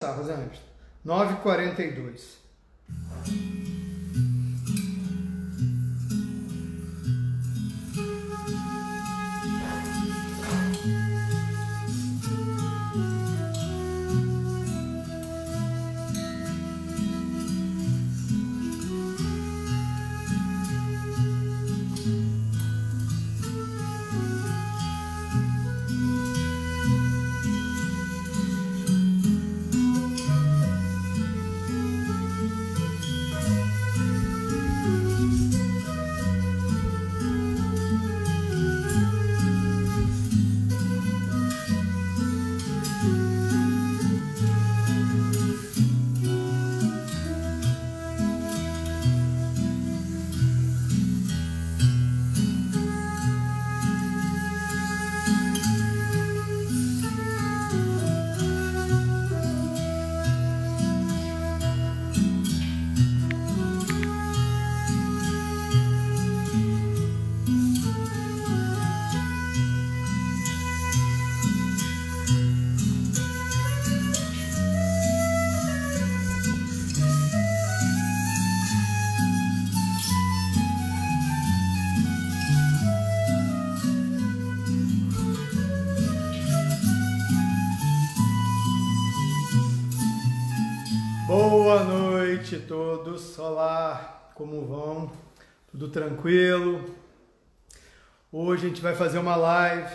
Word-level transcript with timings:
Rosa 0.00 0.48
9h42. 1.04 3.67
Tudo 95.88 95.90
tranquilo? 95.90 96.94
Hoje 98.30 98.66
a 98.66 98.68
gente 98.68 98.82
vai 98.82 98.94
fazer 98.94 99.18
uma 99.18 99.36
live 99.36 99.94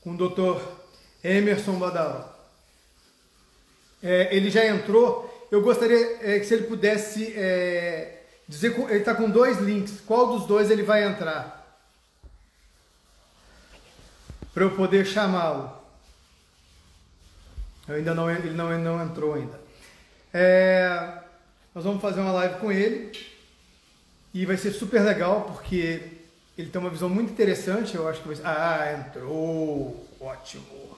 com 0.00 0.14
o 0.14 0.16
Dr. 0.16 0.60
Emerson 1.22 1.78
Badaró. 1.78 2.28
É, 4.02 4.34
ele 4.34 4.50
já 4.50 4.66
entrou, 4.66 5.48
eu 5.50 5.62
gostaria 5.62 6.18
é, 6.22 6.40
que 6.40 6.44
se 6.44 6.54
ele 6.54 6.66
pudesse 6.66 7.32
é, 7.36 8.24
dizer, 8.48 8.76
ele 8.76 8.96
está 8.96 9.14
com 9.14 9.30
dois 9.30 9.58
links, 9.58 10.00
qual 10.00 10.26
dos 10.26 10.46
dois 10.46 10.70
ele 10.70 10.82
vai 10.82 11.04
entrar? 11.04 11.78
Para 14.52 14.64
eu 14.64 14.74
poder 14.74 15.06
chamá-lo. 15.06 15.72
Eu 17.86 17.94
ainda 17.94 18.14
não, 18.14 18.28
ele 18.28 18.50
não, 18.50 18.76
não 18.78 19.04
entrou 19.04 19.34
ainda. 19.34 19.60
É, 20.34 21.18
nós 21.74 21.84
vamos 21.84 22.02
fazer 22.02 22.20
uma 22.20 22.32
live 22.32 22.58
com 22.58 22.72
ele 22.72 23.29
e 24.32 24.46
vai 24.46 24.56
ser 24.56 24.72
super 24.72 25.02
legal 25.02 25.42
porque 25.42 26.20
ele 26.56 26.70
tem 26.70 26.80
uma 26.80 26.90
visão 26.90 27.08
muito 27.08 27.32
interessante. 27.32 27.94
Eu 27.94 28.08
acho 28.08 28.20
que 28.20 28.28
vai 28.28 28.36
ser... 28.36 28.46
Ah, 28.46 29.06
entrou! 29.06 30.08
Ótimo! 30.20 30.90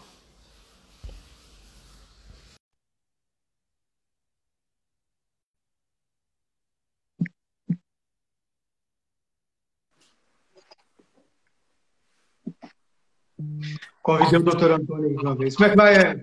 Convidei 14.02 14.40
o 14.40 14.42
doutor 14.42 14.72
Antônio 14.72 15.14
mais 15.14 15.22
uma 15.22 15.36
vez. 15.36 15.54
Como 15.54 15.66
é 15.66 15.70
que 15.70 15.76
vai? 15.76 16.14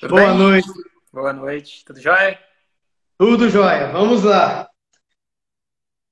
Tudo 0.00 0.10
Boa 0.10 0.28
bem? 0.28 0.38
noite. 0.38 0.68
Boa 1.12 1.32
noite. 1.32 1.84
Tudo 1.84 2.00
jóia? 2.00 2.38
Tudo 3.18 3.48
jóia. 3.48 3.88
Vamos 3.90 4.22
lá. 4.22 4.68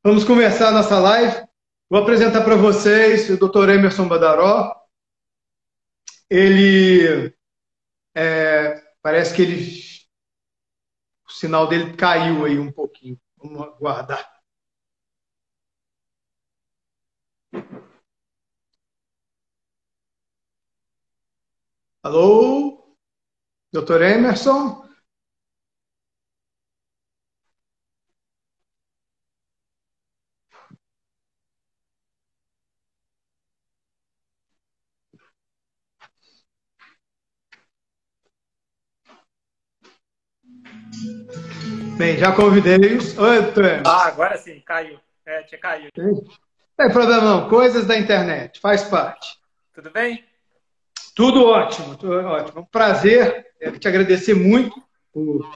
Vamos 0.03 0.25
a 0.69 0.73
nossa 0.73 0.99
live. 0.99 1.47
Vou 1.91 2.01
apresentar 2.01 2.43
para 2.43 2.57
vocês 2.57 3.29
o 3.29 3.37
Dr. 3.37 3.69
Emerson 3.69 4.09
Badaró. 4.09 4.75
Ele 6.31 7.35
é, 8.15 8.81
parece 9.03 9.35
que 9.35 9.43
ele 9.43 9.91
o 11.27 11.33
sinal 11.33 11.69
dele 11.69 11.97
caiu 11.97 12.45
aí 12.45 12.59
um 12.59 12.73
pouquinho. 12.73 13.21
Vamos 13.37 13.61
aguardar. 13.63 14.27
Alô? 22.03 22.97
Dr. 23.73 24.03
Emerson? 24.03 24.90
Bem, 42.01 42.17
já 42.17 42.33
convidei-os. 42.33 43.19
Oi, 43.19 43.43
doutor 43.43 43.63
Emerson. 43.67 43.91
Ah, 43.91 44.07
agora 44.07 44.39
sim, 44.39 44.59
caiu. 44.65 44.99
É, 45.27 45.43
tinha 45.43 45.61
caído. 45.61 45.91
Não 45.99 46.25
tem 46.75 46.91
problema 46.91 47.23
não, 47.23 47.47
coisas 47.51 47.85
da 47.85 47.99
internet, 47.99 48.59
faz 48.59 48.83
parte. 48.85 49.37
Tudo 49.75 49.91
bem? 49.91 50.25
Tudo 51.15 51.45
ótimo, 51.45 51.95
tudo 51.99 52.15
ótimo. 52.27 52.63
Um 52.63 52.65
prazer, 52.65 53.49
quero 53.59 53.79
te 53.79 53.87
agradecer 53.87 54.33
muito 54.33 54.83
por, 55.13 55.47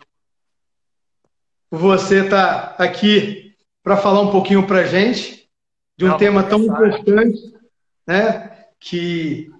por 1.70 1.78
você 1.78 2.24
estar 2.24 2.76
aqui 2.76 3.56
para 3.82 3.96
falar 3.96 4.20
um 4.20 4.30
pouquinho 4.30 4.66
para 4.66 4.84
gente 4.84 5.48
de 5.96 6.04
um 6.04 6.08
Não, 6.08 6.18
tema 6.18 6.42
tão 6.42 6.60
importante, 6.60 7.40
né? 8.06 8.66
Que 8.78 9.50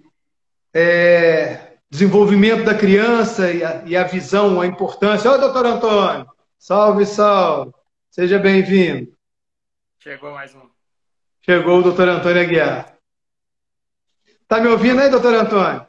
é 0.75 1.79
desenvolvimento 1.89 2.63
da 2.63 2.75
criança 2.75 3.51
e 3.51 3.65
a, 3.65 3.83
e 3.87 3.97
a 3.97 4.05
visão, 4.05 4.61
a 4.61 4.67
importância. 4.67 5.31
Ô, 5.31 5.39
doutor 5.39 5.65
Antônio, 5.65 6.34
salve, 6.65 7.05
salve. 7.05 7.75
Seja 8.11 8.39
bem-vindo. 8.39 9.15
Chegou 9.99 10.33
mais 10.33 10.55
um. 10.55 10.67
Chegou 11.43 11.81
o 11.81 11.83
doutor 11.83 12.09
Antônio 12.09 12.41
Aguiar. 12.41 12.97
Tá 14.49 14.61
me 14.61 14.69
ouvindo 14.69 14.99
aí, 14.99 15.11
doutor 15.11 15.35
Antônio? 15.35 15.87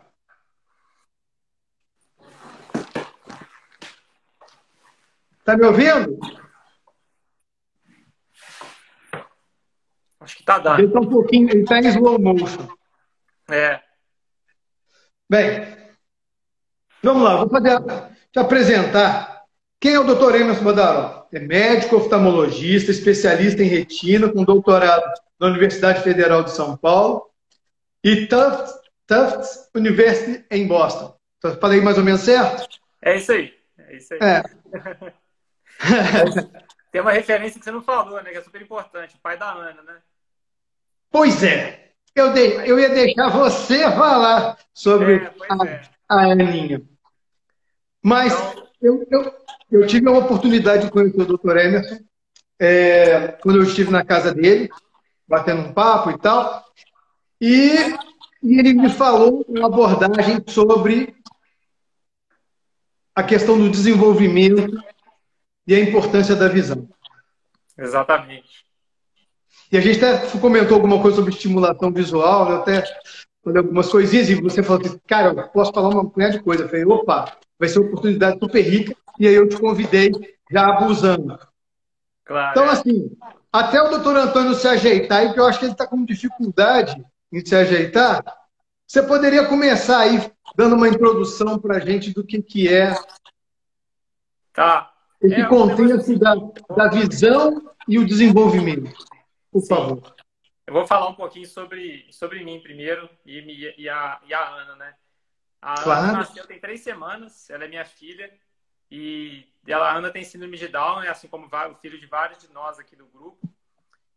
Tá 5.46 5.56
me 5.56 5.66
ouvindo? 5.66 6.20
Acho 10.20 10.36
que 10.36 10.44
tá 10.44 10.60
dando. 10.60 10.80
Ele 10.80 10.92
tá 10.92 11.00
um 11.00 11.10
pouquinho, 11.10 11.50
ele 11.52 11.64
tá 11.64 11.80
em 11.80 11.88
slow 11.88 12.20
motion. 12.20 12.68
É. 13.50 13.82
Bem, 15.30 15.96
vamos 17.02 17.24
lá, 17.24 17.38
vou 17.38 17.50
fazer, 17.50 17.80
te 18.30 18.40
apresentar. 18.40 19.35
Quem 19.86 19.94
é 19.94 20.00
o 20.00 20.04
doutor 20.04 20.34
Emerson 20.34 20.64
Badaró? 20.64 21.28
É 21.32 21.38
médico 21.40 21.98
oftalmologista, 21.98 22.90
especialista 22.90 23.62
em 23.62 23.68
retina, 23.68 24.28
com 24.28 24.44
doutorado 24.44 25.04
na 25.40 25.46
Universidade 25.46 26.02
Federal 26.02 26.44
de 26.44 26.50
São 26.50 26.76
Paulo 26.76 27.30
e 28.04 28.26
Tufts, 28.26 28.74
Tufts 29.06 29.70
University 29.76 30.44
em 30.50 30.66
Boston. 30.68 31.16
Então, 31.38 31.56
Falei 31.60 31.82
mais 31.82 32.00
ou 32.00 32.04
menos 32.04 32.22
certo? 32.22 32.68
É 33.00 33.16
isso 33.16 33.32
aí. 33.32 33.54
É 33.78 33.96
isso 33.96 34.12
aí. 34.16 34.20
É. 34.24 34.42
Tem 36.92 37.02
uma 37.02 37.12
referência 37.12 37.60
que 37.60 37.64
você 37.66 37.72
não 37.72 37.84
falou, 37.84 38.24
né? 38.24 38.32
Que 38.32 38.38
é 38.40 38.42
super 38.42 38.64
importante. 38.64 39.16
O 39.16 39.20
pai 39.20 39.38
da 39.38 39.52
Ana, 39.52 39.84
né? 39.84 39.98
Pois 41.12 41.44
é, 41.44 41.92
eu, 42.16 42.34
dei, 42.34 42.58
eu 42.66 42.80
ia 42.80 42.90
deixar 42.90 43.30
você 43.30 43.84
falar 43.92 44.58
sobre 44.74 45.18
É, 45.18 45.30
pois 45.30 45.70
é. 45.70 45.82
a, 46.10 46.16
a 46.16 46.22
Aninha. 46.32 46.82
Mas 48.04 48.34
Então- 48.34 48.65
eu, 48.82 49.06
eu, 49.10 49.34
eu 49.72 49.88
tive 49.88 50.08
a 50.08 50.12
oportunidade 50.12 50.86
de 50.86 50.92
conhecer 50.92 51.22
o 51.22 51.38
Dr. 51.38 51.58
Emerson 51.58 52.00
é, 52.60 53.28
quando 53.42 53.58
eu 53.58 53.64
estive 53.64 53.92
na 53.92 54.04
casa 54.04 54.34
dele, 54.34 54.70
batendo 55.28 55.62
um 55.62 55.74
papo 55.74 56.12
e 56.12 56.18
tal. 56.18 56.64
E, 57.40 57.76
e 58.44 58.60
ele 58.60 58.74
me 58.74 58.90
falou 58.90 59.46
uma 59.48 59.68
abordagem 59.68 60.44
sobre 60.48 61.16
a 63.14 63.24
questão 63.24 63.58
do 63.58 63.70
desenvolvimento 63.70 64.78
e 65.68 65.74
a 65.74 65.80
importância 65.80 66.36
da 66.36 66.48
visão. 66.48 66.88
Exatamente. 67.78 68.66
E 69.72 69.78
a 69.78 69.82
gente 69.82 70.04
até 70.04 70.28
comentou 70.40 70.76
alguma 70.76 71.02
coisa 71.02 71.18
sobre 71.18 71.34
estimulação 71.34 71.92
visual, 71.92 72.50
né? 72.50 72.56
até 72.58 72.84
falei 73.44 73.60
algumas 73.60 73.90
coisinhas, 73.90 74.30
e 74.30 74.36
você 74.36 74.64
falou 74.64 74.82
assim, 74.84 75.00
cara, 75.08 75.30
eu 75.30 75.48
posso 75.50 75.72
falar 75.72 75.90
uma 75.90 76.10
punhada 76.10 76.34
de 76.34 76.44
coisa. 76.44 76.64
Eu 76.64 76.70
falei, 76.70 76.86
opa, 76.86 77.38
vai 77.60 77.70
ser 77.70 77.80
uma 77.80 77.88
oportunidade 77.88 78.40
super 78.40 78.62
rica, 78.62 78.96
e 79.20 79.28
aí 79.28 79.34
eu 79.34 79.48
te 79.48 79.58
convidei 79.58 80.12
já 80.52 80.68
abusando. 80.68 81.40
Claro. 82.26 82.52
Então, 82.52 82.70
assim, 82.70 83.12
até 83.52 83.82
o 83.82 83.90
doutor 83.90 84.18
Antônio 84.18 84.54
se 84.56 84.68
ajeitar, 84.68 85.26
e 85.26 85.34
que 85.34 85.40
eu 85.40 85.46
acho 85.46 85.60
que 85.60 85.66
ele 85.66 85.72
está 85.72 85.88
com 85.88 86.04
dificuldade 86.04 87.04
em 87.32 87.46
se 87.46 87.56
ajeitar, 87.56 88.24
você 88.88 89.02
poderia 89.02 89.48
começar 89.48 90.00
aí 90.00 90.32
dando 90.56 90.76
uma 90.76 90.88
introdução 90.88 91.60
para 91.60 91.78
a 91.78 91.80
gente 91.80 92.14
do 92.14 92.24
que, 92.24 92.42
que 92.42 92.72
é 92.72 92.94
tá. 94.54 94.94
esse 95.22 95.42
é, 95.42 95.46
contexto 95.46 96.18
da, 96.20 96.36
da 96.76 96.88
visão 96.90 97.74
e 97.88 97.98
o 97.98 98.06
desenvolvimento. 98.06 98.92
Por 99.52 99.62
Sim. 99.62 99.68
favor. 99.68 100.16
Eu 100.68 100.74
vou 100.74 100.88
falar 100.88 101.10
um 101.10 101.16
pouquinho 101.16 101.48
sobre, 101.48 102.08
sobre 102.12 102.44
mim 102.44 102.60
primeiro 102.60 103.08
e, 103.26 103.74
e, 103.78 103.90
a, 103.90 104.20
e 104.28 104.34
a 104.34 104.50
Ana, 104.50 104.76
né? 104.76 104.94
A 105.66 105.82
claro. 105.82 106.10
Ana 106.10 106.20
nasceu 106.20 106.46
tem 106.46 106.60
três 106.60 106.82
semanas, 106.82 107.50
ela 107.50 107.66
é 107.66 107.68
minha 107.68 107.84
filha. 107.84 108.32
E 108.92 109.52
ela, 109.66 109.90
a 109.90 109.96
Ana 109.96 110.12
tem 110.12 110.24
síndrome 110.24 110.58
de 110.58 110.68
Down, 110.68 111.00
né? 111.00 111.10
assim 111.10 111.28
como 111.28 111.48
o 111.48 111.76
filho 111.78 112.00
de 112.00 112.06
vários 112.06 112.38
de 112.38 112.54
nós 112.54 112.78
aqui 112.78 112.96
do 112.96 113.08
grupo. 113.08 113.50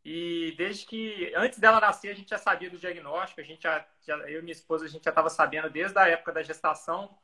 E 0.04 0.54
desde 0.58 0.84
que, 0.84 1.32
antes 1.34 1.58
dela 1.58 1.80
nascer, 1.80 2.10
a 2.10 2.14
gente 2.14 2.28
já 2.28 2.36
sabia 2.36 2.68
do 2.68 2.76
diagnóstico, 2.76 3.40
a 3.40 3.44
gente 3.44 3.62
já, 3.62 3.82
já 4.06 4.14
eu 4.28 4.40
e 4.40 4.42
minha 4.42 4.52
esposa, 4.52 4.84
a 4.84 4.88
gente 4.88 5.04
já 5.04 5.10
estava 5.10 5.30
sabendo 5.30 5.70
desde 5.70 5.98
a 5.98 6.06
época 6.06 6.32
da 6.32 6.42
gestação. 6.42 7.16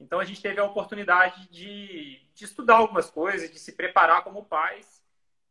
Então 0.00 0.20
a 0.20 0.24
gente 0.24 0.40
teve 0.40 0.58
a 0.58 0.64
oportunidade 0.64 1.46
de, 1.50 2.18
de 2.34 2.44
estudar 2.46 2.76
algumas 2.76 3.10
coisas, 3.10 3.50
de 3.50 3.58
se 3.58 3.72
preparar 3.72 4.24
como 4.24 4.46
pais, 4.46 5.04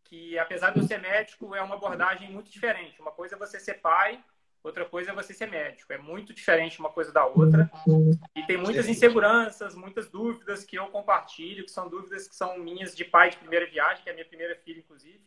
que 0.03 0.37
apesar 0.39 0.71
de 0.71 0.79
eu 0.79 0.87
ser 0.87 0.99
médico, 0.99 1.53
é 1.53 1.61
uma 1.61 1.75
abordagem 1.75 2.31
muito 2.31 2.49
diferente. 2.49 2.99
Uma 2.99 3.11
coisa 3.11 3.35
é 3.35 3.37
você 3.37 3.59
ser 3.59 3.75
pai, 3.75 4.23
outra 4.65 4.85
coisa 4.85 5.11
é 5.11 5.13
você 5.13 5.33
ser 5.33 5.47
médico. 5.47 5.93
É 5.93 5.97
muito 5.97 6.33
diferente 6.33 6.79
uma 6.79 6.89
coisa 6.89 7.11
da 7.11 7.25
outra. 7.25 7.69
E 8.35 8.43
tem 8.43 8.57
muitas 8.57 8.87
inseguranças, 8.87 9.75
muitas 9.75 10.09
dúvidas 10.09 10.63
que 10.63 10.77
eu 10.77 10.87
compartilho, 10.87 11.63
que 11.63 11.71
são 11.71 11.87
dúvidas 11.87 12.27
que 12.27 12.35
são 12.35 12.57
minhas 12.57 12.95
de 12.95 13.05
pai 13.05 13.29
de 13.29 13.37
primeira 13.37 13.65
viagem, 13.67 14.03
que 14.03 14.09
é 14.09 14.11
a 14.11 14.15
minha 14.15 14.27
primeira 14.27 14.55
filha, 14.55 14.79
inclusive, 14.79 15.23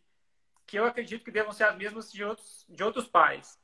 que 0.67 0.79
eu 0.79 0.85
acredito 0.85 1.25
que 1.25 1.31
devam 1.31 1.53
ser 1.53 1.65
as 1.65 1.77
mesmas 1.77 2.13
de 2.13 2.25
outros, 2.25 2.67
de 2.69 2.83
outros 2.83 3.07
pais. 3.07 3.59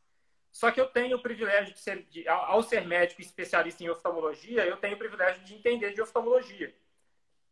Só 0.51 0.71
que 0.71 0.81
eu 0.81 0.87
tenho 0.87 1.17
o 1.17 1.23
privilégio 1.23 1.75
de 1.75 1.81
ser, 1.81 2.05
de, 2.05 2.29
ao 2.29 2.63
ser 2.63 2.87
médico 2.87 3.21
e 3.21 3.25
especialista 3.25 3.83
em 3.83 3.91
oftalmologia, 3.91 4.65
eu 4.65 4.77
tenho 4.77 4.95
o 4.95 4.99
privilégio 4.99 5.43
de 5.45 5.55
entender 5.55 5.93
de 5.93 6.01
oftalmologia. 6.01 6.73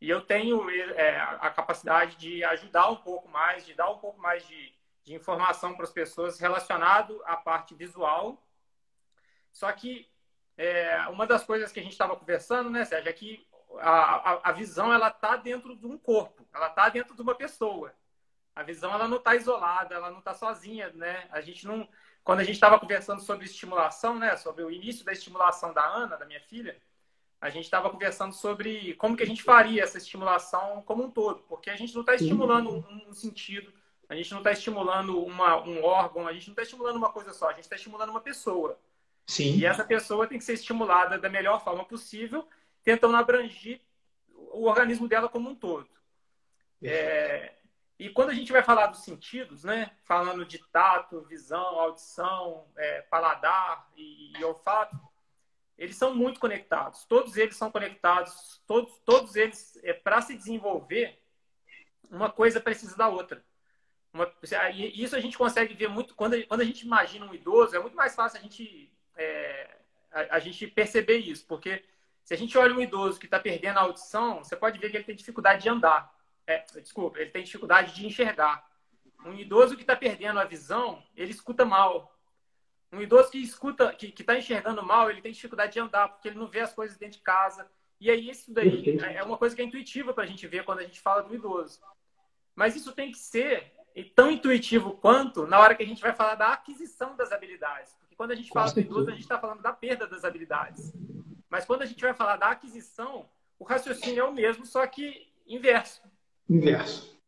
E 0.01 0.09
eu 0.09 0.21
tenho 0.21 0.71
é, 0.71 1.17
a 1.19 1.51
capacidade 1.51 2.17
de 2.17 2.45
ajudar 2.45 2.89
um 2.91 2.97
pouco 2.97 3.29
mais, 3.29 3.67
de 3.67 3.75
dar 3.75 3.91
um 3.91 3.99
pouco 3.99 4.21
mais 4.21 4.47
de, 4.47 4.73
de 5.05 5.15
informação 5.15 5.75
para 5.75 5.85
as 5.85 5.91
pessoas 5.91 6.39
relacionado 6.39 7.21
à 7.25 7.37
parte 7.37 7.75
visual. 7.75 8.43
Só 9.53 9.71
que 9.73 10.09
é, 10.57 11.07
uma 11.09 11.27
das 11.27 11.45
coisas 11.45 11.73
que 11.73 11.81
a 11.81 11.83
gente 11.83 11.93
estava 11.93 12.17
conversando, 12.17 12.71
né, 12.71 12.85
Sérgio, 12.85 13.09
é 13.09 13.13
que 13.13 13.47
a, 13.79 14.51
a, 14.51 14.53
visão 14.53 14.93
ela 14.93 15.09
está 15.09 15.37
dentro 15.37 15.75
de 15.75 15.87
um 15.87 15.97
corpo, 15.97 16.47
ela 16.53 16.69
está 16.69 16.89
dentro 16.89 17.15
de 17.15 17.23
uma 17.23 17.35
pessoa. 17.35 17.93
A 18.55 18.63
visão 18.63 18.93
ela 18.93 19.09
não 19.09 19.17
está 19.17 19.35
isolada, 19.35 19.95
ela 19.95 20.11
não 20.11 20.19
está 20.19 20.35
sozinha, 20.35 20.91
né? 20.91 21.27
A 21.31 21.41
gente 21.41 21.67
não, 21.67 21.89
quando 22.23 22.41
a 22.41 22.45
gente 22.45 22.55
estava 22.55 22.79
conversando 22.79 23.23
sobre 23.23 23.47
estimulação, 23.47 24.19
né, 24.19 24.37
sobre 24.37 24.63
o 24.63 24.71
início 24.71 25.05
da 25.05 25.13
estimulação 25.13 25.73
da 25.73 25.85
Ana, 25.85 26.19
da 26.19 26.27
minha 26.27 26.41
filha, 26.41 26.79
a 27.41 27.49
gente 27.49 27.65
estava 27.65 27.91
conversando 27.91 28.35
sobre 28.35 28.95
como 28.95 29.17
que 29.17 29.23
a 29.23 29.27
gente 29.27 29.43
faria 29.43 29.83
essa 29.83 29.99
estimulação 29.99 30.83
como 30.83 31.03
um 31.03 31.11
todo, 31.11 31.43
porque 31.49 31.71
a 31.71 31.77
gente 31.77 31.95
não 31.95 32.03
está 32.03 32.15
estimulando 32.15 32.71
um, 32.71 33.09
um 33.09 33.13
sentido, 33.15 33.73
a 34.13 34.17
gente 34.17 34.31
não 34.31 34.39
está 34.39 34.53
estimulando 34.53 35.25
uma, 35.25 35.63
um 35.63 35.83
órgão, 35.83 36.29
a 36.29 36.33
gente 36.33 36.49
não 36.49 36.53
está 36.53 36.63
estimulando 36.63 36.97
uma 36.97 37.11
coisa 37.11 37.33
só, 37.33 37.49
a 37.49 37.53
gente 37.53 37.65
está 37.65 37.77
estimulando 37.77 38.11
uma 38.11 38.21
pessoa. 38.21 38.79
Sim. 39.27 39.57
E 39.57 39.65
essa 39.65 39.85
pessoa 39.85 40.27
tem 40.27 40.39
que 40.39 40.45
ser 40.45 40.53
estimulada 40.53 41.19
da 41.19 41.29
melhor 41.29 41.65
forma 41.65 41.85
possível, 41.85 42.47
tentando 42.85 43.17
abranger 43.17 43.81
o 44.53 44.67
organismo 44.67 45.09
dela 45.09 45.29
como 45.29 45.49
um 45.49 45.55
todo. 45.55 45.89
É, 46.83 47.55
e 47.99 48.11
quando 48.11 48.31
a 48.31 48.35
gente 48.35 48.53
vai 48.53 48.63
falar 48.63 48.89
dos 48.89 49.03
sentidos, 49.03 49.65
né, 49.65 49.93
falando 50.05 50.45
de 50.45 50.59
tato, 50.71 51.23
visão, 51.23 51.81
audição, 51.81 52.67
é, 52.77 53.01
paladar 53.03 53.89
e, 53.97 54.37
e 54.39 54.45
olfato, 54.45 54.97
eles 55.79 55.97
são 55.97 56.15
muito 56.15 56.39
conectados. 56.39 57.05
Todos 57.05 57.37
eles 57.37 57.57
são 57.57 57.71
conectados. 57.71 58.61
Todos, 58.67 58.99
todos 59.07 59.37
eles, 59.37 59.81
é, 59.83 59.95
para 59.95 60.21
se 60.21 60.37
desenvolver, 60.37 61.19
uma 62.11 62.31
coisa 62.31 62.61
precisa 62.61 62.95
da 62.95 63.09
outra. 63.09 63.43
Uma, 64.13 64.31
e 64.75 65.03
isso 65.03 65.17
a 65.17 65.21
gente 65.21 65.39
consegue 65.39 65.73
ver 65.75 65.89
muito 65.89 66.15
quando, 66.15 66.47
quando 66.47 66.61
a 66.61 66.65
gente 66.65 66.85
imagina 66.85 67.25
um 67.25 67.35
idoso, 67.35 67.75
é 67.75 67.79
muito 67.79 67.97
mais 67.97 68.15
fácil 68.15 68.39
a 68.39 68.43
gente, 68.43 68.93
é, 69.17 69.77
a, 70.13 70.37
a, 70.37 70.39
gente 70.39 70.67
perceber 70.67 71.17
isso, 71.17 71.47
porque 71.47 71.83
se 72.23 72.35
a 72.35 72.37
gente 72.37 72.57
olha 72.59 72.75
um 72.75 72.81
idoso 72.81 73.19
que 73.19 73.25
está 73.25 73.41
perdendo 73.41 73.79
a 73.79 73.83
audição, 73.83 74.45
você 74.45 74.55
pode 74.55 74.79
ver 74.79 74.91
que 74.91 74.99
ele 74.99 75.05
tem 75.05 75.17
dificuldade 75.17 75.63
de 75.63 75.69
andar. 75.71 76.15
É, 76.47 76.65
desculpa, 76.81 77.21
ele 77.21 77.31
tem 77.31 77.43
dificuldade 77.43 77.95
de 77.95 78.07
enxergar. 78.07 78.69
Um 79.25 79.35
idoso 79.35 79.77
que 79.77 79.83
está 79.83 79.97
perdendo 79.97 80.39
a 80.41 80.45
visão, 80.45 81.03
ele 81.17 81.31
escuta 81.31 81.65
mal. 81.65 82.15
Um 82.93 83.01
idoso 83.01 83.31
que 83.31 83.39
escuta, 83.39 83.95
que 83.95 84.13
está 84.21 84.37
enxergando 84.37 84.83
mal, 84.83 85.09
ele 85.09 85.23
tem 85.23 85.33
dificuldade 85.33 85.73
de 85.73 85.81
andar, 85.81 86.09
porque 86.09 86.29
ele 86.29 86.39
não 86.39 86.49
vê 86.49 86.61
as 86.61 86.75
coisas 86.75 86.99
dentro 86.99 87.19
de 87.19 87.25
casa. 87.25 87.71
E 87.99 88.11
aí, 88.11 88.29
isso 88.29 88.53
daí 88.53 88.99
é 89.17 89.23
uma 89.23 89.39
coisa 89.39 89.55
que 89.57 89.63
é 89.63 89.65
intuitiva 89.65 90.13
para 90.13 90.25
a 90.25 90.27
gente 90.27 90.47
ver 90.47 90.65
quando 90.65 90.81
a 90.81 90.83
gente 90.83 91.01
fala 91.01 91.23
do 91.23 91.35
idoso. 91.35 91.81
Mas 92.55 92.77
isso 92.77 92.93
tem 92.93 93.11
que 93.11 93.19
ser 93.19 93.73
tão 94.15 94.31
intuitivo 94.31 94.93
quanto 94.93 95.47
na 95.47 95.59
hora 95.59 95.75
que 95.75 95.83
a 95.83 95.87
gente 95.87 96.01
vai 96.01 96.13
falar 96.13 96.35
da 96.35 96.53
aquisição 96.53 97.15
das 97.17 97.33
habilidades. 97.33 97.95
Porque 98.01 98.17
quando 98.17 98.31
a 98.31 98.35
gente 98.35 98.51
fala 98.51 98.73
do 98.73 98.81
idoso, 98.81 99.09
a 99.09 99.13
gente 99.13 99.23
está 99.23 99.39
falando 99.39 99.61
da 99.61 99.73
perda 99.73 100.07
das 100.07 100.25
habilidades. 100.25 100.93
Mas 101.49 101.65
quando 101.65 101.83
a 101.83 101.87
gente 101.87 102.01
vai 102.01 102.15
falar 102.15 102.37
da 102.37 102.49
aquisição, 102.49 103.29
o 103.59 103.65
raciocínio 103.65 104.21
é 104.21 104.25
o 104.25 104.33
mesmo, 104.33 104.65
só 104.65 104.87
que 104.87 105.31
inverso. 105.47 106.03
Inverso. 106.49 107.21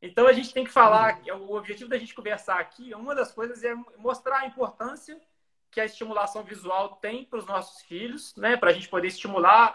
Então 0.00 0.26
a 0.26 0.32
gente 0.32 0.52
tem 0.52 0.64
que 0.64 0.70
falar, 0.70 1.20
o 1.40 1.56
objetivo 1.56 1.90
da 1.90 1.98
gente 1.98 2.14
conversar 2.14 2.60
aqui, 2.60 2.94
uma 2.94 3.14
das 3.14 3.32
coisas 3.32 3.64
é 3.64 3.74
mostrar 3.96 4.40
a 4.40 4.46
importância 4.46 5.20
que 5.70 5.80
a 5.80 5.84
estimulação 5.84 6.44
visual 6.44 6.96
tem 6.96 7.24
para 7.24 7.38
os 7.38 7.46
nossos 7.46 7.82
filhos, 7.82 8.34
né? 8.36 8.56
Para 8.56 8.70
a 8.70 8.72
gente 8.72 8.88
poder 8.88 9.08
estimular 9.08 9.74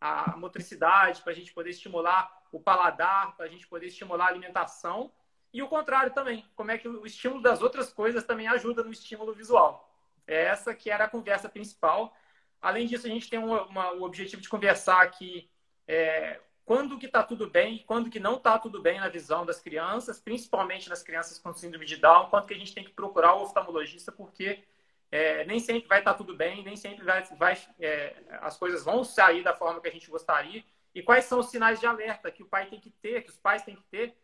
a, 0.00 0.32
a 0.32 0.36
motricidade, 0.36 1.22
para 1.22 1.32
a 1.32 1.34
gente 1.34 1.52
poder 1.52 1.70
estimular 1.70 2.30
o 2.52 2.60
paladar, 2.60 3.36
para 3.36 3.46
a 3.46 3.48
gente 3.48 3.66
poder 3.66 3.86
estimular 3.86 4.26
a 4.26 4.28
alimentação. 4.28 5.12
E 5.56 5.62
o 5.62 5.68
contrário 5.68 6.12
também, 6.12 6.44
como 6.54 6.70
é 6.70 6.76
que 6.76 6.86
o 6.86 7.06
estímulo 7.06 7.40
das 7.40 7.62
outras 7.62 7.90
coisas 7.90 8.22
também 8.24 8.46
ajuda 8.46 8.84
no 8.84 8.92
estímulo 8.92 9.32
visual. 9.32 9.90
É 10.26 10.44
essa 10.44 10.74
que 10.74 10.90
era 10.90 11.04
a 11.04 11.08
conversa 11.08 11.48
principal. 11.48 12.14
Além 12.60 12.86
disso, 12.86 13.06
a 13.06 13.08
gente 13.08 13.30
tem 13.30 13.38
uma, 13.38 13.64
uma, 13.64 13.92
o 13.92 14.02
objetivo 14.02 14.42
de 14.42 14.50
conversar 14.50 15.00
aqui 15.00 15.50
é, 15.88 16.40
quando 16.62 16.98
que 16.98 17.06
está 17.06 17.22
tudo 17.22 17.48
bem 17.48 17.76
e 17.76 17.84
quando 17.84 18.10
que 18.10 18.20
não 18.20 18.36
está 18.36 18.58
tudo 18.58 18.82
bem 18.82 19.00
na 19.00 19.08
visão 19.08 19.46
das 19.46 19.58
crianças, 19.58 20.20
principalmente 20.20 20.90
nas 20.90 21.02
crianças 21.02 21.38
com 21.38 21.54
síndrome 21.54 21.86
de 21.86 21.96
Down, 21.96 22.28
quando 22.28 22.48
que 22.48 22.52
a 22.52 22.58
gente 22.58 22.74
tem 22.74 22.84
que 22.84 22.92
procurar 22.92 23.32
o 23.32 23.44
oftalmologista, 23.44 24.12
porque 24.12 24.62
é, 25.10 25.42
nem 25.46 25.58
sempre 25.58 25.88
vai 25.88 26.00
estar 26.00 26.12
tá 26.12 26.18
tudo 26.18 26.36
bem, 26.36 26.64
nem 26.64 26.76
sempre 26.76 27.02
vai, 27.02 27.22
vai 27.38 27.56
é, 27.80 28.14
as 28.42 28.58
coisas 28.58 28.84
vão 28.84 29.02
sair 29.02 29.42
da 29.42 29.54
forma 29.54 29.80
que 29.80 29.88
a 29.88 29.92
gente 29.92 30.10
gostaria. 30.10 30.62
E 30.94 31.02
quais 31.02 31.24
são 31.24 31.38
os 31.38 31.48
sinais 31.48 31.80
de 31.80 31.86
alerta 31.86 32.30
que 32.30 32.42
o 32.42 32.46
pai 32.46 32.66
tem 32.66 32.78
que 32.78 32.90
ter, 32.90 33.22
que 33.22 33.30
os 33.30 33.38
pais 33.38 33.62
têm 33.62 33.74
que 33.74 33.84
ter, 33.84 34.14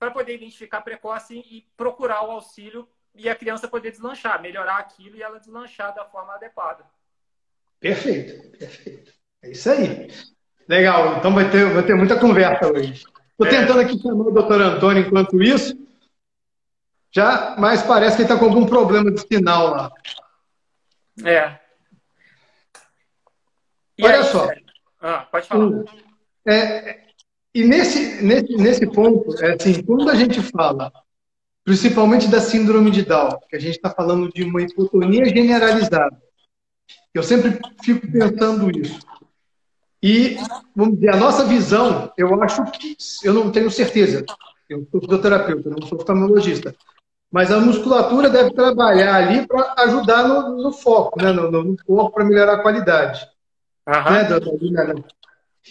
para 0.00 0.10
poder 0.10 0.34
identificar 0.34 0.80
precoce 0.80 1.34
e 1.34 1.66
procurar 1.76 2.22
o 2.24 2.30
auxílio 2.30 2.88
e 3.14 3.28
a 3.28 3.34
criança 3.34 3.68
poder 3.68 3.90
deslanchar, 3.90 4.40
melhorar 4.40 4.78
aquilo 4.78 5.14
e 5.14 5.22
ela 5.22 5.38
deslanchar 5.38 5.94
da 5.94 6.06
forma 6.06 6.34
adequada. 6.34 6.86
Perfeito, 7.78 8.50
perfeito. 8.56 9.12
É 9.42 9.50
isso 9.50 9.70
aí. 9.70 10.08
Legal, 10.66 11.18
então 11.18 11.34
vai 11.34 11.50
ter, 11.50 11.68
vai 11.68 11.82
ter 11.82 11.94
muita 11.94 12.18
conversa 12.18 12.72
hoje. 12.72 13.04
Estou 13.32 13.46
é. 13.46 13.50
tentando 13.50 13.80
aqui 13.80 14.00
chamar 14.00 14.26
o 14.26 14.30
doutor 14.30 14.62
Antônio 14.62 15.06
enquanto 15.06 15.42
isso, 15.42 15.76
já, 17.10 17.56
mas 17.58 17.82
parece 17.82 18.16
que 18.16 18.22
ele 18.22 18.32
está 18.32 18.38
com 18.38 18.46
algum 18.46 18.64
problema 18.64 19.10
de 19.10 19.20
sinal 19.20 19.68
lá. 19.68 19.92
É. 21.24 21.58
E 23.98 24.04
Olha 24.04 24.16
aí, 24.16 24.24
só. 24.24 24.48
Ah, 25.02 25.26
pode 25.30 25.46
falar. 25.46 25.84
É, 26.46 27.09
e 27.54 27.64
nesse, 27.64 28.22
nesse, 28.22 28.56
nesse 28.56 28.86
ponto, 28.86 29.34
é 29.42 29.54
assim, 29.54 29.82
quando 29.82 30.08
a 30.08 30.14
gente 30.14 30.40
fala, 30.40 30.92
principalmente 31.64 32.28
da 32.28 32.40
síndrome 32.40 32.90
de 32.90 33.04
Down, 33.04 33.38
que 33.48 33.56
a 33.56 33.60
gente 33.60 33.76
está 33.76 33.90
falando 33.90 34.30
de 34.32 34.44
uma 34.44 34.62
hipotonia 34.62 35.24
generalizada, 35.24 36.16
eu 37.12 37.22
sempre 37.22 37.58
fico 37.82 38.10
pensando 38.10 38.70
isso. 38.70 39.00
E, 40.02 40.36
vamos 40.74 40.94
dizer, 40.94 41.14
a 41.14 41.16
nossa 41.16 41.44
visão, 41.44 42.12
eu 42.16 42.42
acho 42.42 42.64
que, 42.70 42.96
eu 43.24 43.34
não 43.34 43.50
tenho 43.50 43.70
certeza, 43.70 44.24
eu 44.68 44.86
sou 44.90 45.00
fisioterapeuta, 45.00 45.68
não 45.70 45.86
sou 45.86 45.98
oftalmologista, 45.98 46.74
mas 47.30 47.52
a 47.52 47.60
musculatura 47.60 48.30
deve 48.30 48.52
trabalhar 48.52 49.14
ali 49.16 49.46
para 49.46 49.74
ajudar 49.78 50.26
no, 50.26 50.62
no, 50.62 50.72
foco, 50.72 51.20
né? 51.20 51.32
no, 51.32 51.50
no 51.50 51.76
corpo, 51.84 52.12
para 52.12 52.24
melhorar 52.24 52.54
a 52.54 52.62
qualidade. 52.62 53.28
Uhum. 53.86 54.12
Né, 54.12 54.94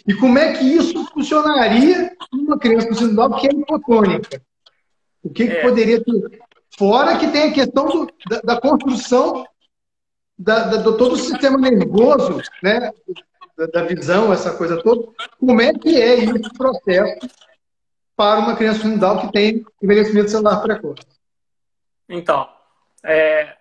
E 0.08 0.13
como 0.13 0.38
é 0.38 0.53
que 0.53 0.63
isso 0.63 1.05
funcionaria 1.08 2.15
numa 2.31 2.58
criança 2.58 2.88
com 2.88 2.93
síndrome 2.93 3.15
Down 3.15 3.39
que 3.39 3.48
é 3.48 3.51
hipotônica? 3.51 4.41
O 5.24 5.29
que, 5.29 5.43
é. 5.43 5.48
que 5.48 5.62
poderia 5.62 6.03
ter? 6.03 6.39
Fora 6.77 7.17
que 7.17 7.27
tem 7.27 7.50
a 7.50 7.53
questão 7.53 7.88
do, 7.88 8.13
da, 8.29 8.39
da, 8.41 8.62
construção 8.62 9.46
da, 10.38 10.60
da, 10.65 10.77
do 10.77 10.98
todo 10.98 11.13
o 11.13 11.17
sistema 11.17 11.58
nervoso, 11.58 12.41
né? 12.63 12.91
Da, 13.58 13.65
da, 13.65 13.84
visão, 13.84 14.31
essa 14.31 14.55
coisa 14.55 14.81
toda. 14.81 15.10
Como 15.39 15.60
é 15.62 15.74
que 15.74 16.01
é 16.01 16.19
esse 16.19 16.53
processo 16.53 17.27
para 18.15 18.39
uma 18.39 18.55
criança 18.55 18.81
com 18.81 18.98
Down 18.98 19.19
que 19.19 19.31
tem 19.34 19.65
envelhecimento 19.81 20.31
celular 20.31 20.62
precoce? 20.62 21.03
Então, 22.08 22.48
é, 23.03 23.55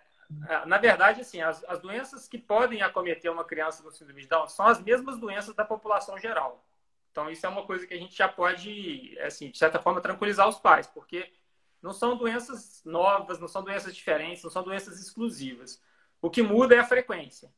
na 0.67 0.77
verdade, 0.77 1.23
assim, 1.23 1.41
as, 1.41 1.65
as, 1.65 1.81
doenças 1.81 2.29
que 2.29 2.37
podem 2.37 2.83
acometer 2.83 3.31
uma 3.31 3.45
criança 3.45 3.83
com 3.83 3.91
síndrome 3.91 4.23
de 4.23 4.29
Down 4.29 4.47
são 4.47 4.67
as 4.67 4.81
mesmas 4.81 5.19
doenças 5.19 5.55
da 5.55 5.65
população 5.65 6.19
geral. 6.19 6.65
Então, 7.11 7.31
isso 7.31 7.47
é 7.47 7.49
uma 7.49 7.65
coisa 7.65 7.87
que 7.87 7.95
a 7.95 7.99
gente 7.99 8.17
já 8.17 8.29
pode, 8.29 9.19
assim, 9.21 9.51
de 9.51 9.57
certa 9.57 9.79
forma, 9.79 10.01
tranquilizar 10.01 10.47
os 10.47 10.59
pais, 10.59 10.87
porque 10.87 11.33
não 11.81 11.93
são 11.93 12.17
doenças 12.17 12.83
novas, 12.85 13.39
não 13.41 13.49
são 13.49 13.63
doenças 13.63 13.95
diferentes, 13.95 14.43
não 14.43 14.51
são 14.51 14.63
doenças 14.63 15.01
exclusivas. 15.01 15.83
O 16.21 16.29
que 16.29 16.43
muda 16.43 16.75
é 16.75 16.79
a 16.79 16.85
frequência. 16.85 17.51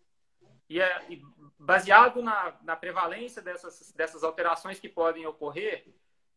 E, 0.68 0.80
é, 0.80 1.04
e 1.10 1.20
baseado 1.58 2.22
na, 2.22 2.54
na 2.62 2.76
prevalência 2.76 3.42
dessas, 3.42 3.92
dessas 3.92 4.22
alterações 4.22 4.78
que 4.78 4.88
podem 4.88 5.26
ocorrer, 5.26 5.86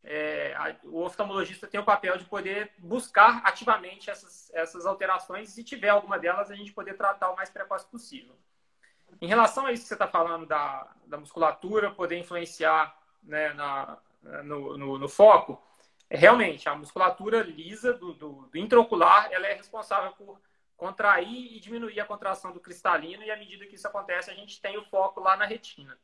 é, 0.03 0.53
a, 0.55 0.75
o 0.83 1.03
oftalmologista 1.03 1.67
tem 1.67 1.79
o 1.79 1.86
papel 1.86 2.17
de 2.17 2.25
poder 2.25 2.72
buscar 2.77 3.41
ativamente 3.45 4.10
essas, 4.10 4.51
essas 4.53 4.86
alterações 4.86 5.50
e, 5.50 5.53
se 5.53 5.63
tiver 5.63 5.89
alguma 5.89 6.19
delas, 6.19 6.51
a 6.51 6.55
gente 6.55 6.74
poder 6.74 6.95
tratar 6.95 7.29
o 7.31 7.36
mais 7.36 7.50
precoce 7.50 7.86
possível. 7.88 8.36
Em 9.22 9.27
relação 9.27 9.65
a 9.65 9.72
isso 9.72 9.83
que 9.83 9.88
você 9.88 9.93
está 9.93 10.07
falando 10.07 10.45
da, 10.45 10.91
da 11.05 11.17
musculatura 11.17 11.91
poder 11.91 12.17
influenciar 12.17 12.98
né, 13.22 13.53
na, 13.53 13.98
no, 14.43 14.77
no, 14.77 14.98
no 14.98 15.07
foco, 15.07 15.62
é, 16.10 16.17
realmente, 16.17 16.67
a 16.67 16.75
musculatura 16.75 17.41
lisa 17.41 17.93
do, 17.93 18.13
do, 18.13 18.48
do, 18.48 18.57
intraocular, 18.57 19.29
ela 19.31 19.48
é 19.48 19.53
responsável 19.53 20.12
por 20.12 20.39
contrair 20.75 21.55
e 21.55 21.60
diminuir 21.60 22.00
a 22.00 22.05
contração 22.05 22.51
do 22.51 22.60
cristalino, 22.60 23.24
e 23.24 23.31
à 23.31 23.38
medida 23.38 23.65
que 23.65 23.75
isso 23.75 23.88
acontece, 23.88 24.29
a 24.29 24.33
gente 24.33 24.62
tem 24.62 24.77
o 24.77 24.83
foco 24.86 25.22
lá 25.22 25.38
na 25.38 25.45
retina. 25.45 25.98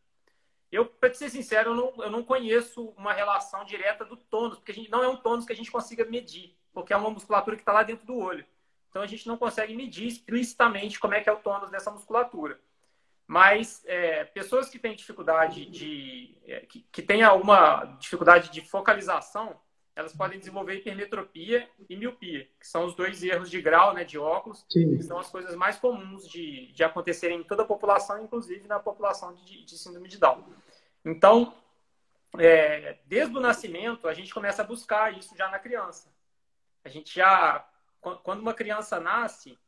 Eu, 0.72 0.86
para 0.86 1.14
ser 1.14 1.30
sincero, 1.30 1.72
eu 1.72 1.76
não, 1.76 2.04
eu 2.04 2.12
não 2.12 2.24
conheço 2.24 2.90
uma 2.98 3.12
relação 3.12 3.66
direta 3.66 4.06
do 4.06 4.16
tônus, 4.16 4.58
porque 4.58 4.72
a 4.72 4.76
gente, 4.76 4.92
não 4.92 5.04
é 5.04 5.08
um 5.08 5.16
tônus 5.16 5.46
que 5.46 5.54
a 5.54 5.56
gente 5.56 5.72
consiga 5.72 6.06
medir, 6.06 6.56
porque 6.72 6.94
é 6.94 6.98
uma 6.98 7.10
musculatura 7.10 7.56
que 7.56 7.64
está 7.64 7.74
lá 7.74 7.84
dentro 7.84 8.06
do 8.06 8.18
olho. 8.18 8.46
Então, 8.90 9.02
a 9.02 9.08
gente 9.08 9.28
não 9.28 9.38
consegue 9.38 9.76
medir 9.76 10.08
explicitamente 10.08 11.00
como 11.00 11.14
é 11.14 11.22
que 11.22 11.30
é 11.30 11.32
o 11.32 11.40
tônus 11.40 11.70
dessa 11.70 11.92
musculatura. 11.92 12.60
Mas 13.26 13.84
é, 13.86 14.26
pessoas 14.26 14.70
que 14.70 14.80
têm 14.80 14.96
dificuldade 14.96 15.66
de... 15.66 16.38
É, 16.46 16.62
que, 16.62 16.82
que 16.92 17.02
têm 17.02 17.22
alguma 17.22 17.86
dificuldade 18.00 18.50
de 18.50 18.62
focalização, 18.62 19.60
elas 20.00 20.14
podem 20.14 20.40
desenvolver 20.40 20.76
hipermetropia 20.76 21.70
e 21.90 21.98
miopia, 21.98 22.48
que 22.58 22.66
são 22.66 22.86
os 22.86 22.96
dois 22.96 23.22
erros 23.22 23.50
de 23.50 23.62
grau 23.62 23.94
né, 23.94 24.06
de 24.06 24.18
óculos, 24.18 24.66
Sim. 24.70 24.96
que 24.96 25.04
são 25.04 25.20
as 25.20 25.30
coisas 25.30 25.54
mais 25.56 25.78
comuns 25.78 26.26
de, 26.26 26.72
de 26.72 26.86
acontecerem 26.86 27.42
em 27.42 27.44
toda 27.44 27.64
a 27.64 27.66
população, 27.66 28.24
inclusive 28.24 28.66
na 28.66 28.80
população 28.80 29.36
de, 29.36 29.66
de 29.66 29.78
síndrome 29.78 30.08
de 30.08 30.18
Down. 30.18 30.42
Então, 31.04 31.54
é, 32.38 32.98
desde 33.08 33.36
o 33.36 33.42
nascimento, 33.42 34.08
a 34.08 34.14
gente 34.14 34.34
começa 34.34 34.62
a 34.62 34.66
buscar 34.66 35.18
isso 35.18 35.36
já 35.36 35.50
na 35.50 35.60
criança. 35.60 36.10
A 36.86 36.88
gente 36.88 37.14
já, 37.14 37.68
quando 38.24 38.40
uma 38.40 38.54
criança 38.54 39.02
nasce, 39.02 39.60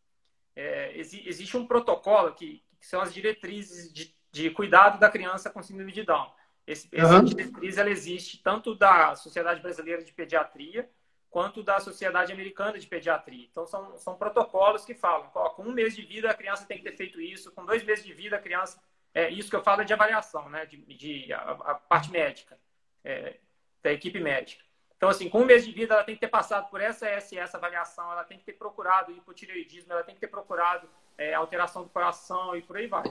é, 0.56 0.98
existe 0.98 1.58
um 1.58 1.68
protocolo 1.68 2.34
que, 2.34 2.64
que 2.80 2.88
são 2.88 3.02
as 3.02 3.14
diretrizes 3.14 3.92
de, 3.92 4.16
de 4.32 4.50
cuidado 4.50 4.98
da 4.98 5.10
criança 5.10 5.50
com 5.50 5.62
síndrome 5.62 5.92
de 5.92 6.04
Down. 6.04 6.32
Esse, 6.66 6.88
essa 6.92 7.16
uhum. 7.16 7.26
diretriz 7.26 7.78
ela 7.78 7.90
existe 7.90 8.42
tanto 8.42 8.76
da 8.76 9.16
Sociedade 9.16 9.62
Brasileira 9.62 10.04
de 10.04 10.14
Pediatria 10.14 10.90
quanto 11.30 11.64
da 11.64 11.80
Sociedade 11.80 12.32
Americana 12.32 12.78
de 12.78 12.88
Pediatria. 12.88 13.48
Então, 13.50 13.66
são, 13.66 13.98
são 13.98 14.16
protocolos 14.18 14.84
que 14.84 14.94
falam, 14.94 15.32
ó, 15.34 15.50
com 15.50 15.64
um 15.64 15.72
mês 15.72 15.96
de 15.96 16.02
vida 16.02 16.30
a 16.30 16.34
criança 16.34 16.66
tem 16.66 16.78
que 16.78 16.84
ter 16.84 16.96
feito 16.96 17.22
isso, 17.22 17.52
com 17.52 17.66
dois 17.66 17.84
meses 17.84 18.06
de 18.06 18.14
vida 18.14 18.36
a 18.36 18.40
criança... 18.40 18.82
É, 19.14 19.30
isso 19.30 19.50
que 19.50 19.56
eu 19.58 19.64
falo 19.64 19.82
é 19.82 19.84
de 19.84 19.92
avaliação, 19.92 20.50
né? 20.50 20.66
de, 20.66 20.78
de 20.78 21.34
a, 21.34 21.52
a 21.52 21.76
parte 21.76 22.10
médica, 22.10 22.58
é, 23.04 23.36
da 23.84 23.92
equipe 23.92 24.22
médica. 24.22 24.64
Então, 24.96 25.10
assim, 25.10 25.28
com 25.28 25.42
um 25.42 25.46
mês 25.46 25.66
de 25.66 25.72
vida, 25.72 25.96
ela 25.96 26.04
tem 26.04 26.16
que 26.16 26.22
ter 26.22 26.30
passado 26.30 26.70
por 26.70 26.80
essa, 26.80 27.08
essa 27.08 27.36
essa 27.38 27.58
avaliação, 27.58 28.10
ela 28.12 28.24
tem 28.24 28.38
que 28.38 28.46
ter 28.46 28.54
procurado 28.54 29.12
hipotireoidismo, 29.12 29.92
ela 29.92 30.04
tem 30.04 30.16
que 30.16 30.22
ter 30.22 30.28
procurado 30.28 30.88
é, 31.18 31.34
alteração 31.34 31.84
do 31.84 31.90
coração 31.90 32.56
e 32.56 32.62
por 32.62 32.78
aí 32.78 32.88
vai. 32.88 33.04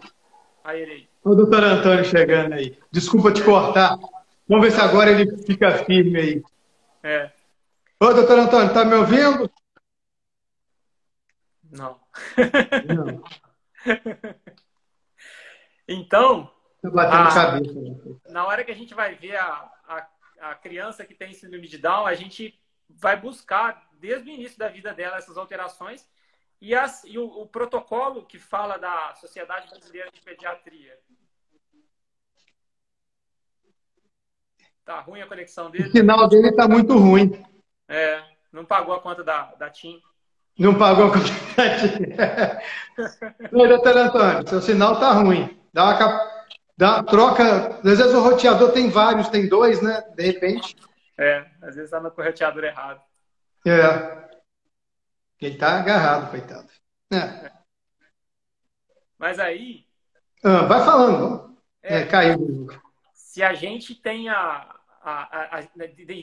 Aí. 0.62 1.08
O 1.24 1.34
doutor 1.34 1.64
Antônio 1.64 2.04
chegando 2.04 2.54
aí. 2.54 2.78
Desculpa 2.90 3.32
te 3.32 3.42
cortar. 3.42 3.96
Vamos 4.48 4.64
ver 4.64 4.72
se 4.72 4.80
agora 4.80 5.10
ele 5.10 5.36
fica 5.44 5.84
firme 5.84 6.18
aí. 6.18 6.42
É. 7.02 7.30
Ô, 7.98 8.12
doutor 8.12 8.38
Antônio, 8.38 8.72
tá 8.72 8.84
me 8.84 8.94
ouvindo? 8.94 9.50
Não. 11.70 12.00
Não. 12.94 13.22
então. 15.88 16.50
A. 16.82 17.60
Né? 17.60 17.70
Na 18.28 18.46
hora 18.46 18.64
que 18.64 18.72
a 18.72 18.74
gente 18.74 18.94
vai 18.94 19.14
ver 19.14 19.36
a, 19.36 19.70
a, 19.86 20.08
a 20.40 20.54
criança 20.54 21.04
que 21.04 21.14
tem 21.14 21.32
síndrome 21.32 21.68
de 21.68 21.78
Down, 21.78 22.06
a 22.06 22.14
gente 22.14 22.58
vai 22.88 23.20
buscar, 23.20 23.88
desde 23.98 24.30
o 24.30 24.32
início 24.32 24.58
da 24.58 24.68
vida 24.68 24.92
dela, 24.92 25.18
essas 25.18 25.36
alterações 25.36 26.06
e, 26.60 26.74
as, 26.74 27.02
e 27.04 27.18
o, 27.18 27.24
o, 27.24 27.46
protocolo 27.46 28.26
que 28.26 28.38
fala 28.38 28.76
da 28.76 29.14
Sociedade 29.14 29.68
Brasileira 29.70 30.10
de 30.12 30.20
Pediatria. 30.20 30.98
Tá 34.84 35.00
ruim 35.00 35.22
a 35.22 35.26
conexão 35.26 35.70
dele? 35.70 35.88
O 35.88 35.92
sinal 35.92 36.28
dele 36.28 36.48
está 36.48 36.68
muito 36.68 36.98
ruim. 36.98 37.42
É, 37.88 38.22
não 38.52 38.64
pagou 38.64 38.94
a 38.94 39.00
conta 39.00 39.24
da, 39.24 39.54
da 39.54 39.70
TIM. 39.70 40.00
Não 40.58 40.76
pagou 40.76 41.06
a 41.06 41.12
conta 41.12 41.28
da 41.56 41.78
TIM. 41.78 43.50
Não, 43.50 43.66
doutor 43.66 43.96
Antônio, 43.96 44.48
seu 44.48 44.60
sinal 44.60 44.94
está 44.94 45.12
ruim. 45.12 45.58
Dá 45.72 45.84
uma, 45.84 46.30
dá 46.76 46.94
uma 46.96 47.04
troca. 47.04 47.78
Às 47.78 47.98
vezes 47.98 48.12
o 48.12 48.20
roteador 48.20 48.72
tem 48.72 48.90
vários, 48.90 49.28
tem 49.28 49.48
dois, 49.48 49.80
né? 49.80 50.02
De 50.14 50.24
repente. 50.24 50.76
É, 51.16 51.46
às 51.62 51.74
vezes 51.76 51.84
está 51.84 52.00
no 52.00 52.10
roteador 52.10 52.64
errado. 52.64 53.00
É. 53.66 54.29
Ele 55.40 55.54
está 55.54 55.78
agarrado, 55.78 56.30
coitado. 56.30 56.68
É. 57.12 57.50
Mas 59.18 59.38
aí. 59.38 59.86
Ah, 60.44 60.64
vai 60.66 60.84
falando. 60.84 61.56
É, 61.82 62.00
é, 62.00 62.06
caiu. 62.06 62.68
Se 63.14 63.42
a 63.42 63.54
gente 63.54 63.94
tem 63.94 64.28
a, 64.28 64.76
a, 65.00 65.12
a, 65.12 65.58
a, 65.58 65.62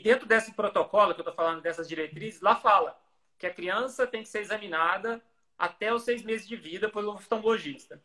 Dentro 0.02 0.26
desse 0.26 0.52
protocolo 0.52 1.14
que 1.14 1.20
eu 1.20 1.22
estou 1.22 1.34
falando, 1.34 1.62
dessas 1.62 1.88
diretrizes, 1.88 2.40
lá 2.40 2.54
fala 2.56 2.98
que 3.36 3.46
a 3.46 3.54
criança 3.54 4.06
tem 4.06 4.22
que 4.22 4.28
ser 4.28 4.40
examinada 4.40 5.22
até 5.58 5.92
os 5.92 6.02
seis 6.02 6.22
meses 6.22 6.46
de 6.46 6.54
vida 6.54 6.88
pelo 6.88 7.12
oftalmologista. 7.12 8.00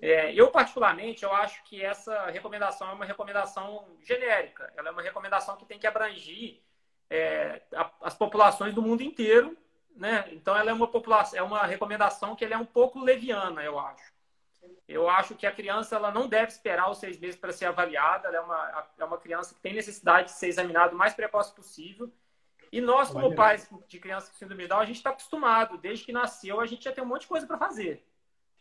É, 0.00 0.34
eu, 0.34 0.50
particularmente, 0.50 1.22
eu 1.22 1.32
acho 1.32 1.62
que 1.64 1.82
essa 1.82 2.26
recomendação 2.26 2.90
é 2.90 2.92
uma 2.92 3.04
recomendação 3.04 3.86
genérica. 4.02 4.72
Ela 4.76 4.88
é 4.88 4.92
uma 4.92 5.02
recomendação 5.02 5.56
que 5.56 5.66
tem 5.66 5.78
que 5.78 5.86
abranger 5.86 6.60
é, 7.10 7.62
as 8.00 8.14
populações 8.14 8.74
do 8.74 8.82
mundo 8.82 9.02
inteiro 9.02 9.56
né? 9.96 10.28
Então 10.32 10.56
ela 10.56 10.70
é 10.70 10.74
uma 10.74 10.88
população, 10.88 11.38
é 11.38 11.42
uma 11.42 11.64
recomendação 11.64 12.34
que 12.34 12.44
ela 12.44 12.54
é 12.54 12.58
um 12.58 12.64
pouco 12.64 13.00
leviana, 13.00 13.62
eu 13.62 13.78
acho. 13.78 14.12
Eu 14.88 15.08
acho 15.08 15.34
que 15.34 15.46
a 15.46 15.52
criança 15.52 15.96
ela 15.96 16.10
não 16.10 16.28
deve 16.28 16.48
esperar 16.52 16.90
os 16.90 16.98
seis 16.98 17.18
meses 17.18 17.36
para 17.36 17.52
ser 17.52 17.66
avaliada. 17.66 18.28
Ela 18.28 18.36
é 18.36 18.40
uma, 18.40 18.88
é 18.98 19.04
uma 19.04 19.18
criança 19.18 19.54
que 19.54 19.60
tem 19.60 19.72
necessidade 19.72 20.28
de 20.28 20.34
ser 20.34 20.48
examinada 20.48 20.94
o 20.94 20.98
mais 20.98 21.14
precoce 21.14 21.54
possível. 21.54 22.12
E 22.70 22.80
nós, 22.80 23.10
como 23.10 23.34
pais 23.34 23.68
de 23.86 23.98
crianças 23.98 24.30
com 24.30 24.36
síndrome 24.36 24.62
de 24.62 24.68
Down, 24.68 24.80
a 24.80 24.84
gente 24.86 24.96
está 24.96 25.10
acostumado. 25.10 25.76
Desde 25.78 26.04
que 26.04 26.12
nasceu, 26.12 26.60
a 26.60 26.66
gente 26.66 26.84
já 26.84 26.92
tem 26.92 27.04
um 27.04 27.06
monte 27.06 27.22
de 27.22 27.26
coisa 27.26 27.46
para 27.46 27.58
fazer. 27.58 28.06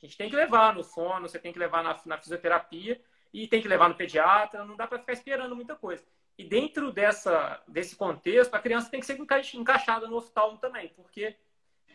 A 0.02 0.06
gente 0.06 0.18
tem 0.18 0.30
que 0.30 0.36
levar 0.36 0.74
no 0.74 0.84
fono, 0.84 1.30
você 1.30 1.40
tem 1.40 1.54
que 1.54 1.60
levar 1.60 1.84
na, 1.84 1.98
na 2.06 2.18
fisioterapia 2.18 3.02
e 3.34 3.48
tem 3.48 3.62
que 3.62 3.68
levar 3.68 3.88
no 3.88 3.96
pediatra. 3.96 4.66
Não 4.66 4.76
dá 4.76 4.88
para 4.88 5.00
ficar 5.00 5.14
esperando 5.14 5.56
muita 5.56 5.76
coisa. 5.76 6.04
E 6.38 6.44
dentro 6.44 6.92
dessa, 6.92 7.62
desse 7.68 7.96
contexto, 7.96 8.54
a 8.54 8.60
criança 8.60 8.90
tem 8.90 9.00
que 9.00 9.06
ser 9.06 9.20
encaixada 9.54 10.08
no 10.08 10.18
oftalmo 10.18 10.58
também, 10.58 10.90
porque 10.90 11.36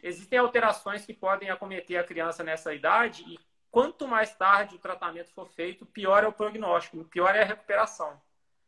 existem 0.02 0.38
alterações 0.38 1.04
que 1.04 1.12
podem 1.12 1.50
acometer 1.50 1.98
a 1.98 2.04
criança 2.04 2.44
nessa 2.44 2.72
idade 2.74 3.24
e 3.26 3.38
quanto 3.70 4.06
mais 4.06 4.34
tarde 4.34 4.76
o 4.76 4.78
tratamento 4.78 5.32
for 5.32 5.48
feito, 5.48 5.84
pior 5.84 6.22
é 6.22 6.28
o 6.28 6.32
prognóstico, 6.32 7.04
pior 7.04 7.34
é 7.34 7.42
a 7.42 7.46
recuperação. 7.46 8.20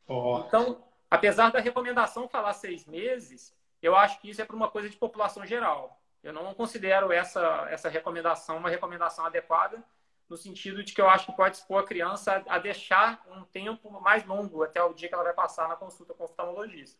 Oh. 0.06 0.44
Então, 0.46 0.84
apesar 1.10 1.50
da 1.50 1.60
recomendação 1.60 2.28
falar 2.28 2.52
seis 2.54 2.86
meses, 2.86 3.54
eu 3.80 3.94
acho 3.94 4.20
que 4.20 4.30
isso 4.30 4.42
é 4.42 4.44
para 4.44 4.56
uma 4.56 4.68
coisa 4.68 4.88
de 4.88 4.96
população 4.96 5.46
geral. 5.46 6.00
Eu 6.22 6.32
não 6.32 6.52
considero 6.54 7.12
essa, 7.12 7.66
essa 7.70 7.88
recomendação 7.88 8.56
uma 8.56 8.68
recomendação 8.68 9.24
adequada, 9.24 9.82
no 10.28 10.36
sentido 10.36 10.82
de 10.84 10.92
que 10.92 11.00
eu 11.00 11.08
acho 11.08 11.26
que 11.26 11.36
pode 11.36 11.56
expor 11.56 11.80
a 11.80 11.86
criança 11.86 12.42
a 12.48 12.58
deixar 12.58 13.22
um 13.34 13.42
tempo 13.44 13.90
mais 14.00 14.26
longo 14.26 14.62
até 14.62 14.82
o 14.82 14.92
dia 14.92 15.08
que 15.08 15.14
ela 15.14 15.24
vai 15.24 15.32
passar 15.32 15.68
na 15.68 15.76
consulta 15.76 16.12
com 16.12 16.24
o 16.24 16.26
oftalmologista. 16.26 16.98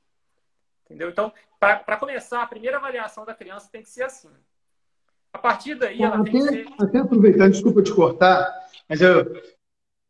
Entendeu? 0.86 1.10
Então, 1.10 1.32
para 1.60 1.96
começar, 1.98 2.42
a 2.42 2.46
primeira 2.46 2.78
avaliação 2.78 3.26
da 3.26 3.34
criança 3.34 3.68
tem 3.70 3.82
que 3.82 3.90
ser 3.90 4.04
assim. 4.04 4.30
A 5.30 5.38
partir 5.38 5.74
daí, 5.74 6.02
ela 6.02 6.16
até, 6.16 6.30
tem 6.30 6.40
que 6.40 6.48
ser... 6.48 6.66
Até 6.80 6.98
aproveitando, 6.98 7.52
desculpa 7.52 7.82
te 7.82 7.92
cortar, 7.92 8.50
mas 8.88 9.02
eu, 9.02 9.42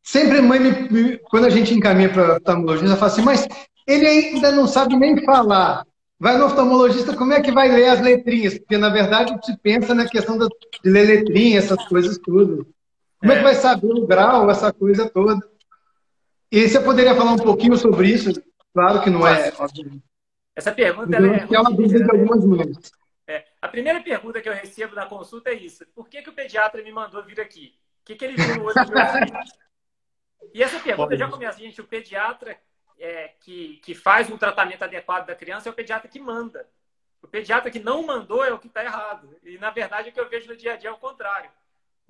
sempre 0.01 0.39
a 0.39 0.43
mãe, 0.43 0.61
me, 0.61 1.19
quando 1.19 1.47
a 1.47 1.51
gente 1.51 1.75
encaminha 1.75 2.13
para 2.13 2.37
oftalmologista, 2.37 2.97
fala 2.97 3.11
assim, 3.11 3.23
mas 3.23 3.49
ele 3.85 4.07
ainda 4.07 4.53
não 4.53 4.69
sabe 4.69 4.97
nem 4.97 5.25
falar. 5.25 5.85
Vai 6.21 6.37
no 6.37 6.47
oftalmologista, 6.47 7.17
como 7.17 7.33
é 7.33 7.41
que 7.41 7.51
vai 7.51 7.69
ler 7.69 7.89
as 7.89 8.01
letrinhas? 8.01 8.59
Porque, 8.59 8.79
na 8.79 8.91
verdade, 8.91 9.37
se 9.45 9.57
pensa 9.59 9.95
na 9.95 10.09
questão 10.09 10.39
de 10.39 10.49
ler 10.85 11.07
letrinha, 11.07 11.59
essas 11.59 11.85
coisas 11.89 12.19
tudo. 12.19 12.67
Como 13.21 13.33
é, 13.33 13.35
é 13.35 13.39
que 13.39 13.45
vai 13.45 13.55
saber 13.55 13.93
o 13.93 14.07
grau, 14.07 14.51
essa 14.51 14.73
coisa 14.73 15.09
toda? 15.11 15.39
E 16.51 16.69
você 16.69 16.81
poderia 16.81 17.15
falar 17.15 17.33
um 17.33 17.39
pouquinho 17.39 17.77
sobre 17.77 18.09
isso? 18.09 18.31
Claro 18.73 19.03
que 19.03 19.11
não 19.11 19.27
é. 19.27 19.53
Essa 20.55 20.73
pergunta 20.73 21.17
é, 21.17 21.55
é 21.55 21.61
uma 21.61 21.71
dúvida 21.71 21.99
de 21.99 22.05
né? 22.05 22.11
algumas 22.11 22.45
mães. 22.45 22.93
É, 23.27 23.45
a 23.61 23.69
primeira 23.69 24.01
pergunta 24.01 24.41
que 24.41 24.49
eu 24.49 24.55
recebo 24.55 24.95
na 24.95 25.07
consulta 25.07 25.51
é 25.51 25.55
isso: 25.55 25.85
por 25.95 26.09
que, 26.09 26.23
que 26.23 26.31
o 26.31 26.33
pediatra 26.33 26.83
me 26.83 26.93
mandou 26.93 27.23
vir 27.23 27.41
aqui? 27.41 27.75
O 28.03 28.05
que, 28.07 28.15
que 28.15 28.25
ele 28.25 28.37
viu 28.37 28.57
no 28.57 28.65
olho 28.65 28.75
do 28.75 28.93
meu 28.93 29.07
filho? 29.07 29.39
E 30.55 30.63
essa 30.63 30.81
pergunta 30.81 31.17
já 31.17 31.29
começa, 31.29 31.59
gente. 31.59 31.81
O 31.81 31.87
pediatra 31.87 32.57
é, 32.99 33.33
que, 33.41 33.77
que 33.85 33.95
faz 33.95 34.31
um 34.31 34.39
tratamento 34.39 34.83
adequado 34.83 35.27
da 35.27 35.35
criança 35.35 35.69
é 35.69 35.73
o 35.73 35.75
pediatra 35.75 36.09
que 36.09 36.19
manda. 36.19 36.67
O 37.23 37.29
pediatra 37.29 37.71
que 37.71 37.81
não 37.81 38.03
mandou 38.07 38.45
é 38.45 38.53
o 38.53 38.59
que 38.59 38.69
está 38.69 38.83
errado. 38.83 39.37
E, 39.45 39.59
na 39.59 39.71
verdade, 39.71 40.09
o 40.09 40.13
que 40.13 40.21
eu 40.21 40.29
vejo 40.29 40.49
no 40.49 40.57
dia 40.57 40.75
a 40.75 40.77
dia 40.77 40.91
é 40.91 40.93
o 40.93 40.99
contrário. 40.99 41.51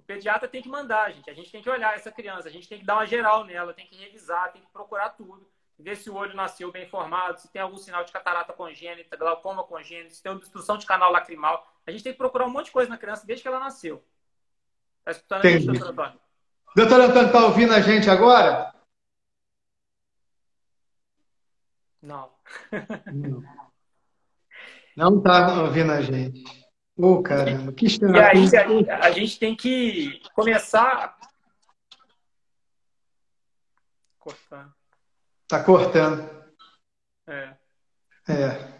O 0.08 0.12
pediatra 0.14 0.48
tem 0.48 0.62
que 0.62 0.70
mandar, 0.70 1.12
gente. 1.12 1.28
A 1.28 1.34
gente 1.34 1.52
tem 1.52 1.60
que 1.60 1.68
olhar 1.68 1.94
essa 1.94 2.10
criança, 2.10 2.48
a 2.48 2.50
gente 2.50 2.66
tem 2.66 2.78
que 2.78 2.86
dar 2.86 2.94
uma 2.94 3.06
geral 3.06 3.44
nela, 3.44 3.74
tem 3.74 3.86
que 3.86 3.94
revisar, 3.94 4.50
tem 4.52 4.62
que 4.62 4.72
procurar 4.72 5.10
tudo 5.10 5.46
ver 5.78 5.96
se 5.96 6.08
o 6.10 6.14
olho 6.14 6.34
nasceu 6.34 6.72
bem 6.72 6.88
formado, 6.88 7.38
se 7.38 7.52
tem 7.52 7.62
algum 7.62 7.76
sinal 7.76 8.02
de 8.04 8.10
catarata 8.10 8.52
congênita, 8.52 9.16
glaucoma 9.16 9.62
congênito, 9.62 10.14
se 10.14 10.22
tem 10.22 10.32
obstrução 10.32 10.76
de 10.76 10.86
canal 10.86 11.12
lacrimal. 11.12 11.70
A 11.86 11.90
gente 11.90 12.02
tem 12.02 12.12
que 12.12 12.18
procurar 12.18 12.46
um 12.46 12.50
monte 12.50 12.66
de 12.66 12.72
coisa 12.72 12.90
na 12.90 12.98
criança 12.98 13.26
desde 13.26 13.42
que 13.42 13.48
ela 13.48 13.60
nasceu. 13.60 14.02
Está 15.00 15.12
escutando 15.12 15.46
a 15.46 15.50
gente, 15.50 15.66
doutor 15.66 15.90
Antônio? 15.90 16.20
Doutor 16.74 17.00
Antônio, 17.00 17.26
está 17.26 17.44
ouvindo 17.44 17.74
a 17.74 17.80
gente 17.80 18.10
agora? 18.10 18.74
Não. 22.02 22.32
Não 24.96 25.18
está 25.18 25.62
ouvindo 25.62 25.92
a 25.92 26.00
gente. 26.00 26.67
Ô, 26.98 27.12
oh, 27.12 27.22
caramba, 27.22 27.72
que 27.72 27.86
estranho. 27.86 28.16
E 28.16 28.20
aí, 28.20 28.90
a, 28.90 29.06
a 29.06 29.10
gente 29.12 29.38
tem 29.38 29.54
que 29.54 30.20
começar. 30.34 31.16
Cortando. 34.18 34.74
Tá 35.46 35.62
cortando. 35.62 36.28
É. 37.28 37.54
É. 38.28 38.78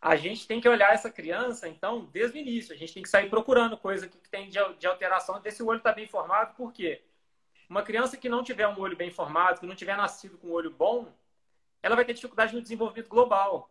A 0.00 0.16
gente 0.16 0.48
tem 0.48 0.60
que 0.60 0.68
olhar 0.68 0.92
essa 0.92 1.08
criança, 1.08 1.68
então, 1.68 2.06
desde 2.06 2.38
o 2.38 2.40
início. 2.40 2.74
A 2.74 2.76
gente 2.76 2.92
tem 2.92 3.04
que 3.04 3.08
sair 3.08 3.30
procurando 3.30 3.78
coisa 3.78 4.08
que 4.08 4.18
tem 4.28 4.50
de 4.50 4.86
alteração 4.86 5.40
desse 5.40 5.62
olho 5.62 5.78
tá 5.78 5.92
bem 5.92 6.08
formado. 6.08 6.56
Por 6.56 6.72
quê? 6.72 7.04
Uma 7.70 7.84
criança 7.84 8.16
que 8.16 8.28
não 8.28 8.42
tiver 8.42 8.66
um 8.66 8.80
olho 8.80 8.96
bem 8.96 9.12
formado, 9.12 9.60
que 9.60 9.66
não 9.66 9.76
tiver 9.76 9.96
nascido 9.96 10.36
com 10.38 10.48
um 10.48 10.52
olho 10.52 10.72
bom, 10.72 11.12
ela 11.80 11.94
vai 11.94 12.04
ter 12.04 12.14
dificuldade 12.14 12.52
no 12.52 12.62
desenvolvimento 12.62 13.08
global. 13.08 13.70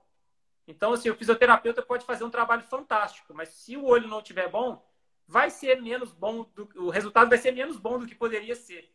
Então, 0.68 0.94
assim, 0.94 1.10
o 1.10 1.16
fisioterapeuta 1.16 1.82
pode 1.82 2.06
fazer 2.06 2.24
um 2.24 2.30
trabalho 2.30 2.64
fantástico, 2.64 3.34
mas 3.34 3.50
se 3.50 3.78
o 3.78 3.86
olho 3.86 4.08
não 4.08 4.22
tiver 4.22 4.50
bom, 4.50 4.84
vai 5.28 5.50
ser 5.50 5.82
menos 5.82 6.12
bom, 6.12 6.46
do, 6.56 6.70
o 6.76 6.90
resultado 6.90 7.30
vai 7.30 7.38
ser 7.38 7.52
menos 7.52 7.78
bom 7.78 8.00
do 8.00 8.06
que 8.06 8.16
poderia 8.16 8.56
ser. 8.56 8.92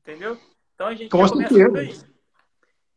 Entendeu? 0.00 0.38
Então 0.74 0.88
a 0.88 0.94
gente 0.94 1.10
Com 1.10 1.26
começa 1.28 1.68
por 1.68 1.78
aí. 1.78 2.14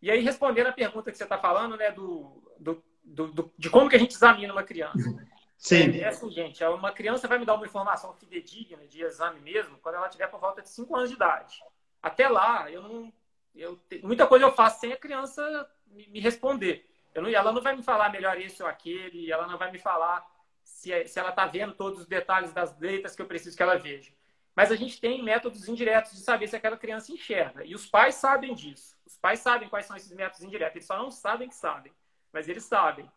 E 0.01 0.11
aí, 0.11 0.21
respondendo 0.21 0.67
a 0.67 0.73
pergunta 0.73 1.11
que 1.11 1.17
você 1.17 1.23
está 1.23 1.37
falando, 1.37 1.75
né, 1.75 1.91
do, 1.91 2.43
do, 2.59 2.83
do, 3.03 3.27
do, 3.27 3.53
de 3.57 3.69
como 3.69 3.89
que 3.89 3.95
a 3.95 3.99
gente 3.99 4.11
examina 4.11 4.53
uma 4.53 4.63
criança. 4.63 5.09
Sim. 5.57 5.91
É, 5.97 6.01
é 6.01 6.07
assim, 6.07 6.29
gente, 6.29 6.63
é 6.63 6.69
uma 6.69 6.91
criança 6.91 7.27
vai 7.27 7.39
me 7.39 7.45
dar 7.45 7.55
uma 7.55 7.65
informação 7.65 8.13
fidedigna 8.13 8.85
de 8.87 9.01
exame 9.01 9.39
mesmo 9.39 9.77
quando 9.79 9.95
ela 9.95 10.09
tiver 10.09 10.27
por 10.27 10.39
volta 10.39 10.61
de 10.61 10.69
5 10.69 10.95
anos 10.95 11.09
de 11.09 11.15
idade. 11.15 11.59
Até 12.01 12.29
lá, 12.29 12.69
eu 12.71 12.81
não. 12.81 13.11
Eu, 13.55 13.79
muita 14.03 14.27
coisa 14.27 14.45
eu 14.45 14.51
faço 14.51 14.79
sem 14.79 14.93
a 14.93 14.97
criança 14.97 15.67
me, 15.87 16.07
me 16.07 16.19
responder. 16.19 16.87
Não, 17.21 17.29
ela 17.29 17.51
não 17.51 17.61
vai 17.61 17.75
me 17.75 17.83
falar 17.83 18.09
melhor 18.09 18.39
isso 18.39 18.63
ou 18.63 18.69
aquele, 18.69 19.31
ela 19.31 19.47
não 19.47 19.57
vai 19.57 19.71
me 19.71 19.79
falar 19.79 20.25
se, 20.63 20.91
é, 20.91 21.05
se 21.05 21.19
ela 21.19 21.29
está 21.29 21.45
vendo 21.45 21.73
todos 21.73 22.01
os 22.01 22.05
detalhes 22.05 22.53
das 22.53 22.77
letras 22.79 23.15
que 23.15 23.21
eu 23.21 23.25
preciso 23.25 23.55
que 23.55 23.63
ela 23.63 23.77
veja. 23.77 24.11
Mas 24.55 24.71
a 24.71 24.75
gente 24.75 24.99
tem 24.99 25.23
métodos 25.23 25.67
indiretos 25.67 26.13
de 26.13 26.19
saber 26.19 26.47
se 26.47 26.55
aquela 26.55 26.77
criança 26.77 27.11
enxerga. 27.11 27.63
E 27.63 27.75
os 27.75 27.85
pais 27.85 28.15
sabem 28.15 28.55
disso. 28.55 28.97
Os 29.05 29.15
pais 29.15 29.39
sabem 29.39 29.69
quais 29.69 29.85
são 29.85 29.95
esses 29.95 30.11
métodos 30.11 30.43
indiretos. 30.43 30.75
Eles 30.77 30.87
só 30.87 30.97
não 30.97 31.11
sabem 31.11 31.47
que 31.47 31.55
sabem, 31.55 31.93
mas 32.33 32.49
eles 32.49 32.65
sabem. 32.65 33.07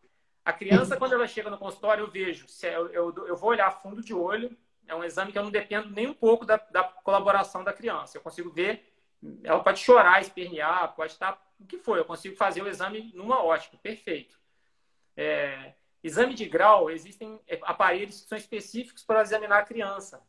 A 0.45 0.53
criança, 0.53 0.97
quando 0.97 1.15
ela 1.15 1.27
chega 1.27 1.49
no 1.49 1.57
consultório, 1.57 2.05
eu 2.05 2.11
vejo. 2.11 2.47
É, 2.63 2.77
eu, 2.77 2.89
eu, 2.91 3.27
eu, 3.27 3.37
vou 3.37 3.51
olhar 3.51 3.71
fundo 3.71 4.03
de 4.03 4.13
olho. 4.13 4.55
É 4.87 4.95
um 4.95 5.05
exame 5.05 5.33
que 5.33 5.39
eu 5.39 5.43
não 5.43 5.51
dependo 5.51 5.89
nem 5.91 6.07
um 6.07 6.15
pouco 6.15 6.45
da, 6.45 6.57
da 6.57 6.85
colaboração 6.85 7.65
da 7.65 7.73
criança. 7.73 8.19
Eu 8.19 8.23
consigo 8.23 8.51
ver. 8.51 8.90
Ela 9.45 9.63
pode 9.63 9.81
chorar, 9.81 10.21
espernear, 10.21 10.95
pode 10.95 11.13
estar. 11.13 11.41
O 11.59 11.67
que 11.67 11.79
for. 11.79 11.99
Eu 11.99 12.05
consigo 12.05 12.37
fazer 12.37 12.63
o 12.63 12.69
exame 12.69 13.13
numa 13.15 13.43
ótica. 13.43 13.77
Perfeito. 13.79 14.39
É, 15.17 15.75
exame 16.03 16.35
de 16.35 16.47
grau, 16.47 16.91
existem 16.91 17.41
aparelhos 17.63 18.23
que 18.23 18.29
são 18.29 18.39
específicos 18.39 19.03
para 19.05 19.23
examinar 19.23 19.59
a 19.59 19.65
criança 19.65 20.23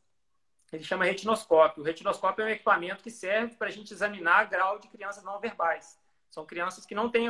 ele 0.72 0.84
chama 0.84 1.06
retinoscópio. 1.06 1.84
O 1.84 1.86
retinoscópio 1.86 2.44
é 2.44 2.46
um 2.46 2.52
equipamento 2.52 3.04
que 3.04 3.12
serve 3.12 3.56
para 3.56 3.68
a 3.68 3.72
gente 3.72 3.94
examinar 3.94 4.46
grau 4.46 4.80
de 4.80 4.88
crianças 4.88 5.24
não 5.24 5.40
verbais. 5.40 6.00
São 6.30 6.46
crianças 6.46 6.86
que 6.86 6.96
não 6.96 7.10
têm, 7.10 7.30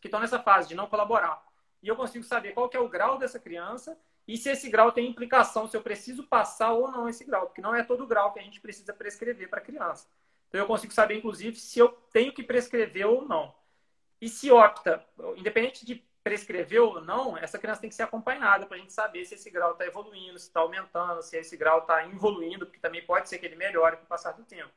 que 0.00 0.08
estão 0.08 0.18
nessa 0.18 0.40
fase 0.40 0.68
de 0.68 0.74
não 0.74 0.88
colaborar. 0.88 1.42
E 1.80 1.88
eu 1.88 1.94
consigo 1.94 2.24
saber 2.24 2.52
qual 2.52 2.68
é 2.72 2.78
o 2.78 2.88
grau 2.88 3.18
dessa 3.18 3.38
criança 3.38 3.96
e 4.26 4.36
se 4.36 4.50
esse 4.50 4.68
grau 4.68 4.90
tem 4.90 5.08
implicação, 5.08 5.68
se 5.68 5.76
eu 5.76 5.82
preciso 5.82 6.26
passar 6.26 6.72
ou 6.72 6.90
não 6.90 7.08
esse 7.08 7.24
grau, 7.24 7.46
porque 7.46 7.60
não 7.60 7.74
é 7.74 7.82
todo 7.84 8.06
grau 8.06 8.32
que 8.32 8.40
a 8.40 8.42
gente 8.42 8.60
precisa 8.60 8.92
prescrever 8.92 9.48
para 9.48 9.60
a 9.60 9.64
criança. 9.64 10.08
Então 10.52 10.60
eu 10.60 10.66
consigo 10.66 10.92
saber, 10.92 11.16
inclusive, 11.16 11.56
se 11.56 11.78
eu 11.78 11.88
tenho 12.12 12.30
que 12.30 12.42
prescrever 12.42 13.06
ou 13.06 13.26
não. 13.26 13.54
E 14.20 14.28
se 14.28 14.50
opta, 14.50 15.02
independente 15.34 15.86
de 15.86 15.94
prescreveu 16.22 16.90
ou 16.90 17.00
não, 17.00 17.38
essa 17.38 17.58
criança 17.58 17.80
tem 17.80 17.88
que 17.88 17.96
ser 17.96 18.02
acompanhada 18.02 18.66
para 18.66 18.76
a 18.76 18.80
gente 18.80 18.92
saber 18.92 19.24
se 19.24 19.34
esse 19.34 19.50
grau 19.50 19.72
está 19.72 19.86
evoluindo, 19.86 20.38
se 20.38 20.48
está 20.48 20.60
aumentando, 20.60 21.22
se 21.22 21.38
esse 21.38 21.56
grau 21.56 21.78
está 21.78 22.06
evoluindo, 22.06 22.66
porque 22.66 22.78
também 22.78 23.02
pode 23.02 23.30
ser 23.30 23.38
que 23.38 23.46
ele 23.46 23.56
melhore 23.56 23.96
com 23.96 24.04
o 24.04 24.06
passar 24.06 24.32
do 24.32 24.44
tempo. 24.44 24.70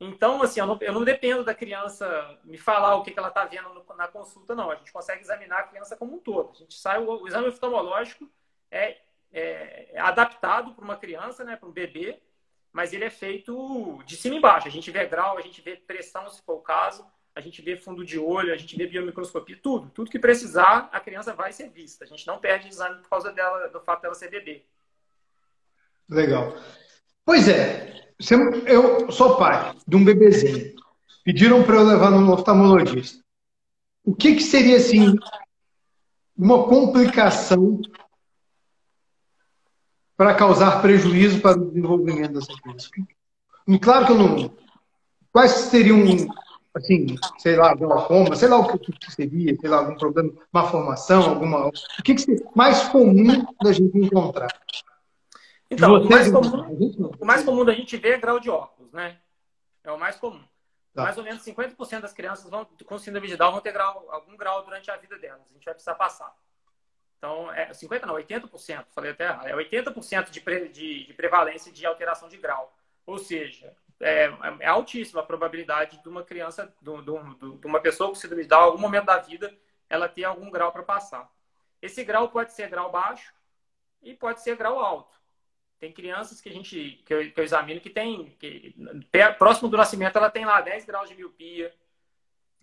Então, 0.00 0.42
assim, 0.42 0.58
eu 0.58 0.66
não, 0.66 0.78
eu 0.80 0.92
não 0.94 1.04
dependo 1.04 1.44
da 1.44 1.54
criança 1.54 2.38
me 2.42 2.56
falar 2.56 2.96
o 2.96 3.02
que, 3.02 3.10
que 3.10 3.18
ela 3.18 3.28
está 3.28 3.44
vendo 3.44 3.68
no, 3.74 3.84
na 3.94 4.08
consulta, 4.08 4.54
não. 4.54 4.70
A 4.70 4.76
gente 4.76 4.90
consegue 4.90 5.20
examinar 5.20 5.60
a 5.60 5.64
criança 5.64 5.98
como 5.98 6.16
um 6.16 6.18
todo. 6.18 6.50
A 6.50 6.54
gente 6.54 6.78
sai, 6.78 6.98
o, 6.98 7.22
o 7.22 7.28
exame 7.28 7.48
oftalmológico 7.48 8.26
é, 8.70 9.02
é, 9.30 9.90
é 9.92 10.00
adaptado 10.00 10.72
para 10.72 10.84
uma 10.84 10.96
criança, 10.96 11.44
né, 11.44 11.56
para 11.56 11.68
um 11.68 11.72
bebê, 11.72 12.22
mas 12.74 12.92
ele 12.92 13.04
é 13.04 13.10
feito 13.10 14.02
de 14.04 14.16
cima 14.16 14.34
e 14.34 14.38
embaixo. 14.38 14.66
A 14.66 14.70
gente 14.70 14.90
vê 14.90 15.06
grau, 15.06 15.38
a 15.38 15.40
gente 15.40 15.62
vê 15.62 15.76
pressão, 15.76 16.28
se 16.28 16.42
for 16.42 16.54
o 16.54 16.60
caso, 16.60 17.06
a 17.32 17.40
gente 17.40 17.62
vê 17.62 17.76
fundo 17.76 18.04
de 18.04 18.18
olho, 18.18 18.52
a 18.52 18.56
gente 18.56 18.76
vê 18.76 18.84
biomicroscopia, 18.84 19.56
tudo. 19.62 19.88
Tudo 19.90 20.10
que 20.10 20.18
precisar, 20.18 20.88
a 20.92 20.98
criança 20.98 21.32
vai 21.32 21.52
ser 21.52 21.70
vista. 21.70 22.04
A 22.04 22.06
gente 22.08 22.26
não 22.26 22.36
perde 22.38 22.68
exame 22.68 23.00
por 23.00 23.08
causa 23.08 23.32
dela, 23.32 23.68
do 23.68 23.80
fato 23.80 24.02
dela 24.02 24.14
ser 24.16 24.28
bebê. 24.28 24.64
Legal. 26.08 26.52
Pois 27.24 27.48
é, 27.48 28.12
eu 28.66 29.08
sou 29.12 29.38
pai 29.38 29.72
de 29.86 29.94
um 29.94 30.04
bebezinho. 30.04 30.74
Pediram 31.22 31.62
para 31.62 31.76
eu 31.76 31.84
levar 31.84 32.10
no 32.10 32.32
oftalmologista. 32.32 33.22
O 34.04 34.16
que, 34.16 34.34
que 34.34 34.42
seria, 34.42 34.78
assim, 34.78 35.14
uma 36.36 36.64
complicação 36.64 37.80
para 40.16 40.34
causar 40.34 40.80
prejuízo 40.80 41.40
para 41.40 41.58
o 41.58 41.66
desenvolvimento 41.66 42.34
dessa 42.34 42.52
criança? 42.60 42.88
E 43.66 43.78
claro 43.78 44.06
que 44.06 44.12
eu 44.12 44.18
não. 44.18 44.50
Quais 45.32 45.52
seriam 45.52 45.98
assim, 46.74 47.06
sei 47.38 47.56
lá, 47.56 47.74
glaucoma, 47.74 48.34
sei 48.34 48.48
lá 48.48 48.58
o 48.58 48.78
que, 48.78 48.92
que, 48.92 49.12
seria, 49.12 49.56
sei 49.56 49.70
lá, 49.70 49.78
algum 49.78 49.96
problema, 49.96 50.32
má 50.52 50.64
formação, 50.64 51.22
alguma. 51.22 51.68
O 51.68 51.72
que, 52.02 52.14
que 52.14 52.20
seria 52.20 52.44
mais 52.54 52.88
comum 52.88 53.46
da 53.62 53.72
gente 53.72 53.96
encontrar? 53.96 54.48
Então, 55.70 55.94
o 55.94 56.08
mais, 56.08 56.30
comum, 56.30 57.10
o 57.18 57.24
mais 57.24 57.44
comum 57.44 57.64
da 57.64 57.72
gente 57.72 57.96
ver 57.96 58.14
é 58.14 58.18
grau 58.18 58.38
de 58.38 58.50
óculos, 58.50 58.92
né? 58.92 59.16
É 59.82 59.90
o 59.90 59.98
mais 59.98 60.16
comum. 60.16 60.42
Tá. 60.92 61.02
Mais 61.02 61.18
ou 61.18 61.24
menos 61.24 61.42
50% 61.42 62.00
das 62.00 62.12
crianças 62.12 62.48
vão, 62.48 62.64
com 62.86 62.98
síndrome 62.98 63.26
de 63.26 63.36
Down 63.36 63.52
vão 63.52 63.60
ter 63.60 63.72
grau, 63.72 64.06
algum 64.10 64.36
grau 64.36 64.64
durante 64.64 64.90
a 64.90 64.96
vida 64.96 65.18
delas. 65.18 65.42
A 65.50 65.54
gente 65.54 65.64
vai 65.64 65.74
precisar 65.74 65.94
passar. 65.94 66.32
Então, 67.24 67.50
é 67.52 67.70
50% 67.70 68.04
não, 68.04 68.16
80%, 68.16 68.84
falei 68.94 69.12
até 69.12 69.24
errado. 69.24 69.46
É 69.46 69.54
80% 69.54 70.28
de, 70.28 70.42
pre, 70.42 70.68
de, 70.68 71.06
de 71.06 71.14
prevalência 71.14 71.72
de 71.72 71.86
alteração 71.86 72.28
de 72.28 72.36
grau. 72.36 72.76
Ou 73.06 73.16
seja, 73.16 73.74
é, 73.98 74.30
é 74.60 74.66
altíssima 74.66 75.22
a 75.22 75.24
probabilidade 75.24 76.02
de 76.02 76.06
uma 76.06 76.22
criança, 76.22 76.70
de, 76.82 76.90
de, 76.90 77.58
de 77.60 77.66
uma 77.66 77.80
pessoa 77.80 78.10
com 78.10 78.14
síndrome 78.14 78.42
de 78.42 78.48
Down, 78.50 78.60
em 78.60 78.64
algum 78.66 78.78
momento 78.78 79.06
da 79.06 79.16
vida, 79.16 79.56
ela 79.88 80.06
ter 80.06 80.24
algum 80.24 80.50
grau 80.50 80.70
para 80.70 80.82
passar. 80.82 81.32
Esse 81.80 82.04
grau 82.04 82.28
pode 82.28 82.52
ser 82.52 82.68
grau 82.68 82.92
baixo 82.92 83.32
e 84.02 84.12
pode 84.12 84.42
ser 84.42 84.54
grau 84.56 84.78
alto. 84.78 85.14
Tem 85.78 85.90
crianças 85.90 86.42
que 86.42 86.50
a 86.50 86.52
gente 86.52 87.02
que 87.06 87.14
eu, 87.14 87.32
que 87.32 87.40
eu 87.40 87.44
examino 87.44 87.80
que 87.80 87.90
tem 87.90 88.36
que, 88.38 88.74
próximo 89.38 89.70
do 89.70 89.78
nascimento 89.78 90.16
ela 90.16 90.30
tem 90.30 90.44
lá 90.44 90.60
10 90.60 90.84
graus 90.84 91.08
de 91.08 91.14
miopia. 91.14 91.74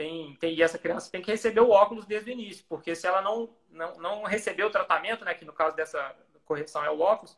Tem, 0.02 0.36
tem, 0.38 0.56
e 0.56 0.64
essa 0.64 0.80
criança 0.80 1.12
tem 1.12 1.22
que 1.22 1.30
receber 1.30 1.60
o 1.60 1.70
óculos 1.70 2.08
desde 2.08 2.32
o 2.32 2.34
início, 2.34 2.66
porque 2.68 2.96
se 2.96 3.06
ela 3.06 3.22
não, 3.22 3.56
não, 3.70 4.00
não 4.00 4.24
receber 4.24 4.64
o 4.64 4.72
tratamento, 4.72 5.24
né, 5.24 5.36
que 5.36 5.46
no 5.46 5.54
caso 5.54 5.76
dessa 5.76 6.16
correção 6.44 6.84
é 6.84 6.90
o 6.90 7.02
óculos, 7.02 7.38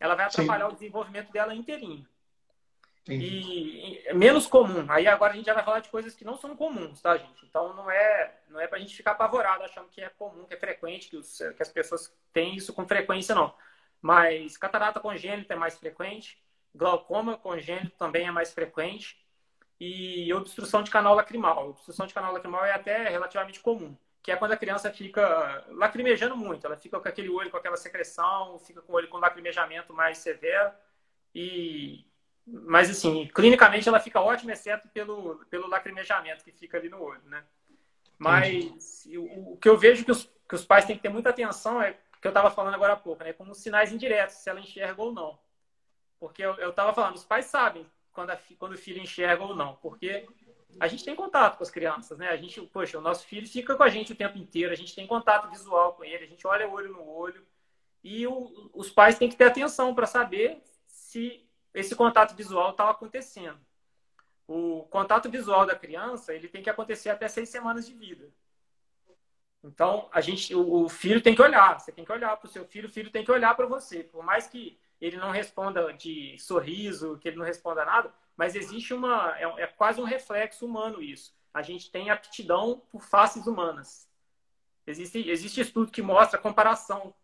ela 0.00 0.16
vai 0.16 0.26
atrapalhar 0.26 0.66
Sim. 0.66 0.72
o 0.72 0.74
desenvolvimento 0.74 1.30
dela 1.30 1.54
inteirinho. 1.54 2.04
E, 3.08 4.02
e 4.08 4.12
menos 4.12 4.48
comum. 4.48 4.84
Aí 4.88 5.06
agora 5.06 5.32
a 5.32 5.36
gente 5.36 5.46
já 5.46 5.54
vai 5.54 5.64
falar 5.64 5.78
de 5.78 5.88
coisas 5.88 6.16
que 6.16 6.24
não 6.24 6.36
são 6.36 6.56
comuns, 6.56 7.00
tá, 7.00 7.16
gente? 7.16 7.46
Então 7.46 7.74
não 7.74 7.88
é, 7.88 8.40
não 8.48 8.60
é 8.60 8.66
pra 8.66 8.80
gente 8.80 8.96
ficar 8.96 9.12
apavorado 9.12 9.62
achando 9.62 9.88
que 9.88 10.00
é 10.00 10.08
comum, 10.08 10.46
que 10.46 10.54
é 10.54 10.58
frequente, 10.58 11.08
que, 11.08 11.16
os, 11.16 11.38
que 11.38 11.62
as 11.62 11.68
pessoas 11.68 12.12
têm 12.32 12.56
isso 12.56 12.72
com 12.72 12.88
frequência, 12.88 13.36
não. 13.36 13.54
Mas 14.02 14.56
catarata 14.56 14.98
congênita 14.98 15.54
é 15.54 15.56
mais 15.56 15.78
frequente, 15.78 16.42
glaucoma 16.74 17.38
congênito 17.38 17.96
também 17.96 18.26
é 18.26 18.32
mais 18.32 18.52
frequente 18.52 19.16
e 19.80 20.32
obstrução 20.34 20.82
de 20.82 20.90
canal 20.90 21.14
lacrimal. 21.14 21.70
Obstrução 21.70 22.06
de 22.06 22.12
canal 22.12 22.32
lacrimal 22.32 22.64
é 22.66 22.72
até 22.72 23.08
relativamente 23.08 23.60
comum, 23.60 23.96
que 24.22 24.30
é 24.30 24.36
quando 24.36 24.52
a 24.52 24.56
criança 24.56 24.92
fica 24.92 25.64
lacrimejando 25.70 26.36
muito, 26.36 26.66
ela 26.66 26.76
fica 26.76 27.00
com 27.00 27.08
aquele 27.08 27.30
olho 27.30 27.50
com 27.50 27.56
aquela 27.56 27.78
secreção, 27.78 28.58
fica 28.58 28.82
com 28.82 28.92
o 28.92 28.96
olho 28.96 29.08
com 29.08 29.16
lacrimejamento 29.16 29.94
mais 29.94 30.18
severo 30.18 30.70
e 31.34 32.04
mas 32.46 32.90
assim, 32.90 33.28
clinicamente 33.34 33.88
ela 33.88 34.00
fica 34.00 34.20
ótima 34.20 34.52
exceto 34.52 34.88
pelo 34.88 35.36
pelo 35.46 35.68
lacrimejamento 35.68 36.44
que 36.44 36.52
fica 36.52 36.76
ali 36.76 36.90
no 36.90 37.02
olho, 37.02 37.22
né? 37.24 37.42
Mas 38.18 39.06
o, 39.16 39.52
o, 39.52 39.56
que 39.56 39.68
eu 39.68 39.78
vejo 39.78 40.04
que 40.04 40.10
os, 40.10 40.30
que 40.46 40.54
os 40.54 40.64
pais 40.64 40.84
têm 40.84 40.94
que 40.94 41.02
ter 41.02 41.08
muita 41.08 41.30
atenção 41.30 41.80
é 41.80 41.96
que 42.20 42.26
eu 42.26 42.30
estava 42.30 42.50
falando 42.50 42.74
agora 42.74 42.92
há 42.92 42.96
pouco, 42.96 43.24
né? 43.24 43.32
Como 43.32 43.54
sinais 43.54 43.92
indiretos, 43.92 44.36
se 44.36 44.50
ela 44.50 44.60
enxerga 44.60 45.00
ou 45.00 45.10
não. 45.10 45.38
Porque 46.18 46.42
eu 46.42 46.68
estava 46.68 46.92
falando, 46.92 47.16
os 47.16 47.24
pais 47.24 47.46
sabem 47.46 47.86
quando, 48.12 48.30
a, 48.30 48.38
quando 48.58 48.72
o 48.72 48.78
filho 48.78 49.00
enxerga 49.00 49.42
ou 49.42 49.54
não, 49.54 49.76
porque 49.76 50.26
a 50.78 50.86
gente 50.86 51.04
tem 51.04 51.14
contato 51.14 51.56
com 51.56 51.62
as 51.62 51.70
crianças, 51.70 52.18
né? 52.18 52.28
A 52.28 52.36
gente, 52.36 52.60
poxa, 52.62 52.98
o 52.98 53.02
nosso 53.02 53.26
filho 53.26 53.48
fica 53.48 53.74
com 53.74 53.82
a 53.82 53.88
gente 53.88 54.12
o 54.12 54.16
tempo 54.16 54.38
inteiro, 54.38 54.72
a 54.72 54.76
gente 54.76 54.94
tem 54.94 55.06
contato 55.06 55.50
visual 55.50 55.94
com 55.94 56.04
ele, 56.04 56.24
a 56.24 56.28
gente 56.28 56.46
olha 56.46 56.68
olho 56.68 56.92
no 56.92 57.08
olho, 57.08 57.44
e 58.02 58.26
o, 58.26 58.70
os 58.72 58.90
pais 58.90 59.18
têm 59.18 59.28
que 59.28 59.36
ter 59.36 59.44
atenção 59.44 59.94
para 59.94 60.06
saber 60.06 60.62
se 60.86 61.44
esse 61.74 61.94
contato 61.94 62.34
visual 62.34 62.70
está 62.70 62.88
acontecendo. 62.88 63.58
O 64.46 64.84
contato 64.90 65.30
visual 65.30 65.64
da 65.64 65.76
criança 65.76 66.34
ele 66.34 66.48
tem 66.48 66.62
que 66.62 66.70
acontecer 66.70 67.08
até 67.10 67.28
seis 67.28 67.48
semanas 67.48 67.86
de 67.86 67.94
vida. 67.94 68.28
Então 69.62 70.08
a 70.12 70.20
gente, 70.20 70.54
o, 70.54 70.84
o 70.84 70.88
filho 70.88 71.20
tem 71.20 71.34
que 71.34 71.42
olhar. 71.42 71.78
Você 71.78 71.92
tem 71.92 72.04
que 72.04 72.12
olhar 72.12 72.36
para 72.36 72.46
o 72.46 72.50
seu 72.50 72.64
filho, 72.64 72.88
o 72.88 72.92
filho 72.92 73.10
tem 73.10 73.24
que 73.24 73.30
olhar 73.30 73.54
para 73.54 73.66
você. 73.66 74.02
Por 74.02 74.24
mais 74.24 74.46
que 74.46 74.78
ele 75.00 75.16
não 75.16 75.30
responda 75.30 75.92
de 75.94 76.36
sorriso, 76.38 77.18
que 77.18 77.28
ele 77.28 77.38
não 77.38 77.44
responda 77.44 77.84
nada, 77.84 78.12
mas 78.36 78.54
existe 78.54 78.92
uma. 78.92 79.34
É, 79.38 79.62
é 79.62 79.66
quase 79.66 80.00
um 80.00 80.04
reflexo 80.04 80.66
humano 80.66 81.02
isso. 81.02 81.34
A 81.54 81.62
gente 81.62 81.90
tem 81.90 82.10
aptidão 82.10 82.82
por 82.90 83.02
faces 83.02 83.46
humanas. 83.46 84.08
Existe, 84.86 85.28
existe 85.28 85.60
estudo 85.60 85.90
que 85.90 86.02
mostra 86.02 86.38
a 86.38 86.42
comparação 86.42 87.14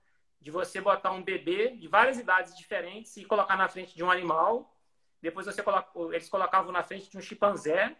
de 0.40 0.50
você 0.50 0.80
botar 0.80 1.12
um 1.12 1.22
bebê 1.22 1.70
de 1.76 1.88
várias 1.88 2.18
idades 2.18 2.56
diferentes 2.56 3.16
e 3.16 3.24
colocar 3.24 3.56
na 3.56 3.68
frente 3.68 3.94
de 3.94 4.02
um 4.02 4.10
animal. 4.10 4.74
Depois 5.20 5.46
você 5.46 5.62
coloca, 5.62 5.90
eles 6.14 6.28
colocavam 6.28 6.72
na 6.72 6.82
frente 6.82 7.10
de 7.10 7.18
um 7.18 7.20
chimpanzé. 7.20 7.96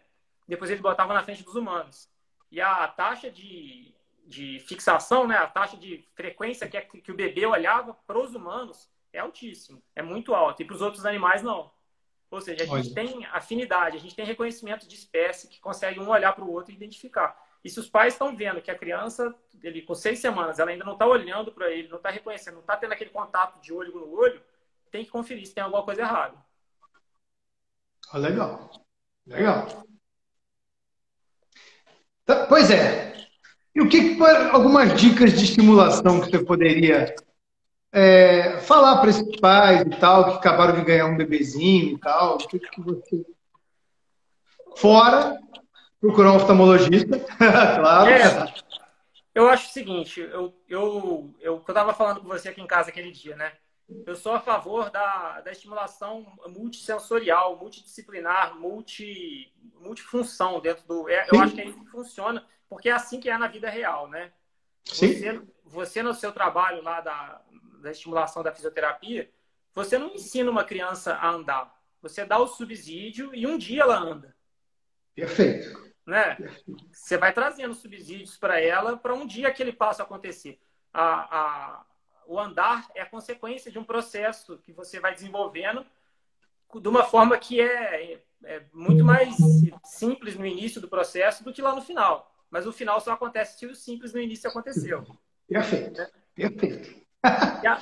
Depois 0.47 0.69
eles 0.69 0.81
botavam 0.81 1.13
na 1.13 1.23
frente 1.23 1.43
dos 1.43 1.55
humanos. 1.55 2.09
E 2.51 2.61
a 2.61 2.87
taxa 2.87 3.29
de, 3.29 3.93
de 4.25 4.59
fixação, 4.61 5.27
né, 5.27 5.37
a 5.37 5.47
taxa 5.47 5.75
de 5.75 6.07
frequência 6.15 6.67
que, 6.67 6.77
é, 6.77 6.81
que 6.81 7.11
o 7.11 7.15
bebê 7.15 7.45
olhava 7.45 7.93
para 7.93 8.17
os 8.17 8.33
humanos 8.33 8.89
é 9.17 9.21
altíssimo, 9.21 9.81
é 9.95 10.01
muito 10.01 10.33
alto. 10.33 10.61
E 10.61 10.65
para 10.65 10.75
os 10.75 10.81
outros 10.81 11.05
animais, 11.05 11.41
não. 11.41 11.71
Ou 12.29 12.41
seja, 12.41 12.63
a 12.63 12.67
gente 12.67 12.93
tem 12.93 13.25
afinidade, 13.27 13.97
a 13.97 13.99
gente 13.99 14.15
tem 14.15 14.25
reconhecimento 14.25 14.87
de 14.87 14.95
espécie 14.95 15.47
que 15.47 15.59
consegue 15.59 15.99
um 15.99 16.09
olhar 16.09 16.33
para 16.33 16.43
o 16.43 16.51
outro 16.51 16.71
e 16.71 16.75
identificar. 16.75 17.37
E 17.63 17.69
se 17.69 17.79
os 17.79 17.89
pais 17.89 18.13
estão 18.13 18.35
vendo 18.35 18.61
que 18.61 18.69
a 18.69 18.77
criança, 18.77 19.33
ele 19.63 19.81
com 19.81 19.95
seis 19.95 20.19
semanas, 20.19 20.59
ela 20.59 20.71
ainda 20.71 20.83
não 20.83 20.93
está 20.93 21.05
olhando 21.05 21.51
para 21.51 21.71
ele, 21.71 21.87
não 21.87 21.97
está 21.97 22.09
reconhecendo, 22.09 22.55
não 22.55 22.61
está 22.61 22.75
tendo 22.77 22.93
aquele 22.93 23.09
contato 23.09 23.61
de 23.61 23.73
olho 23.73 23.93
no 23.93 24.13
olho, 24.13 24.41
tem 24.91 25.03
que 25.03 25.11
conferir 25.11 25.45
se 25.45 25.53
tem 25.53 25.63
alguma 25.63 25.83
coisa 25.83 26.01
errada. 26.01 26.37
Ah, 28.11 28.17
legal. 28.17 28.69
Legal. 29.25 29.83
Tá, 32.25 32.45
pois 32.47 32.69
é. 32.69 33.15
E 33.73 33.81
o 33.81 33.87
que, 33.87 34.17
algumas 34.51 34.99
dicas 34.99 35.33
de 35.33 35.45
estimulação 35.45 36.19
que 36.19 36.29
você 36.29 36.43
poderia 36.43 37.15
é, 37.91 38.59
falar 38.59 38.97
para 38.99 39.09
esses 39.09 39.39
pais 39.39 39.81
e 39.81 39.89
tal, 39.99 40.25
que 40.25 40.37
acabaram 40.37 40.75
de 40.75 40.85
ganhar 40.85 41.05
um 41.05 41.17
bebezinho 41.17 41.95
e 41.95 41.99
tal, 41.99 42.35
o 42.35 42.47
que, 42.47 42.59
que 42.59 42.81
você. 42.81 43.25
Fora 44.75 45.39
procurar 45.99 46.33
um 46.33 46.35
oftalmologista, 46.35 47.19
claro. 47.37 48.09
É, 48.09 48.53
eu 49.33 49.47
acho 49.49 49.69
o 49.69 49.71
seguinte, 49.71 50.19
eu, 50.19 50.29
eu, 50.31 50.53
eu, 50.69 51.35
eu 51.39 51.57
estava 51.67 51.93
falando 51.93 52.21
com 52.21 52.27
você 52.27 52.49
aqui 52.49 52.61
em 52.61 52.67
casa 52.67 52.89
aquele 52.89 53.11
dia, 53.11 53.35
né? 53.35 53.53
Eu 54.05 54.15
sou 54.15 54.33
a 54.33 54.41
favor 54.41 54.89
da, 54.89 55.39
da 55.41 55.51
estimulação 55.51 56.25
multissensorial, 56.47 57.57
multidisciplinar, 57.57 58.59
multi, 58.59 59.53
multifunção 59.79 60.59
dentro 60.59 60.85
do. 60.85 61.07
É, 61.07 61.25
eu 61.31 61.39
acho 61.39 61.55
que 61.55 61.61
é 61.61 61.65
isso 61.65 61.79
que 61.79 61.89
funciona, 61.89 62.45
porque 62.69 62.89
é 62.89 62.91
assim 62.91 63.19
que 63.19 63.29
é 63.29 63.37
na 63.37 63.47
vida 63.47 63.69
real, 63.69 64.09
né? 64.09 64.33
Sim. 64.83 65.13
Você, 65.13 65.41
você 65.63 66.03
no 66.03 66.13
seu 66.13 66.33
trabalho 66.33 66.83
lá 66.83 66.99
da, 66.99 67.41
da 67.81 67.91
estimulação 67.91 68.43
da 68.43 68.53
fisioterapia, 68.53 69.29
você 69.73 69.97
não 69.97 70.13
ensina 70.13 70.49
uma 70.49 70.63
criança 70.63 71.13
a 71.13 71.29
andar. 71.29 71.77
Você 72.01 72.25
dá 72.25 72.37
o 72.37 72.47
subsídio 72.47 73.33
e 73.33 73.45
um 73.45 73.57
dia 73.57 73.83
ela 73.83 73.97
anda. 73.97 74.35
Perfeito. 75.13 75.87
Né? 76.05 76.37
Você 76.91 77.17
vai 77.17 77.33
trazendo 77.33 77.73
subsídios 77.73 78.37
para 78.37 78.61
ela 78.61 78.95
para 78.95 79.13
um 79.13 79.27
dia 79.27 79.47
aquele 79.47 79.73
passo 79.73 80.01
acontecer. 80.01 80.59
A, 80.93 81.37
a, 81.37 81.85
o 82.25 82.39
andar 82.39 82.87
é 82.95 83.01
a 83.01 83.09
consequência 83.09 83.71
de 83.71 83.77
um 83.77 83.83
processo 83.83 84.57
que 84.59 84.71
você 84.71 84.99
vai 84.99 85.13
desenvolvendo 85.13 85.85
de 86.81 86.87
uma 86.87 87.03
forma 87.03 87.37
que 87.37 87.61
é, 87.61 88.13
é, 88.13 88.23
é 88.43 88.65
muito 88.73 89.03
mais 89.03 89.35
simples 89.83 90.35
no 90.35 90.45
início 90.45 90.81
do 90.81 90.87
processo 90.87 91.43
do 91.43 91.53
que 91.53 91.61
lá 91.61 91.73
no 91.73 91.81
final. 91.81 92.33
Mas 92.49 92.65
o 92.65 92.71
final 92.71 92.99
só 93.01 93.13
acontece 93.13 93.59
se 93.59 93.65
o 93.65 93.75
simples 93.75 94.13
no 94.13 94.19
início 94.19 94.49
aconteceu. 94.49 95.05
Perfeito. 95.47 95.97
Né? 95.97 96.09
Perfeito. 96.35 97.06
E 97.23 97.67
a, 97.67 97.81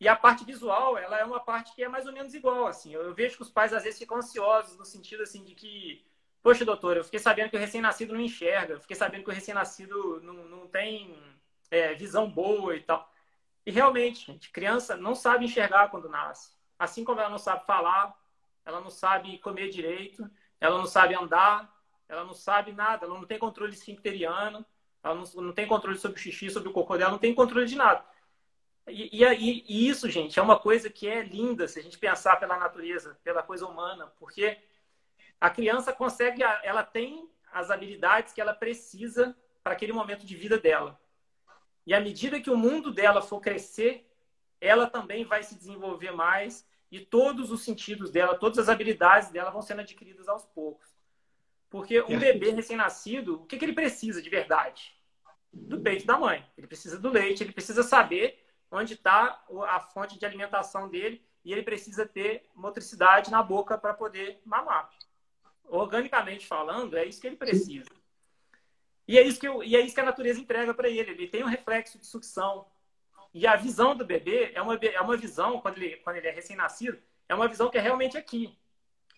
e 0.00 0.08
a, 0.08 0.16
parte 0.16 0.44
visual, 0.44 0.98
ela 0.98 1.18
é 1.18 1.24
uma 1.24 1.40
parte 1.40 1.74
que 1.74 1.82
é 1.82 1.88
mais 1.88 2.06
ou 2.06 2.12
menos 2.12 2.34
igual, 2.34 2.66
assim. 2.66 2.92
Eu, 2.92 3.02
eu, 3.02 3.14
vejo 3.14 3.36
que 3.36 3.42
os 3.42 3.50
pais 3.50 3.72
às 3.72 3.82
vezes 3.82 3.98
ficam 3.98 4.18
ansiosos 4.18 4.76
no 4.76 4.84
sentido 4.84 5.22
assim 5.22 5.42
de 5.42 5.54
que, 5.54 6.04
poxa, 6.42 6.64
doutor, 6.64 6.96
eu 6.96 7.04
fiquei 7.04 7.20
sabendo 7.20 7.50
que 7.50 7.56
o 7.56 7.60
recém-nascido 7.60 8.12
não 8.12 8.20
enxerga, 8.20 8.74
eu 8.74 8.80
fiquei 8.80 8.96
sabendo 8.96 9.24
que 9.24 9.30
o 9.30 9.34
recém-nascido 9.34 10.20
não, 10.22 10.34
não 10.44 10.66
tem 10.68 11.16
é, 11.70 11.94
visão 11.94 12.30
boa 12.30 12.76
e 12.76 12.80
tal. 12.80 13.10
E 13.64 13.70
realmente, 13.70 14.26
gente, 14.26 14.50
criança 14.50 14.96
não 14.96 15.14
sabe 15.14 15.44
enxergar 15.44 15.88
quando 15.88 16.08
nasce. 16.08 16.52
Assim 16.78 17.04
como 17.04 17.20
ela 17.20 17.30
não 17.30 17.38
sabe 17.38 17.64
falar, 17.64 18.14
ela 18.64 18.80
não 18.80 18.90
sabe 18.90 19.38
comer 19.38 19.68
direito, 19.70 20.28
ela 20.60 20.78
não 20.78 20.86
sabe 20.86 21.14
andar, 21.14 21.72
ela 22.08 22.24
não 22.24 22.34
sabe 22.34 22.72
nada, 22.72 23.06
ela 23.06 23.14
não 23.14 23.24
tem 23.24 23.38
controle 23.38 23.72
esfincteriano. 23.72 24.64
Ela 25.02 25.14
não, 25.14 25.42
não 25.42 25.52
tem 25.52 25.66
controle 25.66 25.98
sobre 25.98 26.18
o 26.18 26.22
xixi, 26.22 26.50
sobre 26.50 26.68
o 26.68 26.72
cocô 26.72 26.96
dela, 26.96 27.10
não 27.10 27.18
tem 27.18 27.34
controle 27.34 27.66
de 27.66 27.76
nada. 27.76 28.04
E, 28.86 29.22
e, 29.22 29.64
e, 29.68 29.88
isso, 29.88 30.10
gente, 30.10 30.38
é 30.38 30.42
uma 30.42 30.58
coisa 30.58 30.90
que 30.90 31.06
é 31.06 31.22
linda 31.22 31.68
se 31.68 31.78
a 31.78 31.82
gente 31.82 31.98
pensar 31.98 32.36
pela 32.36 32.56
natureza, 32.56 33.18
pela 33.22 33.42
coisa 33.42 33.66
humana, 33.66 34.12
porque 34.18 34.58
a 35.40 35.50
criança 35.50 35.92
consegue, 35.92 36.42
ela 36.62 36.82
tem 36.82 37.28
as 37.52 37.70
habilidades 37.70 38.32
que 38.32 38.40
ela 38.40 38.54
precisa 38.54 39.36
para 39.62 39.72
aquele 39.72 39.92
momento 39.92 40.26
de 40.26 40.36
vida 40.36 40.58
dela. 40.58 41.00
E 41.86 41.94
à 41.94 42.00
medida 42.00 42.40
que 42.40 42.50
o 42.50 42.56
mundo 42.56 42.92
dela 42.92 43.20
for 43.20 43.40
crescer, 43.40 44.08
ela 44.60 44.86
também 44.86 45.24
vai 45.24 45.42
se 45.42 45.56
desenvolver 45.56 46.12
mais 46.12 46.66
e 46.90 47.00
todos 47.00 47.50
os 47.50 47.64
sentidos 47.64 48.10
dela, 48.10 48.38
todas 48.38 48.58
as 48.58 48.68
habilidades 48.68 49.30
dela 49.30 49.50
vão 49.50 49.62
sendo 49.62 49.80
adquiridas 49.80 50.28
aos 50.28 50.44
poucos. 50.44 50.91
Porque 51.72 52.02
um 52.02 52.18
bebê 52.18 52.50
recém-nascido, 52.50 53.36
o 53.36 53.46
que, 53.46 53.56
que 53.56 53.64
ele 53.64 53.72
precisa 53.72 54.20
de 54.20 54.28
verdade? 54.28 54.94
Do 55.50 55.80
peito 55.80 56.04
da 56.04 56.18
mãe. 56.18 56.46
Ele 56.54 56.66
precisa 56.66 56.98
do 56.98 57.08
leite, 57.08 57.42
ele 57.42 57.50
precisa 57.50 57.82
saber 57.82 58.44
onde 58.70 58.92
está 58.92 59.42
a 59.66 59.80
fonte 59.80 60.18
de 60.18 60.26
alimentação 60.26 60.86
dele 60.86 61.24
e 61.42 61.50
ele 61.50 61.62
precisa 61.62 62.04
ter 62.04 62.46
motricidade 62.54 63.30
na 63.30 63.42
boca 63.42 63.78
para 63.78 63.94
poder 63.94 64.38
mamar. 64.44 64.90
Organicamente 65.64 66.46
falando, 66.46 66.94
é 66.94 67.06
isso 67.06 67.18
que 67.18 67.26
ele 67.26 67.36
precisa. 67.36 67.90
E 69.08 69.18
é 69.18 69.22
isso 69.22 69.40
que, 69.40 69.48
eu, 69.48 69.64
e 69.64 69.74
é 69.74 69.80
isso 69.80 69.94
que 69.94 70.00
a 70.00 70.04
natureza 70.04 70.40
entrega 70.40 70.74
para 70.74 70.90
ele. 70.90 71.12
Ele 71.12 71.26
tem 71.26 71.42
um 71.42 71.48
reflexo 71.48 71.98
de 71.98 72.04
sucção. 72.04 72.66
E 73.32 73.46
a 73.46 73.56
visão 73.56 73.96
do 73.96 74.04
bebê 74.04 74.52
é 74.54 74.60
uma, 74.60 74.74
é 74.74 75.00
uma 75.00 75.16
visão, 75.16 75.58
quando 75.58 75.78
ele, 75.78 75.96
quando 75.96 76.16
ele 76.16 76.28
é 76.28 76.32
recém-nascido, 76.32 76.98
é 77.30 77.34
uma 77.34 77.48
visão 77.48 77.70
que 77.70 77.78
é 77.78 77.80
realmente 77.80 78.18
aqui. 78.18 78.58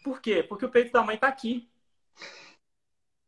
Por 0.04 0.20
quê? 0.20 0.40
Porque 0.40 0.64
o 0.64 0.70
peito 0.70 0.92
da 0.92 1.02
mãe 1.02 1.16
está 1.16 1.26
aqui. 1.26 1.68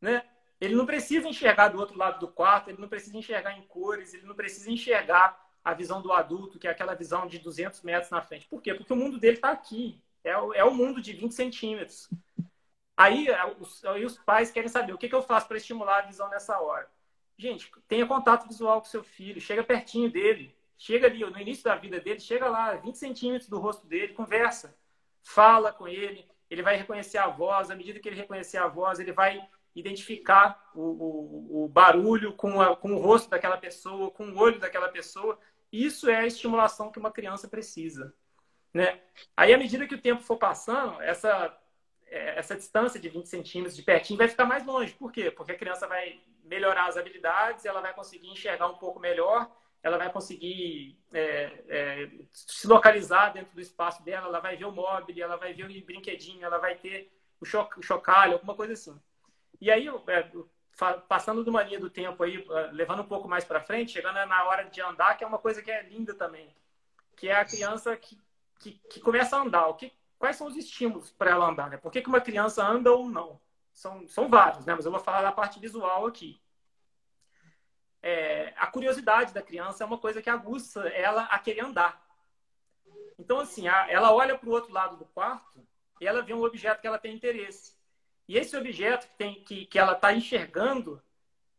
Né? 0.01 0.23
Ele 0.61 0.75
não 0.75 0.87
precisa 0.87 1.29
enxergar 1.29 1.69
do 1.69 1.79
outro 1.79 1.97
lado 1.97 2.19
do 2.19 2.29
quarto, 2.29 2.71
ele 2.71 2.81
não 2.81 2.89
precisa 2.89 3.17
enxergar 3.17 3.57
em 3.59 3.63
cores, 3.63 4.15
ele 4.15 4.27
não 4.27 4.35
precisa 4.35 4.71
enxergar 4.71 5.45
a 5.63 5.75
visão 5.75 6.01
do 6.01 6.13
adulto, 6.13 6.59
que 6.59 6.69
é 6.69 6.71
aquela 6.71 6.95
visão 6.95 7.27
de 7.27 7.39
200 7.39 7.83
metros 7.83 8.11
na 8.11 8.23
frente. 8.23 8.47
Por 8.47 8.63
quê? 8.63 8.73
Porque 8.73 8.93
o 8.93 8.97
mundo 8.97 9.19
dele 9.19 9.37
está 9.37 9.51
aqui. 9.51 10.01
É 10.23 10.37
o, 10.39 10.55
é 10.55 10.65
o 10.65 10.75
mundo 10.75 11.01
de 11.01 11.13
20 11.13 11.33
centímetros. 11.33 12.09
Aí 12.97 13.27
os, 13.61 13.85
aí 13.85 14.05
os 14.05 14.17
pais 14.19 14.51
querem 14.51 14.69
saber 14.69 14.93
o 14.93 14.99
que, 14.99 15.09
que 15.09 15.15
eu 15.15 15.23
faço 15.23 15.47
para 15.47 15.57
estimular 15.57 15.99
a 15.99 16.07
visão 16.07 16.29
nessa 16.31 16.59
hora. 16.59 16.89
Gente, 17.37 17.71
tenha 17.87 18.07
contato 18.07 18.49
visual 18.49 18.81
com 18.81 18.87
seu 18.87 19.05
filho, 19.05 19.41
chega 19.41 19.63
pertinho 19.63 20.11
dele, 20.11 20.57
chega 20.79 21.07
ali 21.07 21.21
no 21.21 21.39
início 21.39 21.65
da 21.65 21.77
vida 21.77 22.01
dele, 22.01 22.19
chega 22.19 22.49
lá, 22.49 22.75
20 22.77 22.97
centímetros 22.97 23.49
do 23.49 23.59
rosto 23.59 23.87
dele, 23.87 24.15
conversa. 24.15 24.75
fala 25.23 25.73
com 25.73 25.87
ele, 25.87 26.27
ele 26.49 26.63
vai 26.63 26.77
reconhecer 26.77 27.19
a 27.19 27.29
voz, 27.29 27.71
à 27.71 27.75
medida 27.75 28.01
que 28.01 28.09
ele 28.09 28.17
reconhecer 28.17 28.57
a 28.57 28.69
voz, 28.69 28.99
ele 28.99 29.13
vai 29.13 29.47
identificar 29.77 30.71
o, 30.75 30.81
o, 30.81 31.65
o 31.65 31.69
barulho 31.69 32.33
com, 32.33 32.61
a, 32.61 32.75
com 32.75 32.95
o 32.95 32.99
rosto 32.99 33.29
daquela 33.29 33.59
pessoa, 33.59 34.11
com 34.11 34.31
o 34.31 34.39
olho 34.39 34.59
daquela 34.59 34.89
pessoa. 34.89 35.39
Isso 35.71 36.09
é 36.09 36.17
a 36.17 36.27
estimulação 36.27 36.91
que 36.91 36.99
uma 36.99 37.13
criança 37.13 37.47
precisa. 37.47 38.15
Né? 38.73 39.01
Aí, 39.37 39.53
à 39.53 39.59
medida 39.59 39.87
que 39.87 39.95
o 39.95 40.01
tempo 40.01 40.23
for 40.23 40.39
passando, 40.39 41.01
essa, 41.03 41.55
é, 42.07 42.39
essa 42.39 42.57
distância 42.57 42.99
de 42.99 43.09
20 43.11 43.27
centímetros 43.27 43.77
de 43.77 43.83
pertinho 43.83 44.19
vai 44.19 44.29
ficar 44.29 44.47
mais 44.47 44.65
longe. 44.65 44.95
Por 44.95 45.13
quê? 45.13 45.31
Porque 45.31 45.53
a 45.53 45.59
criança 45.59 45.87
vai 45.87 46.21
melhorar 46.43 46.87
as 46.87 46.97
habilidades, 46.97 47.67
ela 47.67 47.81
vai 47.81 47.93
conseguir 47.93 48.29
enxergar 48.29 48.69
um 48.69 48.79
pouco 48.79 48.99
melhor, 48.99 49.51
ela 49.83 49.99
vai 49.99 50.11
conseguir 50.11 50.99
é, 51.13 51.65
é, 51.69 52.11
se 52.33 52.67
localizar 52.67 53.33
dentro 53.33 53.55
do 53.55 53.61
espaço 53.61 54.03
dela, 54.05 54.29
ela 54.29 54.41
vai 54.41 54.57
ver 54.57 54.65
o 54.65 54.73
móvel, 54.73 55.15
ela 55.19 55.37
vai 55.37 55.53
ver 55.53 55.65
o 55.65 55.85
brinquedinho, 55.85 56.45
ela 56.45 56.59
vai 56.59 56.77
ter 56.77 57.13
o, 57.41 57.45
cho 57.45 57.69
o 57.77 57.83
chocalho, 57.83 58.35
alguma 58.35 58.55
coisa 58.55 58.73
assim. 58.73 58.99
E 59.61 59.71
aí, 59.71 59.89
é, 59.89 60.31
passando 61.09 61.47
uma 61.49 61.63
linha 61.63 61.81
do 61.81 61.91
tempo 61.91 62.23
aí, 62.23 62.45
é, 62.49 62.71
levando 62.73 63.03
um 63.03 63.07
pouco 63.07 63.29
mais 63.29 63.45
para 63.45 63.61
frente, 63.61 63.93
chegando 63.93 64.15
na 64.27 64.45
hora 64.45 64.65
de 64.65 64.81
andar, 64.81 65.17
que 65.17 65.25
é 65.25 65.27
uma 65.27 65.39
coisa 65.39 65.63
que 65.63 65.71
é 65.71 65.83
linda 65.83 66.15
também, 66.15 66.55
que 67.17 67.29
é 67.29 67.37
a 67.37 67.45
criança 67.45 67.97
que, 67.97 68.21
que, 68.59 68.73
que 68.91 69.01
começa 69.01 69.37
a 69.37 69.41
andar. 69.41 69.67
O 69.69 69.75
que, 69.75 69.93
quais 70.19 70.37
são 70.37 70.47
os 70.47 70.57
estímulos 70.57 71.11
para 71.11 71.31
ela 71.31 71.49
andar? 71.49 71.71
Né? 71.71 71.77
Por 71.77 71.91
que, 71.91 72.03
que 72.03 72.09
uma 72.09 72.21
criança 72.21 72.67
anda 72.67 72.93
ou 72.93 73.09
não? 73.09 73.41
São, 73.73 74.07
são 74.09 74.29
vários, 74.29 74.65
né? 74.65 74.75
mas 74.75 74.87
eu 74.87 74.91
vou 74.91 75.01
falar 75.01 75.23
da 75.23 75.33
parte 75.33 75.61
visual 75.61 76.07
aqui. 76.07 76.41
É, 78.03 78.55
a 78.57 78.67
curiosidade 78.67 79.35
da 79.35 79.43
criança 79.43 79.83
é 79.83 79.87
uma 79.87 79.99
coisa 79.99 80.23
que 80.23 80.31
aguça 80.31 80.87
ela 80.89 81.25
a 81.25 81.39
querer 81.39 81.65
andar. 81.65 82.07
Então, 83.19 83.41
assim, 83.41 83.67
a, 83.69 83.91
ela 83.91 84.13
olha 84.13 84.39
para 84.39 84.49
o 84.49 84.53
outro 84.53 84.73
lado 84.73 84.97
do 84.97 85.05
quarto 85.07 85.67
e 86.01 86.07
ela 86.07 86.23
vê 86.23 86.33
um 86.33 86.45
objeto 86.45 86.81
que 86.81 86.87
ela 86.87 86.99
tem 86.99 87.15
interesse. 87.15 87.76
E 88.29 88.37
esse 88.37 88.57
objeto 88.57 89.07
que, 89.07 89.17
tem, 89.17 89.35
que, 89.45 89.67
que 89.67 89.79
ela 89.79 89.93
está 89.93 90.13
enxergando 90.13 91.03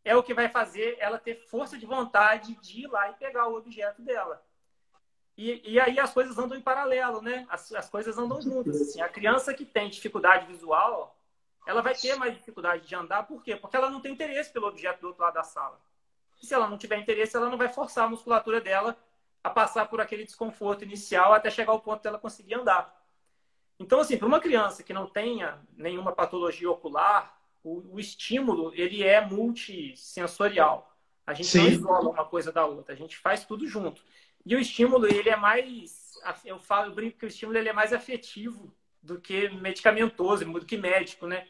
é 0.04 0.16
o 0.16 0.24
que 0.24 0.34
vai 0.34 0.50
fazer 0.50 0.98
ela 1.00 1.18
ter 1.18 1.36
força 1.36 1.78
de 1.78 1.86
vontade 1.86 2.56
de 2.62 2.82
ir 2.82 2.88
lá 2.88 3.10
e 3.10 3.16
pegar 3.16 3.48
o 3.48 3.56
objeto 3.56 4.02
dela. 4.02 4.42
E, 5.38 5.74
e 5.74 5.80
aí 5.80 6.00
as 6.00 6.14
coisas 6.14 6.38
andam 6.38 6.58
em 6.58 6.62
paralelo, 6.62 7.22
né? 7.22 7.46
As, 7.50 7.72
as 7.74 7.90
coisas 7.90 8.18
andam 8.18 8.42
juntas. 8.42 8.82
Assim. 8.82 9.02
A 9.02 9.10
criança 9.10 9.54
que 9.54 9.66
tem 9.66 9.90
dificuldade 9.90 10.48
visual, 10.48 11.16
ela 11.68 11.82
vai 11.82 11.94
ter 11.94 12.16
mais 12.16 12.34
dificuldade 12.34 12.88
de 12.88 12.96
andar. 12.96 13.24
Por 13.24 13.44
quê? 13.44 13.56
Porque 13.56 13.78
ela 13.78 13.90
não 13.90 14.02
tem 14.02 14.14
interesse 14.14 14.52
pelo 14.52 14.68
objeto 14.68 15.02
do 15.02 15.08
outro 15.08 15.22
lado 15.22 15.36
da 15.36 15.44
sala. 15.44 15.80
E 16.42 16.46
se 16.46 16.54
ela 16.54 16.68
não 16.68 16.78
tiver 16.78 16.98
interesse, 16.98 17.36
ela 17.36 17.50
não 17.50 17.58
vai 17.58 17.70
forçar 17.70 18.06
a 18.06 18.10
musculatura 18.10 18.60
dela 18.60 18.98
a 19.44 19.50
passar 19.50 19.88
por 19.88 20.02
aquele 20.02 20.24
desconforto 20.24 20.84
inicial 20.84 21.34
até 21.34 21.50
chegar 21.50 21.72
ao 21.72 21.80
ponto 21.80 22.02
dela 22.02 22.18
conseguir 22.18 22.56
andar. 22.56 22.96
Então, 23.80 24.00
assim, 24.00 24.18
para 24.18 24.28
uma 24.28 24.40
criança 24.40 24.84
que 24.84 24.94
não 24.94 25.08
tenha 25.08 25.60
nenhuma 25.76 26.12
patologia 26.12 26.70
ocular, 26.70 27.38
o, 27.64 27.96
o 27.96 28.00
estímulo 28.00 28.72
ele 28.74 29.04
é 29.04 29.22
multissensorial. 29.22 30.96
A 31.26 31.34
gente 31.34 31.50
Sim. 31.50 31.60
não 31.60 31.68
isola 31.68 32.10
uma 32.10 32.26
coisa 32.26 32.52
da 32.52 32.66
outra, 32.66 32.94
a 32.94 32.98
gente 32.98 33.18
faz 33.18 33.46
tudo 33.46 33.68
junto. 33.68 34.02
E 34.46 34.56
o 34.56 34.60
estímulo 34.60 35.06
ele 35.06 35.30
é 35.30 35.36
mais, 35.36 36.14
eu 36.46 36.58
falo, 36.58 36.92
eu 36.92 36.96
brinco 36.96 37.18
que 37.18 37.26
o 37.26 37.28
estímulo 37.28 37.58
ele 37.58 37.70
é 37.70 37.74
mais 37.74 37.92
afetivo 37.92 38.74
do 39.02 39.20
que 39.20 39.50
medicamentoso, 39.50 40.46
do 40.46 40.66
que 40.66 40.78
médico, 40.78 41.28
né? 41.28 41.48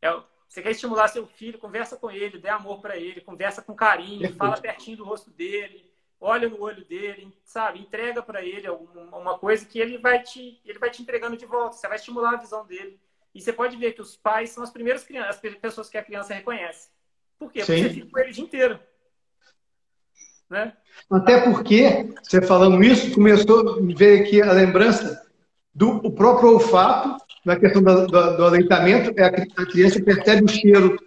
É, 0.00 0.10
você 0.48 0.62
quer 0.62 0.70
estimular 0.70 1.08
seu 1.08 1.26
filho, 1.26 1.58
conversa 1.58 1.96
com 1.96 2.10
ele, 2.10 2.38
dê 2.38 2.48
amor 2.48 2.80
para 2.80 2.96
ele, 2.96 3.20
conversa 3.20 3.60
com 3.60 3.74
carinho, 3.74 4.32
fala 4.34 4.56
pertinho 4.60 4.96
do 4.96 5.04
rosto 5.04 5.30
dele, 5.30 5.87
olha 6.20 6.48
no 6.48 6.60
olho 6.60 6.84
dele, 6.84 7.32
sabe? 7.44 7.80
Entrega 7.80 8.22
para 8.22 8.42
ele 8.42 8.68
uma 8.68 9.38
coisa 9.38 9.64
que 9.64 9.78
ele 9.78 9.98
vai 9.98 10.22
te 10.22 10.60
ele 10.64 10.78
vai 10.78 10.90
te 10.90 11.02
entregando 11.02 11.36
de 11.36 11.46
volta. 11.46 11.76
Você 11.76 11.86
vai 11.88 11.96
estimular 11.96 12.34
a 12.34 12.40
visão 12.40 12.66
dele. 12.66 12.98
E 13.34 13.40
você 13.40 13.52
pode 13.52 13.76
ver 13.76 13.92
que 13.92 14.02
os 14.02 14.16
pais 14.16 14.50
são 14.50 14.64
as 14.64 14.70
primeiras 14.70 15.04
crianças, 15.04 15.40
as 15.42 15.54
pessoas 15.56 15.88
que 15.88 15.98
a 15.98 16.02
criança 16.02 16.34
reconhece. 16.34 16.88
Por 17.38 17.52
quê? 17.52 17.60
Porque 17.60 17.76
Sim. 17.76 17.82
você 17.82 17.94
fica 17.94 18.10
com 18.10 18.18
ele 18.18 18.30
o 18.30 18.32
dia 18.32 18.44
inteiro. 18.44 18.80
Né? 20.50 20.72
Até 21.10 21.42
porque, 21.42 22.10
você 22.22 22.40
falando 22.40 22.82
isso, 22.82 23.14
começou 23.14 23.78
a 23.78 23.94
ver 23.94 24.22
aqui 24.22 24.40
a 24.42 24.50
lembrança 24.52 25.24
do 25.74 25.98
o 25.98 26.10
próprio 26.10 26.54
olfato, 26.54 27.22
na 27.44 27.56
questão 27.56 27.82
do, 27.82 28.06
do, 28.06 28.36
do 28.36 28.44
aleitamento, 28.44 29.12
é 29.16 29.24
a, 29.24 29.28
a 29.28 29.66
criança 29.66 30.02
percebe 30.02 30.44
o 30.44 30.48
cheiro 30.48 30.98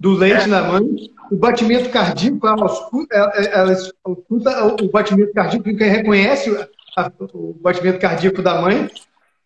do 0.00 0.14
leite 0.14 0.44
é. 0.44 0.46
na 0.46 0.62
mãe, 0.62 1.10
o 1.30 1.36
batimento 1.36 1.90
cardíaco, 1.90 2.46
ela 2.46 2.66
escuta, 2.66 3.14
ela 3.14 3.72
escuta 3.72 4.74
o 4.82 4.88
batimento 4.90 5.32
cardíaco, 5.34 5.76
quem 5.76 5.88
reconhece 5.90 6.50
o 7.34 7.52
batimento 7.60 7.98
cardíaco 7.98 8.40
da 8.40 8.62
mãe, 8.62 8.90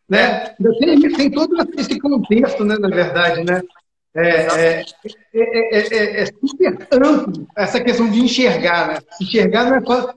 né? 0.08 0.54
Tem, 0.78 1.00
tem 1.00 1.30
todo 1.30 1.56
esse 1.76 1.98
contexto, 1.98 2.64
né, 2.64 2.78
na 2.78 2.88
verdade, 2.88 3.42
né? 3.42 3.60
É, 4.16 4.46
é, 4.46 4.84
é, 5.34 6.22
é, 6.22 6.26
super 6.26 6.78
amplo 6.92 7.48
essa 7.56 7.80
questão 7.80 8.08
de 8.08 8.20
enxergar, 8.20 8.86
né? 8.86 8.98
Enxergar 9.20 9.64
não 9.64 9.76
é 9.76 9.80
só, 9.80 10.14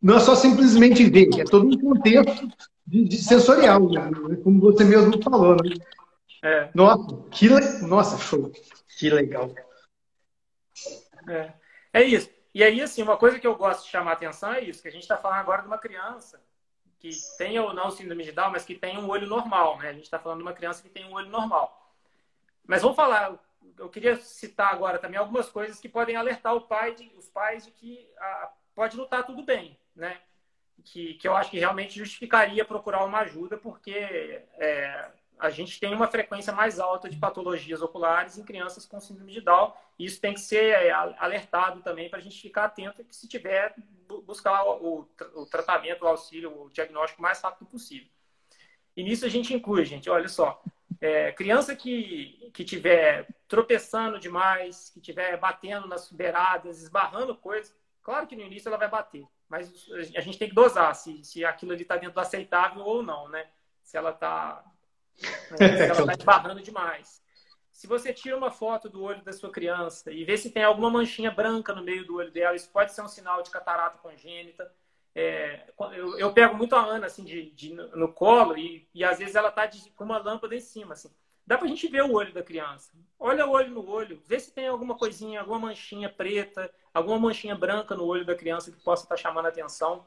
não 0.00 0.16
é 0.18 0.20
só 0.20 0.36
simplesmente 0.36 1.10
ver, 1.10 1.28
é 1.36 1.42
todo 1.42 1.66
um 1.66 1.76
contexto 1.80 2.48
de, 2.86 3.04
de 3.04 3.16
sensorial, 3.16 3.90
né? 3.90 4.08
como 4.44 4.60
você 4.60 4.84
mesmo 4.84 5.20
falou, 5.20 5.56
né? 5.56 6.70
Nossa, 6.72 7.16
que 7.32 7.48
nossa, 7.82 8.16
show, 8.18 8.52
que 8.98 9.08
legal. 9.08 9.54
É. 11.28 11.52
é 11.92 12.02
isso. 12.02 12.28
E 12.52 12.64
aí, 12.64 12.82
assim, 12.82 13.00
uma 13.00 13.16
coisa 13.16 13.38
que 13.38 13.46
eu 13.46 13.54
gosto 13.54 13.84
de 13.84 13.90
chamar 13.90 14.10
a 14.10 14.14
atenção 14.14 14.52
é 14.52 14.60
isso, 14.60 14.82
que 14.82 14.88
a 14.88 14.90
gente 14.90 15.02
está 15.02 15.16
falando 15.16 15.38
agora 15.38 15.62
de 15.62 15.68
uma 15.68 15.78
criança 15.78 16.42
que 16.98 17.10
tem 17.36 17.56
ou 17.60 17.72
não 17.72 17.92
síndrome 17.92 18.24
de 18.24 18.32
Down, 18.32 18.50
mas 18.50 18.64
que 18.64 18.74
tem 18.74 18.98
um 18.98 19.08
olho 19.08 19.28
normal, 19.28 19.78
né? 19.78 19.90
A 19.90 19.92
gente 19.92 20.04
está 20.04 20.18
falando 20.18 20.38
de 20.38 20.42
uma 20.42 20.52
criança 20.52 20.82
que 20.82 20.88
tem 20.88 21.04
um 21.04 21.12
olho 21.12 21.28
normal. 21.28 21.94
Mas 22.66 22.82
vamos 22.82 22.96
falar, 22.96 23.38
eu 23.78 23.88
queria 23.88 24.16
citar 24.16 24.72
agora 24.72 24.98
também 24.98 25.16
algumas 25.16 25.48
coisas 25.48 25.78
que 25.78 25.88
podem 25.88 26.16
alertar 26.16 26.56
o 26.56 26.62
pai 26.62 26.96
de, 26.96 27.12
os 27.16 27.28
pais 27.28 27.64
de 27.64 27.70
que 27.70 28.10
ah, 28.18 28.52
pode 28.74 28.96
lutar 28.96 29.24
tudo 29.24 29.44
bem, 29.44 29.78
né? 29.94 30.20
Que, 30.82 31.14
que 31.14 31.28
eu 31.28 31.36
acho 31.36 31.52
que 31.52 31.58
realmente 31.60 31.96
justificaria 31.96 32.64
procurar 32.64 33.04
uma 33.04 33.20
ajuda, 33.20 33.56
porque 33.56 33.92
é, 33.94 35.12
a 35.38 35.50
gente 35.50 35.78
tem 35.78 35.94
uma 35.94 36.08
frequência 36.08 36.52
mais 36.52 36.80
alta 36.80 37.08
de 37.08 37.16
patologias 37.16 37.80
oculares 37.80 38.36
em 38.36 38.44
crianças 38.44 38.84
com 38.84 39.00
síndrome 39.00 39.32
de 39.32 39.40
Down. 39.40 39.72
E 39.98 40.04
isso 40.04 40.20
tem 40.20 40.34
que 40.34 40.40
ser 40.40 40.72
é, 40.74 40.90
alertado 40.90 41.80
também 41.80 42.08
para 42.08 42.18
a 42.18 42.22
gente 42.22 42.40
ficar 42.40 42.64
atento 42.64 43.04
que 43.04 43.14
se 43.14 43.28
tiver, 43.28 43.74
buscar 44.24 44.64
o, 44.64 45.08
o, 45.34 45.46
tratamento, 45.46 46.04
o 46.04 46.08
auxílio, 46.08 46.64
o 46.64 46.70
diagnóstico 46.70 47.22
mais 47.22 47.40
rápido 47.40 47.66
possível. 47.66 48.08
E 48.96 49.02
nisso 49.02 49.24
a 49.24 49.28
gente 49.28 49.54
inclui, 49.54 49.84
gente, 49.84 50.10
olha 50.10 50.28
só, 50.28 50.60
é, 51.00 51.30
criança 51.32 51.76
que, 51.76 52.50
que 52.52 52.64
tiver 52.64 53.28
tropeçando 53.46 54.18
demais, 54.18 54.90
que 54.90 55.00
tiver 55.00 55.36
batendo 55.36 55.86
nas 55.86 56.10
beiradas, 56.10 56.82
esbarrando 56.82 57.36
coisas, 57.36 57.74
claro 58.02 58.26
que 58.26 58.34
no 58.34 58.42
início 58.42 58.68
ela 58.68 58.76
vai 58.76 58.88
bater, 58.88 59.24
mas 59.48 59.72
a 60.16 60.20
gente 60.20 60.38
tem 60.38 60.48
que 60.48 60.54
dosar 60.54 60.94
se, 60.96 61.22
se 61.22 61.44
aquilo 61.44 61.72
ali 61.72 61.82
está 61.82 61.96
dentro 61.96 62.14
do 62.14 62.20
aceitável 62.20 62.82
ou 62.82 63.02
não, 63.02 63.28
né? 63.28 63.46
Se 63.84 63.96
ela 63.96 64.10
está 64.10 64.64
né? 65.58 65.88
ela 65.88 66.00
está 66.00 66.12
esbarrando 66.14 66.60
demais. 66.60 67.22
Se 67.70 67.86
você 67.86 68.12
tira 68.12 68.36
uma 68.36 68.50
foto 68.50 68.88
do 68.88 69.02
olho 69.02 69.22
da 69.22 69.32
sua 69.32 69.50
criança 69.50 70.10
e 70.10 70.24
vê 70.24 70.36
se 70.36 70.50
tem 70.50 70.64
alguma 70.64 70.90
manchinha 70.90 71.30
branca 71.30 71.72
no 71.72 71.82
meio 71.82 72.04
do 72.04 72.16
olho 72.16 72.30
dela, 72.30 72.56
isso 72.56 72.70
pode 72.70 72.92
ser 72.92 73.02
um 73.02 73.08
sinal 73.08 73.42
de 73.42 73.50
catarata 73.50 73.98
congênita. 73.98 74.68
É, 75.14 75.64
eu, 75.96 76.18
eu, 76.18 76.32
pego 76.32 76.56
muito 76.56 76.74
a 76.74 76.84
Ana 76.84 77.06
assim 77.06 77.24
de, 77.24 77.50
de 77.50 77.72
no 77.72 78.12
colo 78.12 78.56
e, 78.56 78.88
e, 78.94 79.04
às 79.04 79.18
vezes 79.18 79.34
ela 79.34 79.48
está 79.48 79.68
com 79.94 80.04
uma 80.04 80.18
lâmpada 80.18 80.54
em 80.54 80.60
cima. 80.60 80.94
Assim. 80.94 81.10
Dá 81.46 81.56
para 81.56 81.66
a 81.66 81.68
gente 81.68 81.88
ver 81.88 82.02
o 82.02 82.12
olho 82.12 82.32
da 82.32 82.42
criança. 82.42 82.92
Olha 83.18 83.46
o 83.46 83.50
olho 83.50 83.70
no 83.70 83.88
olho, 83.88 84.20
vê 84.26 84.38
se 84.38 84.52
tem 84.52 84.68
alguma 84.68 84.96
coisinha, 84.96 85.40
alguma 85.40 85.58
manchinha 85.58 86.08
preta, 86.08 86.70
alguma 86.92 87.18
manchinha 87.18 87.54
branca 87.54 87.94
no 87.94 88.04
olho 88.04 88.24
da 88.24 88.34
criança 88.34 88.70
que 88.70 88.82
possa 88.82 89.04
estar 89.04 89.16
tá 89.16 89.22
chamando 89.22 89.46
a 89.46 89.48
atenção. 89.48 90.04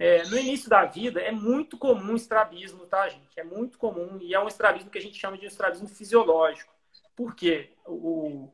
É, 0.00 0.24
no 0.28 0.38
início 0.38 0.70
da 0.70 0.86
vida 0.86 1.20
é 1.20 1.30
muito 1.30 1.76
comum 1.76 2.16
estrabismo, 2.16 2.86
tá, 2.86 3.06
gente? 3.06 3.38
É 3.38 3.44
muito 3.44 3.76
comum 3.76 4.16
e 4.22 4.32
é 4.32 4.40
um 4.40 4.48
estrabismo 4.48 4.88
que 4.88 4.96
a 4.96 5.00
gente 5.00 5.18
chama 5.18 5.36
de 5.36 5.44
estrabismo 5.44 5.86
fisiológico. 5.86 6.72
Por 7.14 7.34
quê? 7.34 7.74
O, 7.84 8.50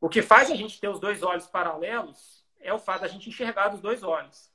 o 0.00 0.08
que 0.08 0.20
faz 0.22 0.50
a 0.50 0.56
gente 0.56 0.80
ter 0.80 0.88
os 0.88 0.98
dois 0.98 1.22
olhos 1.22 1.46
paralelos 1.46 2.44
é 2.58 2.74
o 2.74 2.80
fato 2.80 3.02
da 3.02 3.06
gente 3.06 3.28
enxergar 3.28 3.68
dos 3.68 3.80
dois 3.80 4.02
olhos. 4.02 4.50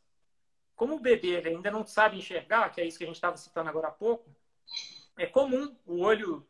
Como 0.76 0.95
o 0.95 1.00
bebê 1.00 1.38
ainda 1.45 1.71
não 1.71 1.86
sabe 1.86 2.17
enxergar, 2.17 2.69
que 2.74 2.82
é 2.82 2.86
isso 2.86 2.97
que 2.97 3.06
a 3.06 3.08
gente 3.08 3.15
estava 3.15 3.38
citando 3.38 3.69
agora 3.69 3.88
há 3.88 3.91
pouco, 3.91 4.30
é 5.17 5.26
comum 5.26 5.74
o 5.86 6.02
olho, 6.02 6.45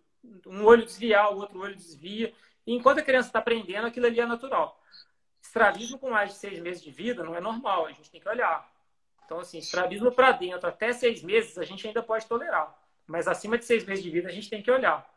um 0.48 0.66
olho 0.66 0.84
desviar, 0.84 1.32
o 1.32 1.38
outro 1.38 1.60
olho 1.60 1.76
desvia. 1.76 2.34
E 2.66 2.74
enquanto 2.74 2.98
a 2.98 3.04
criança 3.04 3.30
está 3.30 3.38
aprendendo, 3.38 3.86
aquilo 3.86 4.08
ali 4.08 4.20
é 4.20 4.26
natural. 4.26 4.82
Estrabismo 5.40 6.00
com 6.00 6.10
mais 6.10 6.32
de 6.32 6.38
seis 6.38 6.60
meses 6.60 6.82
de 6.82 6.90
vida 6.90 7.24
não 7.24 7.36
é 7.36 7.40
normal, 7.40 7.86
a 7.86 7.92
gente 7.92 8.10
tem 8.10 8.20
que 8.20 8.28
olhar. 8.28 8.71
Então, 9.26 9.40
assim, 9.40 9.58
estrabismo 9.58 10.12
para 10.12 10.32
dentro 10.32 10.68
até 10.68 10.92
seis 10.94 11.24
meses 11.24 11.58
a 11.58 11.64
gente 11.64 11.88
ainda 11.88 12.04
pode 12.04 12.26
tolerar. 12.26 12.76
Mas 13.08 13.28
acima 13.28 13.58
de 13.58 13.66
seis 13.66 13.86
meses 13.86 14.04
de 14.04 14.10
vida 14.10 14.30
a 14.30 14.32
gente 14.32 14.50
tem 14.50 14.62
que 14.62 14.72
olhar. 14.72 15.10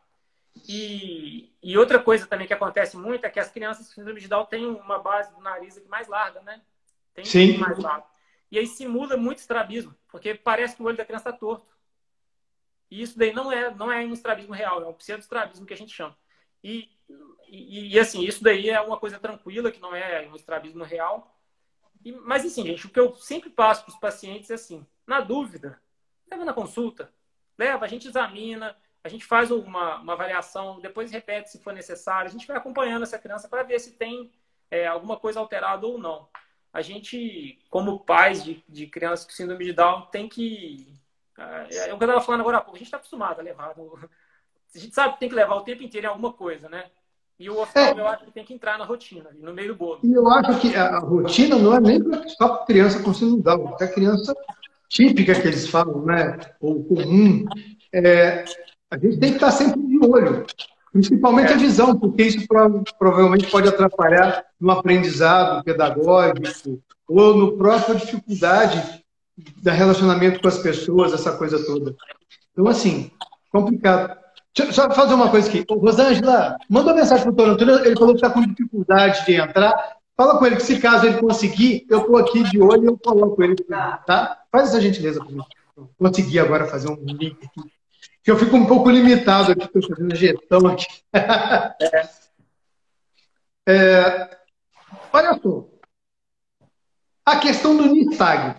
E, 0.69 1.53
e 1.63 1.77
outra 1.77 1.99
coisa 1.99 2.27
também 2.27 2.47
que 2.47 2.55
acontece 2.55 2.97
muito 2.97 3.25
é 3.25 3.31
que 3.31 3.41
as 3.41 3.51
crianças 3.51 3.89
com 3.89 3.95
síndrome 3.95 4.21
de 4.21 4.29
Down 4.29 4.47
têm 4.47 4.67
uma 4.67 4.99
base 4.99 5.35
do 5.35 5.41
nariz 5.41 5.83
mais 5.89 6.07
larga, 6.07 6.41
né? 6.43 6.63
Tem 7.13 7.25
Sim. 7.25 7.59
mais 7.59 7.79
largo. 7.79 8.07
E 8.51 8.59
aí 8.59 8.67
simula 8.67 9.17
muito 9.17 9.39
estrabismo, 9.39 9.95
porque 10.09 10.35
parece 10.35 10.77
que 10.77 10.83
o 10.83 10.87
olho 10.87 10.97
da 10.97 11.05
criança 11.05 11.31
está 11.31 11.39
torto. 11.39 11.75
E 12.91 13.03
isso 13.03 13.19
daí 13.19 13.33
não 13.33 13.51
é, 13.51 13.75
não 13.75 13.91
é 13.91 14.05
um 14.05 14.13
estrabismo 14.13 14.55
real, 14.55 14.81
é 14.83 14.87
um 14.87 14.93
pseudo-estrabismo 14.93 15.67
que 15.67 15.75
a 15.75 15.77
gente 15.77 15.93
chama. 15.93 16.17
E, 16.63 16.89
e, 17.49 17.95
e, 17.95 17.99
assim, 17.99 18.23
isso 18.23 18.43
daí 18.43 18.71
é 18.71 18.81
uma 18.81 18.99
coisa 18.99 19.19
tranquila, 19.19 19.73
que 19.73 19.81
não 19.81 19.95
é 19.95 20.29
um 20.29 20.37
estrabismo 20.37 20.85
real. 20.85 21.34
E, 22.05 22.13
mas 22.13 22.45
assim, 22.45 22.65
gente, 22.65 22.87
o 22.87 22.91
que 22.91 23.01
eu 23.01 23.15
sempre 23.15 23.49
passo 23.49 23.85
para 23.85 23.93
os 23.95 23.99
pacientes 23.99 24.51
é 24.51 24.55
assim, 24.55 24.87
na 25.07 25.21
dúvida, 25.21 25.81
leva 26.31 26.45
na 26.45 26.53
consulta, 26.53 27.11
leva, 27.57 27.85
a 27.85 27.89
gente 27.89 28.07
examina, 28.07 28.77
a 29.03 29.09
gente 29.09 29.25
faz 29.25 29.51
uma, 29.51 29.97
uma 29.99 30.13
avaliação, 30.13 30.81
depois 30.81 31.11
repete 31.11 31.51
se 31.51 31.63
for 31.63 31.73
necessário, 31.73 32.29
a 32.29 32.33
gente 32.33 32.47
vai 32.47 32.57
acompanhando 32.57 33.03
essa 33.03 33.19
criança 33.19 33.49
para 33.49 33.63
ver 33.63 33.79
se 33.79 33.93
tem 33.93 34.31
é, 34.71 34.87
alguma 34.87 35.17
coisa 35.19 35.41
alterada 35.41 35.87
ou 35.87 35.99
não. 35.99 36.29
A 36.73 36.83
gente, 36.83 37.63
como 37.71 38.01
pais 38.01 38.43
de, 38.43 38.65
de 38.69 38.87
crianças 38.87 39.25
com 39.25 39.33
síndrome 39.33 39.65
de 39.65 39.73
Down, 39.73 40.07
tem 40.07 40.29
que. 40.29 40.93
É, 41.39 41.89
é 41.89 41.95
o 41.95 41.99
que 41.99 42.05
eu 42.05 42.09
estava 42.09 42.21
falando 42.21 42.41
agora 42.41 42.59
há 42.59 42.61
pouco, 42.61 42.77
a 42.77 42.79
gente 42.79 42.89
está 42.89 42.97
acostumado 42.97 43.39
a 43.39 43.43
levar. 43.43 43.71
A 43.71 44.79
gente 44.79 44.95
sabe 44.95 45.15
que 45.15 45.21
tem 45.21 45.29
que 45.29 45.35
levar 45.35 45.55
o 45.55 45.63
tempo 45.63 45.83
inteiro 45.83 46.07
em 46.07 46.11
alguma 46.11 46.33
coisa, 46.33 46.69
né? 46.69 46.91
E 47.39 47.51
o 47.51 47.61
oftalmo, 47.61 48.01
é. 48.01 48.03
eu 48.03 48.09
acho 48.09 48.25
que 48.25 48.31
tem 48.31 48.45
que 48.45 48.55
entrar 48.55 48.79
na 48.79 48.85
rotina, 48.85 49.31
no 49.41 49.53
meio 49.53 49.69
do 49.69 49.77
bolo. 49.77 50.01
E 50.05 50.13
eu 50.13 50.29
acho 50.29 50.61
que 50.61 50.75
a 50.77 50.99
rotina 51.01 51.59
não 51.59 51.75
é 51.75 51.81
nem 51.81 52.01
só 52.39 52.49
para 52.49 52.67
criança 52.67 53.03
com 53.03 53.13
síndrome 53.13 53.39
de 53.39 53.45
Down, 53.45 53.77
é 53.81 53.87
criança 53.89 54.35
típica 54.89 55.35
que 55.35 55.49
eles 55.49 55.69
falam, 55.69 56.05
né? 56.05 56.39
Ou 56.61 56.85
comum. 56.85 57.45
É, 57.93 58.45
a 58.91 58.97
gente 58.97 59.19
tem 59.19 59.31
que 59.31 59.37
estar 59.37 59.51
sempre 59.51 59.83
de 59.83 59.99
olho, 60.07 60.47
principalmente 60.93 61.53
a 61.53 61.57
visão, 61.57 61.99
porque 61.99 62.23
isso 62.23 62.47
provavelmente 62.99 63.51
pode 63.51 63.69
atrapalhar 63.69 64.45
no 64.61 64.71
aprendizado 64.71 65.65
pedagógico 65.65 66.81
ou 67.09 67.37
no 67.37 67.57
própria 67.57 67.97
dificuldade 67.97 69.03
da 69.61 69.73
relacionamento 69.73 70.41
com 70.41 70.47
as 70.47 70.59
pessoas, 70.59 71.13
essa 71.13 71.37
coisa 71.37 71.65
toda. 71.67 71.97
Então, 72.53 72.69
assim, 72.69 73.11
complicado. 73.51 74.24
Deixa 74.57 74.71
eu 74.71 74.73
só 74.73 74.91
fazer 74.91 75.15
uma 75.15 75.31
coisa 75.31 75.49
aqui. 75.49 75.65
Rosângela, 75.69 76.57
manda 76.69 76.93
uma 76.93 77.01
mensagem 77.01 77.33
para 77.33 77.45
o 77.45 77.51
Antônio. 77.51 77.85
Ele 77.85 77.97
falou 77.97 78.15
que 78.15 78.25
está 78.25 78.31
com 78.31 78.41
dificuldade 78.41 79.27
de 79.27 79.35
entrar. 79.35 79.97
Fala 80.17 80.39
com 80.39 80.47
ele 80.47 80.57
que 80.57 80.63
se 80.63 80.79
caso 80.79 81.07
ele 81.07 81.19
conseguir, 81.19 81.85
eu 81.91 82.01
estou 82.01 82.17
aqui 82.17 82.45
de 82.45 82.61
olho 82.61 82.85
e 82.85 82.87
eu 82.87 82.99
coloco 82.99 83.43
ele. 83.43 83.57
Tá? 84.07 84.43
Faz 84.53 84.69
essa 84.69 84.81
gentileza 84.81 85.19
para 85.19 85.33
mim. 85.33 85.43
Consegui 85.99 86.39
agora 86.39 86.67
fazer 86.67 86.89
um 86.89 87.05
link 87.05 87.37
aqui 87.45 87.75
que 88.25 88.31
eu 88.31 88.39
fico 88.39 88.57
um 88.57 88.65
pouco 88.65 88.89
limitado 88.89 89.53
aqui, 89.53 89.65
estou 89.65 89.83
fazendo 89.83 90.17
gestão 90.17 90.67
aqui. 90.67 90.87
é, 93.69 94.39
olha 95.13 95.39
só. 95.43 95.69
A 97.27 97.39
questão 97.39 97.77
do 97.77 97.85
nistagmo. 97.85 98.55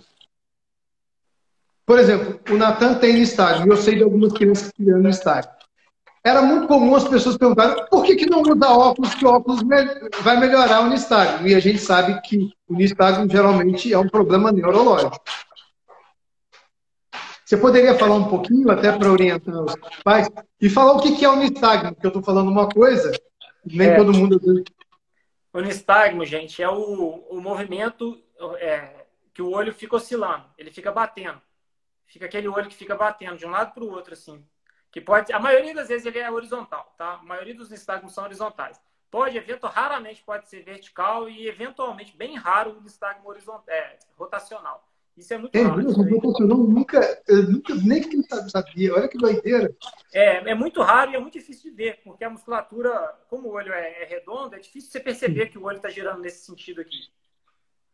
Por 1.84 1.98
exemplo, 1.98 2.40
o 2.54 2.58
Natan 2.58 3.00
tem 3.00 3.14
nistagmo, 3.14 3.66
e 3.66 3.70
eu 3.70 3.78
sei 3.78 3.96
de 3.96 4.04
algumas 4.04 4.32
crianças 4.34 4.72
que 4.72 4.86
têm 4.86 4.94
nistagmo. 4.96 5.52
Era 6.26 6.42
muito 6.42 6.68
comum 6.68 6.96
as 6.96 7.08
pessoas 7.08 7.38
perguntarem 7.38 7.86
por 7.86 8.04
que, 8.04 8.16
que 8.16 8.26
não 8.26 8.42
usa 8.42 8.68
óculos, 8.68 9.14
que 9.14 9.28
óculos 9.28 9.62
vai 10.24 10.40
melhorar 10.40 10.82
o 10.82 10.90
nistagmo. 10.90 11.48
E 11.48 11.54
a 11.54 11.60
gente 11.60 11.78
sabe 11.78 12.20
que 12.22 12.52
o 12.68 12.74
nistagmo 12.74 13.30
geralmente 13.30 13.94
é 13.94 14.00
um 14.00 14.10
problema 14.10 14.52
neurológico. 14.52 15.24
Você 17.46 17.56
poderia 17.56 17.94
falar 17.94 18.16
um 18.16 18.28
pouquinho, 18.28 18.72
até 18.72 18.92
para 18.92 19.12
orientar 19.12 19.54
os 19.54 19.76
pais, 20.04 20.28
e 20.60 20.68
falar 20.68 20.94
o 20.94 21.00
que 21.00 21.24
é 21.24 21.30
o 21.30 21.36
nistagmo, 21.36 21.94
porque 21.94 22.08
eu 22.08 22.10
estou 22.10 22.24
falando 22.24 22.50
uma 22.50 22.68
coisa, 22.68 23.12
nem 23.64 23.90
é. 23.90 23.96
todo 23.96 24.12
mundo. 24.12 24.42
O 25.54 25.62
nistagmo, 25.62 26.26
gente, 26.26 26.60
é 26.60 26.68
o, 26.68 27.24
o 27.30 27.40
movimento 27.40 28.20
é, 28.58 29.06
que 29.32 29.44
o 29.44 29.52
olho 29.52 29.72
fica 29.72 29.96
oscilando, 29.96 30.46
ele 30.58 30.72
fica 30.72 30.92
batendo. 30.92 31.40
Fica 32.08 32.26
aquele 32.26 32.48
olho 32.48 32.68
que 32.68 32.76
fica 32.76 32.96
batendo 32.96 33.38
de 33.38 33.46
um 33.46 33.52
lado 33.52 33.76
para 33.76 33.84
o 33.84 33.92
outro, 33.92 34.14
assim. 34.14 34.44
Que 34.96 35.02
pode, 35.02 35.34
a 35.34 35.40
maioria 35.42 35.76
das 35.76 35.90
vezes 35.90 36.06
ele 36.06 36.20
é 36.20 36.32
horizontal, 36.32 36.96
tá? 36.98 37.16
A 37.16 37.24
maioria 37.24 37.54
dos 37.54 37.70
nistagmos 37.70 38.14
são 38.14 38.24
horizontais. 38.24 38.80
Pode, 39.12 39.38
evento, 39.38 39.68
raramente 39.68 40.24
pode 40.24 40.48
ser 40.48 40.64
vertical 40.64 41.28
e 41.28 41.50
eventualmente 41.50 42.16
bem 42.16 42.38
raro 42.38 42.78
o 42.78 42.82
nistagmo 42.82 43.28
horizontal, 43.28 43.66
é, 43.68 44.00
rotacional. 44.18 44.88
Isso 45.18 45.34
é 45.34 45.38
muito 45.38 45.54
é, 45.54 45.64
raro. 45.64 45.84
Mesmo, 45.84 46.02
eu 46.02 46.48
nunca, 46.48 47.24
eu 47.28 47.44
nunca, 47.44 47.76
nem 47.76 48.02
que 48.02 48.24
sabia. 48.50 48.94
Olha 48.94 49.10
que 49.10 49.18
doideira. 49.18 49.76
É, 50.14 50.52
é 50.52 50.56
muito 50.56 50.82
raro 50.82 51.12
e 51.12 51.16
é 51.18 51.20
muito 51.20 51.34
difícil 51.34 51.72
de 51.72 51.76
ver, 51.76 52.00
porque 52.02 52.24
a 52.24 52.30
musculatura, 52.30 53.20
como 53.30 53.50
o 53.50 53.52
olho 53.52 53.74
é, 53.74 54.04
é 54.04 54.06
redondo, 54.06 54.56
é 54.56 54.60
difícil 54.60 54.90
você 54.90 55.02
perceber 55.02 55.48
que 55.48 55.58
o 55.58 55.66
olho 55.66 55.76
está 55.76 55.90
girando 55.90 56.22
nesse 56.22 56.46
sentido 56.46 56.80
aqui. 56.80 57.10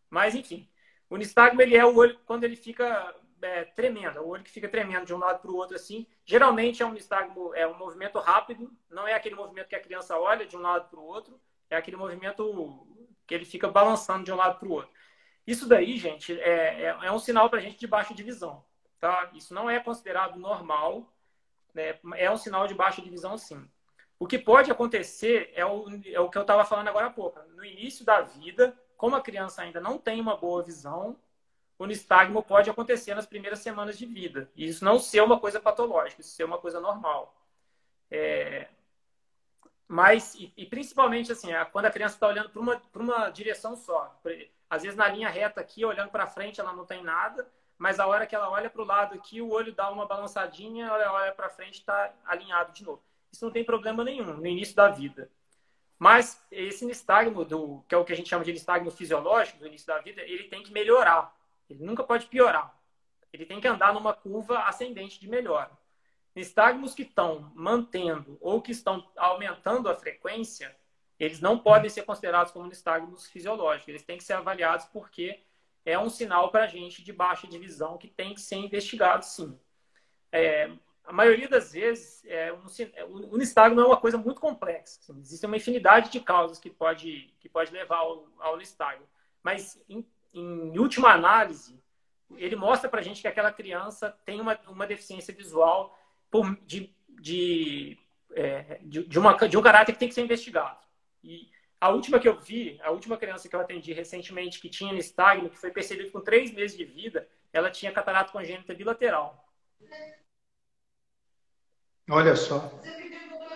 Mas, 0.08 0.36
enfim, 0.36 0.70
o 1.10 1.18
nistagmo 1.18 1.64
ele 1.64 1.76
é 1.76 1.84
o 1.84 1.96
olho 1.96 2.20
quando 2.28 2.44
ele 2.44 2.56
fica 2.56 3.12
é, 3.42 3.66
tremendo, 3.66 4.18
é 4.18 4.22
o 4.22 4.28
olho 4.28 4.44
que 4.44 4.52
fica 4.52 4.70
tremendo 4.70 5.06
de 5.06 5.14
um 5.14 5.18
lado 5.18 5.40
para 5.42 5.52
o 5.52 5.56
outro 5.56 5.76
assim. 5.76 6.06
Geralmente 6.26 6.82
é 6.82 6.86
um 6.86 6.94
nistagmo, 6.94 7.54
é 7.56 7.68
um 7.68 7.78
movimento 7.78 8.20
rápido, 8.20 8.72
não 8.90 9.08
é 9.08 9.14
aquele 9.14 9.36
movimento 9.36 9.68
que 9.68 9.76
a 9.76 9.82
criança 9.82 10.18
olha 10.18 10.46
de 10.46 10.56
um 10.56 10.62
lado 10.62 10.90
para 10.90 11.00
o 11.00 11.04
outro, 11.04 11.40
é 11.70 11.76
aquele 11.76 11.98
movimento 11.98 12.88
que 13.26 13.34
ele 13.34 13.46
fica 13.46 13.68
balançando 13.68 14.24
de 14.24 14.32
um 14.32 14.36
lado 14.36 14.60
para 14.60 14.68
o 14.68 14.72
outro. 14.72 14.92
Isso 15.46 15.68
daí, 15.68 15.98
gente, 15.98 16.40
é, 16.40 16.84
é, 16.84 16.98
é 17.04 17.12
um 17.12 17.20
sinal 17.20 17.50
para 17.50 17.60
a 17.60 17.62
gente 17.62 17.80
de 17.80 17.88
baixa 17.88 18.14
divisão. 18.14 18.64
Tá? 19.00 19.32
Isso 19.34 19.54
não 19.54 19.70
é 19.70 19.80
considerado 19.80 20.38
normal, 20.38 21.12
né? 21.74 21.98
é 22.16 22.30
um 22.30 22.38
sinal 22.38 22.68
de 22.68 22.74
baixa 22.74 23.02
divisão, 23.02 23.38
sim. 23.38 23.68
O 24.20 24.28
que 24.28 24.38
pode 24.38 24.70
acontecer 24.70 25.52
é 25.56 25.66
o, 25.66 25.86
é 26.06 26.20
o 26.20 26.30
que 26.30 26.38
eu 26.38 26.44
estava 26.44 26.64
falando 26.64 26.90
agora 26.90 27.08
há 27.08 27.10
pouco. 27.10 27.40
No 27.56 27.66
início 27.66 28.06
da 28.06 28.22
vida, 28.22 28.78
como 28.96 29.16
a 29.16 29.22
criança 29.22 29.64
ainda 29.64 29.82
não 29.82 29.98
tem 29.98 30.22
uma 30.22 30.38
boa 30.38 30.62
visão, 30.62 31.18
o 31.82 31.88
nistagmo 31.88 32.44
pode 32.44 32.70
acontecer 32.70 33.16
nas 33.16 33.26
primeiras 33.26 33.58
semanas 33.58 33.98
de 33.98 34.06
vida. 34.06 34.48
E 34.56 34.68
isso 34.68 34.86
não 34.86 35.00
ser 35.00 35.22
uma 35.22 35.40
coisa 35.40 35.60
patológica, 35.60 36.22
isso 36.22 36.30
ser 36.30 36.44
uma 36.44 36.60
coisa 36.60 36.80
normal. 36.80 37.36
É... 38.12 38.68
Mas, 39.88 40.36
e, 40.36 40.54
e, 40.56 40.64
principalmente 40.68 41.32
assim, 41.32 41.50
quando 41.72 41.88
a 41.88 41.92
criança 41.92 42.16
está 42.16 42.28
olhando 42.28 42.52
para 42.52 42.62
uma, 42.62 42.82
uma 42.94 43.30
direção 43.32 43.76
só. 43.76 44.16
Às 44.70 44.84
vezes 44.84 44.96
na 44.96 45.08
linha 45.08 45.28
reta 45.28 45.60
aqui, 45.60 45.84
olhando 45.84 46.12
para 46.12 46.28
frente, 46.28 46.62
ela 46.62 46.72
não 46.72 46.86
tem 46.86 47.04
nada, 47.04 47.52
mas 47.80 48.00
a 48.00 48.06
hora 48.06 48.28
que 48.28 48.36
ela 48.36 48.52
olha 48.52 48.70
para 48.70 48.82
o 48.84 48.86
lado 48.86 49.16
aqui, 49.16 49.42
o 49.42 49.50
olho 49.50 49.74
dá 49.74 49.90
uma 49.90 50.06
balançadinha, 50.06 50.86
ela 50.86 51.14
olha 51.14 51.32
para 51.34 51.50
frente, 51.50 51.80
está 51.80 52.14
alinhado 52.24 52.74
de 52.74 52.86
novo. 52.86 53.02
Isso 53.32 53.44
não 53.44 53.52
tem 53.52 53.66
problema 53.66 54.04
nenhum 54.04 54.38
no 54.38 54.46
início 54.46 54.76
da 54.76 54.88
vida. 54.88 55.32
Mas 55.98 56.40
esse 56.52 56.86
nistagmo, 56.86 57.44
do, 57.44 57.84
que 57.88 57.96
é 57.96 57.98
o 57.98 58.06
que 58.06 58.14
a 58.14 58.16
gente 58.16 58.30
chama 58.30 58.46
de 58.46 58.54
nistagmo 58.54 58.92
fisiológico 58.92 59.58
do 59.58 59.68
início 59.68 59.88
da 59.88 59.98
vida, 59.98 60.22
ele 60.22 60.44
tem 60.44 60.62
que 60.62 60.72
melhorar. 60.72 61.41
Ele 61.72 61.84
nunca 61.84 62.04
pode 62.04 62.26
piorar. 62.28 62.78
Ele 63.32 63.46
tem 63.46 63.60
que 63.60 63.68
andar 63.68 63.94
numa 63.94 64.14
curva 64.14 64.60
ascendente 64.64 65.20
de 65.20 65.30
melhora. 65.30 65.72
Nistagmos 66.36 66.94
que 66.94 67.04
estão 67.04 67.52
mantendo 67.56 68.38
ou 68.42 68.62
que 68.62 68.72
estão 68.72 69.10
aumentando 69.18 69.90
a 69.90 69.96
frequência, 69.96 70.76
eles 71.20 71.40
não 71.40 71.58
podem 71.58 71.90
ser 71.90 72.04
considerados 72.04 72.52
como 72.52 72.68
nistagmos 72.68 73.28
fisiológicos. 73.28 73.90
Eles 73.90 74.04
têm 74.04 74.18
que 74.18 74.24
ser 74.24 74.34
avaliados 74.34 74.86
porque 74.86 75.42
é 75.86 75.98
um 75.98 76.10
sinal 76.10 76.52
para 76.52 76.64
a 76.64 76.68
gente 76.68 77.04
de 77.04 77.12
baixa 77.12 77.48
divisão 77.48 77.98
que 77.98 78.08
tem 78.08 78.34
que 78.34 78.42
ser 78.42 78.56
investigado, 78.56 79.26
sim. 79.26 79.60
É, 80.32 80.72
a 81.04 81.12
maioria 81.12 81.48
das 81.48 81.74
vezes, 81.74 82.24
é 82.26 82.54
um, 82.54 82.66
o 83.32 83.38
nistagmo 83.38 83.82
é 83.82 83.86
uma 83.86 83.98
coisa 83.98 84.18
muito 84.18 84.40
complexa. 84.40 85.00
Assim, 85.02 85.20
existe 85.20 85.46
uma 85.46 85.58
infinidade 85.58 86.10
de 86.10 86.20
causas 86.20 86.60
que 86.60 86.70
pode, 86.70 87.34
que 87.40 87.50
pode 87.50 87.72
levar 87.72 87.98
ao, 87.98 88.28
ao 88.40 88.58
nistagmo. 88.58 89.06
Mas, 89.44 89.82
em, 89.90 90.06
em 90.34 90.78
última 90.78 91.12
análise, 91.12 91.80
ele 92.38 92.56
mostra 92.56 92.90
para 92.90 93.00
a 93.00 93.04
gente 93.04 93.22
que 93.22 93.28
aquela 93.28 93.52
criança 93.52 94.16
tem 94.26 94.40
uma, 94.40 94.60
uma 94.68 94.88
deficiência 94.88 95.34
visual 95.34 95.98
por, 96.30 96.56
de, 96.66 96.94
de, 97.20 97.98
é, 98.34 98.80
de, 98.82 99.04
de, 99.04 99.20
uma, 99.20 99.34
de 99.34 99.58
um 99.58 99.62
caráter 99.62 99.94
que 99.94 100.00
tem 100.00 100.08
que 100.08 100.16
ser 100.16 100.24
investigado. 100.24 100.80
E 101.24 101.50
a 101.80 101.90
última 101.90 102.20
que 102.20 102.28
eu 102.28 102.40
vi, 102.40 102.80
a 102.84 102.92
última 102.92 103.18
criança 103.18 103.50
que 103.50 103.56
eu 103.56 103.60
atendi 103.60 103.92
recentemente 103.92 104.60
que 104.60 104.70
tinha 104.70 104.94
nistagmo, 104.94 105.50
que 105.50 105.58
foi 105.58 105.72
percebido 105.72 106.12
com 106.12 106.22
três 106.22 106.54
meses 106.54 106.78
de 106.78 106.86
vida, 106.86 107.28
ela 107.52 107.70
tinha 107.70 107.92
catarata 107.92 108.32
congênita 108.32 108.74
bilateral. 108.74 109.46
Olha 112.10 112.36
só. 112.36 112.72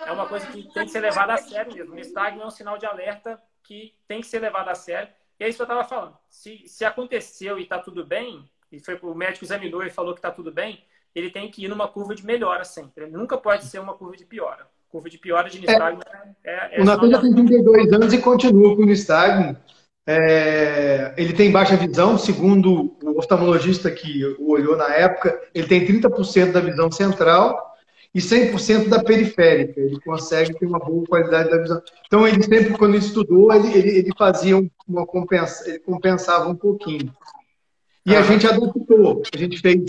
É 0.06 0.12
uma 0.12 0.28
coisa 0.28 0.46
que 0.46 0.62
tem 0.72 0.84
que 0.84 0.90
ser 0.90 1.00
levada 1.00 1.34
a 1.34 1.38
sério 1.38 1.74
mesmo. 1.74 1.92
O 1.92 1.96
nistagmo 1.96 2.42
é 2.42 2.46
um 2.46 2.50
sinal 2.50 2.78
de 2.78 2.86
alerta 2.86 3.42
que 3.62 3.94
tem 4.06 4.20
que 4.20 4.26
ser 4.26 4.40
levado 4.40 4.68
a 4.68 4.74
sério. 4.74 5.12
E 5.38 5.44
é 5.44 5.48
isso 5.48 5.56
que 5.56 5.62
eu 5.62 5.66
estava 5.66 5.84
falando. 5.84 6.16
Se, 6.28 6.64
se 6.66 6.84
aconteceu 6.84 7.58
e 7.58 7.62
está 7.62 7.78
tudo 7.78 8.04
bem, 8.04 8.48
e 8.70 8.80
foi 8.80 8.98
o 9.02 9.14
médico 9.14 9.44
examinou 9.44 9.82
e 9.82 9.90
falou 9.90 10.14
que 10.14 10.18
está 10.18 10.30
tudo 10.30 10.52
bem, 10.52 10.82
ele 11.14 11.30
tem 11.30 11.50
que 11.50 11.64
ir 11.64 11.68
numa 11.68 11.88
curva 11.88 12.14
de 12.14 12.24
melhora 12.24 12.64
sempre. 12.64 13.04
Ele 13.04 13.16
nunca 13.16 13.36
pode 13.36 13.64
ser 13.64 13.78
uma 13.78 13.94
curva 13.94 14.16
de 14.16 14.24
piora 14.24 14.66
curva 14.96 15.10
de 15.10 15.18
piora 15.18 15.50
de 15.50 15.60
nistagmo 15.60 16.00
é, 16.44 16.50
é, 16.50 16.78
é, 16.78 16.82
O 16.82 16.84
Natan 16.84 17.10
já 17.10 17.20
tem 17.20 17.34
32 17.34 17.92
anos 17.92 18.12
e 18.12 18.18
continua 18.18 18.74
com 18.74 18.82
o 18.82 18.86
nistagmo. 18.86 19.56
É, 20.08 21.12
ele 21.16 21.32
tem 21.32 21.50
baixa 21.50 21.76
visão, 21.76 22.16
segundo 22.16 22.96
o 23.02 23.18
oftalmologista 23.18 23.90
que 23.90 24.24
o 24.38 24.52
olhou 24.52 24.76
na 24.76 24.94
época, 24.94 25.38
ele 25.52 25.66
tem 25.66 25.84
30% 25.84 26.52
da 26.52 26.60
visão 26.60 26.90
central 26.90 27.75
e 28.14 28.18
100% 28.18 28.88
da 28.88 29.02
periférica. 29.02 29.80
Ele 29.80 30.00
consegue 30.00 30.58
ter 30.58 30.66
uma 30.66 30.78
boa 30.78 31.04
qualidade 31.06 31.50
da 31.50 31.58
visão. 31.58 31.82
Então, 32.06 32.26
ele 32.26 32.42
sempre, 32.42 32.76
quando 32.76 32.96
estudou, 32.96 33.52
ele, 33.52 33.72
ele, 33.76 33.98
ele 33.98 34.12
fazia 34.16 34.56
uma 34.88 35.06
compensa, 35.06 35.68
ele 35.68 35.78
compensava 35.80 36.48
um 36.48 36.56
pouquinho. 36.56 37.12
E 38.04 38.14
a 38.14 38.22
gente 38.22 38.46
adaptou. 38.46 39.22
A 39.34 39.36
gente 39.36 39.58
fez 39.58 39.80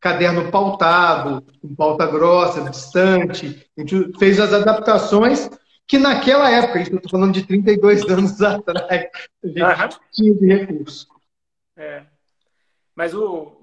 caderno 0.00 0.50
pautado, 0.50 1.44
com 1.60 1.74
pauta 1.74 2.06
grossa, 2.06 2.68
distante. 2.70 3.66
A 3.76 3.80
gente 3.80 4.18
fez 4.18 4.38
as 4.40 4.52
adaptações 4.52 5.50
que 5.86 5.98
naquela 5.98 6.50
época, 6.50 6.80
estou 6.80 7.10
falando 7.10 7.34
de 7.34 7.46
32 7.46 8.04
anos 8.08 8.40
atrás, 8.40 9.08
a 9.42 9.46
gente 9.46 9.62
uhum. 9.62 10.00
tinha 10.12 10.34
de 10.34 10.46
recurso. 10.46 11.06
É. 11.76 12.02
Mas 12.94 13.12
o, 13.14 13.60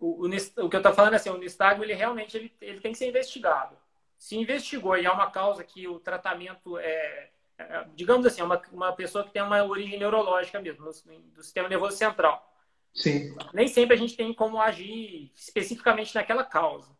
o, 0.00 0.26
o, 0.26 0.26
o 0.26 0.68
que 0.70 0.76
eu 0.76 0.80
estou 0.80 0.94
falando 0.94 1.12
é 1.12 1.16
assim, 1.16 1.28
o 1.28 1.36
nistagmo, 1.36 1.84
ele 1.84 1.92
realmente 1.92 2.36
ele, 2.36 2.52
ele 2.60 2.80
tem 2.80 2.92
que 2.92 2.98
ser 2.98 3.08
investigado. 3.08 3.76
Se 4.18 4.36
investigou 4.36 4.96
e 4.96 5.06
há 5.06 5.12
uma 5.12 5.30
causa 5.30 5.62
que 5.62 5.86
o 5.86 6.00
tratamento 6.00 6.78
é, 6.78 7.30
é 7.58 7.84
digamos 7.94 8.26
assim, 8.26 8.42
uma, 8.42 8.60
uma 8.72 8.92
pessoa 8.92 9.22
que 9.22 9.30
tem 9.30 9.42
uma 9.42 9.62
origem 9.62 9.98
neurológica 9.98 10.60
mesmo, 10.60 10.84
no, 10.84 11.20
do 11.20 11.42
sistema 11.42 11.68
nervoso 11.68 11.96
central. 11.96 12.46
Sim. 12.94 13.36
Nem 13.52 13.68
sempre 13.68 13.94
a 13.94 13.98
gente 13.98 14.16
tem 14.16 14.32
como 14.34 14.60
agir 14.60 15.30
especificamente 15.34 16.14
naquela 16.14 16.44
causa. 16.44 16.90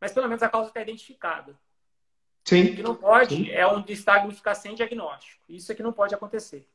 Mas 0.00 0.12
pelo 0.12 0.28
menos 0.28 0.42
a 0.42 0.48
causa 0.48 0.68
está 0.68 0.82
identificada. 0.82 1.58
Sim. 2.44 2.64
O 2.64 2.76
que 2.76 2.82
não 2.82 2.94
pode 2.94 3.36
Sim. 3.36 3.50
é 3.50 3.66
um 3.66 3.82
nistagmo 3.82 4.30
ficar 4.32 4.54
sem 4.54 4.74
diagnóstico. 4.74 5.42
Isso 5.48 5.72
é 5.72 5.74
que 5.74 5.82
não 5.82 5.92
pode 5.92 6.14
acontecer. 6.14 6.68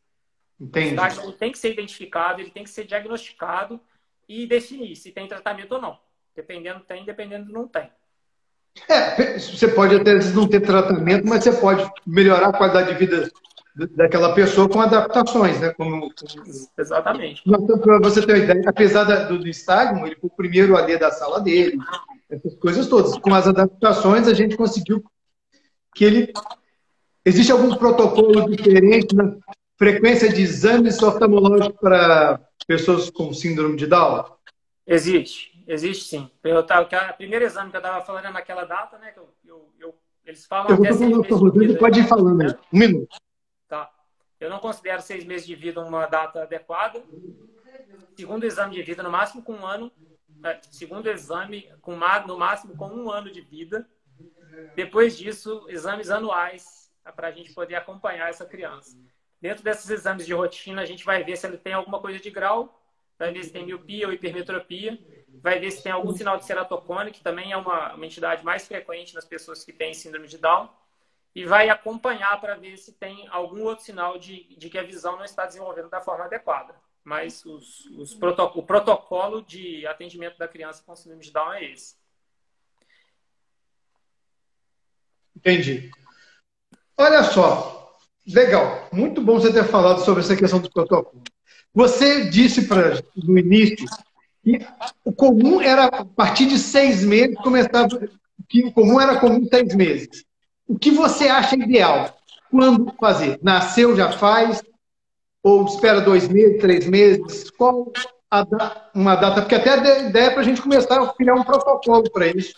Entendi. 0.60 0.88
O 0.88 0.90
nistagmo 0.92 1.32
tem 1.34 1.52
que 1.52 1.60
ser 1.60 1.72
identificado, 1.72 2.42
ele 2.42 2.50
tem 2.50 2.64
que 2.64 2.70
ser 2.70 2.86
diagnosticado 2.86 3.80
e 4.30 4.46
definir 4.46 4.96
se 4.96 5.12
tem 5.12 5.28
tratamento 5.28 5.74
ou 5.74 5.82
não. 5.82 5.98
Dependendo 6.36 6.82
tem, 6.82 7.04
dependendo 7.04 7.52
não 7.52 7.68
tem. 7.68 7.90
É, 8.88 9.40
você 9.40 9.68
pode 9.68 9.96
até 9.96 10.14
não 10.32 10.48
ter 10.48 10.62
tratamento, 10.62 11.28
mas 11.28 11.44
você 11.44 11.52
pode 11.52 11.90
melhorar 12.06 12.50
a 12.50 12.58
qualidade 12.58 12.94
de 12.94 13.00
vida 13.00 13.30
daquela 13.96 14.34
pessoa 14.34 14.70
com 14.70 14.80
adaptações, 14.80 15.60
né? 15.60 15.74
Como, 15.74 16.14
Exatamente. 16.78 17.42
Para 17.44 18.00
você 18.00 18.26
ter 18.26 18.34
uma 18.34 18.44
ideia, 18.44 18.64
apesar 18.68 19.04
do, 19.04 19.40
do 19.40 19.48
estágio, 19.48 20.06
ele 20.06 20.16
foi 20.16 20.30
o 20.30 20.36
primeiro 20.36 20.78
ali 20.78 20.98
da 20.98 21.12
sala 21.12 21.42
dele, 21.42 21.78
essas 22.30 22.56
coisas 22.56 22.88
todas. 22.88 23.18
Com 23.18 23.34
as 23.34 23.48
adaptações, 23.48 24.28
a 24.28 24.34
gente 24.34 24.56
conseguiu 24.56 25.04
que 25.96 26.06
ele. 26.06 26.34
Existe 27.26 27.52
algum 27.52 27.76
protocolo 27.76 28.50
diferente 28.50 29.14
na 29.14 29.36
frequência 29.78 30.32
de 30.32 30.42
exames 30.42 31.02
oftalmológicos 31.02 31.78
para 31.80 32.40
pessoas 32.70 33.10
com 33.10 33.34
síndrome 33.34 33.76
de 33.76 33.88
Down? 33.88 34.26
Existe, 34.86 35.64
existe 35.68 36.04
sim. 36.06 36.30
Eu 36.44 36.64
tava, 36.64 36.88
o 37.10 37.18
primeiro 37.18 37.44
exame 37.44 37.72
que 37.72 37.78
eu 37.78 37.80
estava 37.80 38.06
falando 38.06 38.26
é 38.26 38.32
naquela 38.32 38.64
data, 38.64 39.00
né? 39.00 39.12
Que 39.12 39.18
eu, 39.18 39.34
eu, 39.44 39.74
eu 39.80 39.96
eles 40.24 40.46
falam. 40.46 40.70
Eu 40.70 40.94
vou 40.94 41.26
com 41.26 41.34
o 41.34 41.38
Rodrigo, 41.38 41.80
pode 41.80 42.00
ir 42.00 42.08
falando 42.08 42.42
aí. 42.42 42.56
Um 42.72 42.78
minuto. 42.78 43.18
Tá. 43.68 43.90
Eu 44.40 44.52
não 44.52 44.60
considero 44.60 45.02
seis 45.02 45.26
meses 45.26 45.48
de 45.48 45.56
vida 45.56 45.82
uma 45.82 46.06
data 46.06 46.44
adequada. 46.44 47.04
Segundo 48.16 48.44
exame 48.44 48.76
de 48.76 48.84
vida, 48.84 49.02
no 49.02 49.10
máximo 49.10 49.42
com 49.42 49.54
um 49.54 49.66
ano. 49.66 49.92
É, 50.46 50.60
segundo 50.70 51.10
exame, 51.10 51.68
com, 51.82 51.98
no 52.28 52.38
máximo 52.38 52.78
com 52.78 52.88
um 52.88 53.10
ano 53.10 53.32
de 53.32 53.42
vida. 53.42 53.90
Depois 54.76 55.18
disso, 55.18 55.66
exames 55.70 56.12
anuais 56.12 56.92
para 57.16 57.30
a 57.30 57.32
gente 57.32 57.52
poder 57.52 57.74
acompanhar 57.74 58.30
essa 58.30 58.46
criança. 58.46 58.96
Dentro 59.42 59.64
desses 59.64 59.90
exames 59.90 60.26
de 60.26 60.34
rotina, 60.34 60.82
a 60.82 60.86
gente 60.86 61.06
vai 61.06 61.24
ver 61.24 61.38
se 61.38 61.48
ele 61.48 61.58
tem 61.58 61.74
alguma 61.74 62.00
coisa 62.00 62.20
de 62.20 62.30
grau, 62.30 62.82
vai 63.18 63.32
ver 63.32 63.44
se 63.44 63.52
tem 63.52 63.66
miopia 63.66 64.08
ou 64.08 64.14
hipermetropia, 64.14 65.00
vai 65.42 65.60
ver 65.60 65.72
se 65.72 65.82
tem 65.82 65.92
algum 65.92 66.12
sinal 66.14 66.38
de 66.38 66.46
ceratocone, 66.46 67.12
que 67.12 67.22
também 67.22 67.52
é 67.52 67.58
uma, 67.58 67.94
uma 67.94 68.06
entidade 68.06 68.44
mais 68.44 68.68
frequente 68.68 69.16
nas 69.16 69.26
pessoas 69.26 69.64
que 69.64 69.72
têm 69.72 69.94
síndrome 69.94 70.28
de 70.28 70.38
Down, 70.38 70.70
e 71.34 71.46
vai 71.46 71.70
acompanhar 71.70 72.40
para 72.42 72.56
ver 72.56 72.78
se 72.78 72.94
tem 72.94 73.28
algum 73.30 73.64
outro 73.64 73.86
sinal 73.86 74.18
de, 74.18 74.56
de 74.56 74.70
que 74.70 74.78
a 74.78 74.84
visão 74.84 75.16
não 75.16 75.24
está 75.24 75.46
desenvolvendo 75.46 75.90
da 75.90 76.02
forma 76.02 76.26
adequada. 76.26 76.76
Mas 77.04 77.46
os, 77.46 77.86
os 77.92 78.14
o 78.56 78.64
protocolo 78.64 79.42
de 79.42 79.86
atendimento 79.88 80.38
da 80.38 80.48
criança 80.48 80.84
com 80.86 80.96
síndrome 80.96 81.24
de 81.24 81.32
Down 81.32 81.54
é 81.54 81.64
esse. 81.64 81.96
Entendi. 85.36 85.90
Olha 86.98 87.24
só, 87.24 87.79
legal, 88.34 88.88
muito 88.92 89.22
bom 89.22 89.40
você 89.40 89.52
ter 89.52 89.66
falado 89.66 90.04
sobre 90.04 90.22
essa 90.22 90.36
questão 90.36 90.60
do 90.60 90.72
protocolo. 90.72 91.22
Você 91.74 92.30
disse 92.30 92.68
para 92.68 93.02
no 93.16 93.38
início 93.38 93.86
que 94.44 94.66
o 95.04 95.12
comum 95.12 95.62
era 95.62 95.86
a 95.86 96.06
partir 96.06 96.46
de 96.46 96.58
seis 96.58 97.04
meses 97.04 97.36
começava 97.38 97.88
que 98.48 98.66
o 98.66 98.72
comum 98.72 99.00
era 99.00 99.20
comum 99.20 99.46
seis 99.46 99.76
meses. 99.76 100.26
O 100.68 100.78
que 100.78 100.92
você 100.92 101.28
acha 101.28 101.56
ideal? 101.56 102.18
Quando 102.50 102.94
fazer? 103.00 103.40
Nasceu 103.44 103.96
já 103.96 104.12
faz? 104.12 104.62
Ou 105.44 105.66
espera 105.66 106.02
dois 106.02 106.28
meses, 106.28 106.60
três 106.60 106.88
meses? 106.88 107.50
Qual 107.52 107.92
a, 108.30 108.90
uma 108.94 109.16
data? 109.16 109.42
Porque 109.42 109.56
até 109.56 109.72
a 109.72 110.00
ideia 110.00 110.26
é 110.26 110.30
para 110.30 110.42
a 110.42 110.44
gente 110.44 110.62
começar 110.62 111.02
a 111.02 111.14
criar 111.14 111.36
um 111.36 111.44
protocolo 111.44 112.10
para 112.12 112.28
isso. 112.28 112.56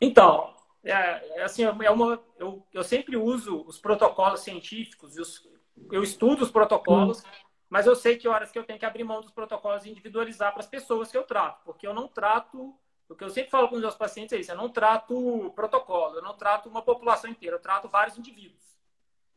Então, 0.00 0.48
é, 0.82 0.92
é, 1.40 1.42
assim, 1.42 1.62
é 1.62 1.90
uma, 1.90 2.22
eu, 2.38 2.66
eu 2.72 2.82
sempre 2.82 3.16
uso 3.16 3.64
os 3.66 3.78
protocolos 3.78 4.40
científicos, 4.40 5.16
os, 5.16 5.48
eu 5.92 6.02
estudo 6.02 6.42
os 6.42 6.50
protocolos, 6.50 7.22
mas 7.68 7.86
eu 7.86 7.94
sei 7.94 8.16
que 8.16 8.26
horas 8.26 8.50
que 8.50 8.58
eu 8.58 8.64
tenho 8.64 8.78
que 8.78 8.86
abrir 8.86 9.04
mão 9.04 9.20
dos 9.20 9.30
protocolos 9.30 9.84
e 9.84 9.90
individualizar 9.90 10.52
para 10.52 10.60
as 10.60 10.66
pessoas 10.66 11.10
que 11.10 11.16
eu 11.16 11.22
trato, 11.22 11.62
porque 11.64 11.86
eu 11.86 11.92
não 11.92 12.08
trato, 12.08 12.74
o 13.08 13.14
que 13.14 13.22
eu 13.22 13.30
sempre 13.30 13.50
falo 13.50 13.68
com 13.68 13.74
os 13.74 13.80
meus 13.80 13.94
pacientes 13.94 14.32
é 14.32 14.40
isso, 14.40 14.52
eu 14.52 14.56
não 14.56 14.70
trato 14.70 15.52
protocolo, 15.54 16.16
eu 16.16 16.22
não 16.22 16.34
trato 16.34 16.68
uma 16.68 16.82
população 16.82 17.30
inteira, 17.30 17.56
eu 17.56 17.60
trato 17.60 17.88
vários 17.88 18.16
indivíduos. 18.16 18.60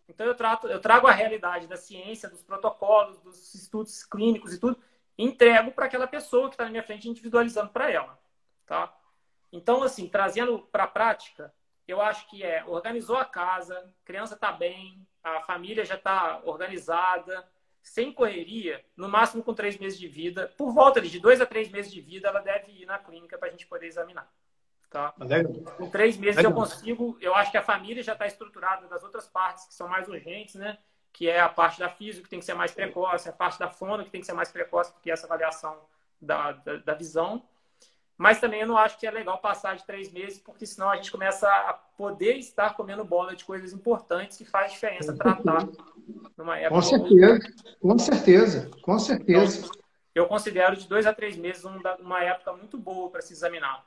Então 0.08 0.26
eu 0.26 0.36
trato, 0.36 0.68
eu 0.68 0.80
trago 0.80 1.08
a 1.08 1.12
realidade 1.12 1.68
da 1.68 1.78
ciência, 1.78 2.30
dos 2.30 2.44
protocolos, 2.44 3.20
dos 3.20 3.54
estudos 3.54 4.04
clínicos 4.06 4.54
e 4.54 4.60
tudo, 4.60 4.78
e 5.18 5.26
entrego 5.26 5.72
para 5.72 5.86
aquela 5.86 6.08
pessoa 6.08 6.50
que 6.50 6.56
está 6.56 6.66
na 6.66 6.72
minha 6.72 6.84
frente, 6.84 7.10
individualizando 7.10 7.70
para 7.70 7.90
ela, 7.90 8.20
tá? 8.66 8.94
Então, 9.54 9.84
assim, 9.84 10.10
trazendo 10.10 10.58
para 10.72 10.86
a 10.86 10.88
prática, 10.88 11.54
eu 11.88 12.02
acho 12.02 12.28
que 12.28 12.44
é 12.44 12.66
organizou 12.66 13.18
a 13.18 13.24
casa, 13.24 13.94
criança 14.04 14.34
está 14.34 14.52
bem, 14.52 15.06
a 15.24 15.42
família 15.42 15.86
já 15.86 15.94
está 15.94 16.42
organizada, 16.44 17.48
sem 17.80 18.12
correria, 18.12 18.84
no 18.98 19.08
máximo 19.08 19.44
com 19.44 19.54
três 19.54 19.78
meses 19.78 20.00
de 20.00 20.08
vida, 20.08 20.52
por 20.58 20.74
volta 20.74 21.00
de 21.00 21.20
dois 21.20 21.40
a 21.40 21.46
três 21.46 21.70
meses 21.70 21.92
de 21.92 22.02
vida, 22.02 22.30
ela 22.30 22.40
deve 22.40 22.72
ir 22.72 22.88
na 22.88 22.98
clínica 22.98 23.38
para 23.38 23.50
a 23.50 23.52
gente 23.52 23.68
poder 23.68 23.86
examinar. 23.86 24.28
Tá? 24.90 25.14
Com 25.78 25.90
três 25.90 26.18
meses 26.18 26.44
eu 26.44 26.52
consigo, 26.52 27.16
eu 27.22 27.36
acho 27.36 27.52
que 27.52 27.58
a 27.58 27.64
família 27.64 28.02
já 28.02 28.14
está 28.14 28.26
estruturada 28.26 28.88
das 28.88 29.04
outras 29.04 29.28
partes 29.28 29.66
que 29.66 29.74
são 29.76 29.88
mais 29.88 30.08
urgentes, 30.08 30.56
né? 30.56 30.80
Que 31.12 31.30
é 31.30 31.40
a 31.40 31.50
parte 31.50 31.80
da 31.80 31.90
física 31.90 32.24
que 32.24 32.30
tem 32.30 32.40
que 32.40 32.46
ser 32.46 32.56
mais 32.56 32.72
precoce, 32.72 33.30
a 33.30 33.34
parte 33.34 33.60
da 33.60 33.70
fono 33.70 34.04
que 34.04 34.10
tem 34.10 34.22
que 34.22 34.26
ser 34.26 34.34
mais 34.34 34.52
precoce, 34.52 34.92
porque 34.94 35.12
essa 35.12 35.28
avaliação 35.28 35.80
da, 36.20 36.54
da, 36.54 36.78
da 36.78 36.94
visão. 36.96 37.44
Mas 38.18 38.40
também 38.40 38.62
eu 38.62 38.68
não 38.68 38.78
acho 38.78 38.98
que 39.00 39.08
é 39.08 39.12
legal 39.12 39.40
passar 39.40 39.76
de 39.76 39.86
três 39.86 40.12
meses, 40.12 40.40
porque 40.40 40.66
senão 40.66 40.90
a 40.90 40.96
gente 40.96 41.12
começa 41.12 41.48
a 41.48 41.74
poder 41.74 42.38
estar 42.38 42.76
comendo 42.76 43.04
bola 43.04 43.36
de 43.36 43.44
coisas 43.44 43.74
importantes 43.74 44.38
que 44.38 44.46
faz 44.46 44.72
diferença 44.72 45.16
tratar 45.18 45.68
numa 46.38 46.58
época. 46.58 46.76
Com 46.76 46.82
certeza, 46.82 47.40
com 47.82 48.00
certeza, 48.00 48.72
com 48.82 49.00
certeza. 49.00 49.60
Então, 49.60 49.84
eu 50.14 50.28
considero 50.28 50.76
de 50.76 50.88
dois 50.88 51.08
a 51.08 51.14
três 51.14 51.36
meses 51.36 51.64
uma 52.00 52.24
época 52.24 52.54
muito 52.54 52.78
boa 52.78 53.10
para 53.10 53.22
se 53.22 53.34
examinar. 53.34 53.84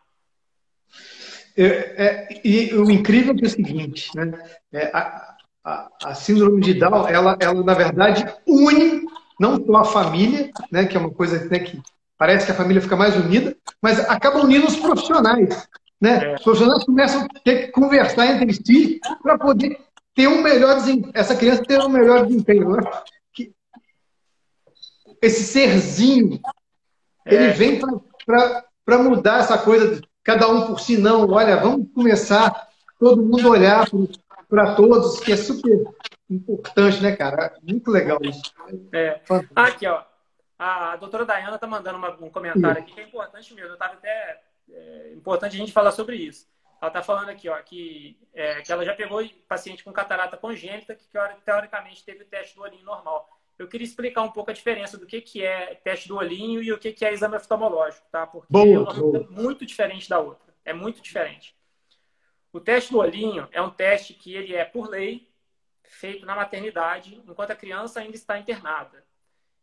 É, 1.56 1.64
é, 1.64 2.40
e 2.44 2.74
o 2.74 2.90
incrível 2.90 3.34
é, 3.34 3.44
é 3.44 3.46
o 3.46 3.50
seguinte, 3.50 4.10
né? 4.14 4.58
É, 4.72 4.90
a, 4.92 5.36
a, 5.64 5.88
a, 6.04 6.14
síndrome 6.14 6.60
de 6.60 6.74
Down, 6.74 7.08
ela, 7.08 7.36
ela 7.40 7.62
na 7.62 7.74
verdade 7.74 8.24
une 8.46 9.06
não 9.38 9.64
só 9.64 9.76
a 9.76 9.84
família, 9.84 10.50
né, 10.70 10.86
que 10.86 10.96
é 10.96 11.00
uma 11.00 11.10
coisa 11.10 11.44
né, 11.48 11.58
que 11.58 11.80
Parece 12.18 12.46
que 12.46 12.52
a 12.52 12.54
família 12.54 12.80
fica 12.80 12.96
mais 12.96 13.16
unida, 13.16 13.56
mas 13.80 14.00
acaba 14.08 14.40
unindo 14.40 14.66
os 14.66 14.76
profissionais. 14.76 15.68
Né? 16.00 16.34
Os 16.34 16.42
profissionais 16.42 16.84
começam 16.84 17.22
a 17.22 17.40
ter 17.40 17.66
que 17.66 17.72
conversar 17.72 18.26
entre 18.26 18.52
si 18.54 19.00
para 19.22 19.38
poder 19.38 19.78
ter 20.14 20.28
um 20.28 20.42
melhor 20.42 20.76
desempenho. 20.76 21.12
Essa 21.14 21.36
criança 21.36 21.62
ter 21.62 21.80
um 21.80 21.88
melhor 21.88 22.26
desempenho. 22.26 22.70
Né? 22.70 22.82
Que 23.32 23.52
esse 25.20 25.44
serzinho, 25.44 26.40
ele 27.24 27.44
é. 27.44 27.52
vem 27.52 27.80
para 28.84 28.98
mudar 28.98 29.40
essa 29.40 29.58
coisa 29.58 29.96
de 29.96 30.08
cada 30.24 30.48
um 30.48 30.66
por 30.66 30.80
si, 30.80 30.96
não. 30.96 31.28
Olha, 31.30 31.56
vamos 31.56 31.86
começar 31.94 32.68
todo 32.98 33.22
mundo 33.22 33.50
olhar 33.50 33.86
para 34.48 34.74
todos, 34.74 35.20
que 35.20 35.32
é 35.32 35.36
super 35.36 35.84
importante, 36.30 37.02
né, 37.02 37.14
cara? 37.14 37.54
Muito 37.62 37.90
legal 37.90 38.18
isso. 38.22 38.42
É. 38.92 39.20
Aqui, 39.54 39.86
ó. 39.86 40.02
A 40.58 40.96
doutora 40.96 41.24
Dayana 41.24 41.56
está 41.56 41.66
mandando 41.66 41.98
uma, 41.98 42.10
um 42.14 42.30
comentário 42.30 42.80
aqui 42.82 42.94
que 42.94 43.00
é 43.00 43.04
importante 43.04 43.52
mesmo. 43.52 43.70
Eu 43.70 43.74
estava 43.74 43.94
até 43.94 44.42
é, 44.70 45.12
importante 45.14 45.54
a 45.54 45.58
gente 45.58 45.72
falar 45.72 45.92
sobre 45.92 46.16
isso. 46.16 46.48
Ela 46.80 46.88
está 46.88 47.02
falando 47.02 47.30
aqui, 47.30 47.48
ó, 47.48 47.56
que, 47.62 48.18
é, 48.34 48.60
que 48.62 48.70
ela 48.70 48.84
já 48.84 48.94
pegou 48.94 49.26
paciente 49.48 49.82
com 49.82 49.92
catarata 49.92 50.36
congênita 50.36 50.94
que 50.94 51.06
teoricamente 51.44 52.04
teve 52.04 52.22
o 52.22 52.26
teste 52.26 52.54
do 52.54 52.62
olhinho 52.62 52.84
normal. 52.84 53.28
Eu 53.58 53.68
queria 53.68 53.86
explicar 53.86 54.22
um 54.22 54.30
pouco 54.30 54.50
a 54.50 54.54
diferença 54.54 54.98
do 54.98 55.06
que, 55.06 55.20
que 55.20 55.42
é 55.42 55.74
teste 55.76 56.08
do 56.08 56.16
olhinho 56.16 56.62
e 56.62 56.72
o 56.72 56.78
que, 56.78 56.92
que 56.92 57.04
é 57.04 57.12
exame 57.12 57.36
oftalmológico, 57.36 58.06
tá? 58.10 58.26
Porque 58.26 58.48
boa, 58.50 58.66
é 58.66 58.78
uma 58.78 58.94
coisa 58.94 59.26
muito 59.30 59.64
diferente 59.64 60.08
da 60.08 60.18
outra. 60.18 60.54
É 60.64 60.74
muito 60.74 61.00
diferente. 61.00 61.56
O 62.52 62.60
teste 62.60 62.92
do 62.92 62.98
olhinho 62.98 63.48
é 63.52 63.62
um 63.62 63.70
teste 63.70 64.12
que 64.12 64.34
ele 64.34 64.54
é, 64.54 64.64
por 64.64 64.88
lei, 64.88 65.30
feito 65.84 66.26
na 66.26 66.34
maternidade, 66.34 67.22
enquanto 67.26 67.52
a 67.52 67.56
criança 67.56 68.00
ainda 68.00 68.16
está 68.16 68.38
internada. 68.38 69.05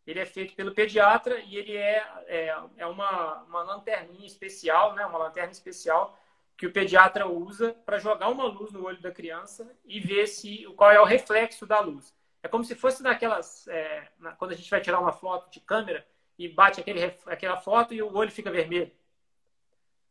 Ele 0.06 0.20
é 0.20 0.26
feito 0.26 0.54
pelo 0.56 0.74
pediatra 0.74 1.39
e 1.39 1.56
ele 1.56 1.76
é, 1.76 2.06
é, 2.28 2.56
é 2.78 2.86
uma, 2.86 3.43
uma 3.43 3.64
lanterninha 3.64 4.28
especial, 4.28 4.93
né? 4.95 5.06
uma 5.06 5.18
lanterna 5.18 5.51
especial 5.51 6.20
que 6.58 6.68
o 6.68 6.72
pediatra 6.72 7.28
usa 7.28 7.74
para 7.86 7.97
jogar 7.97 8.30
uma 8.30 8.45
luz 8.45 8.72
no 8.72 8.86
olho 8.86 9.01
da 9.01 9.12
criança 9.12 9.76
e 9.86 9.99
ver 9.99 10.28
se 10.28 10.66
qual 10.76 10.91
é 10.91 10.99
o 10.99 11.06
reflexo 11.06 11.66
da 11.66 11.80
luz. 11.80 12.14
É 12.41 12.47
como 12.47 12.64
se 12.64 12.76
fosse 12.76 13.01
naquelas. 13.01 13.68
É, 13.68 14.12
na, 14.20 14.34
quando 14.34 14.51
a 14.51 14.56
gente 14.56 14.70
vai 14.70 14.82
tirar 14.82 14.99
uma 14.99 15.14
foto 15.14 15.49
de 15.49 15.62
câmera 15.62 16.06
e 16.38 16.49
bate 16.49 16.82
aquele, 16.82 17.04
aquela 17.26 17.58
foto 17.58 17.93
e 17.93 18.01
o 18.01 18.14
olho 18.14 18.32
fica 18.32 18.51
vermelho. 18.51 18.91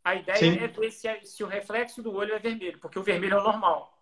A 0.03 0.15
ideia 0.15 0.39
Sim. 0.39 0.59
é 0.59 0.67
ver 0.67 0.91
se, 0.91 1.25
se, 1.25 1.45
o 1.45 1.47
reflexo 1.47 2.03
do 2.03 2.13
olho 2.13 2.35
é 2.35 2.39
vermelho, 2.39 2.79
porque 2.81 2.99
o 2.99 3.03
vermelho 3.03 3.37
é 3.37 3.41
o 3.41 3.45
normal. 3.45 3.97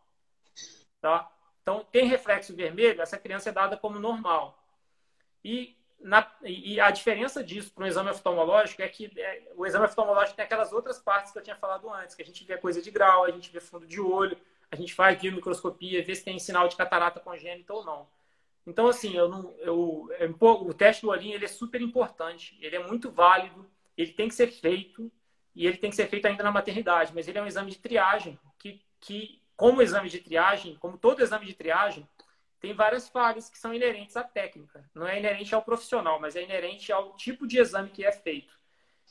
Tá? 1.00 1.30
Então, 1.60 1.84
tem 1.90 2.06
reflexo 2.06 2.56
vermelho, 2.56 3.02
essa 3.02 3.18
criança 3.18 3.50
é 3.50 3.52
dada 3.52 3.76
como 3.76 3.98
normal. 3.98 4.62
E, 5.44 5.76
na, 6.02 6.26
e 6.42 6.80
a 6.80 6.90
diferença 6.90 7.44
disso 7.44 7.72
para 7.72 7.84
um 7.84 7.86
exame 7.86 8.10
oftalmológico 8.10 8.82
é 8.82 8.88
que 8.88 9.10
é, 9.16 9.42
o 9.54 9.66
exame 9.66 9.84
oftalmológico 9.84 10.36
tem 10.36 10.44
aquelas 10.44 10.72
outras 10.72 10.98
partes 10.98 11.32
que 11.32 11.38
eu 11.38 11.42
tinha 11.42 11.56
falado 11.56 11.88
antes, 11.92 12.14
que 12.14 12.22
a 12.22 12.24
gente 12.24 12.44
vê 12.44 12.56
coisa 12.56 12.80
de 12.80 12.90
grau, 12.90 13.24
a 13.24 13.30
gente 13.30 13.50
vê 13.50 13.60
fundo 13.60 13.86
de 13.86 14.00
olho, 14.00 14.36
a 14.70 14.76
gente 14.76 14.94
faz 14.94 15.20
microscopia, 15.22 16.02
vê 16.02 16.14
se 16.14 16.24
tem 16.24 16.38
sinal 16.38 16.68
de 16.68 16.76
catarata 16.76 17.20
congênita 17.20 17.72
ou 17.74 17.84
não. 17.84 18.08
Então, 18.66 18.86
assim, 18.86 19.16
eu 19.16 19.28
não, 19.28 19.52
eu, 19.58 20.08
eu, 20.18 20.36
o 20.40 20.72
teste 20.72 21.02
do 21.02 21.08
olhinho 21.10 21.34
ele 21.34 21.44
é 21.44 21.48
super 21.48 21.80
importante, 21.80 22.56
ele 22.60 22.76
é 22.76 22.86
muito 22.86 23.10
válido, 23.10 23.68
ele 23.96 24.12
tem 24.12 24.28
que 24.28 24.34
ser 24.34 24.48
feito 24.48 25.10
e 25.54 25.66
ele 25.66 25.76
tem 25.76 25.90
que 25.90 25.96
ser 25.96 26.06
feito 26.08 26.26
ainda 26.26 26.42
na 26.42 26.52
maternidade, 26.52 27.12
mas 27.14 27.26
ele 27.26 27.38
é 27.38 27.42
um 27.42 27.46
exame 27.46 27.70
de 27.70 27.78
triagem 27.78 28.38
que, 28.58 28.80
que 29.00 29.42
como 29.56 29.82
exame 29.82 30.08
de 30.08 30.20
triagem, 30.20 30.76
como 30.76 30.96
todo 30.96 31.22
exame 31.22 31.46
de 31.46 31.54
triagem, 31.54 32.08
tem 32.60 32.74
várias 32.74 33.08
falhas 33.08 33.48
que 33.48 33.58
são 33.58 33.72
inerentes 33.72 34.16
à 34.16 34.22
técnica. 34.22 34.84
Não 34.94 35.08
é 35.08 35.18
inerente 35.18 35.54
ao 35.54 35.62
profissional, 35.62 36.20
mas 36.20 36.36
é 36.36 36.42
inerente 36.42 36.92
ao 36.92 37.16
tipo 37.16 37.46
de 37.46 37.58
exame 37.58 37.88
que 37.88 38.04
é 38.04 38.12
feito. 38.12 38.52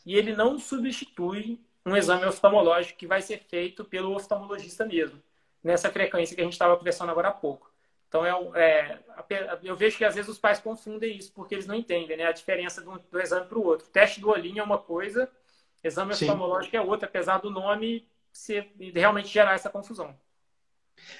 E 0.05 0.15
ele 0.15 0.35
não 0.35 0.59
substitui 0.59 1.59
um 1.85 1.97
exame 1.97 2.25
oftalmológico 2.25 2.99
que 2.99 3.07
vai 3.07 3.21
ser 3.21 3.39
feito 3.39 3.83
pelo 3.83 4.15
oftalmologista 4.15 4.85
mesmo, 4.85 5.21
nessa 5.63 5.89
frequência 5.89 6.35
que 6.35 6.41
a 6.41 6.43
gente 6.43 6.53
estava 6.53 6.77
conversando 6.77 7.09
agora 7.09 7.29
há 7.29 7.31
pouco. 7.31 7.69
Então, 8.07 8.25
é, 8.55 8.99
é, 9.29 9.59
eu 9.63 9.75
vejo 9.75 9.97
que 9.97 10.05
às 10.05 10.15
vezes 10.15 10.29
os 10.29 10.39
pais 10.39 10.59
confundem 10.59 11.15
isso, 11.17 11.31
porque 11.31 11.53
eles 11.53 11.67
não 11.67 11.75
entendem 11.75 12.17
né, 12.17 12.25
a 12.25 12.31
diferença 12.31 12.81
do, 12.81 12.99
do 12.99 13.19
exame 13.19 13.47
para 13.47 13.57
o 13.57 13.65
outro. 13.65 13.87
O 13.87 13.89
teste 13.89 14.19
do 14.19 14.29
olhinho 14.29 14.59
é 14.59 14.63
uma 14.63 14.79
coisa, 14.79 15.29
exame 15.83 16.15
Sim. 16.15 16.25
oftalmológico 16.25 16.75
é 16.75 16.81
outra, 16.81 17.07
apesar 17.07 17.39
do 17.39 17.49
nome 17.49 18.07
ser, 18.31 18.71
realmente 18.95 19.27
gerar 19.27 19.53
essa 19.53 19.69
confusão. 19.69 20.15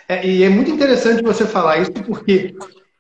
É, 0.08 0.26
e 0.26 0.44
é 0.44 0.50
muito 0.50 0.72
interessante 0.72 1.22
você 1.22 1.46
falar 1.46 1.78
isso, 1.78 1.94
porque 2.06 2.56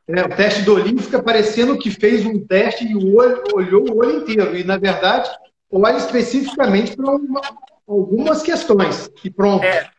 né, 0.08 0.24
o 0.24 0.36
teste 0.36 0.64
do 0.64 0.74
olhinho 0.74 1.02
fica 1.02 1.22
parecendo 1.22 1.78
que 1.78 1.92
fez 1.92 2.26
um 2.26 2.46
teste 2.46 2.86
e 2.86 2.96
o 2.96 3.16
olho, 3.16 3.44
olhou 3.54 3.90
o 3.90 3.98
olho 3.98 4.18
inteiro. 4.18 4.56
E, 4.58 4.64
na 4.64 4.78
verdade, 4.78 5.30
olha 5.72 5.98
especificamente 5.98 6.96
para 6.96 7.12
algumas 7.88 8.42
questões. 8.42 9.10
E 9.24 9.30
pronto. 9.30 9.64
É, 9.64 9.90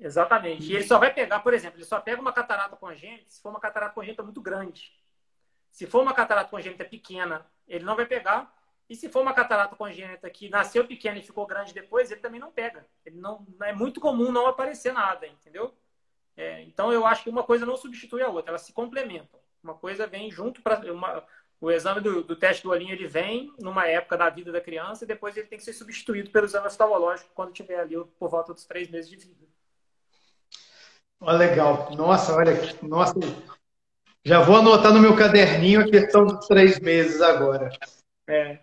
exatamente. 0.00 0.70
E 0.70 0.74
ele 0.74 0.84
só 0.84 0.98
vai 0.98 1.12
pegar, 1.12 1.40
por 1.40 1.54
exemplo, 1.54 1.78
ele 1.78 1.84
só 1.84 2.00
pega 2.00 2.20
uma 2.20 2.32
catarata 2.32 2.76
congênita 2.76 3.24
se 3.28 3.40
for 3.40 3.50
uma 3.50 3.60
catarata 3.60 3.94
congênita 3.94 4.22
muito 4.22 4.40
grande. 4.40 4.90
Se 5.70 5.86
for 5.86 6.02
uma 6.02 6.12
catarata 6.12 6.50
congênita 6.50 6.84
pequena, 6.84 7.46
ele 7.68 7.84
não 7.84 7.94
vai 7.94 8.06
pegar. 8.06 8.52
E 8.88 8.96
se 8.96 9.08
for 9.08 9.20
uma 9.20 9.34
catarata 9.34 9.76
congênita 9.76 10.30
que 10.30 10.48
nasceu 10.48 10.86
pequena 10.86 11.18
e 11.18 11.22
ficou 11.22 11.46
grande 11.46 11.74
depois, 11.74 12.10
ele 12.10 12.20
também 12.20 12.40
não 12.40 12.50
pega. 12.50 12.86
Ele 13.04 13.16
não 13.16 13.46
é 13.62 13.72
muito 13.72 14.00
comum 14.00 14.32
não 14.32 14.46
aparecer 14.46 14.92
nada, 14.92 15.26
entendeu? 15.26 15.74
É, 16.36 16.62
então 16.62 16.92
eu 16.92 17.04
acho 17.04 17.24
que 17.24 17.30
uma 17.30 17.42
coisa 17.42 17.66
não 17.66 17.76
substitui 17.76 18.22
a 18.22 18.28
outra, 18.28 18.52
elas 18.52 18.62
se 18.62 18.72
complementam. 18.72 19.40
Uma 19.62 19.74
coisa 19.74 20.06
vem 20.06 20.30
junto 20.30 20.62
para 20.62 20.80
o 21.60 21.70
exame 21.70 22.00
do, 22.00 22.22
do, 22.22 22.36
teste 22.36 22.62
do 22.62 22.70
olhinho 22.70 22.92
ele 22.92 23.08
vem 23.08 23.52
numa 23.58 23.86
época 23.86 24.16
da 24.16 24.30
vida 24.30 24.52
da 24.52 24.60
criança 24.60 25.04
e 25.04 25.08
depois 25.08 25.36
ele 25.36 25.48
tem 25.48 25.58
que 25.58 25.64
ser 25.64 25.72
substituído 25.72 26.30
pelo 26.30 26.46
exame 26.46 26.68
oftalmológico 26.68 27.30
quando 27.34 27.52
tiver 27.52 27.80
ali 27.80 27.96
por 28.18 28.30
volta 28.30 28.54
dos 28.54 28.64
três 28.64 28.88
meses 28.88 29.10
de 29.10 29.16
vida. 29.16 29.46
Olha, 31.20 31.38
legal. 31.38 31.90
Nossa, 31.96 32.32
olha, 32.34 32.52
nossa, 32.82 33.14
já 34.24 34.40
vou 34.40 34.56
anotar 34.56 34.92
no 34.92 35.00
meu 35.00 35.16
caderninho 35.16 35.80
a 35.80 35.90
questão 35.90 36.24
dos 36.24 36.46
três 36.46 36.78
meses 36.78 37.20
agora. 37.20 37.68
É. 38.28 38.60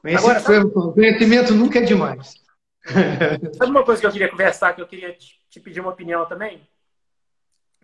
Conhecimento, 0.00 0.48
Agora, 0.48 0.92
conhecimento 0.92 1.54
nunca 1.54 1.78
é 1.78 1.82
demais. 1.82 2.34
Sabe 3.56 3.70
uma 3.70 3.84
coisa 3.84 4.00
que 4.00 4.06
eu 4.06 4.12
queria 4.12 4.30
conversar, 4.30 4.72
que 4.72 4.80
eu 4.80 4.86
queria 4.86 5.12
te 5.14 5.60
pedir 5.60 5.80
uma 5.80 5.90
opinião 5.90 6.24
também? 6.26 6.66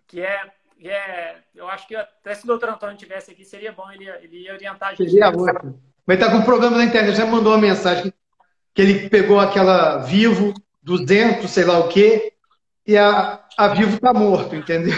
Que 0.07 0.21
é, 0.21 0.39
que 0.79 0.89
é 0.89 1.37
eu 1.53 1.67
acho 1.67 1.87
que 1.87 1.95
até 1.95 2.33
se 2.33 2.43
o 2.43 2.47
doutor 2.47 2.69
Antônio 2.69 2.97
tivesse 2.97 3.31
aqui, 3.31 3.45
seria 3.45 3.71
bom 3.71 3.91
ele, 3.91 4.09
ele 4.09 4.43
ia 4.43 4.53
orientar 4.53 4.89
a 4.89 4.95
gente. 4.95 5.09
Seria 5.09 5.29
ótimo. 5.29 5.81
Mas 6.05 6.19
está 6.19 6.31
com 6.31 6.37
um 6.37 6.45
problema 6.45 6.77
na 6.77 6.85
internet, 6.85 7.17
já 7.17 7.25
mandou 7.25 7.51
uma 7.51 7.61
mensagem 7.61 8.13
que 8.73 8.81
ele 8.81 9.09
pegou 9.09 9.39
aquela 9.39 9.97
Vivo 9.97 10.53
200, 10.81 11.49
sei 11.51 11.65
lá 11.65 11.79
o 11.79 11.89
quê, 11.89 12.33
e 12.85 12.97
a, 12.97 13.45
a 13.57 13.67
Vivo 13.69 13.95
está 13.95 14.13
morto, 14.13 14.55
entendeu? 14.55 14.97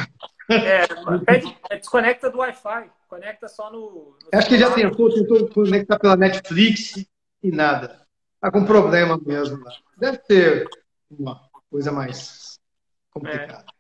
É, 0.49 0.85
pede, 1.25 1.57
é, 1.69 1.77
desconecta 1.77 2.29
do 2.29 2.37
Wi-Fi, 2.37 2.91
conecta 3.09 3.47
só 3.47 3.71
no. 3.71 4.15
no 4.21 4.29
Acho 4.33 4.47
que 4.47 4.59
já 4.59 4.73
tentou, 4.73 5.13
tentou 5.13 5.49
conectar 5.49 5.99
pela 5.99 6.15
Netflix 6.15 7.05
e 7.43 7.51
nada. 7.51 8.07
Está 8.35 8.51
com 8.51 8.65
problema 8.65 9.19
mesmo. 9.25 9.61
Deve 9.97 10.19
ter 10.19 10.69
uma 11.09 11.49
coisa 11.69 11.91
mais 11.91 12.59
complicada. 13.11 13.65
É. 13.67 13.79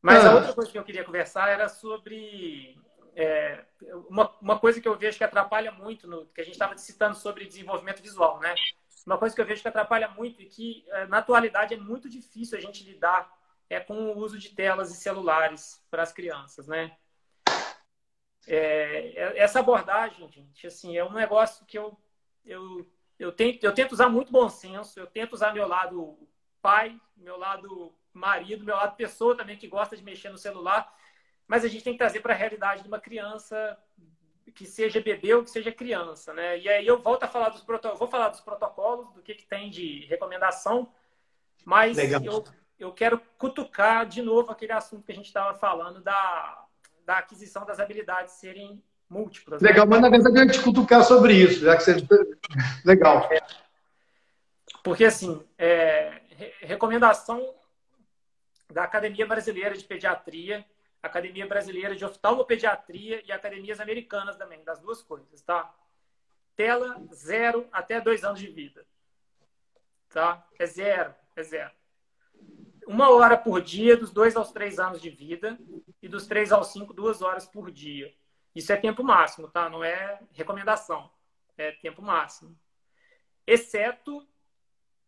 Mas 0.00 0.24
ah. 0.24 0.30
a 0.30 0.34
outra 0.36 0.52
coisa 0.52 0.70
que 0.70 0.78
eu 0.78 0.84
queria 0.84 1.04
conversar 1.04 1.48
era 1.48 1.68
sobre 1.68 2.76
é, 3.16 3.64
uma, 4.08 4.30
uma 4.40 4.58
coisa 4.58 4.80
que 4.80 4.86
eu 4.86 4.96
vejo 4.96 5.18
que 5.18 5.24
atrapalha 5.24 5.72
muito, 5.72 6.06
no, 6.06 6.26
que 6.26 6.40
a 6.40 6.44
gente 6.44 6.52
estava 6.52 6.76
citando 6.78 7.16
sobre 7.16 7.46
desenvolvimento 7.46 8.00
visual, 8.00 8.38
né? 8.38 8.54
Uma 9.04 9.18
coisa 9.18 9.34
que 9.34 9.40
eu 9.40 9.46
vejo 9.46 9.62
que 9.62 9.68
atrapalha 9.68 10.08
muito 10.08 10.42
e 10.42 10.46
que 10.46 10.84
é, 10.88 11.06
na 11.06 11.18
atualidade 11.18 11.74
é 11.74 11.78
muito 11.78 12.08
difícil 12.08 12.56
a 12.56 12.60
gente 12.60 12.84
lidar 12.84 13.28
é 13.70 13.80
com 13.80 13.94
o 13.94 14.18
uso 14.18 14.38
de 14.38 14.50
telas 14.50 14.90
e 14.90 14.96
celulares 14.96 15.82
para 15.90 16.02
as 16.02 16.12
crianças, 16.12 16.66
né? 16.66 16.96
É, 18.48 19.12
é, 19.14 19.38
essa 19.38 19.60
abordagem, 19.60 20.28
gente, 20.30 20.66
assim, 20.66 20.96
é 20.96 21.04
um 21.04 21.12
negócio 21.12 21.66
que 21.66 21.78
eu, 21.78 21.96
eu, 22.44 22.90
eu, 23.18 23.30
tento, 23.30 23.62
eu 23.62 23.74
tento 23.74 23.92
usar 23.92 24.08
muito 24.08 24.32
bom 24.32 24.48
senso, 24.48 24.98
eu 24.98 25.06
tento 25.06 25.34
usar 25.34 25.52
meu 25.52 25.68
lado 25.68 26.18
pai, 26.62 26.98
meu 27.16 27.36
lado 27.36 27.94
marido, 28.12 28.64
meu 28.64 28.74
lado 28.74 28.96
pessoa 28.96 29.36
também 29.36 29.56
que 29.56 29.68
gosta 29.68 29.96
de 29.96 30.02
mexer 30.02 30.30
no 30.30 30.38
celular, 30.38 30.92
mas 31.46 31.64
a 31.64 31.68
gente 31.68 31.84
tem 31.84 31.92
que 31.92 31.98
trazer 31.98 32.20
para 32.20 32.32
a 32.32 32.36
realidade 32.36 32.82
de 32.82 32.88
uma 32.88 32.98
criança 32.98 33.78
que 34.54 34.64
seja 34.66 35.00
bebê 35.00 35.34
ou 35.34 35.44
que 35.44 35.50
seja 35.50 35.70
criança, 35.70 36.32
né? 36.32 36.58
E 36.58 36.68
aí 36.68 36.86
eu 36.86 37.00
volto 37.00 37.24
a 37.24 37.28
falar 37.28 37.50
dos 37.50 37.62
protocolos, 37.62 37.98
vou 37.98 38.08
falar 38.08 38.30
dos 38.30 38.40
protocolos, 38.40 39.12
do 39.12 39.22
que, 39.22 39.34
que 39.34 39.46
tem 39.46 39.70
de 39.70 40.06
recomendação, 40.06 40.92
mas 41.64 41.96
Legal. 41.96 42.22
eu 42.24 42.44
eu 42.78 42.92
quero 42.92 43.20
cutucar 43.36 44.06
de 44.06 44.22
novo 44.22 44.52
aquele 44.52 44.72
assunto 44.72 45.04
que 45.04 45.10
a 45.10 45.14
gente 45.14 45.26
estava 45.26 45.58
falando 45.58 46.00
da, 46.00 46.64
da 47.08 47.16
aquisição 47.16 47.64
das 47.64 47.80
habilidades 47.80 48.34
serem 48.34 48.84
múltiplas. 49.08 49.62
Né? 49.62 49.70
Legal, 49.70 49.86
né? 49.86 49.90
mas 49.92 50.02
na 50.02 50.10
verdade 50.10 50.36
eu 50.36 50.44
ia 50.44 50.52
te 50.52 50.62
cutucar 50.62 51.02
sobre 51.02 51.32
isso, 51.32 51.60
já 51.60 51.74
que 51.74 51.82
você. 51.82 52.06
Legal. 52.84 53.26
É, 53.32 53.40
porque, 54.84 55.06
assim, 55.06 55.42
é, 55.56 56.20
recomendação 56.60 57.54
da 58.70 58.84
Academia 58.84 59.26
Brasileira 59.26 59.74
de 59.74 59.84
Pediatria, 59.84 60.66
Academia 61.02 61.46
Brasileira 61.46 61.96
de 61.96 62.04
Oftalmopediatria 62.04 63.22
e 63.24 63.32
academias 63.32 63.80
americanas 63.80 64.36
também, 64.36 64.62
das 64.62 64.78
duas 64.78 65.00
coisas, 65.00 65.40
tá? 65.40 65.74
Tela 66.54 67.02
zero 67.14 67.66
até 67.72 68.02
dois 68.02 68.22
anos 68.22 68.38
de 68.38 68.48
vida. 68.48 68.84
Tá? 70.10 70.46
É 70.58 70.66
zero, 70.66 71.14
é 71.34 71.42
zero 71.42 71.77
uma 72.88 73.10
hora 73.10 73.36
por 73.36 73.60
dia 73.60 73.98
dos 73.98 74.10
dois 74.10 74.34
aos 74.34 74.50
três 74.50 74.78
anos 74.78 75.02
de 75.02 75.10
vida 75.10 75.58
e 76.00 76.08
dos 76.08 76.26
três 76.26 76.50
aos 76.50 76.68
cinco, 76.68 76.94
duas 76.94 77.20
horas 77.20 77.44
por 77.44 77.70
dia. 77.70 78.14
Isso 78.54 78.72
é 78.72 78.76
tempo 78.76 79.04
máximo, 79.04 79.46
tá? 79.46 79.68
Não 79.68 79.84
é 79.84 80.18
recomendação. 80.32 81.10
É 81.58 81.72
tempo 81.72 82.00
máximo. 82.00 82.58
Exceto 83.46 84.26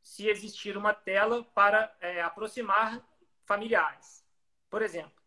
se 0.03 0.29
existir 0.29 0.77
uma 0.77 0.93
tela 0.93 1.43
para 1.55 1.91
é, 2.01 2.21
aproximar 2.21 3.03
familiares. 3.47 4.23
Por 4.69 4.83
exemplo, 4.83 5.19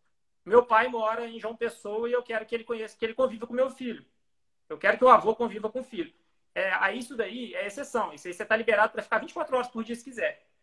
meu 0.44 0.64
pai 0.64 0.86
mora 0.86 1.26
em 1.26 1.40
João 1.40 1.56
Pessoa 1.56 2.08
e 2.08 2.12
eu 2.12 2.22
quero 2.22 2.46
que 2.46 2.54
ele 2.54 2.64
conheça, 2.64 2.96
que 2.96 3.04
ele 3.04 3.14
conviva 3.14 3.48
com 3.48 3.52
meu 3.52 3.68
filho. 3.68 4.06
Eu 4.68 4.78
quero 4.78 4.96
que 4.96 5.04
o 5.04 5.08
avô 5.08 5.34
conviva 5.34 5.68
com 5.68 5.80
o 5.80 5.84
filho. 5.84 6.14
É, 6.54 6.94
isso 6.94 7.16
daí 7.16 7.52
é 7.56 7.66
exceção. 7.66 8.14
Isso 8.14 8.28
aí 8.28 8.32
você 8.32 8.44
está 8.44 8.56
liberado 8.56 8.92
para 8.92 9.02
ficar 9.02 9.18
24 9.18 9.56
horas 9.56 9.68
por 9.68 9.82
dia 9.82 9.96
se 9.96 10.04
quiser 10.04 10.53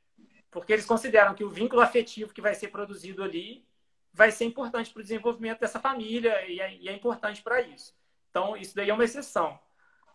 porque 0.52 0.74
eles 0.74 0.86
consideram 0.86 1.34
que 1.34 1.44
o 1.44 1.50
vínculo 1.50 1.82
afetivo 1.82 2.34
que 2.34 2.42
vai 2.42 2.54
ser 2.54 2.68
produzido 2.68 3.24
ali 3.24 3.66
vai 4.14 4.30
ser 4.30 4.46
importante 4.46 4.92
para 4.92 5.00
o 5.00 5.04
desenvolvimento 5.04 5.62
dessa 5.62 5.80
família 5.80 6.46
e 6.46 6.60
é, 6.60 6.76
e 6.76 6.90
é 6.90 6.94
importante 6.94 7.42
para 7.42 7.62
isso. 7.62 7.96
Então, 8.30 8.56
isso 8.58 8.76
daí 8.76 8.90
é 8.90 8.94
uma 8.94 9.04
exceção. 9.06 9.58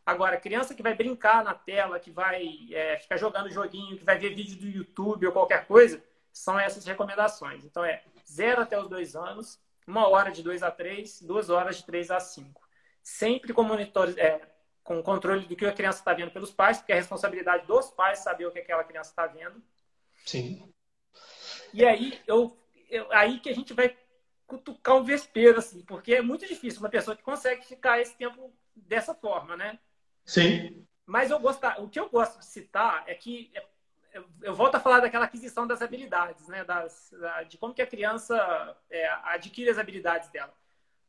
Agora, 0.05 0.39
criança 0.39 0.75
que 0.75 0.83
vai 0.83 0.95
brincar 0.95 1.43
na 1.43 1.55
tela, 1.55 1.99
que 1.99 2.11
vai 2.11 2.69
é, 2.71 2.97
ficar 2.99 3.17
jogando 3.17 3.51
joguinho, 3.51 3.97
que 3.97 4.05
vai 4.05 4.19
ver 4.19 4.35
vídeo 4.35 4.59
do 4.59 4.69
YouTube 4.69 5.27
ou 5.27 5.33
qualquer 5.33 5.67
coisa, 5.67 6.03
são 6.33 6.61
essas 6.61 6.85
recomendações. 6.85 7.65
Então, 7.65 7.85
é 7.85 8.05
zero 8.31 8.63
até 8.63 8.79
os 8.79 8.89
dois 8.89 9.17
anos, 9.17 9.59
uma 9.87 10.07
hora 10.07 10.31
de 10.31 10.43
dois 10.43 10.63
a 10.63 10.71
três, 10.71 11.21
duas 11.23 11.51
horas 11.51 11.79
de 11.79 11.85
três 11.85 12.11
a 12.11 12.21
cinco. 12.21 12.63
sempre 13.03 13.53
com 13.53 13.63
monitor, 13.63 14.13
é, 14.19 14.41
com 14.83 15.01
controle 15.03 15.47
do 15.47 15.55
que 15.57 15.65
a 15.65 15.73
criança 15.73 16.01
está 16.01 16.13
vendo 16.13 16.33
pelos 16.33 16.53
pais, 16.53 16.79
porque 16.79 16.93
é 16.93 16.97
a 16.97 16.99
responsabilidade 16.99 17.67
dos 17.67 17.91
pais 17.91 18.19
saber 18.19 18.47
o 18.47 18.51
que 18.51 18.59
aquela 18.59 18.85
criança 18.85 19.11
está 19.11 19.27
vendo. 19.27 19.63
Sim. 20.27 20.73
E 21.73 21.85
aí, 21.85 22.21
eu, 22.27 22.59
eu, 22.91 23.11
aí 23.13 23.39
que 23.39 23.49
a 23.49 23.55
gente 23.55 23.73
vai 23.73 23.97
cutucar 24.47 24.97
um 24.97 25.05
vespeiro, 25.05 25.59
assim, 25.59 25.83
porque 25.83 26.15
é 26.15 26.23
muito 26.23 26.47
difícil 26.47 26.81
uma 26.81 26.89
pessoa 26.89 27.17
que 27.17 27.23
consegue 27.23 27.65
ficar 27.65 28.01
esse 28.01 28.17
tempo 28.17 28.53
dessa 28.75 29.15
forma, 29.15 29.57
né? 29.57 29.79
Sim. 30.25 30.87
Mas 31.07 31.31
eu 31.31 31.39
gosto, 31.39 31.65
o 31.79 31.89
que 31.89 31.99
eu 31.99 32.09
gosto 32.09 32.39
de 32.39 32.47
citar 32.47 33.05
é 33.07 33.15
que 33.15 33.51
é, 33.55 34.23
eu 34.43 34.55
volto 34.55 34.75
a 34.75 34.81
falar 34.81 35.01
daquela 35.01 35.25
aquisição 35.25 35.67
das 35.67 35.83
habilidades, 35.83 36.49
né? 36.49 36.65
Das, 36.65 37.13
de 37.49 37.57
como 37.59 37.75
que 37.75 37.83
a 37.83 37.87
criança 37.87 38.77
é, 38.91 39.09
adquire 39.25 39.71
as 39.71 39.79
habilidades 39.79 40.29
dela. 40.31 40.55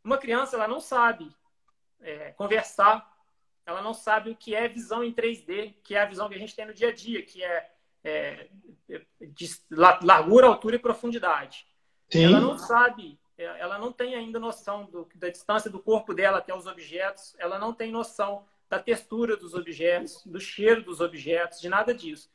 Uma 0.04 0.18
criança, 0.18 0.56
ela 0.56 0.68
não 0.68 0.80
sabe 0.80 1.36
é, 2.00 2.32
conversar, 2.34 3.12
ela 3.66 3.82
não 3.82 3.94
sabe 3.94 4.30
o 4.30 4.36
que 4.36 4.56
é 4.56 4.68
visão 4.68 5.04
em 5.04 5.14
3D, 5.14 5.76
que 5.84 5.96
é 5.96 6.02
a 6.02 6.06
visão 6.06 6.30
que 6.30 6.36
a 6.36 6.40
gente 6.40 6.56
tem 6.56 6.66
no 6.66 6.74
dia 6.74 6.90
a 6.90 6.94
dia, 6.94 7.24
que 7.24 7.44
é, 7.44 7.72
é 8.04 8.50
de 9.22 9.50
largura, 9.70 10.48
altura 10.48 10.76
e 10.76 10.80
profundidade. 10.80 11.68
Sim. 12.10 12.26
Ela 12.26 12.40
não 12.40 12.58
sabe, 12.58 13.20
é, 13.38 13.44
ela 13.44 13.78
não 13.78 13.92
tem 13.92 14.16
ainda 14.16 14.40
noção 14.40 14.86
do, 14.86 15.08
da 15.16 15.30
distância 15.30 15.70
do 15.70 15.80
corpo 15.80 16.14
dela 16.14 16.38
até 16.38 16.56
os 16.56 16.66
objetos, 16.66 17.36
ela 17.38 17.60
não 17.60 17.74
tem 17.74 17.92
noção 17.92 18.46
da 18.70 18.80
textura 18.80 19.36
dos 19.36 19.54
objetos, 19.54 20.24
do 20.26 20.40
cheiro 20.40 20.84
dos 20.84 21.00
objetos, 21.00 21.60
de 21.60 21.70
nada 21.70 21.94
disso. 21.94 22.30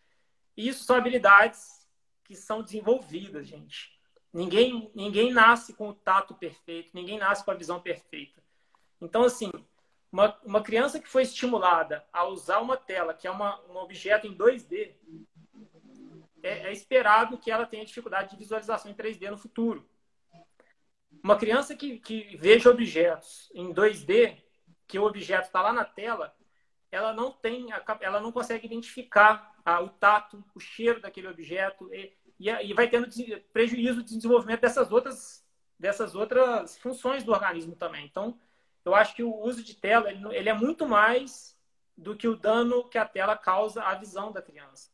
E 0.56 0.68
isso 0.68 0.84
são 0.84 0.96
habilidades 0.96 1.86
que 2.24 2.34
são 2.34 2.62
desenvolvidas, 2.62 3.46
gente. 3.46 3.98
Ninguém, 4.32 4.90
ninguém 4.94 5.32
nasce 5.32 5.74
com 5.74 5.90
o 5.90 5.94
tato 5.94 6.34
perfeito, 6.34 6.90
ninguém 6.94 7.18
nasce 7.18 7.44
com 7.44 7.50
a 7.50 7.54
visão 7.54 7.80
perfeita. 7.80 8.42
Então, 9.00 9.24
assim, 9.24 9.50
uma, 10.10 10.38
uma 10.44 10.62
criança 10.62 10.98
que 11.00 11.08
foi 11.08 11.22
estimulada 11.22 12.04
a 12.12 12.24
usar 12.24 12.60
uma 12.60 12.76
tela, 12.76 13.12
que 13.12 13.26
é 13.26 13.30
uma, 13.30 13.60
um 13.68 13.76
objeto 13.76 14.26
em 14.26 14.34
2D, 14.34 14.94
é, 16.42 16.68
é 16.68 16.72
esperado 16.72 17.38
que 17.38 17.50
ela 17.50 17.66
tenha 17.66 17.84
dificuldade 17.84 18.30
de 18.30 18.36
visualização 18.36 18.90
em 18.90 18.94
3D 18.94 19.30
no 19.30 19.38
futuro. 19.38 19.88
Uma 21.22 21.36
criança 21.36 21.74
que, 21.74 21.98
que 21.98 22.36
veja 22.36 22.70
objetos 22.70 23.50
em 23.54 23.72
2D, 23.72 24.42
que 24.86 24.98
o 24.98 25.04
objeto 25.04 25.46
está 25.46 25.62
lá 25.62 25.72
na 25.72 25.84
tela, 25.84 26.34
ela 26.90 27.12
não 27.12 27.30
tem, 27.30 27.68
ela 28.00 28.20
não 28.20 28.32
consegue 28.32 28.66
identificar 28.66 29.54
o 29.82 29.88
tato, 29.88 30.44
o 30.54 30.60
cheiro 30.60 31.00
daquele 31.00 31.28
objeto 31.28 31.92
e, 31.94 32.12
e, 32.38 32.50
e 32.50 32.74
vai 32.74 32.88
tendo 32.88 33.08
prejuízo 33.52 34.02
de 34.02 34.16
desenvolvimento 34.16 34.60
dessas 34.60 34.90
outras, 34.90 35.46
dessas 35.78 36.14
outras 36.14 36.76
funções 36.78 37.22
do 37.24 37.32
organismo 37.32 37.76
também. 37.76 38.04
Então, 38.04 38.38
eu 38.84 38.94
acho 38.94 39.14
que 39.14 39.22
o 39.22 39.34
uso 39.34 39.62
de 39.62 39.74
tela 39.74 40.10
ele, 40.10 40.22
ele 40.36 40.48
é 40.48 40.54
muito 40.54 40.86
mais 40.86 41.56
do 41.96 42.16
que 42.16 42.26
o 42.26 42.36
dano 42.36 42.88
que 42.88 42.98
a 42.98 43.06
tela 43.06 43.36
causa 43.36 43.82
à 43.82 43.94
visão 43.94 44.32
da 44.32 44.42
criança. 44.42 44.90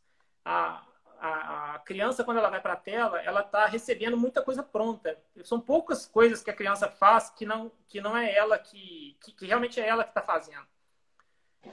A, 1.20 1.74
a 1.74 1.78
criança, 1.80 2.24
quando 2.24 2.38
ela 2.38 2.50
vai 2.50 2.60
para 2.60 2.74
a 2.74 2.76
tela, 2.76 3.20
ela 3.22 3.40
está 3.40 3.66
recebendo 3.66 4.16
muita 4.16 4.42
coisa 4.42 4.62
pronta. 4.62 5.18
São 5.44 5.60
poucas 5.60 6.06
coisas 6.06 6.42
que 6.42 6.50
a 6.50 6.54
criança 6.54 6.88
faz 6.88 7.30
que 7.30 7.44
não, 7.44 7.70
que 7.88 8.00
não 8.00 8.16
é 8.16 8.34
ela 8.34 8.58
que, 8.58 9.16
que, 9.20 9.32
que 9.32 9.46
realmente 9.46 9.80
é 9.80 9.86
ela 9.86 10.04
que 10.04 10.10
está 10.10 10.22
fazendo. 10.22 10.66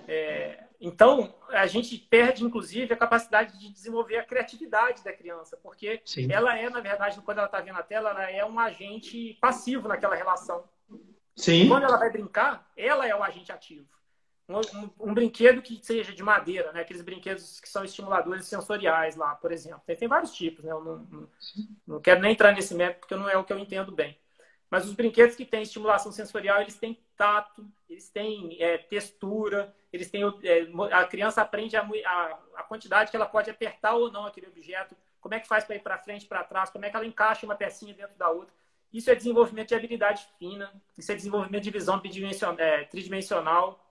É, 0.07 0.63
então, 0.79 1.33
a 1.49 1.65
gente 1.67 1.97
perde, 1.97 2.43
inclusive, 2.43 2.93
a 2.93 2.97
capacidade 2.97 3.57
de 3.59 3.71
desenvolver 3.71 4.17
a 4.17 4.25
criatividade 4.25 5.03
da 5.03 5.13
criança, 5.13 5.57
porque 5.57 6.01
Sim. 6.05 6.31
ela 6.31 6.57
é, 6.57 6.69
na 6.69 6.79
verdade, 6.79 7.21
quando 7.21 7.37
ela 7.37 7.47
está 7.47 7.61
vendo 7.61 7.77
a 7.77 7.83
tela, 7.83 8.09
ela 8.09 8.29
é 8.29 8.45
um 8.45 8.59
agente 8.59 9.37
passivo 9.39 9.87
naquela 9.87 10.15
relação. 10.15 10.63
Sim. 11.35 11.67
Quando 11.67 11.83
ela 11.83 11.97
vai 11.97 12.09
brincar, 12.09 12.69
ela 12.75 13.07
é 13.07 13.15
o 13.15 13.23
agente 13.23 13.51
ativo. 13.51 13.87
Um, 14.47 15.09
um, 15.09 15.13
brinquedo 15.13 15.59
que 15.59 15.79
seja 15.83 16.13
de 16.13 16.21
madeira, 16.21 16.71
né? 16.71 16.81
Aqueles 16.81 17.01
brinquedos 17.01 17.59
que 17.59 17.67
são 17.67 17.83
estimuladores 17.83 18.45
sensoriais 18.45 19.15
lá, 19.15 19.33
por 19.35 19.51
exemplo. 19.51 19.81
Tem, 19.87 19.95
tem 19.95 20.07
vários 20.07 20.35
tipos, 20.35 20.63
né? 20.63 20.71
Eu 20.71 20.83
não, 20.83 20.97
não, 20.97 21.29
não, 21.87 21.99
quero 21.99 22.21
nem 22.21 22.33
entrar 22.33 22.51
nesse 22.51 22.75
método 22.75 22.99
porque 22.99 23.15
não 23.15 23.27
é 23.27 23.35
o 23.35 23.43
que 23.43 23.51
eu 23.51 23.57
entendo 23.57 23.91
bem. 23.91 24.15
Mas 24.69 24.85
os 24.85 24.93
brinquedos 24.93 25.35
que 25.35 25.45
têm 25.45 25.63
estimulação 25.63 26.11
sensorial, 26.11 26.61
eles 26.61 26.75
têm 26.75 26.99
tato, 27.17 27.65
eles 27.89 28.09
têm 28.09 28.57
é, 28.61 28.77
textura, 28.77 29.73
eles 29.91 30.11
têm 30.11 30.21
é, 30.43 30.67
a 30.91 31.05
criança 31.05 31.41
aprende 31.41 31.75
a, 31.75 31.81
a, 31.81 32.39
a, 32.57 32.63
quantidade 32.63 33.09
que 33.09 33.15
ela 33.15 33.25
pode 33.25 33.49
apertar 33.49 33.95
ou 33.95 34.11
não 34.11 34.25
aquele 34.25 34.47
objeto, 34.47 34.95
como 35.19 35.33
é 35.33 35.39
que 35.39 35.47
faz 35.47 35.63
para 35.63 35.75
ir 35.75 35.81
para 35.81 35.97
frente, 35.97 36.27
para 36.27 36.43
trás, 36.43 36.69
como 36.69 36.85
é 36.85 36.89
que 36.89 36.95
ela 36.95 37.05
encaixa 37.05 37.45
uma 37.45 37.55
pecinha 37.55 37.93
dentro 37.93 38.15
da 38.15 38.29
outra. 38.29 38.53
Isso 38.93 39.09
é 39.09 39.15
desenvolvimento 39.15 39.69
de 39.69 39.75
habilidade 39.75 40.27
fina, 40.37 40.71
isso 40.97 41.11
é 41.11 41.15
desenvolvimento 41.15 41.63
de 41.63 41.71
visão 41.71 42.01
é, 42.57 42.83
tridimensional, 42.83 43.84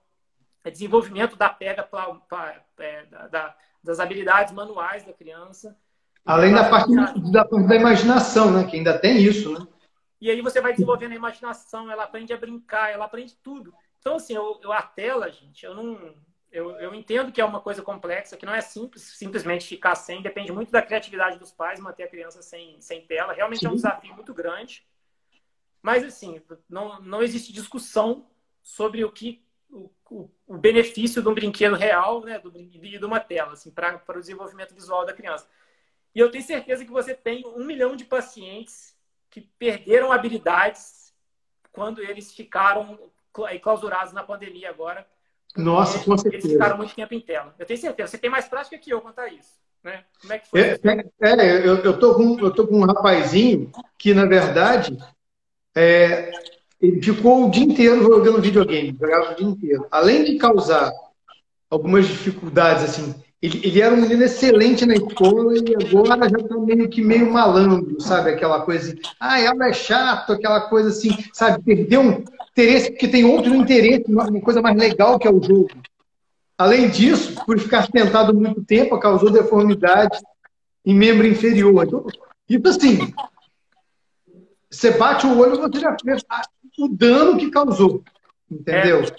desenvolvimento 0.71 1.35
da 1.35 1.49
pega 1.49 1.83
pra, 1.83 2.13
pra, 2.15 2.61
é, 2.79 3.05
da, 3.05 3.27
da, 3.27 3.57
das 3.83 3.99
habilidades 3.99 4.53
manuais 4.53 5.03
da 5.03 5.13
criança. 5.13 5.77
Além 6.25 6.53
da 6.53 6.69
parte 6.69 6.91
da, 7.31 7.43
da 7.43 7.75
imaginação, 7.75 8.51
né? 8.51 8.63
Que 8.65 8.77
ainda 8.77 8.97
tem 8.97 9.17
isso, 9.17 9.53
né? 9.57 9.67
E 10.19 10.31
aí 10.31 10.41
você 10.41 10.59
vai 10.59 10.71
desenvolvendo 10.71 11.11
a 11.11 11.15
imaginação, 11.15 11.91
ela 11.91 12.03
aprende 12.03 12.33
a 12.33 12.37
brincar, 12.37 12.91
ela 12.91 13.05
aprende 13.05 13.35
tudo. 13.43 13.71
Então, 13.99 14.15
assim, 14.15 14.33
eu, 14.33 14.59
eu 14.63 14.71
a 14.71 14.81
tela, 14.81 15.31
gente, 15.31 15.63
eu 15.63 15.75
não. 15.75 16.15
Eu, 16.51 16.71
eu 16.79 16.95
entendo 16.95 17.31
que 17.31 17.41
é 17.41 17.45
uma 17.45 17.59
coisa 17.59 17.81
complexa, 17.81 18.37
que 18.37 18.45
não 18.45 18.55
é 18.55 18.61
simples 18.61 19.03
simplesmente 19.03 19.67
ficar 19.67 19.93
sem, 19.93 20.21
depende 20.21 20.53
muito 20.53 20.71
da 20.71 20.81
criatividade 20.81 21.37
dos 21.37 21.51
pais 21.51 21.81
manter 21.81 22.03
a 22.03 22.07
criança 22.07 22.41
sem, 22.41 22.79
sem 22.79 23.05
tela. 23.05 23.33
Realmente 23.33 23.59
Sim. 23.59 23.67
é 23.67 23.69
um 23.69 23.75
desafio 23.75 24.15
muito 24.15 24.33
grande. 24.33 24.83
Mas, 25.81 26.03
assim, 26.03 26.41
não, 26.67 26.99
não 27.01 27.21
existe 27.21 27.51
discussão 27.51 28.25
sobre 28.63 29.03
o 29.03 29.11
que 29.11 29.44
o, 30.09 30.29
o, 30.47 30.57
benefício 30.57 31.21
de 31.21 31.27
um 31.27 31.33
brinquedo 31.33 31.75
real 31.75 32.21
né, 32.23 32.39
do, 32.39 32.51
e 32.57 32.97
de 32.97 33.05
uma 33.05 33.19
tela, 33.19 33.53
assim, 33.53 33.71
para 33.71 34.01
o 34.09 34.19
desenvolvimento 34.19 34.73
visual 34.73 35.05
da 35.05 35.13
criança. 35.13 35.47
E 36.13 36.19
eu 36.19 36.31
tenho 36.31 36.43
certeza 36.43 36.85
que 36.85 36.91
você 36.91 37.13
tem 37.13 37.45
um 37.45 37.65
milhão 37.65 37.95
de 37.95 38.05
pacientes 38.05 38.95
que 39.29 39.41
perderam 39.41 40.11
habilidades 40.11 41.13
quando 41.71 42.01
eles 42.01 42.33
ficaram 42.33 43.11
clausurados 43.61 44.13
na 44.13 44.23
pandemia 44.23 44.69
agora. 44.69 45.05
Nossa, 45.57 46.03
com 46.03 46.17
certeza. 46.17 46.45
Eles 46.45 46.53
ficaram 46.53 46.77
muito 46.77 46.95
tempo 46.95 47.13
em 47.13 47.19
tela. 47.19 47.53
Eu 47.59 47.65
tenho 47.65 47.79
certeza. 47.79 48.11
Você 48.11 48.17
tem 48.17 48.29
mais 48.29 48.47
prática 48.47 48.77
que 48.77 48.91
eu 48.91 49.01
quanto 49.01 49.19
a 49.19 49.27
isso. 49.27 49.59
Né? 49.83 50.05
Como 50.21 50.33
é 50.33 50.39
que 50.39 50.47
foi? 50.47 50.61
É, 50.61 50.79
é, 51.21 51.29
é 51.29 51.67
eu, 51.67 51.77
eu, 51.79 51.99
tô 51.99 52.15
com, 52.15 52.39
eu 52.39 52.51
tô 52.51 52.65
com 52.65 52.79
um 52.79 52.85
rapazinho 52.85 53.71
que, 53.97 54.13
na 54.13 54.25
verdade, 54.25 54.97
é, 55.75 56.31
ele 56.87 57.01
ficou 57.01 57.47
o 57.47 57.51
dia 57.51 57.63
inteiro 57.63 58.03
jogando 58.03 58.41
videogame, 58.41 58.95
jogava 58.99 59.31
o 59.31 59.35
dia 59.35 59.47
inteiro. 59.47 59.87
Além 59.91 60.23
de 60.23 60.37
causar 60.37 60.91
algumas 61.69 62.07
dificuldades, 62.07 62.83
assim, 62.83 63.15
ele, 63.41 63.61
ele 63.63 63.81
era 63.81 63.93
um 63.93 64.01
menino 64.01 64.23
excelente 64.23 64.85
na 64.85 64.95
escola 64.95 65.53
e 65.55 65.75
agora 65.75 66.29
já 66.29 66.37
está 66.37 66.57
meio 66.57 66.89
que 66.89 67.01
meio 67.01 67.31
malandro, 67.31 67.99
sabe? 68.01 68.31
Aquela 68.31 68.61
coisa 68.61 68.89
assim, 68.89 68.99
ah, 69.19 69.39
ela 69.39 69.67
é 69.67 69.73
chato, 69.73 70.33
aquela 70.33 70.61
coisa 70.61 70.89
assim, 70.89 71.15
sabe? 71.33 71.63
Perdeu 71.63 72.01
um 72.01 72.23
interesse 72.51 72.91
porque 72.91 73.07
tem 73.07 73.25
outro 73.25 73.53
interesse, 73.53 74.05
uma 74.07 74.41
coisa 74.41 74.61
mais 74.61 74.77
legal 74.77 75.19
que 75.19 75.27
é 75.27 75.31
o 75.31 75.43
jogo. 75.43 75.69
Além 76.57 76.89
disso, 76.89 77.35
por 77.45 77.59
ficar 77.59 77.87
sentado 77.91 78.33
muito 78.33 78.63
tempo, 78.63 78.97
causou 78.97 79.29
deformidade 79.29 80.17
em 80.85 80.95
membro 80.95 81.27
inferior. 81.27 81.83
Então, 81.85 82.05
isso 82.49 82.67
assim, 82.67 83.13
você 84.71 84.91
bate 84.91 85.27
o 85.27 85.37
olho, 85.37 85.57
você 85.57 85.79
já 85.79 85.95
vê 86.03 86.17
o 86.77 86.87
dano 86.87 87.37
que 87.37 87.49
causou. 87.49 88.03
Entendeu? 88.49 89.03
É. 89.03 89.15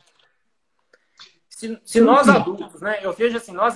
Se, 1.49 1.81
se 1.85 2.01
nós 2.01 2.29
adultos, 2.29 2.81
né? 2.81 3.01
Eu 3.03 3.13
vejo 3.13 3.37
assim, 3.37 3.53
nós 3.53 3.75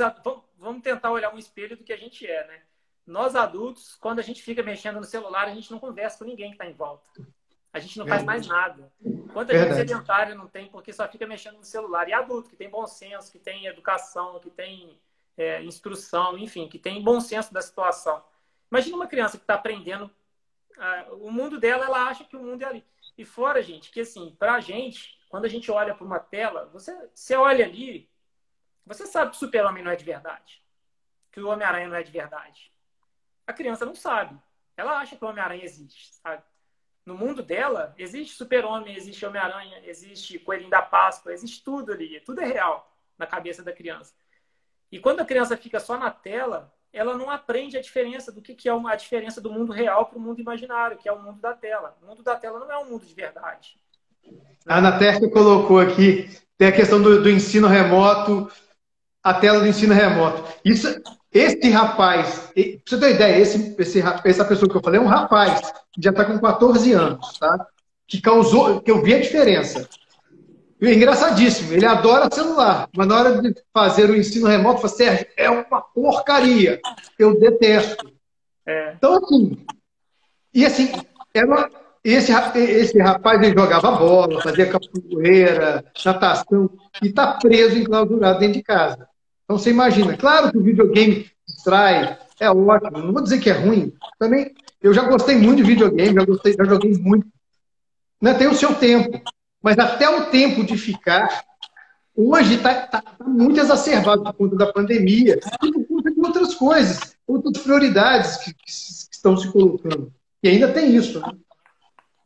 vamos 0.59 0.83
tentar 0.83 1.11
olhar 1.11 1.35
um 1.35 1.39
espelho 1.39 1.77
do 1.77 1.85
que 1.85 1.93
a 1.93 1.97
gente 1.97 2.27
é, 2.27 2.47
né? 2.47 2.63
Nós 3.07 3.35
adultos, 3.35 3.97
quando 3.97 4.19
a 4.19 4.23
gente 4.23 4.43
fica 4.43 4.63
mexendo 4.63 4.97
no 4.97 5.05
celular, 5.05 5.49
a 5.49 5.55
gente 5.55 5.71
não 5.71 5.79
conversa 5.79 6.19
com 6.19 6.25
ninguém 6.25 6.51
que 6.51 6.55
está 6.55 6.67
em 6.67 6.75
volta. 6.75 7.05
A 7.73 7.79
gente 7.79 7.99
não 7.99 8.07
faz 8.07 8.23
mais 8.23 8.47
nada. 8.47 8.93
Quanta 9.33 9.57
gente 9.57 9.75
sedentária 9.75 10.35
não 10.35 10.47
tem 10.47 10.67
porque 10.69 10.93
só 10.93 11.09
fica 11.09 11.27
mexendo 11.27 11.57
no 11.57 11.65
celular. 11.65 12.09
E 12.09 12.13
adulto, 12.13 12.51
que 12.51 12.57
tem 12.57 12.69
bom 12.69 12.87
senso, 12.87 13.33
que 13.33 13.39
tem 13.39 13.67
educação, 13.67 14.39
que 14.41 14.51
tem 14.51 14.99
é, 15.37 15.63
instrução, 15.63 16.37
enfim, 16.37 16.69
que 16.69 16.79
tem 16.79 17.03
bom 17.03 17.21
senso 17.21 17.53
da 17.53 17.63
situação. 17.63 18.23
Imagina 18.71 18.97
uma 18.97 19.07
criança 19.07 19.37
que 19.37 19.45
está 19.45 19.55
aprendendo 19.55 20.11
o 21.21 21.31
mundo 21.31 21.59
dela, 21.59 21.85
ela 21.85 22.05
acha 22.05 22.25
que 22.25 22.37
o 22.37 22.43
mundo 22.43 22.63
é 22.63 22.67
ali. 22.67 22.85
E 23.21 23.25
fora, 23.27 23.63
gente, 23.63 23.91
que 23.91 24.01
assim, 24.01 24.35
pra 24.39 24.61
gente, 24.61 25.21
quando 25.29 25.45
a 25.45 25.49
gente 25.49 25.71
olha 25.71 25.95
para 25.95 26.07
uma 26.07 26.19
tela, 26.19 26.71
você, 26.73 26.91
você 27.15 27.37
olha 27.37 27.67
ali, 27.67 28.09
você 28.87 29.05
sabe 29.05 29.33
que 29.33 29.37
o 29.37 29.39
super-homem 29.39 29.85
não 29.85 29.91
é 29.91 29.95
de 29.95 30.07
verdade. 30.07 30.65
Que 31.31 31.39
o 31.39 31.49
Homem-Aranha 31.49 31.87
não 31.87 31.97
é 31.97 32.03
de 32.03 32.11
verdade. 32.11 32.73
A 33.47 33.53
criança 33.53 33.85
não 33.85 33.95
sabe. 33.95 34.41
Ela 34.75 34.99
acha 34.99 35.17
que 35.17 35.23
o 35.23 35.29
Homem-Aranha 35.29 35.63
existe, 35.63 36.15
sabe? 36.15 36.43
No 37.05 37.15
mundo 37.15 37.43
dela, 37.43 37.95
existe 37.99 38.35
super-homem, 38.35 38.97
existe 38.97 39.27
Homem-Aranha, 39.27 39.83
existe 39.85 40.39
Coelhinho 40.39 40.71
da 40.71 40.81
Páscoa, 40.81 41.31
existe 41.31 41.63
tudo 41.63 41.93
ali. 41.93 42.21
Tudo 42.21 42.41
é 42.41 42.47
real 42.47 42.91
na 43.19 43.27
cabeça 43.27 43.63
da 43.63 43.71
criança. 43.71 44.15
E 44.91 44.99
quando 44.99 45.21
a 45.21 45.27
criança 45.27 45.59
fica 45.59 45.79
só 45.79 45.99
na 45.99 46.11
tela, 46.11 46.75
ela 46.93 47.17
não 47.17 47.31
aprende 47.31 47.77
a 47.77 47.81
diferença 47.81 48.33
do 48.33 48.43
que, 48.43 48.55
que 48.55 48.69
é 48.69 48.73
a 48.73 48.97
diferença 48.97 49.41
do 49.41 49.53
mundo 49.53 49.73
real 49.73 50.07
para 50.07 50.19
o 50.19 50.21
mundo 50.21 50.41
imaginário, 50.41 50.99
que 50.99 51.09
é 51.09 51.13
o 51.13 51.23
mundo 51.23 51.41
da 51.41 51.53
tela. 51.53 51.97
O 52.03 52.07
mundo 52.07 52.23
da 52.23 52.35
tela 52.35 52.59
não 52.59 52.71
é 52.71 52.79
um 52.79 52.91
mundo 52.91 53.07
de 53.07 53.15
verdade. 53.15 53.77
A 54.67 54.79
Ana 54.79 54.99
colocou 55.31 55.79
aqui, 55.79 56.29
tem 56.59 56.69
a 56.69 56.73
questão 56.73 57.01
do, 57.01 57.23
do, 57.23 57.31
ensino 57.31 57.69
remoto, 57.69 58.51
a 59.23 59.33
tela 59.33 59.61
do 59.61 59.67
ensino 59.67 59.95
remoto. 59.95 60.45
Isso, 60.65 60.87
esse 61.33 61.71
rapaz, 61.71 62.51
pra 62.53 62.63
você 62.87 62.99
ter 62.99 63.15
ideia, 63.15 63.39
esse, 63.39 63.77
esse, 63.79 64.03
essa 64.25 64.45
pessoa 64.45 64.69
que 64.69 64.77
eu 64.77 64.83
falei 64.83 65.01
é 65.01 65.03
um 65.03 65.07
rapaz, 65.07 65.73
já 65.99 66.11
está 66.11 66.25
com 66.25 66.39
14 66.39 66.93
anos, 66.93 67.39
tá? 67.39 67.67
Que 68.07 68.21
causou, 68.21 68.81
que 68.81 68.91
eu 68.91 69.03
vi 69.03 69.15
a 69.15 69.21
diferença. 69.21 69.89
É 70.83 70.95
engraçadíssimo, 70.95 71.75
ele 71.75 71.85
adora 71.85 72.35
celular, 72.35 72.89
mas 72.97 73.07
na 73.07 73.19
hora 73.19 73.43
de 73.43 73.55
fazer 73.73 74.09
o 74.09 74.17
ensino 74.17 74.47
remoto, 74.47 74.81
fala, 74.81 74.89
Sérgio, 74.95 75.27
é 75.37 75.51
uma 75.51 75.83
porcaria. 75.83 76.81
Eu 77.19 77.39
detesto. 77.39 78.11
É. 78.67 78.95
Então, 78.97 79.17
assim, 79.17 79.59
e 80.55 80.65
assim, 80.65 80.91
era, 81.35 81.69
esse, 82.03 82.33
esse 82.59 82.99
rapaz 82.99 83.43
ele 83.43 83.55
jogava 83.55 83.93
bola, 83.93 84.41
fazia 84.43 84.71
capoeira, 84.71 85.85
natação, 86.05 86.71
e 87.03 87.09
está 87.09 87.35
preso, 87.35 87.77
enclausurado 87.79 88.41
dentro 88.41 88.55
de 88.55 88.63
casa. 88.63 89.07
Então 89.45 89.59
você 89.59 89.71
imagina, 89.71 90.17
claro 90.17 90.51
que 90.51 90.59
o 90.59 90.63
videogame 90.63 91.31
distrai, 91.47 92.19
é 92.41 92.51
ótimo, 92.51 92.99
não 92.99 93.13
vou 93.13 93.23
dizer 93.23 93.39
que 93.39 93.51
é 93.51 93.53
ruim. 93.53 93.93
Também, 94.19 94.55
eu 94.81 94.95
já 94.95 95.03
gostei 95.03 95.37
muito 95.37 95.59
de 95.59 95.65
videogame, 95.65 96.15
já, 96.15 96.25
gostei, 96.25 96.55
já 96.55 96.65
joguei 96.65 96.97
muito. 96.97 97.27
Né? 98.21 98.33
Tem 98.35 98.49
o 98.49 98.55
seu 98.55 98.75
tempo, 98.75 99.21
mas 99.63 99.79
até 99.79 100.09
o 100.09 100.27
tempo 100.27 100.65
de 100.65 100.77
ficar, 100.77 101.45
hoje 102.15 102.57
está 102.57 102.87
tá, 102.87 103.03
tá 103.03 103.25
muito 103.25 103.61
exacerbado 103.61 104.23
por 104.25 104.35
conta 104.35 104.57
da 104.57 104.73
pandemia 104.73 105.39
e 105.63 105.73
por 105.73 105.87
conta 105.87 106.11
de 106.11 106.21
outras 106.21 106.55
coisas, 106.55 107.17
outras 107.27 107.63
prioridades 107.63 108.37
que, 108.39 108.55
que 108.55 108.71
estão 108.71 109.37
se 109.37 109.51
colocando. 109.53 110.13
E 110.43 110.49
ainda 110.49 110.73
tem 110.73 110.95
isso. 110.95 111.21
Né? 111.21 111.39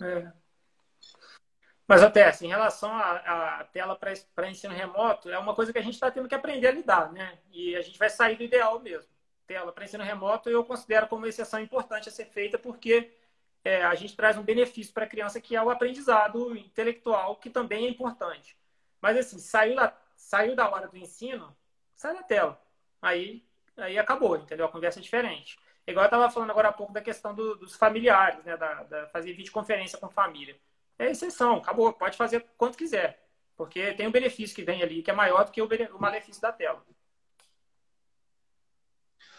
É. 0.01 0.45
Mas 1.87 2.03
até 2.03 2.27
assim, 2.27 2.47
em 2.47 2.51
relação 2.51 2.91
à, 2.91 3.67
tela 3.73 3.99
para 4.35 4.51
ensino 4.51 4.73
remoto, 4.73 5.29
é 5.29 5.39
uma 5.39 5.55
coisa 5.55 5.73
que 5.73 5.79
a 5.79 5.83
gente 5.83 5.95
está 5.95 6.11
tendo 6.11 6.29
que 6.29 6.35
aprender 6.35 6.69
a 6.69 6.73
lidar, 6.73 7.13
né? 7.13 7.39
E 7.53 7.77
a 7.77 7.83
gente 7.83 7.99
vai 7.99 8.09
sair 8.09 8.37
do 8.37 8.43
ideal 8.43 8.81
mesmo. 8.81 9.09
Tela 9.47 9.71
para 9.71 9.85
ensino 9.85 10.03
remoto 10.03 10.49
eu 10.49 10.65
considero 10.65 11.07
como 11.07 11.23
uma 11.23 11.29
exceção 11.29 11.61
importante 11.61 12.09
a 12.09 12.13
ser 12.13 12.25
feita, 12.25 12.59
porque 12.59 13.13
é, 13.65 13.83
a 13.83 13.95
gente 13.95 14.15
traz 14.15 14.37
um 14.37 14.43
benefício 14.43 14.93
para 14.93 15.05
a 15.05 15.09
criança 15.09 15.41
que 15.41 15.57
é 15.57 15.63
o 15.63 15.71
aprendizado 15.71 16.55
intelectual, 16.57 17.37
que 17.37 17.49
também 17.49 17.87
é 17.87 17.89
importante. 17.89 18.57
Mas 19.01 19.17
assim, 19.17 19.39
saiu 19.39 19.75
da, 19.75 19.97
saiu 20.15 20.55
da 20.55 20.69
hora 20.69 20.87
do 20.87 20.97
ensino, 20.97 21.57
sai 21.95 22.15
da 22.15 22.23
tela. 22.23 22.61
Aí, 23.01 23.45
aí 23.77 23.99
acabou, 23.99 24.37
entendeu? 24.37 24.67
A 24.67 24.71
conversa 24.71 24.99
é 24.99 25.03
diferente. 25.03 25.59
Igual 25.87 26.05
eu 26.05 26.09
estava 26.09 26.31
falando 26.31 26.51
agora 26.51 26.69
há 26.69 26.73
pouco 26.73 26.93
da 26.93 27.01
questão 27.01 27.35
do, 27.35 27.57
dos 27.57 27.75
familiares, 27.75 28.45
né? 28.45 28.57
Da, 28.57 28.83
da, 28.85 29.07
fazer 29.09 29.33
videoconferência 29.33 29.99
com 29.99 30.09
família. 30.09 30.59
É 30.99 31.11
exceção, 31.11 31.57
acabou. 31.57 31.93
Pode 31.93 32.17
fazer 32.17 32.47
quanto 32.57 32.79
quiser. 32.79 33.23
Porque 33.57 33.93
tem 33.95 34.07
um 34.07 34.13
benefício 34.13 34.55
que 34.55 34.63
vem 34.63 34.83
ali, 34.83 35.03
que 35.03 35.11
é 35.11 35.15
maior 35.15 35.45
do 35.45 35.53
que 35.53 35.63
o, 35.63 35.69
o 35.95 36.01
malefício 36.01 36.41
da 36.41 36.53
tela. 36.53 36.83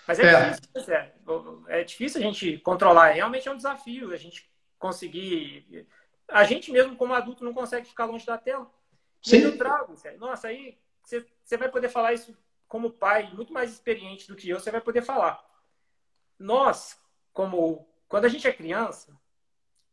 Mas 0.07 0.19
é, 0.19 0.25
é. 0.25 0.49
difícil, 0.51 0.93
é, 0.93 1.13
é 1.67 1.83
difícil 1.83 2.21
a 2.21 2.23
gente 2.23 2.57
controlar. 2.59 3.11
Realmente 3.11 3.47
é 3.47 3.51
um 3.51 3.57
desafio 3.57 4.13
a 4.13 4.17
gente 4.17 4.49
conseguir. 4.77 5.87
A 6.27 6.43
gente 6.43 6.71
mesmo, 6.71 6.95
como 6.95 7.13
adulto, 7.13 7.43
não 7.43 7.53
consegue 7.53 7.87
ficar 7.87 8.05
longe 8.05 8.25
da 8.25 8.37
tela. 8.37 8.71
Sim. 9.21 9.37
E 9.37 9.43
eu 9.43 9.57
trago. 9.57 9.95
Nossa, 10.17 10.47
aí 10.47 10.77
você, 11.03 11.25
você 11.43 11.57
vai 11.57 11.69
poder 11.69 11.89
falar 11.89 12.13
isso 12.13 12.37
como 12.67 12.91
pai, 12.91 13.31
muito 13.33 13.53
mais 13.53 13.71
experiente 13.71 14.27
do 14.27 14.35
que 14.35 14.49
eu, 14.49 14.59
você 14.59 14.71
vai 14.71 14.81
poder 14.81 15.01
falar 15.01 15.43
nós, 16.39 16.99
como 17.33 17.87
quando 18.07 18.25
a 18.25 18.29
gente 18.29 18.47
é 18.47 18.53
criança, 18.53 19.17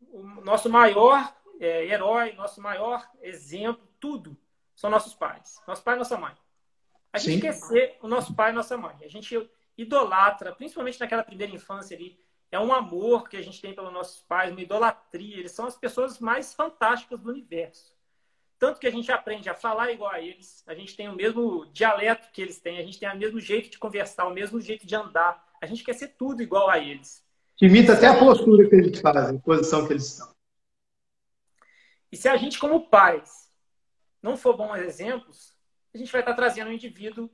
o 0.00 0.22
nosso 0.42 0.68
maior 0.68 1.34
é, 1.60 1.86
herói, 1.86 2.32
nosso 2.32 2.60
maior 2.60 3.08
exemplo, 3.20 3.86
tudo, 3.98 4.36
são 4.74 4.90
nossos 4.90 5.14
pais. 5.14 5.60
Nosso 5.66 5.82
pai 5.82 5.94
e 5.94 5.98
nossa 5.98 6.16
mãe. 6.16 6.34
A 7.12 7.18
gente 7.18 7.34
Sim. 7.34 7.40
quer 7.40 7.52
ser 7.52 7.98
o 8.00 8.08
nosso 8.08 8.34
pai 8.34 8.50
e 8.50 8.54
nossa 8.54 8.76
mãe. 8.76 8.96
A 9.02 9.08
gente 9.08 9.50
idolatra, 9.76 10.52
principalmente 10.54 11.00
naquela 11.00 11.24
primeira 11.24 11.54
infância 11.54 11.96
ali, 11.96 12.18
é 12.50 12.60
um 12.60 12.72
amor 12.72 13.28
que 13.28 13.36
a 13.36 13.42
gente 13.42 13.60
tem 13.60 13.74
pelos 13.74 13.92
nossos 13.92 14.20
pais, 14.20 14.52
uma 14.52 14.60
idolatria. 14.60 15.38
Eles 15.38 15.52
são 15.52 15.66
as 15.66 15.76
pessoas 15.76 16.18
mais 16.18 16.52
fantásticas 16.52 17.18
do 17.18 17.30
universo. 17.30 17.94
Tanto 18.58 18.78
que 18.78 18.86
a 18.86 18.90
gente 18.90 19.10
aprende 19.10 19.48
a 19.48 19.54
falar 19.54 19.90
igual 19.90 20.12
a 20.12 20.20
eles, 20.20 20.62
a 20.68 20.74
gente 20.74 20.94
tem 20.94 21.08
o 21.08 21.16
mesmo 21.16 21.66
dialeto 21.72 22.30
que 22.32 22.40
eles 22.40 22.60
têm, 22.60 22.78
a 22.78 22.82
gente 22.82 23.00
tem 23.00 23.10
o 23.10 23.16
mesmo 23.16 23.40
jeito 23.40 23.70
de 23.70 23.78
conversar, 23.78 24.26
o 24.26 24.34
mesmo 24.34 24.60
jeito 24.60 24.86
de 24.86 24.94
andar, 24.94 25.44
a 25.60 25.66
gente 25.66 25.82
quer 25.82 25.94
ser 25.94 26.08
tudo 26.16 26.42
igual 26.42 26.70
a 26.70 26.78
eles. 26.78 27.24
Imita 27.60 27.94
até 27.94 28.06
a 28.06 28.18
postura 28.18 28.68
que 28.68 28.74
eles 28.76 29.00
fazem, 29.00 29.36
a 29.36 29.40
posição 29.40 29.86
que 29.86 29.94
eles 29.94 30.12
estão. 30.12 30.32
E 32.12 32.16
se 32.16 32.28
a 32.28 32.36
gente, 32.36 32.58
como 32.58 32.88
pais, 32.88 33.50
não 34.22 34.36
for 34.36 34.56
bons 34.56 34.76
exemplos, 34.76 35.56
a 35.94 35.98
gente 35.98 36.12
vai 36.12 36.20
estar 36.20 36.34
trazendo 36.34 36.68
um 36.68 36.74
indivíduo 36.74 37.30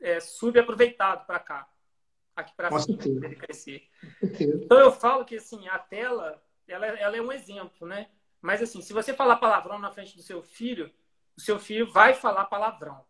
é, 0.00 0.20
subaproveitado 0.20 1.24
para 1.26 1.38
cá, 1.38 1.68
aqui 2.34 2.54
para 2.54 2.68
ele 3.22 3.36
crescer. 3.36 3.88
Então 4.22 4.78
eu 4.78 4.92
falo 4.92 5.24
que 5.24 5.36
assim 5.36 5.68
a 5.68 5.78
tela, 5.78 6.42
ela, 6.66 6.86
ela 6.86 7.16
é 7.16 7.20
um 7.22 7.32
exemplo, 7.32 7.86
né? 7.86 8.08
Mas 8.40 8.62
assim, 8.62 8.80
se 8.80 8.92
você 8.92 9.12
falar 9.12 9.36
palavrão 9.36 9.78
na 9.78 9.90
frente 9.90 10.16
do 10.16 10.22
seu 10.22 10.42
filho, 10.42 10.90
o 11.36 11.40
seu 11.40 11.58
filho 11.58 11.90
vai 11.90 12.14
falar 12.14 12.44
palavrão. 12.46 13.04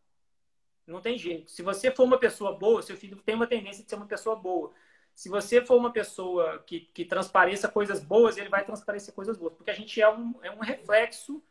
Não 0.86 1.02
tem 1.02 1.18
jeito. 1.18 1.50
Se 1.50 1.62
você 1.62 1.90
for 1.90 2.04
uma 2.04 2.18
pessoa 2.18 2.52
boa, 2.56 2.80
seu 2.80 2.96
filho 2.96 3.16
tem 3.16 3.34
uma 3.34 3.46
tendência 3.46 3.84
de 3.84 3.90
ser 3.90 3.96
uma 3.96 4.06
pessoa 4.06 4.34
boa. 4.36 4.72
Se 5.14 5.28
você 5.28 5.60
for 5.64 5.76
uma 5.76 5.92
pessoa 5.92 6.60
que, 6.60 6.80
que 6.80 7.04
transpareça 7.04 7.68
coisas 7.68 8.02
boas, 8.02 8.38
ele 8.38 8.48
vai 8.48 8.64
transparecer 8.64 9.12
coisas 9.12 9.36
boas. 9.36 9.52
Porque 9.52 9.70
a 9.70 9.74
gente 9.74 10.00
é 10.00 10.08
um, 10.08 10.34
é 10.42 10.50
um 10.50 10.60
reflexo 10.60 11.42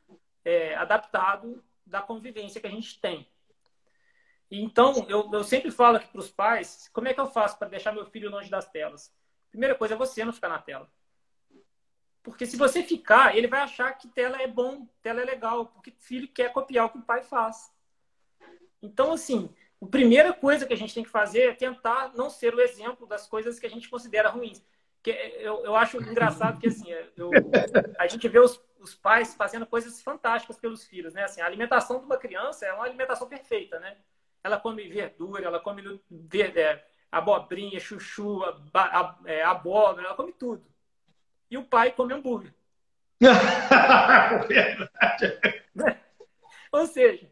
é, 0.43 0.73
adaptado 0.75 1.63
da 1.85 2.01
convivência 2.01 2.59
que 2.59 2.67
a 2.67 2.71
gente 2.71 2.99
tem. 2.99 3.27
Então, 4.49 5.05
eu, 5.09 5.29
eu 5.31 5.43
sempre 5.43 5.71
falo 5.71 5.97
aqui 5.97 6.07
para 6.07 6.19
os 6.19 6.31
pais, 6.31 6.89
como 6.93 7.07
é 7.07 7.13
que 7.13 7.19
eu 7.19 7.27
faço 7.27 7.57
para 7.57 7.67
deixar 7.67 7.91
meu 7.91 8.05
filho 8.05 8.29
longe 8.29 8.49
das 8.49 8.69
telas? 8.69 9.13
Primeira 9.49 9.75
coisa 9.75 9.93
é 9.93 9.97
você 9.97 10.23
não 10.23 10.31
ficar 10.31 10.49
na 10.49 10.59
tela. 10.59 10.89
Porque 12.23 12.45
se 12.45 12.57
você 12.57 12.83
ficar, 12.83 13.37
ele 13.37 13.47
vai 13.47 13.61
achar 13.61 13.91
que 13.93 14.07
tela 14.07 14.41
é 14.41 14.47
bom, 14.47 14.87
tela 15.01 15.21
é 15.21 15.25
legal, 15.25 15.67
porque 15.67 15.91
filho 15.99 16.27
quer 16.27 16.51
copiar 16.51 16.85
o 16.85 16.89
que 16.89 16.97
o 16.97 17.01
pai 17.03 17.23
faz. 17.23 17.71
Então, 18.81 19.13
assim, 19.13 19.49
a 19.81 19.85
primeira 19.85 20.33
coisa 20.33 20.65
que 20.65 20.73
a 20.73 20.77
gente 20.77 20.93
tem 20.93 21.03
que 21.03 21.09
fazer 21.09 21.41
é 21.43 21.53
tentar 21.53 22.13
não 22.15 22.29
ser 22.29 22.53
o 22.53 22.61
exemplo 22.61 23.07
das 23.07 23.27
coisas 23.27 23.59
que 23.59 23.65
a 23.65 23.69
gente 23.69 23.89
considera 23.89 24.29
ruins. 24.29 24.63
Que 25.01 25.11
eu, 25.39 25.63
eu 25.65 25.75
acho 25.75 25.97
engraçado 25.97 26.59
que, 26.59 26.67
assim, 26.67 26.91
eu, 27.15 27.31
a 27.97 28.07
gente 28.07 28.27
vê 28.27 28.39
os, 28.39 28.61
os 28.79 28.93
pais 28.93 29.35
fazendo 29.35 29.65
coisas 29.65 30.01
fantásticas 30.01 30.57
pelos 30.57 30.85
filhos, 30.85 31.13
né? 31.13 31.23
Assim, 31.23 31.41
a 31.41 31.45
alimentação 31.45 31.99
de 31.99 32.05
uma 32.05 32.17
criança 32.17 32.65
é 32.65 32.73
uma 32.73 32.83
alimentação 32.83 33.27
perfeita, 33.27 33.79
né? 33.79 33.97
Ela 34.43 34.59
come 34.59 34.87
verdura, 34.87 35.45
ela 35.45 35.59
come 35.59 36.01
é, 36.55 36.83
abobrinha, 37.11 37.79
chuchu, 37.79 38.41
é, 39.25 39.43
abóbora, 39.43 40.05
ela 40.05 40.15
come 40.15 40.33
tudo. 40.33 40.65
E 41.49 41.57
o 41.57 41.63
pai 41.63 41.91
come 41.91 42.13
hambúrguer. 42.13 42.53
Verdade. 44.47 45.39
Ou 46.71 46.85
seja, 46.85 47.31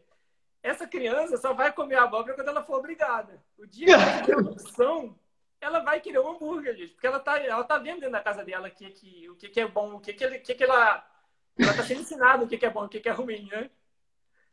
essa 0.62 0.86
criança 0.86 1.36
só 1.36 1.52
vai 1.52 1.72
comer 1.72 1.96
abóbora 1.96 2.34
quando 2.34 2.48
ela 2.48 2.64
for 2.64 2.78
obrigada. 2.78 3.40
O 3.58 3.66
dia 3.66 3.96
que 4.24 4.32
ela 4.32 4.50
opção, 4.50 5.16
ela 5.60 5.80
vai 5.80 6.00
querer 6.00 6.18
um 6.18 6.30
hambúrguer, 6.30 6.74
gente. 6.74 6.92
Porque 6.92 7.06
ela 7.06 7.20
tá, 7.20 7.38
ela 7.38 7.64
tá 7.64 7.78
vendo 7.78 8.00
dentro 8.00 8.12
da 8.12 8.20
casa 8.20 8.44
dela 8.44 8.68
que, 8.70 8.90
que, 8.90 9.30
o 9.30 9.36
que, 9.36 9.48
que 9.48 9.60
é 9.60 9.68
bom, 9.68 9.94
o 9.94 10.00
que, 10.00 10.12
que, 10.12 10.24
ele, 10.24 10.38
que, 10.38 10.54
que 10.54 10.64
ela. 10.64 11.06
Ela 11.58 11.74
tá 11.74 11.82
sendo 11.84 12.00
ensinada 12.00 12.44
o 12.44 12.48
que, 12.48 12.58
que 12.58 12.66
é 12.66 12.70
bom, 12.70 12.84
o 12.84 12.88
que, 12.88 13.00
que 13.00 13.08
é 13.08 13.12
ruim, 13.12 13.48
né? 13.50 13.70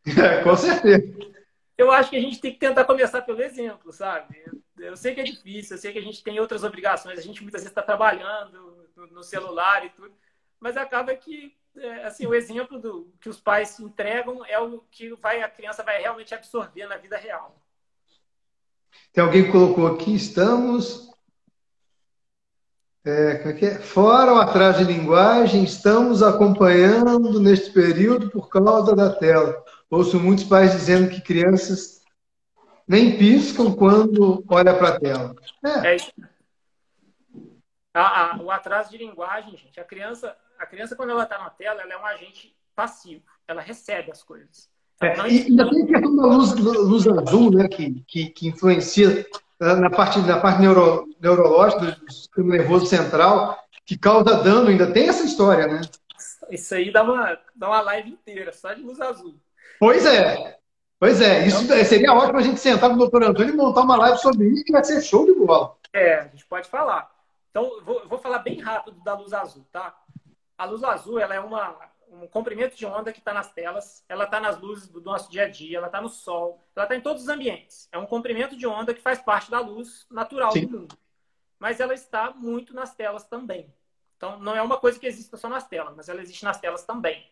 É, 0.06 0.44
com 0.44 0.56
certeza. 0.56 1.43
Eu 1.78 1.92
acho 1.92 2.10
que 2.10 2.16
a 2.16 2.22
gente 2.22 2.40
tem 2.40 2.52
que 2.52 2.60
tentar 2.60 2.86
começar 2.86 3.22
pelo 3.22 3.42
exemplo, 3.42 3.92
sabe? 3.92 4.44
Eu 4.78 4.96
sei 4.96 5.16
que 5.16 5.22
é 5.22 5.24
difícil, 5.24 5.76
eu 5.76 5.82
sei 5.82 5.92
que 5.92 6.00
a 6.00 6.04
gente 6.04 6.24
tem 6.24 6.40
outras 6.40 6.64
obrigações, 6.64 7.18
a 7.18 7.22
gente 7.22 7.42
muitas 7.42 7.62
vezes 7.62 7.72
está 7.72 7.82
trabalhando 7.82 8.88
no 9.12 9.24
celular 9.24 9.86
e 9.86 9.90
tudo, 9.90 10.14
mas 10.60 10.78
acaba 10.78 11.16
que 11.16 11.56
é, 11.76 12.06
assim, 12.06 12.28
o 12.28 12.36
exemplo 12.36 12.80
do 12.80 13.08
que 13.20 13.30
os 13.30 13.40
pais 13.40 13.80
entregam 13.80 14.46
é 14.46 14.60
o 14.60 14.84
que 14.92 15.14
vai, 15.16 15.42
a 15.42 15.50
criança 15.50 15.84
vai 15.84 16.00
realmente 16.00 16.34
absorver 16.34 16.86
na 16.86 16.98
vida 16.98 17.18
real. 17.18 17.56
Tem 19.12 19.24
alguém 19.24 19.46
que 19.46 19.52
colocou 19.52 19.88
aqui, 19.88 20.16
estamos. 20.16 21.10
É, 23.04 23.42
é 23.44 23.66
é? 23.66 23.80
Fora 23.80 24.34
ou 24.34 24.40
atrás 24.40 24.78
de 24.78 24.84
linguagem, 24.84 25.64
estamos 25.64 26.22
acompanhando 26.22 27.40
neste 27.40 27.72
período 27.72 28.30
por 28.30 28.50
causa 28.50 28.96
da 28.96 29.14
tela. 29.14 29.64
Ouço 29.94 30.20
muitos 30.20 30.46
pais 30.46 30.72
dizendo 30.72 31.08
que 31.08 31.22
crianças 31.22 32.02
nem 32.88 33.16
piscam 33.16 33.72
quando 33.76 34.44
olha 34.50 34.76
para 34.76 34.88
a 34.88 35.00
tela. 35.00 35.36
É. 35.64 35.88
é 35.90 35.96
isso. 35.96 36.12
A, 37.94 38.32
a, 38.32 38.42
o 38.42 38.50
atraso 38.50 38.90
de 38.90 38.98
linguagem, 38.98 39.56
gente, 39.56 39.80
a 39.80 39.84
criança, 39.84 40.36
a 40.58 40.66
criança, 40.66 40.96
quando 40.96 41.12
ela 41.12 41.26
está 41.26 41.38
na 41.38 41.52
tela, 41.52 41.84
ela 41.84 41.94
é 41.94 41.98
um 41.98 42.06
agente 42.08 42.56
passivo. 42.76 43.22
Ela 43.48 43.62
recebe 43.62 44.10
as 44.12 44.24
coisas. 44.24 44.68
É, 45.00 45.16
e 45.30 45.44
ainda 45.44 45.70
tem 45.70 45.84
a 45.84 45.88
questão 45.88 46.16
da 46.16 46.26
luz, 46.26 46.54
luz 46.56 47.08
azul, 47.08 47.52
né, 47.52 47.68
que, 47.68 48.04
que, 48.08 48.30
que, 48.32 48.48
influencia 48.48 49.24
ah, 49.60 49.76
na 49.76 49.92
parte, 49.92 50.18
na 50.22 50.40
parte 50.40 50.60
neuro, 50.60 51.08
neurológica 51.22 51.92
do 51.92 52.12
sistema 52.12 52.58
nervoso 52.58 52.88
central, 52.88 53.64
que 53.86 53.96
causa 53.96 54.42
dano. 54.42 54.70
Ainda 54.70 54.92
tem 54.92 55.08
essa 55.08 55.24
história, 55.24 55.68
né? 55.68 55.82
isso 56.50 56.74
aí 56.74 56.92
dá 56.92 57.04
uma, 57.04 57.40
dá 57.56 57.68
uma 57.68 57.82
live 57.82 58.10
inteira, 58.10 58.52
só 58.52 58.74
de 58.74 58.82
luz 58.82 59.00
azul. 59.00 59.36
Pois 59.80 60.06
é. 60.06 60.54
Pois 61.00 61.20
é, 61.20 61.46
isso 61.46 61.62
então, 61.64 61.84
seria 61.84 62.14
ótimo 62.14 62.40
a 62.40 62.42
gente 62.42 62.62
sentar 62.62 62.90
com 62.90 62.96
o 62.96 63.00
doutor 63.00 63.24
Antônio 63.24 63.54
e 63.54 63.58
montar 63.58 63.82
uma 63.82 63.98
live 63.98 64.18
sobre 64.20 64.48
isso, 64.48 64.64
que 64.64 64.72
vai 64.72 64.82
ser 64.86 65.02
show 65.02 65.26
de 65.26 65.34
bola. 65.34 65.76
É, 65.92 66.20
a 66.20 66.28
gente 66.28 66.46
pode 66.46 66.70
falar. 66.70 67.12
Então, 67.52 67.84
vou, 67.84 68.08
vou 68.08 68.18
falar 68.18 68.40
bem 68.40 68.62
rápido 68.62 69.04
da 69.04 69.14
luz 69.14 69.34
azul, 69.34 69.66
tá? 69.70 69.94
A 70.58 70.64
luz 70.64 70.82
azul, 70.82 71.20
ela 71.20 71.36
é 71.36 71.42
uma, 71.42 71.78
um 72.10 72.26
comprimento 72.26 72.76
de 72.76 72.86
onda 72.86 73.12
que 73.12 73.20
está 73.20 73.34
nas 73.34 73.52
telas, 73.52 74.04
ela 74.08 74.24
está 74.24 74.40
nas 74.40 74.60
luzes 74.62 74.88
do 74.88 75.02
nosso 75.02 75.30
dia 75.30 75.44
a 75.44 75.50
dia, 75.50 75.78
ela 75.78 75.88
está 75.88 76.00
no 76.00 76.08
sol, 76.08 76.64
ela 76.76 76.86
está 76.86 76.96
em 76.96 77.02
todos 77.02 77.24
os 77.24 77.30
ambientes. 77.30 77.90
É 77.92 77.98
um 77.98 78.06
comprimento 78.06 78.56
de 78.56 78.66
onda 78.66 78.94
que 78.94 79.02
faz 79.02 79.20
parte 79.20 79.52
da 79.52 79.60
luz 79.60 80.06
natural 80.10 80.52
Sim. 80.52 80.68
do 80.68 80.80
mundo. 80.80 80.98
Mas 81.60 81.80
ela 81.80 81.94
está 81.94 82.32
muito 82.32 82.74
nas 82.74 82.96
telas 82.96 83.26
também. 83.26 83.74
Então, 84.16 84.40
não 84.40 84.56
é 84.56 84.62
uma 84.62 84.78
coisa 84.78 84.98
que 84.98 85.06
existe 85.06 85.36
só 85.38 85.50
nas 85.50 85.68
telas, 85.68 85.94
mas 85.96 86.08
ela 86.08 86.22
existe 86.22 86.46
nas 86.46 86.60
telas 86.60 86.86
também. 86.86 87.30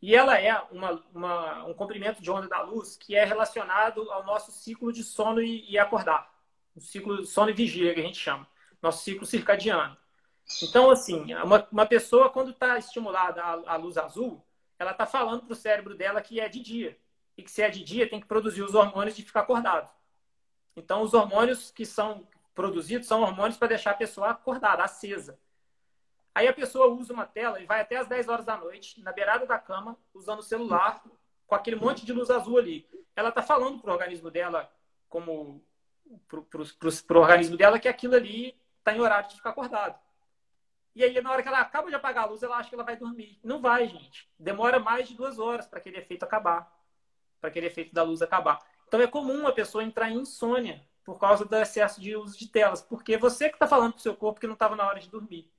E 0.00 0.14
ela 0.14 0.38
é 0.38 0.54
uma, 0.70 1.04
uma, 1.12 1.64
um 1.64 1.74
comprimento 1.74 2.22
de 2.22 2.30
onda 2.30 2.48
da 2.48 2.60
luz 2.62 2.96
que 2.96 3.16
é 3.16 3.24
relacionado 3.24 4.10
ao 4.10 4.24
nosso 4.24 4.52
ciclo 4.52 4.92
de 4.92 5.02
sono 5.02 5.40
e, 5.40 5.70
e 5.70 5.78
acordar. 5.78 6.30
O 6.74 6.80
ciclo 6.80 7.24
sono 7.24 7.50
e 7.50 7.54
vigília, 7.54 7.94
que 7.94 8.00
a 8.00 8.04
gente 8.04 8.18
chama. 8.18 8.46
Nosso 8.82 9.02
ciclo 9.02 9.26
circadiano. 9.26 9.96
Então, 10.62 10.90
assim, 10.90 11.34
uma, 11.34 11.66
uma 11.72 11.86
pessoa, 11.86 12.30
quando 12.30 12.50
está 12.50 12.78
estimulada 12.78 13.42
à 13.42 13.76
luz 13.76 13.96
azul, 13.96 14.44
ela 14.78 14.92
está 14.92 15.06
falando 15.06 15.42
para 15.42 15.52
o 15.52 15.56
cérebro 15.56 15.96
dela 15.96 16.20
que 16.20 16.38
é 16.38 16.48
de 16.48 16.60
dia. 16.60 16.98
E 17.36 17.42
que 17.42 17.50
se 17.50 17.62
é 17.62 17.68
de 17.68 17.82
dia, 17.82 18.08
tem 18.08 18.20
que 18.20 18.26
produzir 18.26 18.62
os 18.62 18.74
hormônios 18.74 19.16
de 19.16 19.22
ficar 19.22 19.40
acordado. 19.40 19.90
Então, 20.76 21.02
os 21.02 21.14
hormônios 21.14 21.70
que 21.70 21.86
são 21.86 22.26
produzidos 22.54 23.08
são 23.08 23.22
hormônios 23.22 23.56
para 23.56 23.68
deixar 23.68 23.92
a 23.92 23.94
pessoa 23.94 24.30
acordada, 24.30 24.84
acesa. 24.84 25.38
Aí 26.36 26.46
a 26.46 26.52
pessoa 26.52 26.88
usa 26.88 27.14
uma 27.14 27.24
tela 27.24 27.58
e 27.58 27.64
vai 27.64 27.80
até 27.80 27.96
as 27.96 28.06
10 28.06 28.28
horas 28.28 28.44
da 28.44 28.58
noite, 28.58 29.00
na 29.00 29.10
beirada 29.10 29.46
da 29.46 29.58
cama, 29.58 29.96
usando 30.12 30.40
o 30.40 30.42
celular, 30.42 31.02
com 31.46 31.54
aquele 31.54 31.76
monte 31.76 32.04
de 32.04 32.12
luz 32.12 32.28
azul 32.28 32.58
ali. 32.58 32.86
Ela 33.16 33.30
está 33.30 33.40
falando 33.40 33.80
para 33.80 33.90
o 33.90 33.94
organismo 33.94 34.30
dela, 34.30 34.70
como 35.08 35.64
para 36.28 36.60
o 36.60 37.22
organismo 37.22 37.56
dela, 37.56 37.78
que 37.78 37.88
aquilo 37.88 38.14
ali 38.14 38.54
está 38.76 38.94
em 38.94 39.00
horário 39.00 39.30
de 39.30 39.36
ficar 39.36 39.48
acordado. 39.48 39.98
E 40.94 41.02
aí, 41.02 41.18
na 41.22 41.30
hora 41.30 41.42
que 41.42 41.48
ela 41.48 41.60
acaba 41.60 41.88
de 41.88 41.94
apagar 41.94 42.24
a 42.24 42.28
luz, 42.28 42.42
ela 42.42 42.58
acha 42.58 42.68
que 42.68 42.74
ela 42.74 42.84
vai 42.84 42.98
dormir. 42.98 43.40
Não 43.42 43.58
vai, 43.58 43.88
gente. 43.88 44.30
Demora 44.38 44.78
mais 44.78 45.08
de 45.08 45.14
duas 45.14 45.38
horas 45.38 45.66
para 45.66 45.78
aquele 45.78 45.96
efeito 45.96 46.22
acabar. 46.22 46.70
Para 47.40 47.48
aquele 47.48 47.68
efeito 47.68 47.94
da 47.94 48.02
luz 48.02 48.20
acabar. 48.20 48.58
Então, 48.86 49.00
é 49.00 49.06
comum 49.06 49.46
a 49.46 49.54
pessoa 49.54 49.82
entrar 49.82 50.10
em 50.10 50.18
insônia 50.18 50.86
por 51.02 51.18
causa 51.18 51.46
do 51.46 51.56
excesso 51.56 51.98
de 51.98 52.14
uso 52.14 52.38
de 52.38 52.46
telas. 52.48 52.82
Porque 52.82 53.16
você 53.16 53.48
que 53.48 53.54
está 53.54 53.66
falando 53.66 53.92
para 53.92 54.00
o 54.00 54.02
seu 54.02 54.14
corpo 54.14 54.38
que 54.38 54.46
não 54.46 54.52
estava 54.52 54.76
na 54.76 54.86
hora 54.86 55.00
de 55.00 55.08
dormir. 55.08 55.50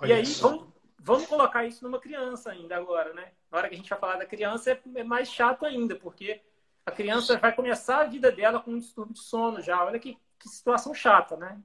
Olha 0.00 0.08
e 0.08 0.12
aí, 0.12 0.24
vamos, 0.24 0.66
vamos, 0.98 1.26
colocar 1.26 1.64
isso 1.64 1.84
numa 1.84 2.00
criança 2.00 2.50
ainda 2.50 2.76
agora, 2.76 3.12
né? 3.14 3.28
Na 3.50 3.58
hora 3.58 3.68
que 3.68 3.74
a 3.74 3.78
gente 3.78 3.90
vai 3.90 3.98
falar 3.98 4.16
da 4.16 4.26
criança, 4.26 4.70
é, 4.70 4.80
é 4.96 5.04
mais 5.04 5.30
chato 5.30 5.64
ainda, 5.64 5.94
porque 5.96 6.40
a 6.86 6.90
criança 6.90 7.38
vai 7.38 7.54
começar 7.54 8.00
a 8.00 8.04
vida 8.04 8.30
dela 8.30 8.60
com 8.60 8.72
um 8.72 8.78
distúrbio 8.78 9.14
de 9.14 9.20
sono 9.20 9.62
já. 9.62 9.84
Olha 9.84 9.98
que, 9.98 10.18
que 10.38 10.48
situação 10.48 10.92
chata, 10.92 11.36
né? 11.36 11.58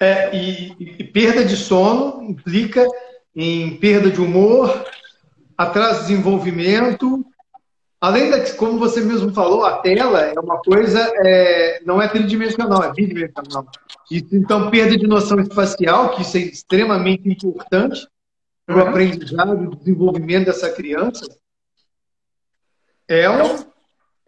É, 0.00 0.34
e, 0.34 0.72
e, 0.78 1.04
perda 1.04 1.44
de 1.44 1.56
sono 1.56 2.22
implica 2.22 2.84
em 3.34 3.78
perda 3.78 4.10
de 4.10 4.20
humor, 4.20 4.84
atraso 5.56 6.00
de 6.00 6.08
desenvolvimento. 6.08 7.24
Além 8.04 8.30
da, 8.30 8.54
como 8.56 8.78
você 8.78 9.00
mesmo 9.00 9.32
falou, 9.32 9.64
a 9.64 9.78
tela 9.78 10.20
é 10.20 10.38
uma 10.38 10.60
coisa, 10.60 11.10
é, 11.24 11.82
não 11.86 12.02
é 12.02 12.06
tridimensional, 12.06 12.84
é 12.84 12.92
bidimensional. 12.92 13.66
então, 14.30 14.70
perda 14.70 14.94
de 14.94 15.06
noção 15.06 15.40
espacial, 15.40 16.14
que 16.14 16.20
isso 16.20 16.36
é 16.36 16.40
extremamente 16.40 17.26
importante 17.26 18.06
para 18.66 18.76
o 18.76 18.82
uhum. 18.82 18.88
aprendizado 18.90 19.64
e 19.64 19.76
desenvolvimento 19.76 20.44
dessa 20.44 20.70
criança, 20.70 21.24
é, 23.08 23.30
um, 23.30 23.64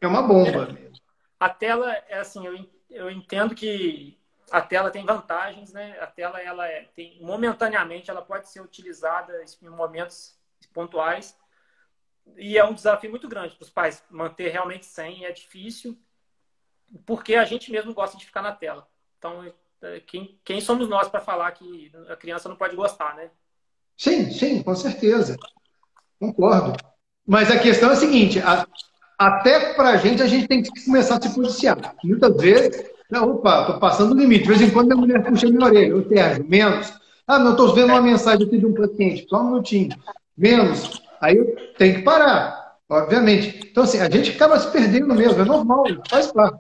é 0.00 0.06
uma 0.06 0.22
bomba. 0.22 0.70
É, 0.70 0.92
a 1.38 1.50
tela, 1.50 1.92
é 2.08 2.18
assim, 2.18 2.46
eu, 2.46 2.58
eu 2.88 3.10
entendo 3.10 3.54
que 3.54 4.16
a 4.50 4.62
tela 4.62 4.90
tem 4.90 5.04
vantagens, 5.04 5.70
né? 5.74 5.98
A 6.00 6.06
tela, 6.06 6.40
ela 6.40 6.66
é, 6.66 6.88
tem, 6.96 7.18
momentaneamente, 7.20 8.10
ela 8.10 8.22
pode 8.22 8.48
ser 8.48 8.62
utilizada 8.62 9.34
em 9.62 9.68
momentos 9.68 10.34
pontuais 10.72 11.36
e 12.36 12.58
é 12.58 12.64
um 12.64 12.74
desafio 12.74 13.10
muito 13.10 13.28
grande 13.28 13.54
para 13.54 13.64
os 13.64 13.70
pais 13.70 14.02
manter 14.10 14.48
realmente 14.48 14.86
sem, 14.86 15.24
é 15.24 15.32
difícil, 15.32 15.96
porque 17.04 17.34
a 17.34 17.44
gente 17.44 17.70
mesmo 17.70 17.94
gosta 17.94 18.16
de 18.16 18.24
ficar 18.24 18.42
na 18.42 18.52
tela. 18.52 18.86
Então, 19.18 19.52
é, 19.82 20.00
quem, 20.00 20.38
quem 20.44 20.60
somos 20.60 20.88
nós 20.88 21.08
para 21.08 21.20
falar 21.20 21.50
que 21.52 21.90
a 22.08 22.16
criança 22.16 22.48
não 22.48 22.56
pode 22.56 22.76
gostar, 22.76 23.14
né? 23.16 23.30
Sim, 23.96 24.30
sim, 24.30 24.62
com 24.62 24.74
certeza. 24.74 25.36
Concordo. 26.18 26.76
Mas 27.26 27.50
a 27.50 27.58
questão 27.58 27.90
é 27.90 27.92
a 27.92 27.96
seguinte: 27.96 28.38
a, 28.40 28.66
até 29.18 29.74
para 29.74 29.90
a 29.90 29.96
gente, 29.96 30.22
a 30.22 30.26
gente 30.26 30.46
tem 30.46 30.62
que 30.62 30.84
começar 30.84 31.16
a 31.16 31.22
se 31.22 31.34
policiar. 31.34 31.94
Muitas 32.04 32.36
vezes 32.36 32.96
não, 33.10 33.30
opa, 33.30 33.60
estou 33.60 33.78
passando 33.78 34.12
o 34.12 34.18
limite. 34.18 34.42
De 34.42 34.48
vez 34.48 34.60
em 34.60 34.70
quando 34.70 34.86
minha 34.88 34.96
mulher 34.96 35.24
puxa 35.24 35.46
minha 35.46 35.64
orelha. 35.64 35.96
Ô, 35.96 36.08
Sérgio, 36.08 36.44
menos. 36.48 36.92
Ah, 37.26 37.38
não, 37.38 37.52
estou 37.52 37.74
vendo 37.74 37.88
uma 37.88 38.00
mensagem 38.00 38.46
aqui 38.46 38.58
de 38.58 38.66
um 38.66 38.74
paciente. 38.74 39.26
Só 39.28 39.40
um 39.40 39.46
minutinho. 39.46 39.96
Menos. 40.36 41.02
Aí 41.20 41.36
tenho 41.76 41.96
que 41.96 42.02
parar, 42.02 42.78
obviamente. 42.88 43.68
Então, 43.68 43.84
assim, 43.84 44.00
a 44.00 44.10
gente 44.10 44.32
acaba 44.32 44.58
se 44.58 44.70
perdendo 44.70 45.14
mesmo. 45.14 45.40
É 45.40 45.44
normal, 45.44 45.84
faz 46.08 46.32
parte. 46.32 46.58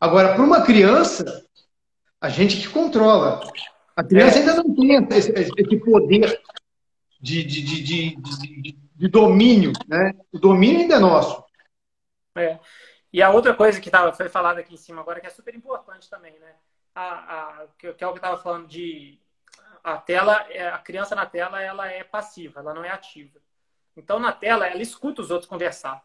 Agora, 0.00 0.34
para 0.34 0.42
uma 0.42 0.62
criança, 0.62 1.44
a 2.20 2.28
gente 2.28 2.58
que 2.58 2.68
controla. 2.68 3.40
A 3.94 4.04
criança 4.04 4.38
é. 4.38 4.40
ainda 4.40 4.54
não 4.56 4.74
tem 4.74 4.94
esse, 5.16 5.32
esse 5.32 5.76
poder 5.78 6.40
de, 7.20 7.42
de, 7.44 7.62
de, 7.62 7.82
de, 7.82 8.78
de 8.94 9.08
domínio, 9.08 9.72
né? 9.88 10.12
O 10.32 10.38
domínio 10.38 10.80
ainda 10.80 10.96
é 10.96 10.98
nosso. 10.98 11.44
É. 12.36 12.58
E 13.12 13.22
a 13.22 13.30
outra 13.30 13.54
coisa 13.54 13.80
que 13.80 13.90
tava, 13.90 14.12
foi 14.12 14.28
falada 14.28 14.60
aqui 14.60 14.74
em 14.74 14.78
cima 14.78 15.00
agora, 15.00 15.20
que 15.20 15.26
é 15.26 15.30
super 15.30 15.54
importante 15.54 16.10
também, 16.10 16.38
né? 16.38 16.54
A, 16.94 17.62
a, 17.62 17.66
que, 17.78 17.92
que 17.94 18.04
é 18.04 18.06
o 18.06 18.12
que 18.12 18.18
eu 18.18 18.22
estava 18.22 18.36
falando 18.36 18.66
de 18.66 19.18
a 19.82 19.96
tela, 19.98 20.46
é, 20.50 20.68
a 20.68 20.78
criança 20.78 21.14
na 21.14 21.24
tela, 21.24 21.62
ela 21.62 21.86
é 21.86 22.02
passiva, 22.02 22.60
ela 22.60 22.74
não 22.74 22.84
é 22.84 22.90
ativa. 22.90 23.40
Então, 23.96 24.18
na 24.18 24.32
tela, 24.32 24.66
ela 24.66 24.82
escuta 24.82 25.22
os 25.22 25.30
outros 25.30 25.48
conversar, 25.48 26.04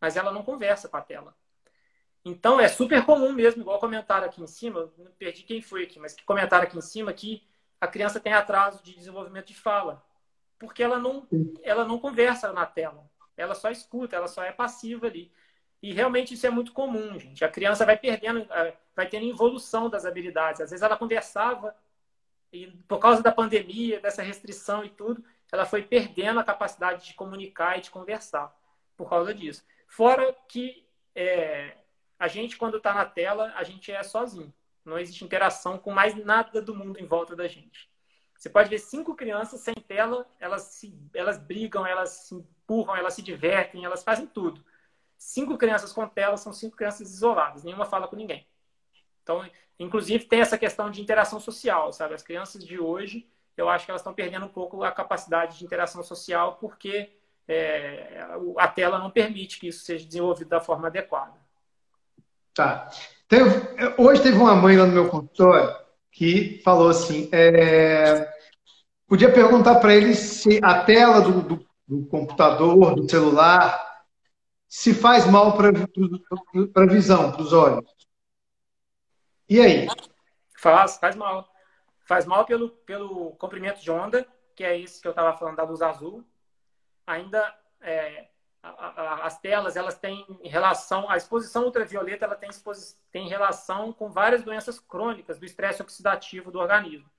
mas 0.00 0.16
ela 0.16 0.30
não 0.30 0.42
conversa 0.42 0.88
com 0.88 0.96
a 0.96 1.00
tela. 1.00 1.34
Então, 2.24 2.60
é 2.60 2.68
super 2.68 3.04
comum 3.04 3.32
mesmo, 3.32 3.62
igual 3.62 3.80
comentaram 3.80 4.26
aqui 4.26 4.42
em 4.42 4.46
cima, 4.46 4.92
não 4.98 5.10
perdi 5.12 5.42
quem 5.42 5.60
foi 5.60 5.84
aqui, 5.84 5.98
mas 5.98 6.14
que 6.14 6.24
comentaram 6.24 6.64
aqui 6.64 6.76
em 6.76 6.82
cima 6.82 7.12
que 7.12 7.42
a 7.80 7.86
criança 7.86 8.20
tem 8.20 8.32
atraso 8.32 8.82
de 8.82 8.94
desenvolvimento 8.94 9.46
de 9.48 9.54
fala, 9.54 10.04
porque 10.58 10.82
ela 10.82 10.98
não, 10.98 11.26
ela 11.62 11.84
não 11.84 11.98
conversa 11.98 12.52
na 12.52 12.64
tela, 12.64 13.10
ela 13.36 13.54
só 13.54 13.70
escuta, 13.70 14.14
ela 14.14 14.28
só 14.28 14.44
é 14.44 14.52
passiva 14.52 15.06
ali. 15.06 15.32
E 15.82 15.92
realmente 15.92 16.34
isso 16.34 16.46
é 16.46 16.50
muito 16.50 16.72
comum, 16.72 17.18
gente. 17.18 17.44
A 17.44 17.48
criança 17.48 17.84
vai 17.84 17.96
perdendo, 17.96 18.46
vai 18.94 19.08
tendo 19.08 19.26
evolução 19.26 19.90
das 19.90 20.04
habilidades. 20.06 20.60
Às 20.60 20.70
vezes 20.70 20.82
ela 20.82 20.96
conversava 20.96 21.74
e 22.52 22.68
por 22.86 23.00
causa 23.00 23.20
da 23.20 23.32
pandemia, 23.32 23.98
dessa 23.98 24.22
restrição 24.22 24.84
e 24.84 24.90
tudo, 24.90 25.24
ela 25.52 25.66
foi 25.66 25.82
perdendo 25.82 26.40
a 26.40 26.44
capacidade 26.44 27.04
de 27.06 27.14
comunicar 27.14 27.78
e 27.78 27.82
de 27.82 27.90
conversar 27.90 28.52
por 28.96 29.08
causa 29.08 29.34
disso. 29.34 29.64
Fora 29.86 30.34
que 30.48 30.84
é, 31.14 31.76
a 32.18 32.26
gente, 32.26 32.56
quando 32.56 32.78
está 32.78 32.94
na 32.94 33.04
tela, 33.04 33.52
a 33.54 33.62
gente 33.62 33.92
é 33.92 34.02
sozinho. 34.02 34.52
Não 34.84 34.98
existe 34.98 35.24
interação 35.24 35.78
com 35.78 35.92
mais 35.92 36.16
nada 36.16 36.60
do 36.60 36.74
mundo 36.74 36.98
em 36.98 37.06
volta 37.06 37.36
da 37.36 37.46
gente. 37.46 37.88
Você 38.36 38.50
pode 38.50 38.68
ver 38.68 38.78
cinco 38.78 39.14
crianças 39.14 39.60
sem 39.60 39.74
tela, 39.74 40.26
elas, 40.40 40.62
se, 40.62 40.98
elas 41.14 41.38
brigam, 41.38 41.86
elas 41.86 42.10
se 42.10 42.34
empurram, 42.34 42.96
elas 42.96 43.14
se 43.14 43.22
divertem, 43.22 43.84
elas 43.84 44.02
fazem 44.02 44.26
tudo 44.26 44.64
cinco 45.22 45.56
crianças 45.56 45.92
com 45.92 46.06
tela 46.08 46.36
são 46.36 46.52
cinco 46.52 46.76
crianças 46.76 47.08
isoladas, 47.12 47.62
nenhuma 47.62 47.84
fala 47.84 48.08
com 48.08 48.16
ninguém. 48.16 48.44
Então, 49.22 49.48
inclusive, 49.78 50.24
tem 50.24 50.40
essa 50.40 50.58
questão 50.58 50.90
de 50.90 51.00
interação 51.00 51.38
social, 51.38 51.92
sabe? 51.92 52.14
As 52.14 52.24
crianças 52.24 52.64
de 52.64 52.78
hoje, 52.78 53.30
eu 53.56 53.68
acho 53.68 53.84
que 53.84 53.90
elas 53.90 54.00
estão 54.00 54.14
perdendo 54.14 54.46
um 54.46 54.50
pouco 54.50 54.82
a 54.82 54.90
capacidade 54.90 55.58
de 55.58 55.64
interação 55.64 56.02
social 56.02 56.56
porque 56.60 57.12
é, 57.46 58.24
a 58.58 58.68
tela 58.68 58.98
não 58.98 59.10
permite 59.10 59.58
que 59.58 59.68
isso 59.68 59.84
seja 59.84 60.06
desenvolvido 60.06 60.48
da 60.48 60.60
forma 60.60 60.88
adequada. 60.88 61.34
Tá. 62.54 62.90
Teve, 63.28 63.50
hoje 63.98 64.22
teve 64.22 64.36
uma 64.36 64.54
mãe 64.54 64.76
lá 64.76 64.86
no 64.86 64.92
meu 64.92 65.08
consultório 65.08 65.74
que 66.10 66.60
falou 66.62 66.90
assim: 66.90 67.28
é, 67.32 68.30
podia 69.06 69.32
perguntar 69.32 69.76
para 69.76 69.94
ele 69.94 70.14
se 70.14 70.60
a 70.62 70.84
tela 70.84 71.20
do, 71.20 71.40
do, 71.42 71.66
do 71.88 72.06
computador, 72.06 72.94
do 72.94 73.08
celular, 73.08 74.04
se 74.68 74.94
faz 74.94 75.26
mal 75.26 75.56
para 75.56 75.68
a 75.68 76.86
visão, 76.86 77.32
para 77.32 77.42
os 77.42 77.52
olhos. 77.52 77.90
E 79.48 79.60
aí? 79.60 79.86
Faz, 80.56 80.96
faz 80.96 81.16
mal. 81.16 81.51
Faz 82.12 82.26
mal 82.26 82.44
pelo, 82.44 82.68
pelo 82.68 83.30
comprimento 83.36 83.80
de 83.80 83.90
onda, 83.90 84.28
que 84.54 84.62
é 84.62 84.76
isso 84.76 85.00
que 85.00 85.08
eu 85.08 85.12
estava 85.12 85.34
falando 85.34 85.56
da 85.56 85.62
luz 85.62 85.80
azul. 85.80 86.22
Ainda 87.06 87.58
é, 87.80 88.28
a, 88.62 88.68
a, 88.68 89.24
as 89.24 89.40
telas 89.40 89.76
elas 89.76 89.98
têm 89.98 90.26
relação, 90.44 91.08
a 91.08 91.16
exposição 91.16 91.64
ultravioleta 91.64 92.26
ela 92.26 92.34
tem, 92.34 92.50
tem 93.10 93.28
relação 93.28 93.94
com 93.94 94.10
várias 94.10 94.42
doenças 94.42 94.78
crônicas 94.78 95.38
do 95.38 95.46
estresse 95.46 95.80
oxidativo 95.80 96.50
do 96.50 96.58
organismo. 96.58 97.10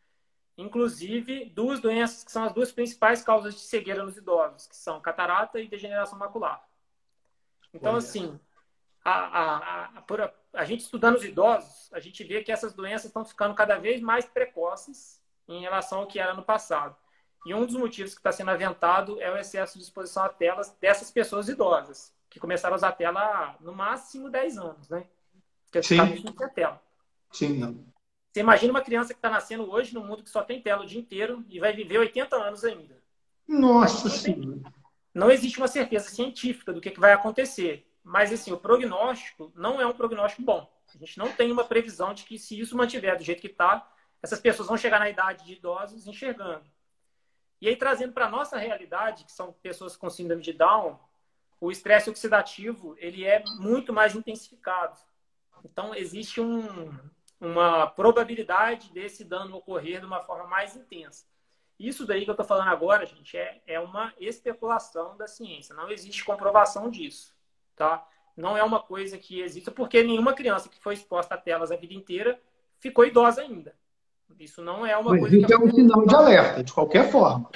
inclusive 0.55 1.45
duas 1.45 1.79
doenças 1.79 2.23
que 2.23 2.31
são 2.31 2.43
as 2.43 2.53
duas 2.53 2.71
principais 2.71 3.23
causas 3.23 3.55
de 3.55 3.61
cegueira 3.61 4.03
nos 4.03 4.15
idosos, 4.15 4.67
que 4.67 4.75
são 4.75 5.01
catarata 5.01 5.59
e 5.59 5.67
degeneração 5.67 6.19
macular. 6.19 6.63
Então, 7.73 7.93
Olha. 7.93 7.97
assim, 7.97 8.39
a, 9.03 9.11
a, 9.11 9.85
a, 9.97 10.01
a, 10.53 10.65
gente 10.65 10.81
estudando 10.81 11.15
os 11.15 11.23
idosos, 11.23 11.89
a 11.91 11.99
gente 11.99 12.23
vê 12.23 12.43
que 12.43 12.51
essas 12.51 12.73
doenças 12.73 13.05
estão 13.05 13.25
ficando 13.25 13.55
cada 13.55 13.77
vez 13.77 14.01
mais 14.01 14.25
precoces 14.25 15.21
em 15.47 15.61
relação 15.61 15.99
ao 15.99 16.07
que 16.07 16.19
era 16.19 16.33
no 16.33 16.43
passado. 16.43 16.95
E 17.45 17.53
um 17.53 17.65
dos 17.65 17.75
motivos 17.75 18.13
que 18.13 18.19
está 18.19 18.31
sendo 18.31 18.51
aventado 18.51 19.21
é 19.21 19.31
o 19.31 19.37
excesso 19.37 19.77
de 19.77 19.83
exposição 19.83 20.23
a 20.23 20.29
telas 20.29 20.75
dessas 20.79 21.11
pessoas 21.11 21.49
idosas, 21.49 22.13
que 22.29 22.39
começaram 22.39 22.75
a 22.75 22.77
usar 22.77 22.89
a 22.89 22.93
tela 22.93 23.19
há, 23.19 23.55
no 23.59 23.73
máximo 23.73 24.29
10 24.29 24.57
anos, 24.57 24.89
né? 24.89 25.05
Porque 25.65 25.83
Sim. 25.83 25.97
Tá 26.33 26.47
tela. 26.49 26.81
Sim, 27.31 27.57
não. 27.57 27.93
Você 28.31 28.39
imagina 28.39 28.73
uma 28.73 28.81
criança 28.81 29.13
que 29.13 29.19
está 29.19 29.29
nascendo 29.29 29.69
hoje 29.69 29.93
num 29.93 30.05
mundo 30.05 30.23
que 30.23 30.29
só 30.29 30.41
tem 30.41 30.61
tela 30.61 30.83
o 30.83 30.85
dia 30.85 30.99
inteiro 30.99 31.43
e 31.49 31.59
vai 31.59 31.73
viver 31.73 31.99
80 31.99 32.35
anos 32.35 32.63
ainda. 32.63 32.97
Nossa 33.47 34.09
Senhora. 34.09 34.61
Não 35.13 35.29
existe 35.29 35.59
uma 35.59 35.67
certeza 35.67 36.09
científica 36.09 36.73
do 36.73 36.81
que, 36.81 36.89
que 36.89 36.99
vai 36.99 37.13
acontecer. 37.13 37.85
Mas, 38.03 38.31
assim, 38.33 38.51
o 38.51 38.57
prognóstico 38.57 39.51
não 39.55 39.79
é 39.79 39.85
um 39.85 39.93
prognóstico 39.93 40.41
bom. 40.41 40.69
A 40.93 40.97
gente 40.97 41.17
não 41.17 41.31
tem 41.31 41.51
uma 41.51 41.63
previsão 41.63 42.13
de 42.13 42.23
que, 42.23 42.37
se 42.37 42.59
isso 42.59 42.75
mantiver 42.75 43.17
do 43.17 43.23
jeito 43.23 43.41
que 43.41 43.47
está, 43.47 43.89
essas 44.21 44.39
pessoas 44.39 44.67
vão 44.67 44.77
chegar 44.77 44.99
na 44.99 45.09
idade 45.09 45.45
de 45.45 45.53
idosos 45.53 46.05
enxergando. 46.05 46.65
E 47.61 47.67
aí, 47.67 47.75
trazendo 47.75 48.13
para 48.13 48.25
a 48.25 48.29
nossa 48.29 48.57
realidade, 48.57 49.23
que 49.23 49.31
são 49.31 49.53
pessoas 49.53 49.95
com 49.95 50.09
síndrome 50.09 50.41
de 50.41 50.51
Down, 50.51 50.99
o 51.59 51.71
estresse 51.71 52.09
oxidativo 52.09 52.93
ele 52.97 53.23
é 53.23 53.41
muito 53.57 53.93
mais 53.93 54.15
intensificado. 54.15 54.97
Então, 55.63 55.95
existe 55.95 56.41
um, 56.41 56.93
uma 57.39 57.87
probabilidade 57.87 58.91
desse 58.91 59.23
dano 59.23 59.55
ocorrer 59.55 60.01
de 60.01 60.05
uma 60.05 60.19
forma 60.19 60.45
mais 60.45 60.75
intensa. 60.75 61.25
Isso 61.79 62.05
daí 62.05 62.23
que 62.23 62.29
eu 62.29 62.33
estou 62.33 62.45
falando 62.45 62.67
agora, 62.67 63.05
gente, 63.05 63.37
é, 63.37 63.61
é 63.65 63.79
uma 63.79 64.13
especulação 64.19 65.17
da 65.17 65.27
ciência. 65.27 65.73
Não 65.73 65.89
existe 65.89 66.23
comprovação 66.23 66.89
disso, 66.89 67.33
tá? 67.75 68.05
Não 68.35 68.57
é 68.57 68.63
uma 68.63 68.79
coisa 68.79 69.17
que 69.17 69.41
exista, 69.41 69.71
porque 69.71 70.03
nenhuma 70.03 70.33
criança 70.33 70.69
que 70.69 70.79
foi 70.79 70.95
exposta 70.95 71.35
a 71.35 71.37
telas 71.37 71.71
a 71.71 71.75
vida 71.75 71.93
inteira 71.93 72.39
ficou 72.79 73.05
idosa 73.05 73.41
ainda. 73.41 73.75
Isso 74.39 74.61
não 74.63 74.85
é 74.85 74.97
uma 74.97 75.11
Mas 75.11 75.19
coisa. 75.19 75.37
Isso 75.37 75.47
que 75.47 75.53
é 75.53 75.57
um 75.57 75.71
sinal 75.71 76.05
de 76.05 76.15
alerta, 76.15 76.63
de 76.63 76.73
qualquer 76.73 77.11
forma. 77.11 77.49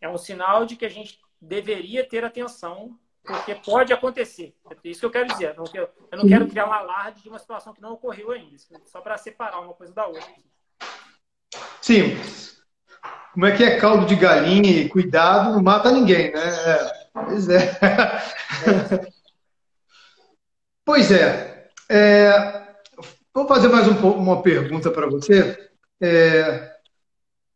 É 0.00 0.08
um 0.08 0.18
sinal 0.18 0.66
de 0.66 0.74
que 0.74 0.84
a 0.84 0.88
gente 0.88 1.20
deveria 1.40 2.04
ter 2.04 2.24
atenção, 2.24 2.98
porque 3.24 3.54
pode 3.54 3.92
acontecer. 3.92 4.54
É 4.68 4.76
isso 4.88 5.00
que 5.00 5.06
eu 5.06 5.10
quero 5.10 5.28
dizer. 5.28 5.54
Eu 5.56 6.18
não 6.18 6.28
quero 6.28 6.48
criar 6.48 6.68
um 6.68 6.72
alarde 6.72 7.22
de 7.22 7.28
uma 7.28 7.38
situação 7.38 7.72
que 7.72 7.80
não 7.80 7.92
ocorreu 7.92 8.32
ainda, 8.32 8.56
só 8.86 9.00
para 9.00 9.16
separar 9.16 9.60
uma 9.60 9.74
coisa 9.74 9.94
da 9.94 10.06
outra. 10.06 10.26
Sim. 11.80 12.16
Como 13.32 13.46
é 13.46 13.56
que 13.56 13.64
é 13.64 13.78
caldo 13.78 14.06
de 14.06 14.16
galinha 14.16 14.70
e 14.70 14.88
cuidado 14.88 15.52
não 15.52 15.62
mata 15.62 15.90
ninguém, 15.90 16.32
né? 16.32 16.40
É. 16.40 17.02
Pois 17.12 17.48
é. 17.48 17.78
Pois 20.84 21.10
é. 21.10 21.68
é. 21.88 22.62
Vou 23.34 23.46
fazer 23.46 23.68
mais 23.68 23.88
um, 23.88 24.10
uma 24.10 24.42
pergunta 24.42 24.90
para 24.90 25.06
você. 25.06 25.70
É, 26.00 26.72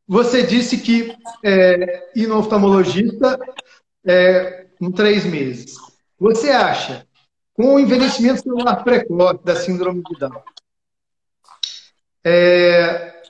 você 0.07 0.47
disse 0.47 0.79
que 0.79 1.15
é, 1.45 2.11
ir 2.15 2.27
no 2.29 2.39
oftalmologista 2.39 3.39
é, 4.05 4.69
em 4.81 4.91
três 4.93 5.25
meses. 5.25 5.75
Você 6.19 6.51
acha, 6.51 7.07
com 7.53 7.75
o 7.75 7.81
envelhecimento 7.81 8.43
celular 8.43 8.83
precoce 8.85 9.45
da 9.45 9.57
síndrome 9.57 10.03
de 10.03 10.19
Down, 10.19 10.43
é, 12.25 13.23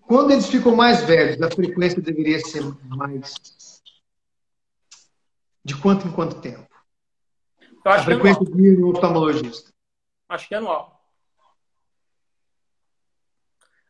quando 0.00 0.32
eles 0.32 0.46
ficam 0.46 0.76
mais 0.76 1.02
velhos, 1.02 1.40
a 1.40 1.50
frequência 1.50 2.02
deveria 2.02 2.38
ser 2.40 2.62
mais. 2.84 3.80
De 5.64 5.76
quanto 5.76 6.06
em 6.06 6.12
quanto 6.12 6.40
tempo? 6.40 6.71
A 7.84 8.02
frequência 8.02 8.44
de 8.44 8.62
ir 8.62 8.78
no 8.78 8.90
oftalmologista. 8.90 9.72
Acho 10.28 10.48
que 10.48 10.54
é 10.54 10.58
anual. 10.58 11.02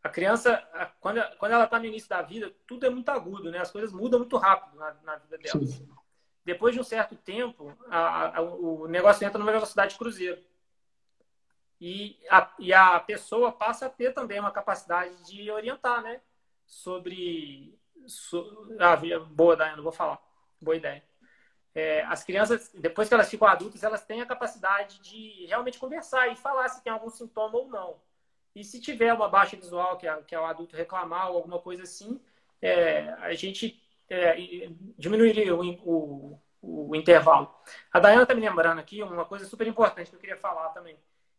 A 0.03 0.09
criança, 0.09 0.61
quando, 1.01 1.19
ela 1.19 1.65
está 1.65 1.79
no 1.79 1.85
início 1.85 2.09
da 2.09 2.23
vida, 2.23 2.53
tudo 2.67 2.85
é 2.85 2.91
muito 2.91 3.09
agudo, 3.09 3.51
né? 3.51 3.59
As 3.59 3.71
coisas 3.71 3.93
mudam 3.93 4.19
muito 4.19 4.37
rápido 4.37 4.77
na, 4.77 4.95
na 5.05 5.17
vida 5.17 5.39
dela. 5.39 5.65
Sim. 5.65 5.89
Depois 6.45 6.75
de 6.75 6.81
um 6.81 6.85
certo 6.85 7.15
tempo, 7.15 7.73
a, 7.89 8.39
a, 8.39 8.41
o 8.41 8.89
negócio 8.89 9.25
entra 9.25 9.39
numa 9.39 9.53
velocidade 9.53 9.93
de 9.93 9.99
cruzeiro. 9.99 10.43
E 11.81 12.19
a, 12.29 12.53
e 12.59 12.73
a 12.73 12.99
pessoa 12.99 13.53
passa 13.53 13.87
a 13.87 13.91
ter 13.91 14.13
também 14.13 14.41
uma 14.41 14.51
capacidade 14.51 15.15
de 15.25 15.51
orientar, 15.51 16.03
né? 16.03 16.21
Sobre. 16.67 17.79
So, 18.07 18.69
ah, 18.81 18.97
boa, 19.31 19.57
Daiane, 19.57 19.77
não 19.77 19.85
vou 19.85 19.93
falar. 19.93 20.21
Boa 20.61 20.77
ideia. 20.77 21.05
É, 21.75 22.03
as 22.05 22.23
crianças, 22.23 22.71
depois 22.75 23.09
que 23.09 23.15
elas 23.15 23.31
ficam 23.31 23.49
adultas, 23.49 23.83
elas 23.83 24.05
têm 24.05 24.21
a 24.21 24.27
capacidade 24.27 25.01
de 25.01 25.47
realmente 25.47 25.79
conversar 25.79 26.29
e 26.29 26.37
falar 26.37 26.69
se 26.69 26.83
tem 26.83 26.93
algum 26.93 27.09
sintoma 27.09 27.59
ou 27.59 27.69
não. 27.69 27.97
E 28.55 28.63
se 28.63 28.81
tiver 28.81 29.13
uma 29.13 29.29
baixa 29.29 29.57
visual, 29.57 29.97
que 29.97 30.07
é, 30.07 30.23
que 30.23 30.35
é 30.35 30.41
o 30.41 30.45
adulto 30.45 30.77
reclamar 30.77 31.31
ou 31.31 31.37
alguma 31.37 31.59
coisa 31.59 31.85
assim, 31.85 32.21
é, 32.61 33.09
a 33.21 33.33
gente 33.33 33.83
é, 34.09 34.37
diminuiria 34.99 35.55
o, 35.55 35.63
o, 35.63 36.41
o, 36.61 36.97
intervalo. 36.97 37.53
A 37.91 37.99
Dayana 37.99 38.25
está 38.25 38.35
me 38.35 38.43
lembrando 38.43 38.79
aqui 38.79 39.03
uma 39.03 39.25
coisa 39.25 39.47
super 39.47 39.67
importante 39.67 40.11
que 40.11 40.17
eu 40.17 40.21
queria 40.21 40.37
falar 40.37 40.69
também, 40.71 40.99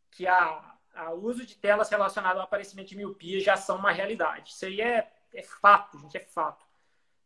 que 0.09 0.25
a, 0.25 0.75
a 0.95 1.11
uso 1.11 1.45
de 1.45 1.55
telas 1.55 1.89
relacionado 1.89 2.38
ao 2.38 2.43
aparecimento 2.43 2.89
de 2.89 2.97
miopia 2.97 3.39
já 3.39 3.55
são 3.55 3.77
uma 3.77 3.91
realidade. 3.91 4.51
Isso 4.51 4.65
aí 4.65 4.81
é, 4.81 5.11
é 5.34 5.43
fato, 5.43 5.99
gente, 5.99 6.17
é 6.17 6.21
fato. 6.21 6.65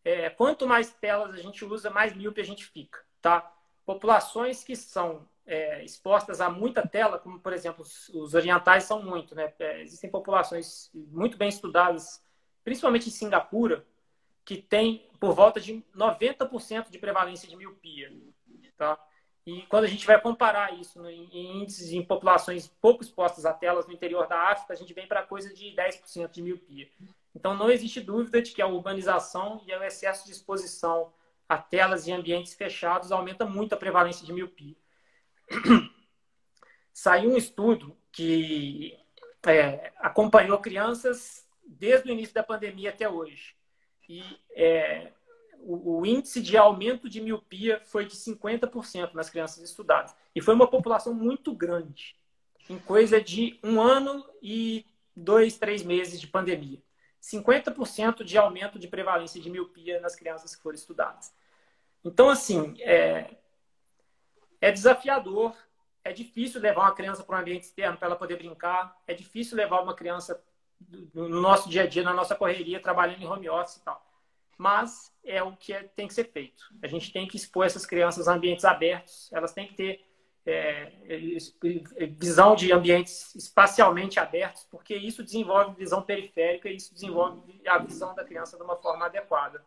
É, 0.08 0.30
quanto 0.30 0.66
mais 0.66 0.90
telas 0.90 1.34
a 1.36 1.38
gente 1.38 1.66
usa, 1.66 1.90
mais 1.90 2.16
míope 2.16 2.40
a 2.40 2.46
gente 2.46 2.66
fica, 2.66 3.04
tá? 3.22 3.54
Populações 3.86 4.64
que 4.64 4.74
são 4.74 5.28
é, 5.46 5.84
expostas 5.84 6.40
a 6.40 6.50
muita 6.50 6.88
tela, 6.88 7.20
como 7.20 7.42
por 7.42 7.52
exemplo 7.52 7.82
os, 7.82 8.08
os 8.16 8.34
orientais 8.34 8.86
são 8.86 9.04
muito, 9.04 9.36
né? 9.36 9.54
É, 9.60 9.82
existem 9.82 10.10
populações 10.10 10.90
muito 10.94 11.36
bem 11.38 11.50
estudadas, 11.50 12.24
principalmente 12.64 13.10
em 13.10 13.12
Singapura, 13.12 13.86
que 14.46 14.56
tem 14.56 15.10
por 15.20 15.34
volta 15.34 15.60
de 15.60 15.84
90% 15.94 16.90
de 16.90 17.00
prevalência 17.00 17.46
de 17.46 17.58
miopia, 17.58 18.10
tá? 18.78 18.98
E 19.46 19.64
quando 19.64 19.84
a 19.84 19.90
gente 19.90 20.08
vai 20.08 20.22
comparar 20.22 20.74
isso 20.80 21.02
no, 21.02 21.10
em 21.10 21.62
índices 21.62 21.92
em 21.92 22.02
populações 22.02 22.70
pouco 22.80 23.04
expostas 23.04 23.46
a 23.46 23.54
telas 23.54 23.86
no 23.86 23.94
interior 23.94 24.26
da 24.26 24.52
África, 24.52 24.72
a 24.72 24.78
gente 24.78 24.94
vem 24.94 25.06
para 25.06 25.22
coisa 25.24 25.54
de 25.54 25.76
10% 25.76 26.32
de 26.32 26.42
miopia. 26.42 26.88
Então 27.38 27.56
não 27.56 27.70
existe 27.70 28.02
dúvida 28.02 28.42
de 28.42 28.52
que 28.52 28.64
a 28.64 28.68
urbanização 28.68 29.62
e 29.68 29.72
o 29.72 29.84
excesso 29.84 30.26
de 30.26 30.32
exposição 30.32 31.14
a 31.48 31.56
telas 31.56 32.08
e 32.08 32.12
ambientes 32.12 32.56
fechados 32.56 33.12
aumenta 33.12 33.46
muito 33.46 33.74
a 33.74 33.78
prevalência 33.78 34.26
de 34.26 34.34
miopia. 34.34 34.76
Saiu 36.92 37.32
um 37.32 37.38
estudo 37.38 37.96
que 38.12 38.98
é, 39.46 39.94
acompanhou 40.00 40.58
crianças 40.58 41.48
desde 41.64 42.10
o 42.10 42.12
início 42.12 42.34
da 42.34 42.42
pandemia 42.42 42.90
até 42.90 43.08
hoje. 43.08 43.56
E 44.10 44.24
é, 44.56 45.12
o, 45.60 46.00
o, 46.00 46.06
índice 46.08 46.42
de 46.42 46.58
aumento 46.58 47.08
de 47.08 47.22
miopia 47.22 47.80
foi 47.86 48.08
de 48.08 48.16
50% 48.16 49.14
nas 49.14 49.30
crianças 49.30 49.64
estudadas. 49.64 50.16
E 50.34 50.42
foi 50.42 50.56
uma 50.56 50.68
população 50.68 51.14
muito 51.14 51.54
grande, 51.54 52.16
em 52.68 52.80
coisa 52.80 53.22
de 53.22 53.60
um 53.64 53.80
ano 53.80 54.28
e 54.42 54.84
dois, 55.16 55.56
três 55.56 55.84
meses 55.84 56.20
de 56.20 56.26
pandemia. 56.26 56.82
50% 57.22 58.24
de 58.24 58.38
aumento 58.38 58.80
de 58.80 58.88
prevalência 58.88 59.42
de 59.42 59.50
miopia 59.50 60.00
nas 60.00 60.16
crianças 60.16 60.56
que 60.56 60.62
foram 60.62 60.76
estudadas. 60.76 61.34
Então, 62.04 62.30
assim, 62.30 62.76
é, 62.82 63.36
é 64.62 64.72
desafiador, 64.72 65.56
é 66.04 66.14
difícil 66.14 66.62
levar 66.62 66.82
uma 66.82 66.96
criança 66.96 67.24
para 67.24 67.38
um 67.38 67.40
ambiente 67.40 67.64
externo 67.64 67.98
para 67.98 68.08
ela 68.08 68.16
poder 68.16 68.38
brincar, 68.38 68.96
é 69.06 69.14
difícil 69.14 69.58
levar 69.58 69.82
uma 69.82 69.96
criança 69.96 70.42
no 71.14 71.28
nosso 71.28 71.70
dia 71.70 71.84
a 71.84 71.88
dia, 71.88 72.04
na 72.04 72.14
nossa 72.14 72.36
correria, 72.36 72.80
trabalhando 72.80 73.22
em 73.22 73.28
home 73.28 73.50
office 73.50 73.78
e 73.78 73.84
tal. 73.84 74.06
Mas 74.58 75.12
é 75.24 75.42
o 75.44 75.56
que 75.56 75.74
é, 75.74 75.84
tem 75.84 76.08
que 76.08 76.14
ser 76.14 76.32
feito. 76.32 76.64
A 76.82 76.88
gente 76.88 77.12
tem 77.12 77.28
que 77.28 77.36
expor 77.36 77.66
essas 77.66 77.86
crianças 77.86 78.28
a 78.28 78.34
ambientes 78.34 78.66
abertos, 78.66 79.30
elas 79.34 79.54
têm 79.54 79.68
que 79.68 79.76
ter 79.76 80.06
é, 80.48 80.94
visão 82.18 82.56
de 82.56 82.72
ambientes 82.72 83.36
espacialmente 83.36 84.18
abertos, 84.18 84.66
porque 84.72 84.96
isso 84.96 85.22
desenvolve 85.22 85.76
visão 85.76 86.02
periférica 86.02 86.70
e 86.70 86.78
isso 86.78 86.94
desenvolve 86.94 87.62
a 87.68 87.78
visão 87.78 88.16
da 88.16 88.24
criança 88.24 88.56
de 88.56 88.64
uma 88.64 88.78
forma 88.78 89.06
adequada. 89.06 89.62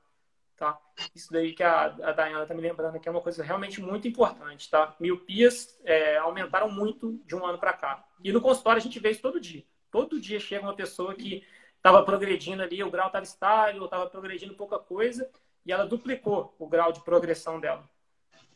Tá? 0.57 0.79
Isso 1.15 1.31
daí 1.33 1.55
que 1.55 1.63
a, 1.63 1.85
a 1.85 2.13
Dayana 2.13 2.43
está 2.43 2.55
me 2.55 2.63
lembrando 2.63 2.99
que 2.99 3.09
é 3.09 3.13
uma 3.13 3.21
coisa 3.21 3.43
realmente 3.43 3.81
muito 3.81 4.09
importante. 4.09 4.71
Tá? 4.71 4.95
Miopias 4.99 5.79
é, 5.85 6.17
aumentaram 6.17 6.71
muito 6.71 7.21
de 7.27 7.37
um 7.37 7.45
ano 7.45 7.59
para 7.59 7.75
cá. 7.75 8.05
E 8.25 8.33
no 8.33 8.41
consultório 8.41 8.79
a 8.79 8.83
gente 8.83 8.99
vê 8.99 9.11
isso 9.11 9.23
todo 9.23 9.41
dia. 9.41 9.63
Todo 9.91 10.21
dia 10.21 10.41
chega 10.41 10.65
uma 10.65 10.75
pessoa 10.75 11.15
que 11.15 11.45
estava 11.77 12.03
progredindo 12.03 12.63
ali, 12.63 12.83
o 12.83 12.91
grau 12.91 13.09
estava 13.09 13.25
estável, 13.25 13.85
estava 13.85 14.07
progredindo 14.07 14.55
pouca 14.55 14.79
coisa, 14.79 15.31
e 15.65 15.73
ela 15.73 15.87
duplicou 15.87 16.55
o 16.59 16.67
grau 16.67 16.93
de 16.93 17.01
progressão 17.01 17.59
dela. 17.59 17.89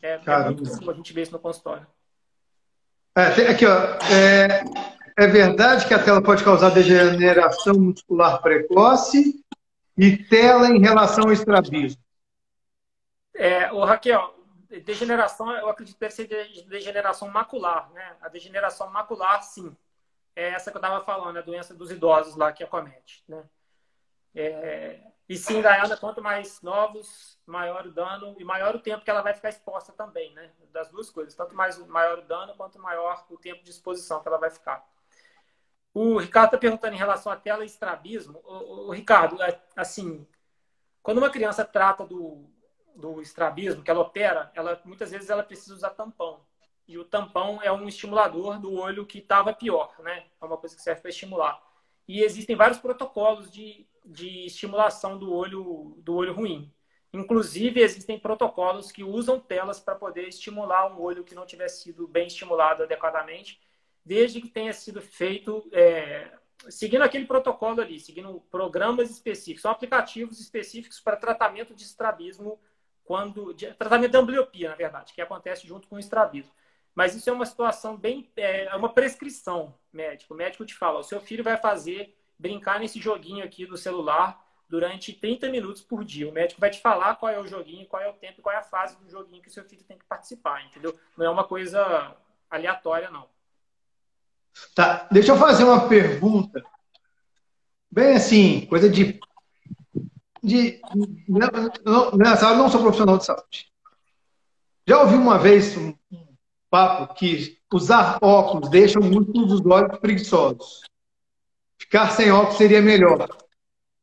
É, 0.01 0.19
é 0.25 0.39
muito 0.45 0.77
comum 0.77 0.91
a 0.91 0.93
gente 0.93 1.11
ver 1.13 1.23
isso 1.23 1.31
no 1.31 1.39
consultório. 1.39 1.85
É, 3.17 3.49
aqui, 3.49 3.65
ó, 3.65 3.97
é, 4.13 4.65
é 5.17 5.27
verdade 5.27 5.87
que 5.87 5.93
a 5.93 6.03
tela 6.03 6.21
pode 6.21 6.43
causar 6.43 6.69
degeneração 6.71 7.75
muscular 7.75 8.41
precoce 8.41 9.41
e 9.97 10.17
tela 10.17 10.67
em 10.67 10.81
relação 10.81 11.23
ao 11.23 11.31
estrabismo? 11.31 12.01
É, 13.33 13.71
o 13.71 13.85
Raquel, 13.85 14.35
degeneração, 14.83 15.49
eu 15.51 15.69
acredito 15.69 15.95
que 15.95 16.01
deve 16.01 16.13
ser 16.13 16.27
degeneração 16.67 17.29
macular, 17.29 17.89
né? 17.93 18.17
A 18.21 18.27
degeneração 18.27 18.91
macular, 18.91 19.41
sim. 19.43 19.73
É 20.35 20.49
essa 20.49 20.69
que 20.69 20.75
eu 20.75 20.81
estava 20.81 21.03
falando, 21.05 21.37
a 21.37 21.41
doença 21.41 21.73
dos 21.73 21.91
idosos 21.91 22.35
lá 22.35 22.51
que 22.51 22.65
acomete, 22.65 23.23
né? 23.29 23.43
É, 24.35 24.99
e 25.27 25.37
sim, 25.37 25.61
Dayana, 25.61 25.97
quanto 25.97 26.21
mais 26.21 26.61
novos, 26.61 27.39
maior 27.47 27.87
o 27.87 27.91
dano 27.91 28.35
e 28.39 28.43
maior 28.43 28.75
o 28.75 28.79
tempo 28.79 29.03
que 29.03 29.09
ela 29.09 29.23
vai 29.23 29.33
ficar 29.33 29.49
exposta 29.49 29.91
também, 29.91 30.31
né? 30.33 30.51
Das 30.71 30.89
duas 30.89 31.09
coisas. 31.09 31.33
Tanto 31.33 31.55
mais 31.55 31.77
maior 31.87 32.19
o 32.19 32.21
dano, 32.21 32.55
quanto 32.55 32.79
maior 32.79 33.25
o 33.29 33.37
tempo 33.37 33.63
de 33.63 33.71
exposição 33.71 34.21
que 34.21 34.27
ela 34.27 34.37
vai 34.37 34.51
ficar. 34.51 34.87
O 35.93 36.17
Ricardo 36.19 36.47
está 36.47 36.57
perguntando 36.57 36.93
em 36.93 36.99
relação 36.99 37.31
à 37.31 37.35
tela 37.35 37.63
e 37.63 37.67
estrabismo. 37.67 38.39
O, 38.43 38.87
o, 38.87 38.91
Ricardo, 38.91 39.41
é, 39.41 39.59
assim, 39.75 40.27
quando 41.01 41.17
uma 41.17 41.29
criança 41.29 41.65
trata 41.65 42.05
do, 42.05 42.45
do 42.95 43.21
estrabismo, 43.21 43.81
que 43.81 43.89
ela 43.89 44.01
opera, 44.01 44.51
ela, 44.53 44.79
muitas 44.85 45.09
vezes 45.09 45.29
ela 45.29 45.43
precisa 45.43 45.73
usar 45.73 45.91
tampão. 45.91 46.45
E 46.87 46.99
o 46.99 47.05
tampão 47.05 47.59
é 47.63 47.71
um 47.71 47.87
estimulador 47.87 48.59
do 48.59 48.73
olho 48.73 49.05
que 49.07 49.17
estava 49.17 49.53
pior, 49.53 49.95
né? 49.99 50.25
É 50.39 50.45
uma 50.45 50.57
coisa 50.57 50.75
que 50.75 50.81
serve 50.81 51.01
para 51.01 51.09
estimular. 51.09 51.59
E 52.07 52.21
existem 52.21 52.55
vários 52.55 52.79
protocolos 52.79 53.51
de 53.51 53.87
de 54.05 54.45
estimulação 54.45 55.17
do 55.17 55.33
olho, 55.33 55.95
do 55.97 56.15
olho 56.15 56.33
ruim. 56.33 56.71
Inclusive, 57.11 57.81
existem 57.81 58.19
protocolos 58.19 58.91
que 58.91 59.03
usam 59.03 59.39
telas 59.39 59.79
para 59.79 59.95
poder 59.95 60.27
estimular 60.27 60.91
um 60.91 61.01
olho 61.01 61.23
que 61.23 61.33
não 61.33 61.45
tiver 61.45 61.69
sido 61.69 62.07
bem 62.07 62.27
estimulado 62.27 62.83
adequadamente, 62.83 63.59
desde 64.03 64.41
que 64.41 64.49
tenha 64.49 64.73
sido 64.73 65.01
feito 65.01 65.67
é, 65.71 66.31
seguindo 66.69 67.01
aquele 67.01 67.25
protocolo 67.25 67.81
ali, 67.81 67.99
seguindo 67.99 68.41
programas 68.51 69.09
específicos, 69.09 69.61
são 69.61 69.71
aplicativos 69.71 70.39
específicos 70.39 70.99
para 70.99 71.15
tratamento 71.15 71.73
de 71.73 71.83
estrabismo, 71.83 72.59
quando 73.03 73.53
de, 73.53 73.73
tratamento 73.73 74.11
de 74.11 74.17
ambliopia, 74.17 74.69
na 74.69 74.75
verdade, 74.75 75.13
que 75.13 75.21
acontece 75.21 75.65
junto 75.65 75.87
com 75.87 75.95
o 75.95 75.99
estrabismo. 75.99 76.51
Mas 76.95 77.13
isso 77.13 77.29
é 77.29 77.33
uma 77.33 77.45
situação 77.45 77.97
bem, 77.97 78.31
é, 78.37 78.65
é 78.65 78.75
uma 78.75 78.89
prescrição 78.89 79.75
médica. 79.91 80.33
O 80.33 80.37
médico 80.37 80.65
te 80.65 80.73
fala, 80.73 80.99
o 80.99 81.03
seu 81.03 81.19
filho 81.19 81.43
vai 81.43 81.57
fazer 81.57 82.17
brincar 82.39 82.79
nesse 82.79 82.99
joguinho 82.99 83.43
aqui 83.43 83.65
do 83.65 83.77
celular 83.77 84.41
durante 84.69 85.13
30 85.13 85.49
minutos 85.49 85.81
por 85.81 86.03
dia. 86.03 86.27
O 86.27 86.31
médico 86.31 86.61
vai 86.61 86.69
te 86.69 86.81
falar 86.81 87.15
qual 87.15 87.31
é 87.31 87.39
o 87.39 87.45
joguinho, 87.45 87.85
qual 87.85 88.01
é 88.01 88.09
o 88.09 88.13
tempo, 88.13 88.41
qual 88.41 88.55
é 88.55 88.59
a 88.59 88.63
fase 88.63 88.97
do 88.97 89.09
joguinho 89.09 89.41
que 89.41 89.49
o 89.49 89.51
seu 89.51 89.65
filho 89.65 89.83
tem 89.83 89.97
que 89.97 90.05
participar, 90.05 90.65
entendeu? 90.65 90.97
Não 91.17 91.25
é 91.25 91.29
uma 91.29 91.43
coisa 91.43 92.15
aleatória, 92.49 93.11
não. 93.11 93.27
Tá, 94.73 95.07
deixa 95.11 95.33
eu 95.33 95.37
fazer 95.37 95.65
uma 95.65 95.87
pergunta. 95.87 96.63
Bem 97.91 98.15
assim, 98.15 98.65
coisa 98.67 98.89
de. 98.89 99.19
de 100.41 100.81
nessa 101.27 102.47
hora 102.47 102.57
não 102.57 102.69
sou 102.69 102.81
profissional 102.81 103.17
de 103.17 103.25
saúde. 103.25 103.71
Já 104.87 105.01
ouvi 105.01 105.15
uma 105.15 105.37
vez 105.37 105.75
um 105.77 105.93
papo 106.69 107.13
que 107.13 107.57
usar 107.73 108.17
óculos 108.21 108.69
deixa 108.69 108.99
muito 108.99 109.45
dos 109.45 109.65
olhos 109.65 109.97
preguiçosos 109.99 110.81
ficar 111.85 112.09
sem 112.09 112.31
óculos 112.31 112.57
seria 112.57 112.81
melhor, 112.81 113.27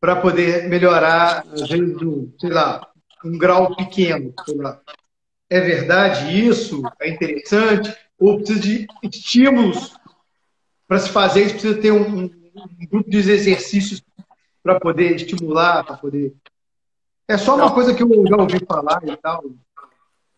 para 0.00 0.16
poder 0.16 0.68
melhorar, 0.68 1.44
às 1.52 1.68
vezes, 1.68 2.00
um, 2.00 2.32
sei 2.40 2.50
lá, 2.50 2.88
um 3.24 3.36
grau 3.36 3.74
pequeno. 3.76 4.32
É 5.50 5.60
verdade 5.60 6.46
isso? 6.46 6.82
É 7.00 7.10
interessante? 7.10 7.94
Ou 8.18 8.38
precisa 8.38 8.60
de 8.60 8.86
estímulos 9.02 9.94
para 10.86 10.98
se 10.98 11.10
fazer 11.10 11.44
isso? 11.44 11.54
Precisa 11.54 11.80
ter 11.80 11.92
um, 11.92 12.24
um 12.24 12.86
grupo 12.90 13.10
de 13.10 13.18
exercícios 13.18 14.02
para 14.62 14.78
poder 14.78 15.16
estimular, 15.16 15.84
para 15.84 15.96
poder. 15.96 16.34
É 17.28 17.36
só 17.36 17.56
uma 17.56 17.72
coisa 17.72 17.94
que 17.94 18.02
eu 18.02 18.26
já 18.26 18.36
ouvi 18.36 18.64
falar 18.66 19.00
e 19.04 19.16
tal. 19.16 19.44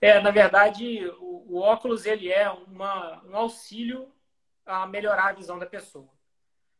É, 0.05 0.21
na 0.21 0.31
verdade, 0.31 1.09
o, 1.19 1.47
o 1.49 1.59
óculos 1.61 2.05
ele 2.05 2.31
é 2.31 2.51
uma, 2.51 3.25
um 3.25 3.35
auxílio 3.35 4.13
a 4.67 4.87
melhorar 4.87 5.29
a 5.29 5.33
visão 5.33 5.59
da 5.59 5.65
pessoa. 5.65 6.11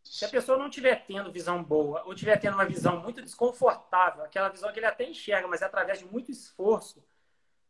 Se 0.03 0.27
a 0.27 0.29
pessoa 0.29 0.59
não 0.59 0.69
estiver 0.69 1.07
tendo 1.07 1.33
visão 1.33 1.65
boa 1.65 2.03
ou 2.05 2.13
estiver 2.13 2.39
tendo 2.39 2.53
uma 2.53 2.67
visão 2.67 3.01
muito 3.01 3.23
desconfortável, 3.23 4.23
aquela 4.23 4.51
visão 4.51 4.71
que 4.71 4.79
ele 4.79 4.85
até 4.85 5.09
enxerga, 5.09 5.49
mas 5.49 5.63
é 5.63 5.65
através 5.65 6.01
de 6.01 6.05
muito 6.05 6.31
esforço, 6.31 7.03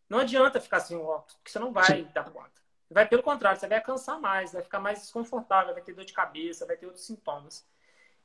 não 0.09 0.19
adianta 0.19 0.61
ficar 0.61 0.81
sem 0.81 0.97
o 0.97 1.05
óculos, 1.05 1.35
porque 1.35 1.53
você 1.53 1.61
não 1.61 1.73
vai 1.73 1.99
Sim. 1.99 2.11
dar 2.13 2.29
conta. 2.29 2.61
Vai 2.91 3.07
pelo 3.07 3.23
contrário, 3.23 3.61
você 3.61 3.69
vai 3.69 3.81
cansar 3.81 4.21
mais, 4.21 4.53
vai 4.53 4.63
ficar 4.63 4.81
mais 4.81 5.03
desconfortável, 5.03 5.73
vai 5.73 5.85
ter 5.85 5.95
dor 5.95 6.05
de 6.05 6.13
cabeça, 6.13 6.67
vai 6.67 6.77
ter 6.77 6.87
outros 6.87 7.07
sintomas. 7.07 7.65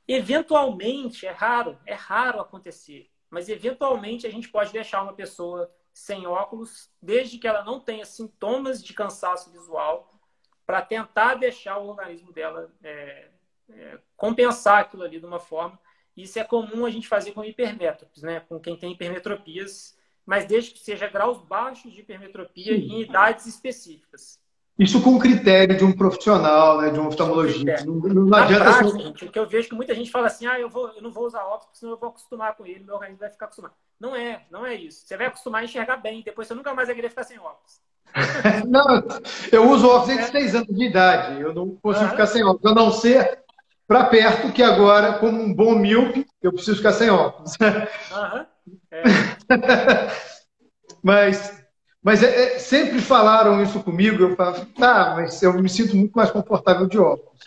Eventualmente, 0.08 1.28
é 1.28 1.30
raro, 1.30 1.78
é 1.86 1.94
raro 1.94 2.40
acontecer, 2.40 3.08
mas 3.30 3.48
eventualmente 3.48 4.26
a 4.26 4.30
gente 4.30 4.48
pode 4.48 4.72
deixar 4.72 5.00
uma 5.04 5.12
pessoa 5.12 5.72
sem 6.00 6.26
óculos, 6.26 6.90
desde 7.00 7.38
que 7.38 7.46
ela 7.46 7.62
não 7.62 7.78
tenha 7.78 8.06
sintomas 8.06 8.82
de 8.82 8.94
cansaço 8.94 9.50
visual, 9.50 10.18
para 10.64 10.80
tentar 10.80 11.34
deixar 11.34 11.78
o 11.78 11.88
organismo 11.88 12.32
dela 12.32 12.72
é, 12.82 13.28
é, 13.68 13.98
compensar 14.16 14.80
aquilo 14.80 15.02
ali 15.02 15.20
de 15.20 15.26
uma 15.26 15.38
forma. 15.38 15.78
Isso 16.16 16.38
é 16.38 16.44
comum 16.44 16.86
a 16.86 16.90
gente 16.90 17.06
fazer 17.06 17.32
com 17.32 17.44
hipermétropes, 17.44 18.22
né? 18.22 18.40
Com 18.40 18.58
quem 18.58 18.76
tem 18.78 18.92
hipermetropias, 18.92 19.96
mas 20.24 20.46
desde 20.46 20.72
que 20.72 20.78
seja 20.78 21.06
graus 21.06 21.38
baixos 21.42 21.92
de 21.92 22.00
hipermetropia 22.00 22.74
em 22.74 23.02
idades 23.02 23.46
específicas. 23.46 24.39
Isso 24.80 25.02
com 25.02 25.18
critério 25.18 25.76
de 25.76 25.84
um 25.84 25.92
profissional, 25.92 26.80
né, 26.80 26.88
de 26.88 26.98
um 26.98 27.06
oftalmologista. 27.06 27.84
Não, 27.84 27.96
não 27.96 28.34
adianta. 28.34 28.64
Prática, 28.64 28.98
gente, 28.98 29.24
o 29.26 29.30
que 29.30 29.38
eu 29.38 29.46
vejo 29.46 29.68
que 29.68 29.74
muita 29.74 29.94
gente 29.94 30.10
fala 30.10 30.28
assim, 30.28 30.46
ah, 30.46 30.58
eu, 30.58 30.70
vou, 30.70 30.88
eu 30.96 31.02
não 31.02 31.12
vou 31.12 31.26
usar 31.26 31.44
óculos, 31.44 31.78
senão 31.78 31.92
eu 31.92 31.98
vou 31.98 32.08
acostumar 32.08 32.56
com 32.56 32.64
ele, 32.64 32.82
meu 32.82 32.94
organismo 32.94 33.20
vai 33.20 33.28
ficar 33.28 33.44
acostumado. 33.44 33.74
Não 34.00 34.16
é, 34.16 34.46
não 34.50 34.64
é 34.64 34.74
isso. 34.74 35.06
Você 35.06 35.18
vai 35.18 35.26
acostumar 35.26 35.60
a 35.60 35.64
enxergar 35.64 35.98
bem, 35.98 36.22
depois 36.24 36.48
você 36.48 36.54
nunca 36.54 36.72
mais 36.72 36.88
vai 36.88 36.94
querer 36.94 37.10
ficar 37.10 37.24
sem 37.24 37.38
óculos. 37.38 37.78
não, 38.66 39.06
eu 39.52 39.68
uso 39.68 39.86
óculos 39.86 40.16
desde 40.16 40.24
é. 40.38 40.40
6 40.40 40.54
anos 40.54 40.74
de 40.74 40.84
idade. 40.86 41.42
Eu 41.42 41.52
não 41.52 41.76
consigo 41.76 42.08
ficar 42.08 42.26
sem 42.26 42.42
óculos, 42.42 42.72
a 42.72 42.74
não 42.74 42.90
ser 42.90 43.44
para 43.86 44.04
perto, 44.04 44.50
que 44.50 44.62
agora, 44.62 45.18
como 45.18 45.42
um 45.42 45.52
bom 45.52 45.74
míope, 45.74 46.26
eu 46.40 46.54
preciso 46.54 46.78
ficar 46.78 46.92
sem 46.92 47.10
óculos. 47.10 47.52
Uhum. 47.60 48.46
É. 48.92 49.02
mas 51.04 51.59
mas 52.02 52.22
é, 52.22 52.54
é, 52.54 52.58
sempre 52.58 53.00
falaram 53.00 53.62
isso 53.62 53.82
comigo, 53.82 54.22
eu 54.22 54.36
falo, 54.36 54.64
tá, 54.66 55.14
mas 55.16 55.42
eu 55.42 55.52
me 55.54 55.68
sinto 55.68 55.96
muito 55.96 56.12
mais 56.12 56.30
confortável 56.30 56.86
de 56.86 56.98
óculos. 56.98 57.40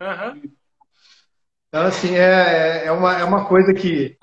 Uhum. 0.00 0.42
Então, 1.68 1.86
assim, 1.86 2.14
é, 2.14 2.86
é, 2.86 2.92
uma, 2.92 3.18
é 3.18 3.24
uma 3.24 3.46
coisa 3.46 3.72
que. 3.72 4.16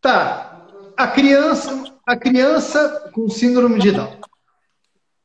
Tá, 0.00 0.66
a 0.96 1.06
criança, 1.06 1.84
a 2.06 2.16
criança 2.16 3.10
com 3.12 3.28
síndrome 3.28 3.78
de 3.78 3.92
Down 3.92 4.20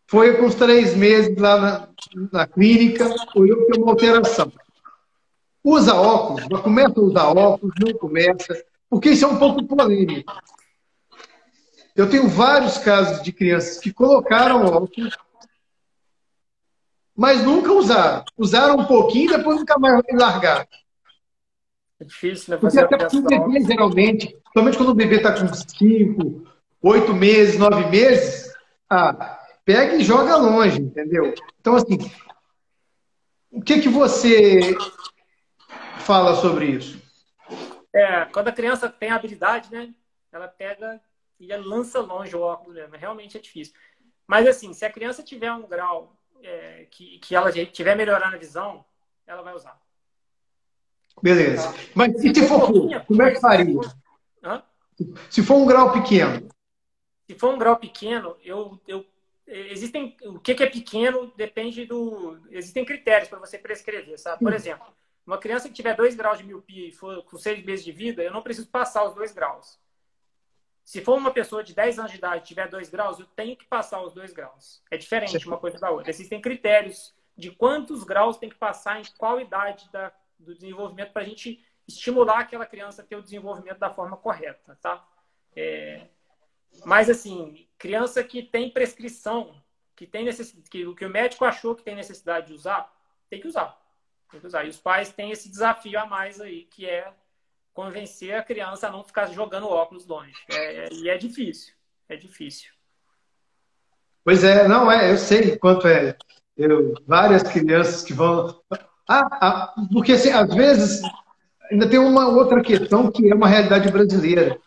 foi 0.07 0.37
com 0.37 0.45
os 0.45 0.55
três 0.55 0.95
meses 0.95 1.37
lá 1.37 1.59
na, 1.59 1.87
na 2.31 2.47
clínica, 2.47 3.13
olhou 3.35 3.65
que 3.67 3.77
uma 3.77 3.91
alteração. 3.91 4.51
Usa 5.63 5.93
óculos, 5.93 6.45
já 6.49 6.57
começa 6.59 6.97
a 6.97 7.03
usar 7.03 7.27
óculos, 7.27 7.75
não 7.79 7.93
começa, 7.93 8.63
porque 8.89 9.09
isso 9.09 9.25
é 9.25 9.27
um 9.27 9.37
pouco 9.37 9.65
polêmico. 9.65 10.31
Eu 11.97 12.07
tenho 12.07 12.27
vários 12.27 12.77
casos 12.77 13.23
de 13.23 13.33
crianças 13.33 13.79
que 13.79 13.91
colocaram 13.91 14.63
óculos, 14.63 15.17
mas 17.15 17.43
nunca 17.43 17.73
usaram. 17.73 18.23
Usaram 18.37 18.77
um 18.77 18.85
pouquinho 18.85 19.33
e 19.33 19.37
depois 19.37 19.57
nunca 19.57 19.79
mais 19.79 20.03
largaram. 20.13 20.67
É 21.99 22.05
difícil, 22.05 22.53
né? 22.53 22.57
Porque 22.61 22.79
até 22.79 22.97
porque 22.97 23.17
o 23.17 23.21
bebê, 23.23 23.65
geralmente, 23.65 24.27
principalmente 24.27 24.77
quando 24.77 24.89
o 24.89 24.93
bebê 24.93 25.15
está 25.15 25.33
com 25.33 25.51
5, 25.51 26.47
8 26.83 27.13
meses, 27.15 27.57
9 27.57 27.89
meses, 27.89 28.53
ah, 28.87 29.39
pega 29.65 29.95
e 29.95 30.03
joga 30.03 30.35
longe, 30.35 30.79
entendeu? 30.79 31.33
Então, 31.59 31.75
assim, 31.75 31.97
o 33.51 33.59
que, 33.59 33.81
que 33.81 33.89
você 33.89 34.77
fala 36.01 36.35
sobre 36.35 36.67
isso? 36.67 37.01
É, 37.91 38.25
quando 38.25 38.49
a 38.49 38.53
criança 38.53 38.87
tem 38.87 39.09
habilidade, 39.09 39.71
né? 39.71 39.89
Ela 40.31 40.47
pega 40.47 41.01
e 41.39 41.55
lança 41.55 41.99
longe 41.99 42.35
o 42.35 42.41
óculos 42.41 42.75
mesmo. 42.75 42.95
Realmente 42.95 43.37
é 43.37 43.39
difícil. 43.39 43.73
Mas 44.25 44.47
assim, 44.47 44.73
se 44.73 44.85
a 44.85 44.91
criança 44.91 45.23
tiver 45.23 45.51
um 45.51 45.67
grau 45.67 46.15
é, 46.43 46.87
que, 46.91 47.19
que 47.19 47.35
ela 47.35 47.51
tiver 47.51 47.95
melhorando 47.95 48.35
a 48.35 48.39
visão, 48.39 48.83
ela 49.25 49.41
vai 49.41 49.55
usar. 49.55 49.79
Beleza. 51.21 51.71
Tá? 51.71 51.79
Mas 51.95 52.23
e 52.23 52.33
se 52.33 52.47
for 52.47 52.71
como 53.05 53.21
é 53.23 53.31
que 53.31 53.39
faria? 53.39 53.79
Hã? 54.43 54.63
Se 55.29 55.43
for 55.43 55.55
um 55.55 55.65
grau 55.65 55.93
pequeno? 55.93 56.47
Se 57.29 57.37
for 57.37 57.53
um 57.53 57.57
grau 57.57 57.77
pequeno, 57.77 58.37
eu, 58.43 58.79
eu 58.87 59.05
existem 59.47 60.15
o 60.23 60.39
que, 60.39 60.51
é 60.51 60.69
pequeno 60.69 61.31
depende 61.35 61.85
do 61.85 62.39
existem 62.49 62.83
critérios 62.83 63.29
para 63.29 63.39
você 63.39 63.57
prescrever, 63.57 64.19
sabe? 64.19 64.43
Por 64.43 64.53
exemplo, 64.53 64.85
uma 65.25 65.37
criança 65.37 65.67
que 65.67 65.73
tiver 65.73 65.95
2 65.95 66.15
graus 66.15 66.37
de 66.37 66.43
miopia 66.45 66.87
e 66.87 66.91
for 66.91 67.23
com 67.23 67.37
6 67.37 67.65
meses 67.65 67.83
de 67.83 67.91
vida, 67.91 68.23
eu 68.23 68.31
não 68.31 68.41
preciso 68.41 68.67
passar 68.67 69.05
os 69.05 69.15
2 69.15 69.31
graus. 69.33 69.79
Se 70.87 71.01
for 71.01 71.17
uma 71.17 71.31
pessoa 71.31 71.61
de 71.61 71.75
10 71.75 71.99
anos 71.99 72.11
de 72.13 72.17
idade 72.17 72.45
e 72.45 72.47
tiver 72.47 72.69
2 72.69 72.87
graus, 72.87 73.19
eu 73.19 73.25
tenho 73.25 73.57
que 73.57 73.65
passar 73.65 74.01
os 74.01 74.13
2 74.13 74.31
graus. 74.31 74.81
É 74.89 74.95
diferente 74.95 75.45
uma 75.45 75.57
coisa 75.57 75.77
da 75.77 75.91
outra. 75.91 76.09
Existem 76.09 76.39
critérios 76.39 77.13
de 77.35 77.51
quantos 77.51 78.05
graus 78.05 78.37
tem 78.37 78.47
que 78.47 78.55
passar 78.55 78.97
em 78.97 79.03
qual 79.17 79.37
idade 79.37 79.91
da, 79.91 80.13
do 80.39 80.55
desenvolvimento 80.55 81.11
para 81.11 81.23
a 81.23 81.25
gente 81.25 81.61
estimular 81.85 82.39
aquela 82.39 82.65
criança 82.65 83.01
a 83.01 83.05
ter 83.05 83.17
o 83.17 83.21
desenvolvimento 83.21 83.79
da 83.79 83.93
forma 83.93 84.15
correta, 84.15 84.79
tá? 84.81 85.05
É, 85.53 86.07
mas, 86.85 87.09
assim, 87.09 87.67
criança 87.77 88.23
que 88.23 88.41
tem 88.41 88.71
prescrição, 88.71 89.61
que 89.93 90.07
tem 90.07 90.23
necessidade, 90.23 90.69
que, 90.69 90.95
que 90.95 91.05
o 91.05 91.09
médico 91.09 91.43
achou 91.43 91.75
que 91.75 91.83
tem 91.83 91.95
necessidade 91.95 92.47
de 92.47 92.53
usar, 92.53 92.89
tem 93.29 93.41
que 93.41 93.47
usar. 93.49 93.77
Tem 94.31 94.39
que 94.39 94.47
usar. 94.47 94.63
E 94.63 94.69
os 94.69 94.79
pais 94.79 95.11
têm 95.11 95.31
esse 95.31 95.49
desafio 95.49 95.99
a 95.99 96.05
mais 96.05 96.39
aí, 96.39 96.63
que 96.63 96.85
é 96.85 97.13
convencer 97.77 98.33
a 98.33 98.41
criança 98.41 98.87
a 98.87 98.91
não 98.91 99.03
ficar 99.03 99.27
jogando 99.27 99.69
óculos 99.69 100.07
longe. 100.07 100.33
É, 100.49 100.85
é, 100.85 100.89
e 100.93 101.09
é 101.09 101.15
difícil. 101.15 101.75
É 102.09 102.15
difícil. 102.15 102.71
Pois 104.23 104.43
é, 104.43 104.67
não 104.67 104.91
é, 104.91 105.11
eu 105.11 105.17
sei 105.19 105.55
quanto 105.59 105.87
é. 105.87 106.17
Eu, 106.57 106.95
várias 107.05 107.43
crianças 107.43 108.01
que 108.01 108.13
vão. 108.13 108.59
Ah, 109.07 109.27
ah, 109.39 109.75
porque 109.93 110.13
assim, 110.13 110.31
às 110.31 110.51
vezes 110.55 111.03
ainda 111.71 111.87
tem 111.87 111.99
uma 111.99 112.27
outra 112.27 112.63
questão 112.63 113.11
que 113.11 113.31
é 113.31 113.35
uma 113.35 113.47
realidade 113.47 113.91
brasileira 113.91 114.59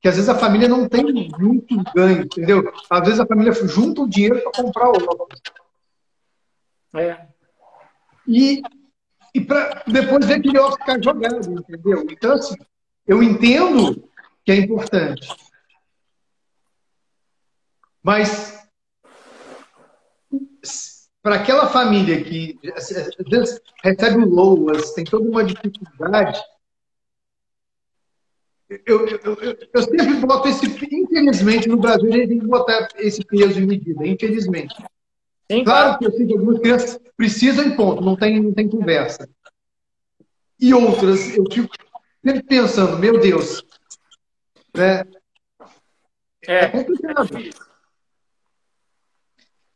que 0.00 0.06
às 0.06 0.14
vezes 0.14 0.28
a 0.28 0.38
família 0.38 0.68
não 0.68 0.88
tem 0.88 1.02
muito 1.02 1.82
ganho, 1.92 2.22
entendeu? 2.22 2.72
Às 2.88 3.00
vezes 3.00 3.18
a 3.18 3.26
família 3.26 3.52
junta 3.52 4.02
o 4.02 4.08
dinheiro 4.08 4.40
para 4.42 4.62
comprar 4.62 4.90
o 4.90 4.92
óculos. 4.92 5.40
É. 6.94 7.26
E, 8.28 8.62
e 9.34 9.40
para 9.40 9.82
depois 9.86 10.26
ver 10.26 10.34
aquele 10.34 10.58
óculos 10.58 10.78
ficar 10.78 11.02
jogado, 11.02 11.52
entendeu? 11.52 12.06
Então, 12.10 12.32
assim, 12.32 12.56
eu 13.06 13.22
entendo 13.22 14.08
que 14.44 14.52
é 14.52 14.56
importante. 14.56 15.28
Mas 18.02 18.58
para 21.22 21.36
aquela 21.36 21.68
família 21.68 22.22
que 22.22 22.58
recebe 23.82 24.24
o 24.24 24.28
LOAS, 24.28 24.92
tem 24.92 25.04
toda 25.04 25.28
uma 25.28 25.44
dificuldade, 25.44 26.40
eu, 28.68 29.06
eu, 29.06 29.18
eu, 29.24 29.58
eu, 29.72 29.82
sempre 29.82 30.14
boto 30.26 30.46
esse. 30.46 30.66
Infelizmente, 30.66 31.68
no 31.68 31.78
Brasil, 31.78 32.12
a 32.12 32.16
gente 32.16 32.28
tem 32.28 32.38
que 32.38 32.46
botar 32.46 32.88
esse 32.96 33.24
peso 33.24 33.58
em 33.58 33.66
medida, 33.66 34.06
infelizmente. 34.06 34.74
Sim, 35.50 35.64
claro, 35.64 35.98
que 35.98 36.06
eu 36.06 36.12
sei 36.12 36.26
que 36.26 36.32
algumas 36.34 36.58
crianças 36.60 37.00
precisam 37.16 37.64
em 37.64 37.74
ponto, 37.74 38.02
não 38.02 38.16
tem, 38.16 38.40
não 38.40 38.52
tem 38.52 38.68
conversa. 38.68 39.28
E 40.60 40.74
outras, 40.74 41.36
eu 41.36 41.44
fico 41.50 41.68
sempre 42.24 42.42
pensando, 42.42 42.98
meu 42.98 43.18
Deus. 43.18 43.64
Né? 44.76 45.04
É, 46.46 46.64
é 46.64 46.68
complicado. 46.68 47.38
É 47.38 47.50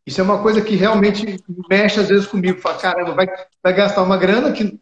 Isso 0.06 0.20
é 0.20 0.24
uma 0.24 0.42
coisa 0.42 0.60
que 0.60 0.74
realmente 0.74 1.42
mexe 1.70 2.00
às 2.00 2.08
vezes 2.08 2.26
comigo. 2.26 2.60
Fala, 2.60 2.78
caramba, 2.78 3.14
vai, 3.14 3.26
vai 3.62 3.72
gastar 3.72 4.02
uma 4.02 4.18
grana 4.18 4.52
que 4.52 4.78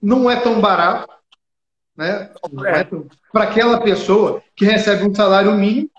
não 0.00 0.30
é 0.30 0.40
tão 0.40 0.60
barato 0.60 1.14
né? 1.96 2.32
É. 2.66 2.84
Para 3.32 3.44
aquela 3.44 3.80
pessoa 3.80 4.42
que 4.56 4.64
recebe 4.64 5.04
um 5.04 5.14
salário 5.14 5.52
mínimo, 5.52 5.90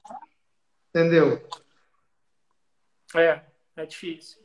entendeu? 0.90 1.42
É, 3.16 3.42
é 3.76 3.86
difícil. 3.86 4.42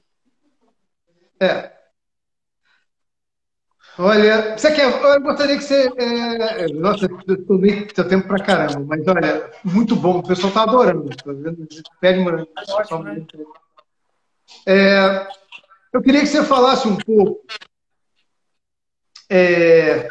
É. 1.41 1.73
Olha, 3.99 4.57
você 4.57 4.73
quer? 4.73 4.85
Eu 4.85 5.21
gostaria 5.23 5.57
que 5.57 5.65
você. 5.65 5.91
É... 5.97 6.69
Nossa, 6.69 7.07
eu 7.27 7.47
tomei 7.47 7.89
seu 7.95 8.09
tempo 8.09 8.29
pra 8.29 8.45
caramba, 8.45 8.81
mas 8.81 9.07
olha, 9.07 9.51
muito 9.65 9.97
bom, 9.97 10.19
o 10.19 10.27
pessoal 10.27 10.53
tá 10.53 10.63
adorando. 10.63 11.09
Tá 11.09 11.33
vendo? 11.33 11.67
Pede 12.01 12.21
uma. 12.21 12.41
É 12.41 12.73
ótimo, 12.73 13.03
né? 13.03 13.27
é... 14.67 15.29
Eu 15.93 16.01
queria 16.03 16.21
que 16.21 16.27
você 16.27 16.45
falasse 16.45 16.87
um 16.87 16.97
pouco. 16.97 17.45
É 19.29 20.09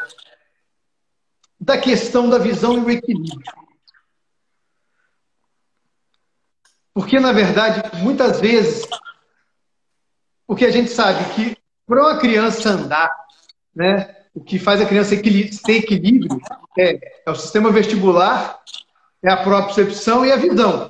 da 1.59 1.77
questão 1.77 2.29
da 2.29 2.37
visão 2.37 2.77
e 2.77 2.79
o 2.79 2.89
equilíbrio. 2.89 3.43
Porque, 6.93 7.19
na 7.19 7.31
verdade, 7.31 7.81
muitas 7.97 8.39
vezes, 8.39 8.87
o 10.49 10.55
que 10.55 10.65
a 10.65 10.71
gente 10.71 10.89
sabe 10.89 11.23
que 11.35 11.55
para 11.85 12.01
uma 12.01 12.17
criança 12.17 12.71
andar, 12.71 13.15
né, 13.73 14.15
o 14.33 14.43
que 14.43 14.57
faz 14.57 14.81
a 14.81 14.85
criança 14.85 15.15
ter 15.15 15.73
equilíbrio 15.75 16.41
é, 16.75 17.21
é 17.23 17.29
o 17.29 17.35
sistema 17.35 17.71
vestibular, 17.71 18.59
é 19.21 19.31
a 19.31 19.37
propriocepção 19.37 20.25
e 20.25 20.31
a 20.31 20.37
visão. 20.37 20.89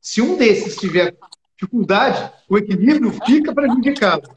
Se 0.00 0.20
um 0.20 0.36
desses 0.36 0.74
tiver 0.74 1.16
dificuldade, 1.54 2.28
o 2.48 2.58
equilíbrio 2.58 3.12
fica 3.24 3.54
prejudicado. 3.54 4.28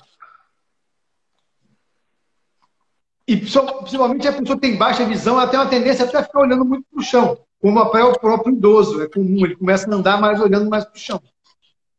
E 3.28 3.38
principalmente 3.38 4.28
a 4.28 4.34
pessoa 4.34 4.60
tem 4.60 4.78
baixa 4.78 5.06
visão, 5.06 5.42
ela 5.42 5.50
tem 5.50 5.60
uma 5.60 5.70
tendência 5.70 6.06
até 6.06 6.20
a 6.20 6.24
ficar 6.24 6.42
olhando 6.42 6.66
muito 6.66 6.86
para 6.92 7.00
o 7.00 7.04
chão, 7.04 7.40
como 7.60 7.80
até 7.80 8.04
o 8.04 8.14
próprio 8.20 8.54
idoso, 8.54 9.02
é 9.02 9.10
comum, 9.10 9.44
ele 9.44 9.56
começa 9.56 9.90
a 9.90 9.96
andar 9.96 10.22
mais 10.22 10.40
olhando 10.40 10.70
mais 10.70 10.86
para 10.86 10.96
o 10.96 11.00
chão. 11.00 11.20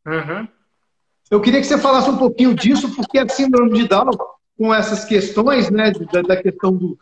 Uhum. 0.05 0.47
Eu 1.33 1.41
queria 1.41 1.59
que 1.59 1.65
você 1.65 1.79
falasse 1.79 2.07
um 2.11 2.17
pouquinho 2.17 2.53
disso, 2.53 2.95
porque 2.95 3.17
a 3.17 3.27
síndrome 3.27 3.73
de 3.73 3.87
Down, 3.87 4.11
com 4.55 4.71
essas 4.71 5.03
questões, 5.03 5.67
né, 5.71 5.91
da, 6.11 6.21
da 6.21 6.37
questão 6.39 6.71
do. 6.71 6.95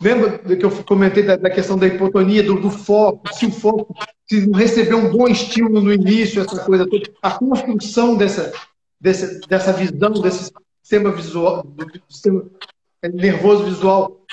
Lembra 0.00 0.40
que 0.40 0.64
eu 0.64 0.84
comentei 0.84 1.22
da, 1.22 1.36
da 1.36 1.48
questão 1.48 1.78
da 1.78 1.86
hipotonia, 1.86 2.42
do, 2.42 2.60
do, 2.60 2.68
foco, 2.68 3.32
se 3.32 3.46
o 3.46 3.52
foco, 3.52 3.94
se 4.28 4.44
não 4.44 4.58
receber 4.58 4.96
um 4.96 5.08
bom 5.08 5.28
estímulo 5.28 5.80
no 5.80 5.92
início, 5.92 6.42
essa 6.42 6.64
coisa 6.64 6.84
toda, 6.84 7.08
a 7.22 7.30
construção 7.30 8.16
dessa, 8.16 8.52
dessa, 9.00 9.38
dessa 9.46 9.72
visão, 9.72 10.10
desse 10.20 10.52
sistema 10.82 11.12
visual, 11.12 11.62
do 11.62 12.02
sistema 12.08 12.44
é 13.02 13.08
nervoso 13.08 13.62
visual, 13.66 14.26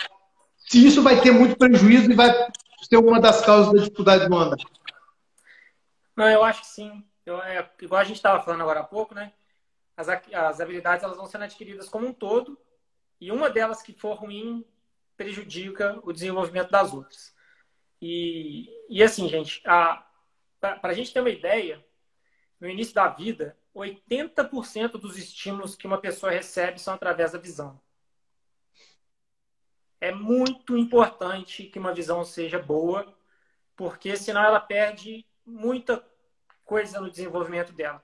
se 0.68 0.84
isso 0.84 1.04
vai 1.04 1.22
ter 1.22 1.32
muito 1.32 1.56
prejuízo 1.56 2.12
e 2.12 2.16
vai 2.16 2.34
ser 2.90 2.98
uma 2.98 3.22
das 3.22 3.40
causas 3.46 3.72
da 3.72 3.80
dificuldade 3.82 4.28
do 4.28 4.36
andar. 4.36 4.58
Não, 6.18 6.28
eu 6.28 6.44
acho 6.44 6.62
que 6.62 6.68
sim. 6.70 7.04
Eu, 7.30 7.42
é, 7.42 7.70
igual 7.82 8.02
a 8.02 8.04
gente 8.04 8.18
estava 8.18 8.44
falando 8.44 8.62
agora 8.62 8.82
há 8.82 8.84
pouco, 8.84 9.14
né? 9.14 9.34
As, 9.96 10.08
as 10.10 10.62
habilidades 10.62 11.04
elas 11.04 11.18
vão 11.18 11.26
sendo 11.26 11.44
adquiridas 11.44 11.90
como 11.90 12.08
um 12.08 12.14
todo 12.14 12.58
e 13.20 13.32
uma 13.32 13.50
delas 13.50 13.82
que 13.82 13.94
for 13.94 14.16
ruim 14.16 14.66
prejudica 15.18 16.00
o 16.04 16.14
desenvolvimento 16.14 16.72
das 16.72 16.94
outras. 16.94 17.36
E, 18.02 18.70
e 18.90 19.04
assim, 19.04 19.28
gente, 19.28 19.62
para 19.62 20.80
a 20.82 20.94
gente 20.94 21.14
ter 21.14 21.20
uma 21.20 21.30
ideia, 21.30 21.86
no 22.60 22.70
início 22.70 22.94
da 22.94 23.08
vida, 23.10 23.58
80% 23.76 24.92
dos 24.94 25.18
estímulos 25.18 25.76
que 25.76 25.88
uma 25.88 26.00
pessoa 26.00 26.32
recebe 26.32 26.80
são 26.80 26.94
através 26.94 27.34
da 27.34 27.40
visão 27.40 27.80
é 30.00 30.12
muito 30.12 30.78
importante 30.78 31.66
que 31.66 31.80
uma 31.80 31.94
visão 31.94 32.24
seja 32.24 32.58
boa, 32.60 33.14
porque 33.76 34.16
senão 34.16 34.44
ela 34.44 34.60
perde 34.60 35.26
muita 35.46 35.98
coisa 36.70 37.02
no 37.02 37.10
desenvolvimento 37.10 37.74
dela. 37.74 38.02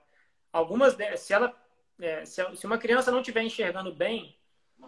Algumas 0.52 0.98
se 1.20 1.34
ela 1.34 1.54
é, 2.02 2.26
se 2.26 2.66
uma 2.66 2.80
criança 2.80 3.12
não 3.12 3.20
estiver 3.20 3.44
enxergando 3.44 3.94
bem, 3.94 4.36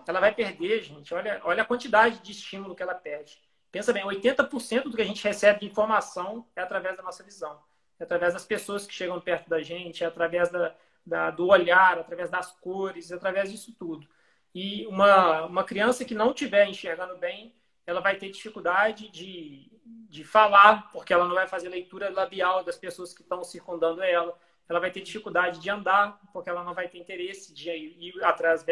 ela 0.08 0.20
vai 0.20 0.34
perder, 0.34 0.82
gente. 0.82 1.14
Olha, 1.14 1.40
olha 1.44 1.62
a 1.62 1.66
quantidade 1.66 2.20
de 2.20 2.32
estímulo 2.32 2.76
que 2.76 2.84
ela 2.84 2.96
perde. 2.96 3.40
Pensa 3.72 3.94
bem, 3.94 4.04
80% 4.04 4.84
do 4.84 4.96
que 4.96 5.02
a 5.02 5.06
gente 5.06 5.24
recebe 5.24 5.60
de 5.60 5.68
informação 5.68 6.46
é 6.56 6.62
através 6.62 6.98
da 6.98 7.04
nossa 7.04 7.24
visão. 7.24 7.62
É 8.00 8.04
através 8.04 8.34
das 8.34 8.46
pessoas 8.46 8.86
que 8.88 8.94
chegam 8.94 9.22
perto 9.22 9.48
da 9.50 9.62
gente, 9.62 10.04
é 10.04 10.08
através 10.08 10.50
da, 10.50 10.76
da, 11.06 11.32
do 11.32 11.48
olhar, 11.48 12.00
através 12.00 12.30
das 12.30 12.52
cores, 12.54 13.12
é 13.12 13.16
através 13.16 13.52
disso 13.52 13.74
tudo. 13.78 14.08
E 14.54 14.88
uma, 14.88 15.46
uma 15.46 15.64
criança 15.64 16.04
que 16.04 16.16
não 16.16 16.32
estiver 16.32 16.68
enxergando 16.68 17.18
bem, 17.18 17.54
ela 17.88 18.02
vai 18.02 18.18
ter 18.18 18.30
dificuldade 18.30 19.10
de, 19.10 19.72
de 20.10 20.24
falar, 20.24 20.92
porque 20.92 21.14
ela 21.14 21.26
não 21.26 21.34
vai 21.34 21.48
fazer 21.48 21.70
leitura 21.70 22.12
labial 22.12 22.64
das 22.64 22.78
pessoas 22.78 23.14
que 23.14 23.22
estão 23.22 23.44
circundando 23.44 24.04
ela. 24.04 24.38
Ela 24.70 24.80
vai 24.82 24.92
ter 24.92 25.02
dificuldade 25.02 25.60
de 25.60 25.70
andar, 25.70 26.20
porque 26.34 26.50
ela 26.50 26.64
não 26.64 26.74
vai 26.74 26.90
ter 26.90 27.00
interesse 27.00 27.54
de 27.54 27.72
ir 27.72 28.24
atrás, 28.24 28.66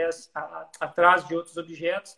atrás 0.79 1.25
de 1.25 1.33
outros 1.33 1.55
objetos. 1.55 2.17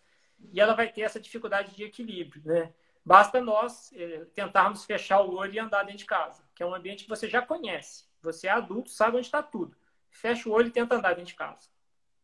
E 0.52 0.60
ela 0.60 0.74
vai 0.74 0.92
ter 0.92 1.02
essa 1.02 1.20
dificuldade 1.20 1.76
de 1.76 1.84
equilíbrio. 1.84 2.42
Né? 2.44 2.74
Basta 3.06 3.40
nós 3.40 3.94
eh, 3.94 4.26
tentarmos 4.34 4.84
fechar 4.84 5.22
o 5.22 5.36
olho 5.36 5.54
e 5.54 5.60
andar 5.60 5.84
dentro 5.84 6.00
de 6.00 6.06
casa, 6.06 6.44
que 6.56 6.64
é 6.64 6.66
um 6.66 6.74
ambiente 6.74 7.04
que 7.04 7.10
você 7.10 7.30
já 7.30 7.42
conhece. 7.42 8.06
Você 8.22 8.48
é 8.48 8.52
adulto, 8.52 8.90
sabe 8.90 9.18
onde 9.18 9.28
está 9.28 9.44
tudo. 9.44 9.78
Fecha 10.10 10.50
o 10.50 10.52
olho 10.52 10.68
e 10.68 10.72
tenta 10.72 10.96
andar 10.96 11.10
dentro 11.10 11.26
de 11.26 11.36
casa 11.36 11.70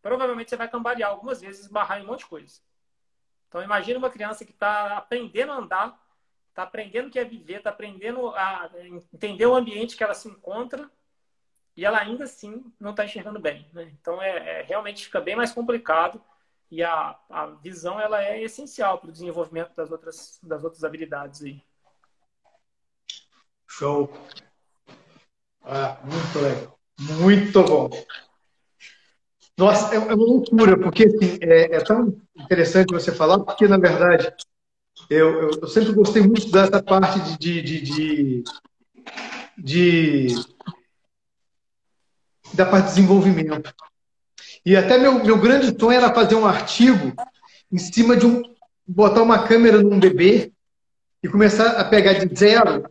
provavelmente 0.04 0.50
você 0.50 0.58
vai 0.58 0.68
cambalear 0.68 1.10
algumas 1.10 1.40
vezes, 1.41 1.62
esbarrar 1.62 2.00
em 2.00 2.04
um 2.04 2.08
monte 2.08 2.20
de 2.20 2.26
coisa. 2.26 2.60
Então, 3.53 3.61
imagine 3.61 3.99
uma 3.99 4.09
criança 4.09 4.43
que 4.43 4.51
está 4.51 4.97
aprendendo 4.97 5.51
a 5.51 5.57
andar, 5.57 6.03
está 6.49 6.63
aprendendo 6.63 7.07
o 7.07 7.11
que 7.11 7.19
é 7.19 7.23
viver, 7.23 7.57
está 7.57 7.69
aprendendo 7.69 8.30
a 8.30 8.67
entender 9.13 9.45
o 9.45 9.53
ambiente 9.53 9.95
que 9.95 10.03
ela 10.03 10.15
se 10.15 10.27
encontra 10.27 10.89
e 11.77 11.85
ela 11.85 11.99
ainda 11.99 12.23
assim 12.23 12.65
não 12.80 12.89
está 12.89 13.05
enxergando 13.05 13.39
bem. 13.39 13.69
Né? 13.71 13.93
Então, 14.01 14.19
é, 14.19 14.61
é, 14.61 14.61
realmente 14.63 15.05
fica 15.05 15.21
bem 15.21 15.35
mais 15.35 15.51
complicado 15.51 16.19
e 16.71 16.81
a, 16.81 17.15
a 17.30 17.45
visão 17.61 17.99
ela 17.99 18.23
é 18.23 18.41
essencial 18.41 18.97
para 18.97 19.09
o 19.09 19.13
desenvolvimento 19.13 19.75
das 19.75 19.91
outras, 19.91 20.39
das 20.41 20.63
outras 20.63 20.84
habilidades. 20.84 21.43
Aí. 21.43 21.63
Show! 23.67 24.11
Ah, 25.61 25.99
muito 26.03 26.39
legal. 26.39 26.80
Muito 26.99 27.63
bom. 27.63 27.89
Nossa, 29.57 29.93
é, 29.93 29.99
uma 29.99 30.15
loucura, 30.15 30.77
porque 30.77 31.05
assim, 31.05 31.38
é, 31.41 31.75
é, 31.75 31.80
tão 31.81 32.19
interessante 32.35 32.91
você 32.91 33.11
falar, 33.11 33.39
porque, 33.39 33.67
na 33.67 33.77
verdade, 33.77 34.34
eu, 35.09 35.41
eu, 35.41 35.51
eu 35.61 35.67
sempre 35.67 35.93
gostei 35.93 36.23
muito 36.23 36.49
dessa 36.51 36.81
parte 36.81 37.19
de, 37.38 37.61
de, 37.61 37.81
de, 37.81 38.43
de, 39.57 40.27
da 42.53 42.65
parte 42.65 42.88
de 42.88 42.95
desenvolvimento. 42.95 43.73
E 44.65 44.75
até 44.75 44.97
meu, 44.97 45.23
meu 45.23 45.38
grande 45.39 45.77
sonho 45.80 45.97
era 45.97 46.13
fazer 46.13 46.35
um 46.35 46.45
artigo 46.45 47.13
em 47.71 47.77
cima 47.77 48.15
de 48.15 48.25
um. 48.25 48.41
botar 48.88 49.21
uma 49.21 49.47
câmera 49.47 49.81
num 49.81 49.99
bebê 49.99 50.51
e 51.21 51.27
começar 51.27 51.71
a 51.80 51.85
pegar 51.85 52.13
de 52.13 52.35
zero 52.35 52.84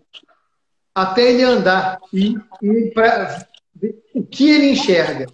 até 0.94 1.30
ele 1.30 1.42
andar 1.42 1.98
e, 2.12 2.36
e 2.62 2.90
para 2.92 3.48
o 4.14 4.22
que 4.24 4.50
ele 4.50 4.70
enxerga. 4.70 5.26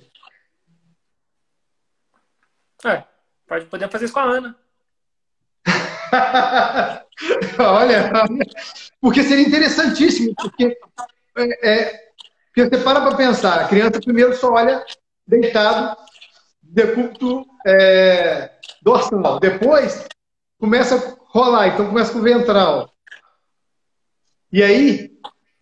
É, 2.84 3.02
pode 3.46 3.66
poder 3.66 3.90
fazer 3.90 4.04
isso 4.04 4.14
com 4.14 4.20
a 4.20 4.24
Ana. 4.24 4.56
olha, 7.58 8.12
porque 9.00 9.22
seria 9.22 9.46
interessantíssimo, 9.46 10.34
porque, 10.36 10.78
é, 11.36 11.68
é, 11.68 12.10
porque 12.46 12.64
você 12.64 12.82
para 12.82 13.00
para 13.00 13.16
pensar, 13.16 13.60
a 13.60 13.68
criança 13.68 14.00
primeiro 14.00 14.34
só 14.34 14.52
olha 14.52 14.84
deitado, 15.26 15.96
decúbito 16.62 17.44
é, 17.66 18.50
dorsal, 18.82 19.40
depois 19.40 20.06
começa 20.58 20.96
a 20.96 21.16
rolar, 21.26 21.68
então 21.68 21.86
começa 21.86 22.12
com 22.12 22.18
o 22.18 22.22
ventral. 22.22 22.92
E 24.50 24.62
aí, 24.62 25.10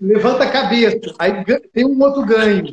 levanta 0.01 0.44
a 0.44 0.51
cabeça, 0.51 1.14
aí 1.18 1.44
tem 1.72 1.84
um 1.84 2.01
outro 2.01 2.24
ganho. 2.24 2.72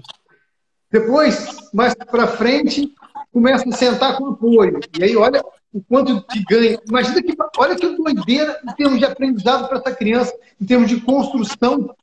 Depois, 0.91 1.47
mais 1.73 1.95
para 1.95 2.27
frente, 2.27 2.93
começa 3.34 3.68
a 3.68 3.72
sentar 3.72 4.18
com 4.18 4.30
apoio. 4.30 4.80
E 4.97 5.03
aí, 5.03 5.18
olha 5.18 5.43
o 5.73 5.81
quanto 5.81 6.22
que 6.27 6.43
ganha. 6.43 6.80
Imagina 6.88 7.22
que, 7.22 7.35
olha 7.57 7.76
que 7.76 7.97
doideira 7.97 8.61
em 8.64 8.76
termos 8.76 8.99
de 8.99 9.05
aprendizado 9.05 9.68
para 9.68 9.80
essa 9.80 9.93
criança, 9.93 10.34
em 10.61 10.65
termos 10.65 10.88
de 10.88 11.01
construção 11.01 11.93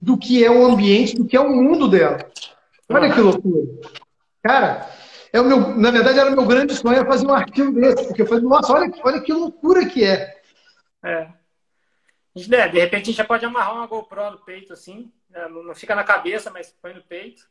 do 0.00 0.16
que 0.16 0.42
é 0.42 0.50
o 0.50 0.64
ambiente, 0.64 1.14
do 1.14 1.26
que 1.26 1.36
é 1.36 1.40
o 1.40 1.50
mundo 1.50 1.88
dela. 1.88 2.18
Olha 2.88 3.12
que 3.12 3.20
loucura. 3.20 3.66
Cara, 4.42 4.88
é 5.30 5.40
o 5.40 5.44
meu, 5.44 5.76
na 5.76 5.90
verdade, 5.90 6.18
era 6.18 6.30
o 6.30 6.34
meu 6.34 6.46
grande 6.46 6.74
sonho 6.74 7.04
fazer 7.04 7.26
um 7.26 7.34
arquivo 7.34 7.72
desse, 7.72 8.06
porque 8.06 8.22
eu 8.22 8.26
falei, 8.26 8.44
nossa, 8.44 8.72
olha, 8.72 8.90
olha 9.04 9.20
que 9.20 9.32
loucura 9.32 9.84
que 9.84 10.04
é. 10.04 10.40
É. 11.02 11.28
De 12.34 12.78
repente 12.78 13.02
a 13.02 13.06
gente 13.06 13.16
já 13.16 13.24
pode 13.24 13.44
amarrar 13.44 13.74
uma 13.74 13.86
GoPro 13.86 14.30
no 14.30 14.38
peito 14.38 14.72
assim, 14.72 15.12
né? 15.28 15.48
não 15.48 15.74
fica 15.74 15.94
na 15.94 16.04
cabeça, 16.04 16.50
mas 16.50 16.74
põe 16.80 16.94
no 16.94 17.02
peito. 17.02 17.42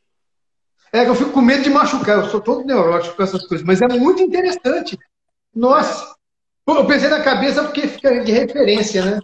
É, 0.92 1.08
eu 1.08 1.16
fico 1.16 1.32
com 1.32 1.42
medo 1.42 1.64
de 1.64 1.70
machucar, 1.70 2.18
eu 2.20 2.30
sou 2.30 2.40
todo 2.40 2.66
neurótico 2.66 3.16
com 3.16 3.24
essas 3.24 3.46
coisas, 3.46 3.66
mas 3.66 3.82
é 3.82 3.88
muito 3.88 4.22
interessante. 4.22 4.98
Nossa! 5.54 6.16
Eu 6.66 6.86
pensei 6.86 7.10
na 7.10 7.24
cabeça 7.24 7.64
porque 7.64 7.88
fica 7.88 8.24
de 8.24 8.32
referência, 8.32 9.04
né? 9.04 9.20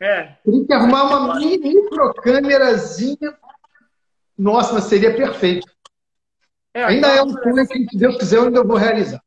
É. 0.00 0.34
Tem 0.44 0.66
que 0.66 0.72
arrumar 0.72 1.04
uma 1.04 1.38
microcâmerazinha. 1.38 3.36
Nossa, 4.36 4.74
mas 4.74 4.84
seria 4.84 5.14
perfeito. 5.14 5.66
É, 6.74 6.84
ainda 6.84 7.08
é 7.08 7.22
um 7.22 7.30
sonho 7.30 7.66
que, 7.66 7.88
se 7.88 7.96
Deus 7.96 8.16
quiser, 8.16 8.36
eu 8.36 8.44
ainda 8.44 8.62
vou 8.62 8.76
realizar. 8.76 9.22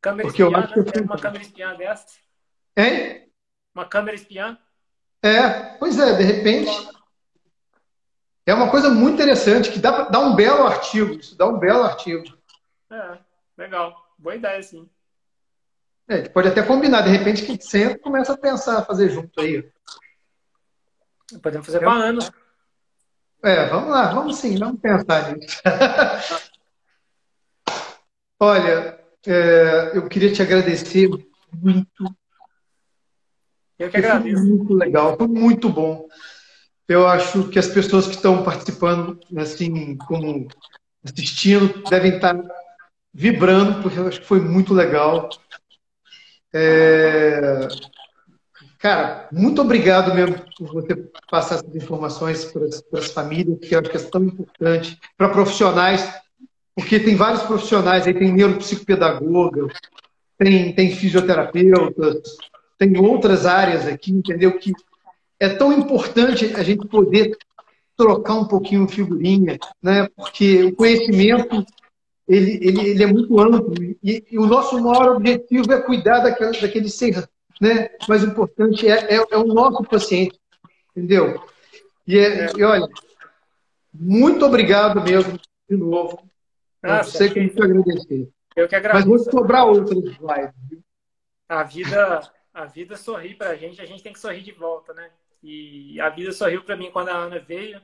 Câmera 0.00 0.28
porque 0.28 0.42
espiã, 0.42 0.58
eu 0.58 0.64
acho 0.64 0.72
que 0.72 0.98
eu... 0.98 1.04
uma 1.04 1.18
câmera 1.18 1.42
espiã 1.42 1.74
dessa? 1.76 2.06
Hein? 2.76 3.28
Uma 3.74 3.84
câmera 3.84 4.16
espiã? 4.16 4.58
É, 5.22 5.50
pois 5.78 5.98
é, 5.98 6.16
de 6.16 6.22
repente. 6.24 6.70
É 8.46 8.54
uma 8.54 8.70
coisa 8.70 8.90
muito 8.90 9.14
interessante, 9.14 9.70
que 9.70 9.78
dá, 9.78 10.04
dá 10.04 10.18
um 10.18 10.34
belo 10.34 10.66
artigo. 10.66 11.12
Isso 11.12 11.36
dá 11.36 11.46
um 11.46 11.58
belo 11.58 11.82
artigo. 11.82 12.24
É, 12.90 13.18
legal. 13.56 13.94
Boa 14.18 14.34
ideia, 14.34 14.62
sim. 14.62 14.88
É, 16.08 16.28
pode 16.28 16.48
até 16.48 16.62
combinar, 16.62 17.02
de 17.02 17.10
repente 17.10 17.44
que 17.44 17.62
senta 17.64 17.94
e 17.94 17.98
começa 17.98 18.32
a 18.32 18.36
pensar, 18.36 18.78
a 18.78 18.84
fazer 18.84 19.10
junto 19.10 19.40
aí. 19.40 19.70
Podemos 21.40 21.66
fazer 21.66 21.78
para 21.78 21.92
anos. 21.92 22.30
É, 23.42 23.66
vamos 23.66 23.90
lá, 23.90 24.12
vamos 24.12 24.36
sim, 24.36 24.58
vamos 24.58 24.80
pensar 24.80 25.36
nisso. 25.36 25.62
Olha, 28.40 28.98
é, 29.26 29.96
eu 29.96 30.08
queria 30.08 30.32
te 30.32 30.42
agradecer 30.42 31.08
muito 31.52 32.04
eu 33.80 33.88
que 33.88 33.96
agradeço. 33.96 34.36
Foi 34.36 34.46
muito 34.46 34.74
legal, 34.74 35.16
foi 35.16 35.26
muito 35.26 35.70
bom. 35.70 36.06
Eu 36.90 37.06
acho 37.06 37.46
que 37.50 37.58
as 37.60 37.68
pessoas 37.68 38.08
que 38.08 38.16
estão 38.16 38.42
participando, 38.42 39.16
assim, 39.36 39.96
como 39.96 40.48
assistindo, 41.04 41.84
devem 41.88 42.16
estar 42.16 42.36
vibrando, 43.14 43.80
porque 43.80 43.96
eu 43.96 44.08
acho 44.08 44.20
que 44.20 44.26
foi 44.26 44.40
muito 44.40 44.74
legal. 44.74 45.30
É... 46.52 47.68
Cara, 48.80 49.28
muito 49.30 49.62
obrigado 49.62 50.12
mesmo 50.12 50.34
por 50.58 50.72
você 50.72 50.96
passar 51.30 51.60
essas 51.60 51.76
informações 51.76 52.46
para 52.46 52.64
as, 52.64 52.82
para 52.82 52.98
as 52.98 53.12
famílias, 53.12 53.60
que 53.60 53.72
eu 53.72 53.78
acho 53.78 53.90
que 53.90 53.96
é 53.96 54.00
tão 54.00 54.24
importante, 54.24 54.98
para 55.16 55.28
profissionais, 55.28 56.12
porque 56.74 56.98
tem 56.98 57.14
vários 57.14 57.44
profissionais 57.44 58.04
aí, 58.04 58.14
tem 58.14 58.32
neuropsicopedagoga, 58.32 59.68
tem, 60.36 60.74
tem 60.74 60.92
fisioterapeutas, 60.92 62.36
tem 62.76 62.98
outras 62.98 63.46
áreas 63.46 63.86
aqui, 63.86 64.10
entendeu? 64.10 64.58
Que 64.58 64.72
é 65.40 65.48
tão 65.48 65.72
importante 65.72 66.54
a 66.54 66.62
gente 66.62 66.86
poder 66.86 67.36
trocar 67.96 68.34
um 68.34 68.46
pouquinho 68.46 68.86
figurinha, 68.86 69.58
né? 69.82 70.06
Porque 70.14 70.64
o 70.64 70.76
conhecimento 70.76 71.64
ele, 72.28 72.58
ele, 72.62 72.90
ele 72.90 73.02
é 73.02 73.06
muito 73.06 73.40
amplo 73.40 73.74
e, 74.02 74.24
e, 74.30 74.38
o 74.38 74.46
nosso 74.46 74.80
maior 74.80 75.16
objetivo 75.16 75.72
é 75.72 75.80
cuidar 75.80 76.20
daquele, 76.20 76.60
daquele 76.60 76.88
ser, 76.88 77.28
né? 77.60 77.88
Mais 78.08 78.22
importante 78.22 78.86
é, 78.86 79.16
é, 79.16 79.26
é 79.30 79.36
o 79.38 79.46
nosso 79.46 79.82
paciente, 79.84 80.38
entendeu? 80.94 81.42
E, 82.06 82.18
é, 82.18 82.52
e, 82.56 82.62
olha, 82.62 82.86
muito 83.92 84.44
obrigado 84.44 85.02
mesmo 85.02 85.40
de 85.68 85.76
novo. 85.76 86.22
Ah, 86.82 87.02
você 87.02 87.28
que 87.28 87.40
muito 87.40 87.62
agradecer. 87.62 88.28
Eu 88.54 88.68
que 88.68 88.76
agradeço. 88.76 89.08
Mas 89.08 89.24
vou 89.24 89.32
cobrar 89.32 89.64
outras 89.64 89.98
slides. 89.98 90.54
A 91.48 91.62
vida 91.64 92.30
a 92.52 92.64
vida 92.64 92.96
sorri 92.96 93.34
pra 93.34 93.54
gente, 93.54 93.80
a 93.80 93.86
gente 93.86 94.02
tem 94.02 94.12
que 94.12 94.18
sorrir 94.18 94.42
de 94.42 94.52
volta, 94.52 94.92
né? 94.92 95.10
E 95.42 96.00
a 96.00 96.08
vida 96.08 96.32
sorriu 96.32 96.62
para 96.62 96.76
mim 96.76 96.90
quando 96.90 97.08
a 97.08 97.14
Ana 97.14 97.38
veio. 97.38 97.80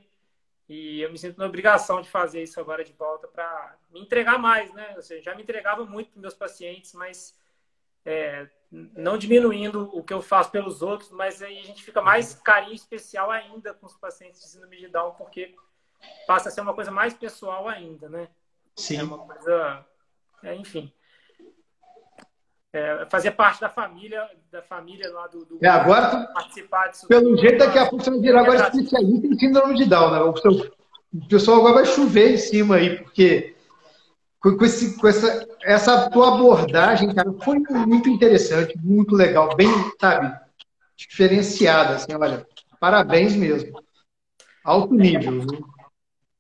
E 0.69 1.01
eu 1.01 1.11
me 1.11 1.19
sinto 1.19 1.39
na 1.39 1.47
obrigação 1.47 2.03
de 2.03 2.11
fazer 2.11 2.43
isso 2.43 2.61
agora 2.61 2.85
de 2.85 2.93
volta 2.93 3.29
para 3.29 3.77
me 3.91 4.01
entregar 4.01 4.39
mais, 4.39 4.73
né? 4.75 4.95
Ou 4.97 5.03
seja, 5.03 5.23
já 5.23 5.35
me 5.35 5.43
entregava 5.43 5.85
muito 5.85 6.11
para 6.11 6.21
meus 6.21 6.35
pacientes, 6.35 6.93
mas 6.93 7.39
é, 8.05 8.49
não 8.71 9.17
diminuindo 9.17 9.89
o 9.97 10.03
que 10.03 10.13
eu 10.13 10.21
faço 10.21 10.51
pelos 10.51 10.83
outros, 10.83 11.11
mas 11.11 11.41
aí 11.41 11.61
a 11.61 11.65
gente 11.65 11.85
fica 11.85 12.03
mais 12.03 12.35
carinho 12.35 12.75
especial 12.75 13.31
ainda 13.31 13.75
com 13.75 13.87
os 13.87 13.97
pacientes 13.97 14.41
de 14.41 14.49
síndrome 14.49 14.77
de 14.77 14.89
Down, 14.89 15.13
porque 15.13 15.55
passa 16.27 16.49
a 16.49 16.53
ser 16.53 16.61
uma 16.63 16.75
coisa 16.75 16.91
mais 16.91 17.15
pessoal 17.15 17.69
ainda, 17.69 18.09
né? 18.09 18.29
Sim. 18.75 18.99
É 18.99 19.03
uma 19.05 19.19
coisa, 19.19 19.87
é, 20.43 20.55
enfim 20.57 20.93
é, 22.77 23.07
fazer 23.11 23.31
parte 23.31 23.61
da 23.61 23.69
família, 23.69 24.29
da 24.53 24.63
família 24.63 25.11
lá 25.13 25.27
do. 25.27 25.45
do 25.45 25.59
é, 25.63 25.69
agora, 25.69 26.27
participar 26.35 26.89
disso. 26.89 27.09
Pelo 27.09 27.37
jeito, 27.37 27.59
daqui 27.59 27.79
a 27.79 27.87
pouco 27.87 28.05
você 28.05 28.11
vai 28.11 28.21
virar 28.21 28.41
agora 28.43 28.69
especialista 28.69 29.27
em 29.27 29.39
síndrome 29.39 29.75
de 29.75 29.87
Down, 29.87 30.11
né? 30.11 30.21
O, 30.21 30.37
seu, 30.37 30.53
o 31.15 31.29
pessoal 31.29 31.59
agora 31.59 31.77
vai 31.77 31.87
chover 31.87 32.35
em 32.35 32.37
cima 32.37 32.77
aí, 32.77 33.03
porque 33.03 33.57
com, 34.41 34.65
esse, 34.65 34.97
com 34.99 35.09
essa, 35.09 35.49
essa 35.63 36.11
tua 36.11 36.35
abordagem, 36.35 37.15
cara, 37.15 37.33
foi 37.43 37.59
muito 37.59 38.09
interessante, 38.09 38.79
muito 38.79 39.15
legal, 39.15 39.57
bem, 39.57 39.69
sabe, 40.01 40.39
diferenciada, 40.97 41.97
assim, 41.97 42.15
olha, 42.15 42.47
parabéns 42.79 43.35
mesmo. 43.35 43.83
Alto 44.63 44.95
nível. 44.95 45.33
Né? 45.33 45.59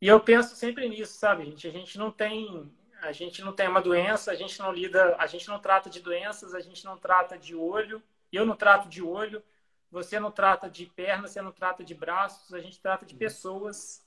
E 0.02 0.08
eu 0.08 0.20
penso 0.20 0.54
sempre 0.54 0.88
nisso, 0.88 1.14
sabe, 1.14 1.46
gente? 1.46 1.66
A 1.66 1.70
gente 1.70 1.96
não 1.96 2.10
tem 2.10 2.70
a 3.06 3.12
gente 3.12 3.42
não 3.42 3.52
tem 3.52 3.68
uma 3.68 3.80
doença, 3.80 4.30
a 4.30 4.34
gente 4.34 4.58
não 4.58 4.72
lida, 4.72 5.16
a 5.18 5.26
gente 5.26 5.48
não 5.48 5.58
trata 5.58 5.88
de 5.88 6.00
doenças, 6.00 6.54
a 6.54 6.60
gente 6.60 6.84
não 6.84 6.98
trata 6.98 7.38
de 7.38 7.54
olho, 7.54 8.02
eu 8.32 8.44
não 8.44 8.56
trato 8.56 8.88
de 8.88 9.02
olho, 9.02 9.42
você 9.90 10.18
não 10.18 10.30
trata 10.30 10.68
de 10.68 10.86
perna, 10.86 11.28
você 11.28 11.40
não 11.40 11.52
trata 11.52 11.84
de 11.84 11.94
braços, 11.94 12.52
a 12.52 12.60
gente 12.60 12.80
trata 12.80 13.06
de 13.06 13.14
pessoas, 13.14 14.04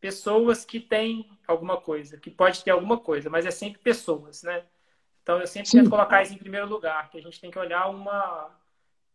pessoas 0.00 0.64
que 0.64 0.78
têm 0.78 1.38
alguma 1.46 1.80
coisa, 1.80 2.18
que 2.18 2.30
pode 2.30 2.62
ter 2.62 2.70
alguma 2.70 2.98
coisa, 2.98 3.30
mas 3.30 3.46
é 3.46 3.50
sempre 3.50 3.80
pessoas, 3.80 4.42
né? 4.42 4.64
Então 5.22 5.40
eu 5.40 5.46
sempre 5.46 5.70
Sim. 5.70 5.78
tento 5.78 5.90
colocar 5.90 6.22
isso 6.22 6.34
em 6.34 6.38
primeiro 6.38 6.68
lugar, 6.68 7.10
que 7.10 7.18
a 7.18 7.22
gente 7.22 7.40
tem 7.40 7.50
que 7.50 7.58
olhar 7.58 7.88
uma 7.88 8.50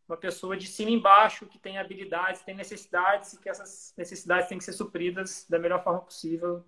uma 0.07 0.17
pessoa 0.17 0.57
de 0.57 0.65
cima 0.65 0.89
embaixo 0.89 1.45
que 1.45 1.59
tem 1.59 1.77
habilidades, 1.77 2.41
tem 2.41 2.55
necessidades 2.55 3.33
e 3.33 3.39
que 3.39 3.47
essas 3.47 3.93
necessidades 3.95 4.49
têm 4.49 4.57
que 4.57 4.63
ser 4.63 4.73
supridas 4.73 5.45
da 5.47 5.59
melhor 5.59 5.83
forma 5.83 6.01
possível, 6.01 6.65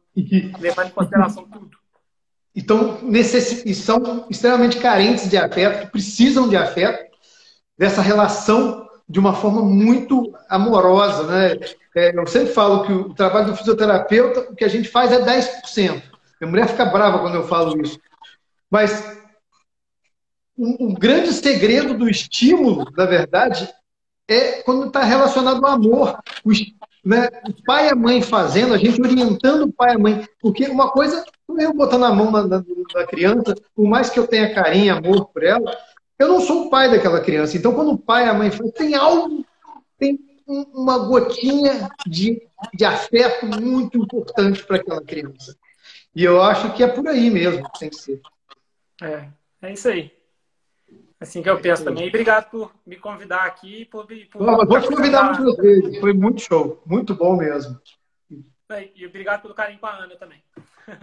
levando 0.60 0.90
em 0.90 0.92
consideração 0.92 1.50
tudo 1.50 1.81
então, 2.56 3.00
necess... 3.02 3.64
e 3.66 3.74
são 3.74 4.26
extremamente 4.30 4.78
carentes 4.78 5.30
de 5.30 5.38
afeto, 5.38 5.90
precisam 5.92 6.50
de 6.50 6.58
afeto, 6.58 7.12
dessa 7.78 8.02
relação 8.02 8.88
de 9.08 9.20
uma 9.20 9.34
forma 9.34 9.62
muito 9.62 10.34
amorosa. 10.50 11.24
Né? 11.24 11.60
É, 11.96 12.18
eu 12.18 12.28
sempre 12.28 12.54
falo 12.54 12.86
que 12.86 12.94
o 12.94 13.14
trabalho 13.14 13.48
do 13.48 13.56
fisioterapeuta, 13.56 14.52
o 14.52 14.56
que 14.56 14.66
a 14.66 14.70
gente 14.70 14.88
faz 14.88 15.12
é 15.12 15.20
10%. 15.20 16.02
A 16.42 16.46
mulher 16.46 16.68
fica 16.68 16.86
brava 16.86 17.20
quando 17.20 17.36
eu 17.36 17.48
falo 17.48 17.80
isso. 17.82 18.00
Mas 18.70 19.20
um, 20.58 20.88
um 20.88 20.94
grande 20.94 21.34
segredo 21.34 21.94
do 21.94 22.10
estímulo, 22.10 22.86
na 22.96 23.06
verdade, 23.06 23.70
é 24.28 24.62
quando 24.64 24.88
está 24.88 25.04
relacionado 25.04 25.66
ao 25.66 25.72
amor. 25.72 26.20
O, 26.44 26.52
né, 27.04 27.30
o 27.48 27.64
pai 27.64 27.88
e 27.88 27.90
a 27.90 27.96
mãe 27.96 28.22
fazendo, 28.22 28.74
a 28.74 28.78
gente 28.78 29.02
orientando 29.02 29.64
o 29.64 29.74
pai 29.74 29.94
e 29.94 29.96
a 29.96 30.00
mãe. 30.00 30.28
Porque 30.40 30.68
uma 30.68 30.92
coisa, 30.92 31.24
eu 31.58 31.74
botando 31.74 32.06
a 32.06 32.14
mão 32.14 32.32
na, 32.32 32.48
na, 32.48 32.64
na 32.94 33.08
criança, 33.08 33.56
por 33.76 33.88
mais 33.88 34.10
que 34.10 34.20
eu 34.20 34.28
tenha 34.28 34.54
carinho, 34.54 34.96
amor 34.96 35.28
por 35.28 35.44
ela, 35.44 35.76
eu 36.20 36.28
não 36.28 36.42
sou 36.42 36.68
o 36.68 36.70
pai 36.70 36.90
daquela 36.90 37.20
criança. 37.20 37.58
Então, 37.58 37.74
quando 37.74 37.92
o 37.92 37.98
pai 37.98 38.26
e 38.26 38.30
a 38.30 38.34
mãe 38.34 38.52
fazem, 38.52 38.72
tem 38.72 38.96
algo, 38.96 39.44
tem 39.98 40.20
uma 40.48 41.00
gotinha 41.00 41.90
de, 42.06 42.42
de 42.74 42.86
afeto 42.86 43.48
muito 43.48 43.98
importante 43.98 44.64
para 44.64 44.78
aquela 44.78 45.02
criança. 45.02 45.56
E 46.16 46.24
eu 46.24 46.42
acho 46.42 46.74
que 46.74 46.84
é 46.84 46.88
por 46.88 47.08
aí 47.08 47.30
mesmo 47.30 47.64
que 47.72 47.80
tem 47.80 47.90
que 47.90 47.96
ser. 47.96 48.22
É, 49.02 49.28
é 49.62 49.74
isso 49.74 49.88
aí. 49.88 50.12
Assim 51.22 51.44
que 51.44 51.50
eu 51.50 51.60
penso 51.60 51.84
também. 51.84 52.06
E 52.06 52.10
obrigado 52.10 52.50
por 52.50 52.74
me 52.84 52.96
convidar 52.96 53.46
aqui. 53.46 53.86
Por, 53.86 54.08
por 54.32 54.42
Não, 54.42 54.66
vou 54.66 54.82
te 54.82 54.88
convidar 54.88 55.26
muitas 55.26 55.56
vezes. 55.58 56.00
Foi 56.00 56.14
muito 56.14 56.42
show. 56.42 56.82
Muito 56.84 57.14
bom 57.14 57.38
mesmo. 57.38 57.80
E 58.96 59.06
obrigado 59.06 59.44
pelo 59.44 59.54
carinho 59.54 59.80
com 59.80 59.86
a 59.86 59.98
Ana 59.98 60.16
também. 60.16 60.42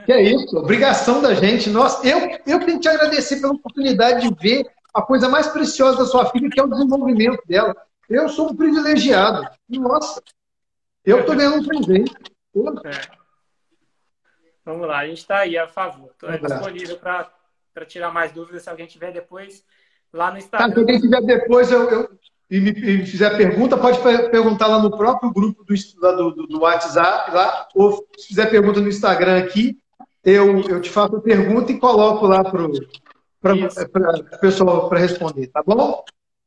Que 0.04 0.12
é 0.12 0.22
isso. 0.22 0.56
Obrigação 0.56 1.22
da 1.22 1.34
gente. 1.34 1.70
Nossa, 1.70 2.04
eu, 2.04 2.18
eu 2.44 2.58
tenho 2.58 2.66
que 2.66 2.80
te 2.80 2.88
agradecer 2.88 3.40
pela 3.40 3.52
oportunidade 3.52 4.28
de 4.28 4.34
ver 4.34 4.66
a 4.92 5.00
coisa 5.02 5.28
mais 5.28 5.46
preciosa 5.46 5.98
da 5.98 6.04
sua 6.04 6.26
filha, 6.30 6.50
que 6.50 6.58
é 6.58 6.64
o 6.64 6.68
desenvolvimento 6.68 7.40
dela. 7.46 7.76
Eu 8.08 8.28
sou 8.28 8.50
um 8.50 8.56
privilegiado. 8.56 9.48
Nossa, 9.68 10.20
eu 11.04 11.20
estou 11.20 11.36
ganhando 11.36 11.58
um 11.58 11.64
presente. 11.64 12.12
É. 12.84 13.18
Vamos 14.64 14.88
lá, 14.88 14.98
a 14.98 15.06
gente 15.06 15.18
está 15.18 15.38
aí 15.38 15.56
a 15.56 15.68
favor. 15.68 16.10
Estou 16.10 16.30
disponível 16.30 16.98
para 16.98 17.86
tirar 17.86 18.10
mais 18.10 18.32
dúvidas 18.32 18.64
se 18.64 18.70
alguém 18.70 18.86
tiver 18.86 19.12
depois 19.12 19.64
lá 20.12 20.30
no 20.30 20.38
Instagram. 20.38 20.68
Tá, 20.68 20.74
se 20.74 20.80
alguém 20.80 21.00
tiver 21.00 21.22
depois 21.22 21.70
eu, 21.70 21.90
eu 21.90 22.18
e 22.50 22.60
me, 22.60 22.70
e 22.70 23.06
fizer 23.06 23.36
pergunta, 23.36 23.76
pode 23.76 23.98
perguntar 24.30 24.68
lá 24.68 24.80
no 24.80 24.96
próprio 24.96 25.30
grupo 25.30 25.64
do, 25.64 26.32
do, 26.32 26.46
do, 26.46 26.60
WhatsApp, 26.60 27.30
lá, 27.30 27.68
ou 27.74 28.06
se 28.16 28.28
fizer 28.28 28.46
pergunta 28.46 28.80
no 28.80 28.88
Instagram 28.88 29.38
aqui, 29.38 29.78
eu, 30.24 30.60
eu 30.62 30.80
te 30.80 30.90
faço 30.90 31.16
a 31.16 31.20
pergunta 31.20 31.70
e 31.72 31.78
coloco 31.78 32.26
lá 32.26 32.42
para 32.42 32.64
o 32.64 34.40
pessoal 34.40 34.88
para 34.88 34.98
responder, 34.98 35.48
tá 35.48 35.62
bom? 35.64 36.02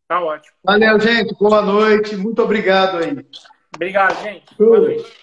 Tá 0.07 0.19
ótimo. 0.21 0.55
Valeu, 0.63 0.99
gente. 0.99 1.33
Boa 1.39 1.61
noite. 1.61 2.17
Muito 2.17 2.41
obrigado 2.41 2.97
aí. 2.97 3.25
Obrigado, 3.73 4.21
gente. 4.23 4.43
Boa 4.57 4.79
noite. 4.79 5.20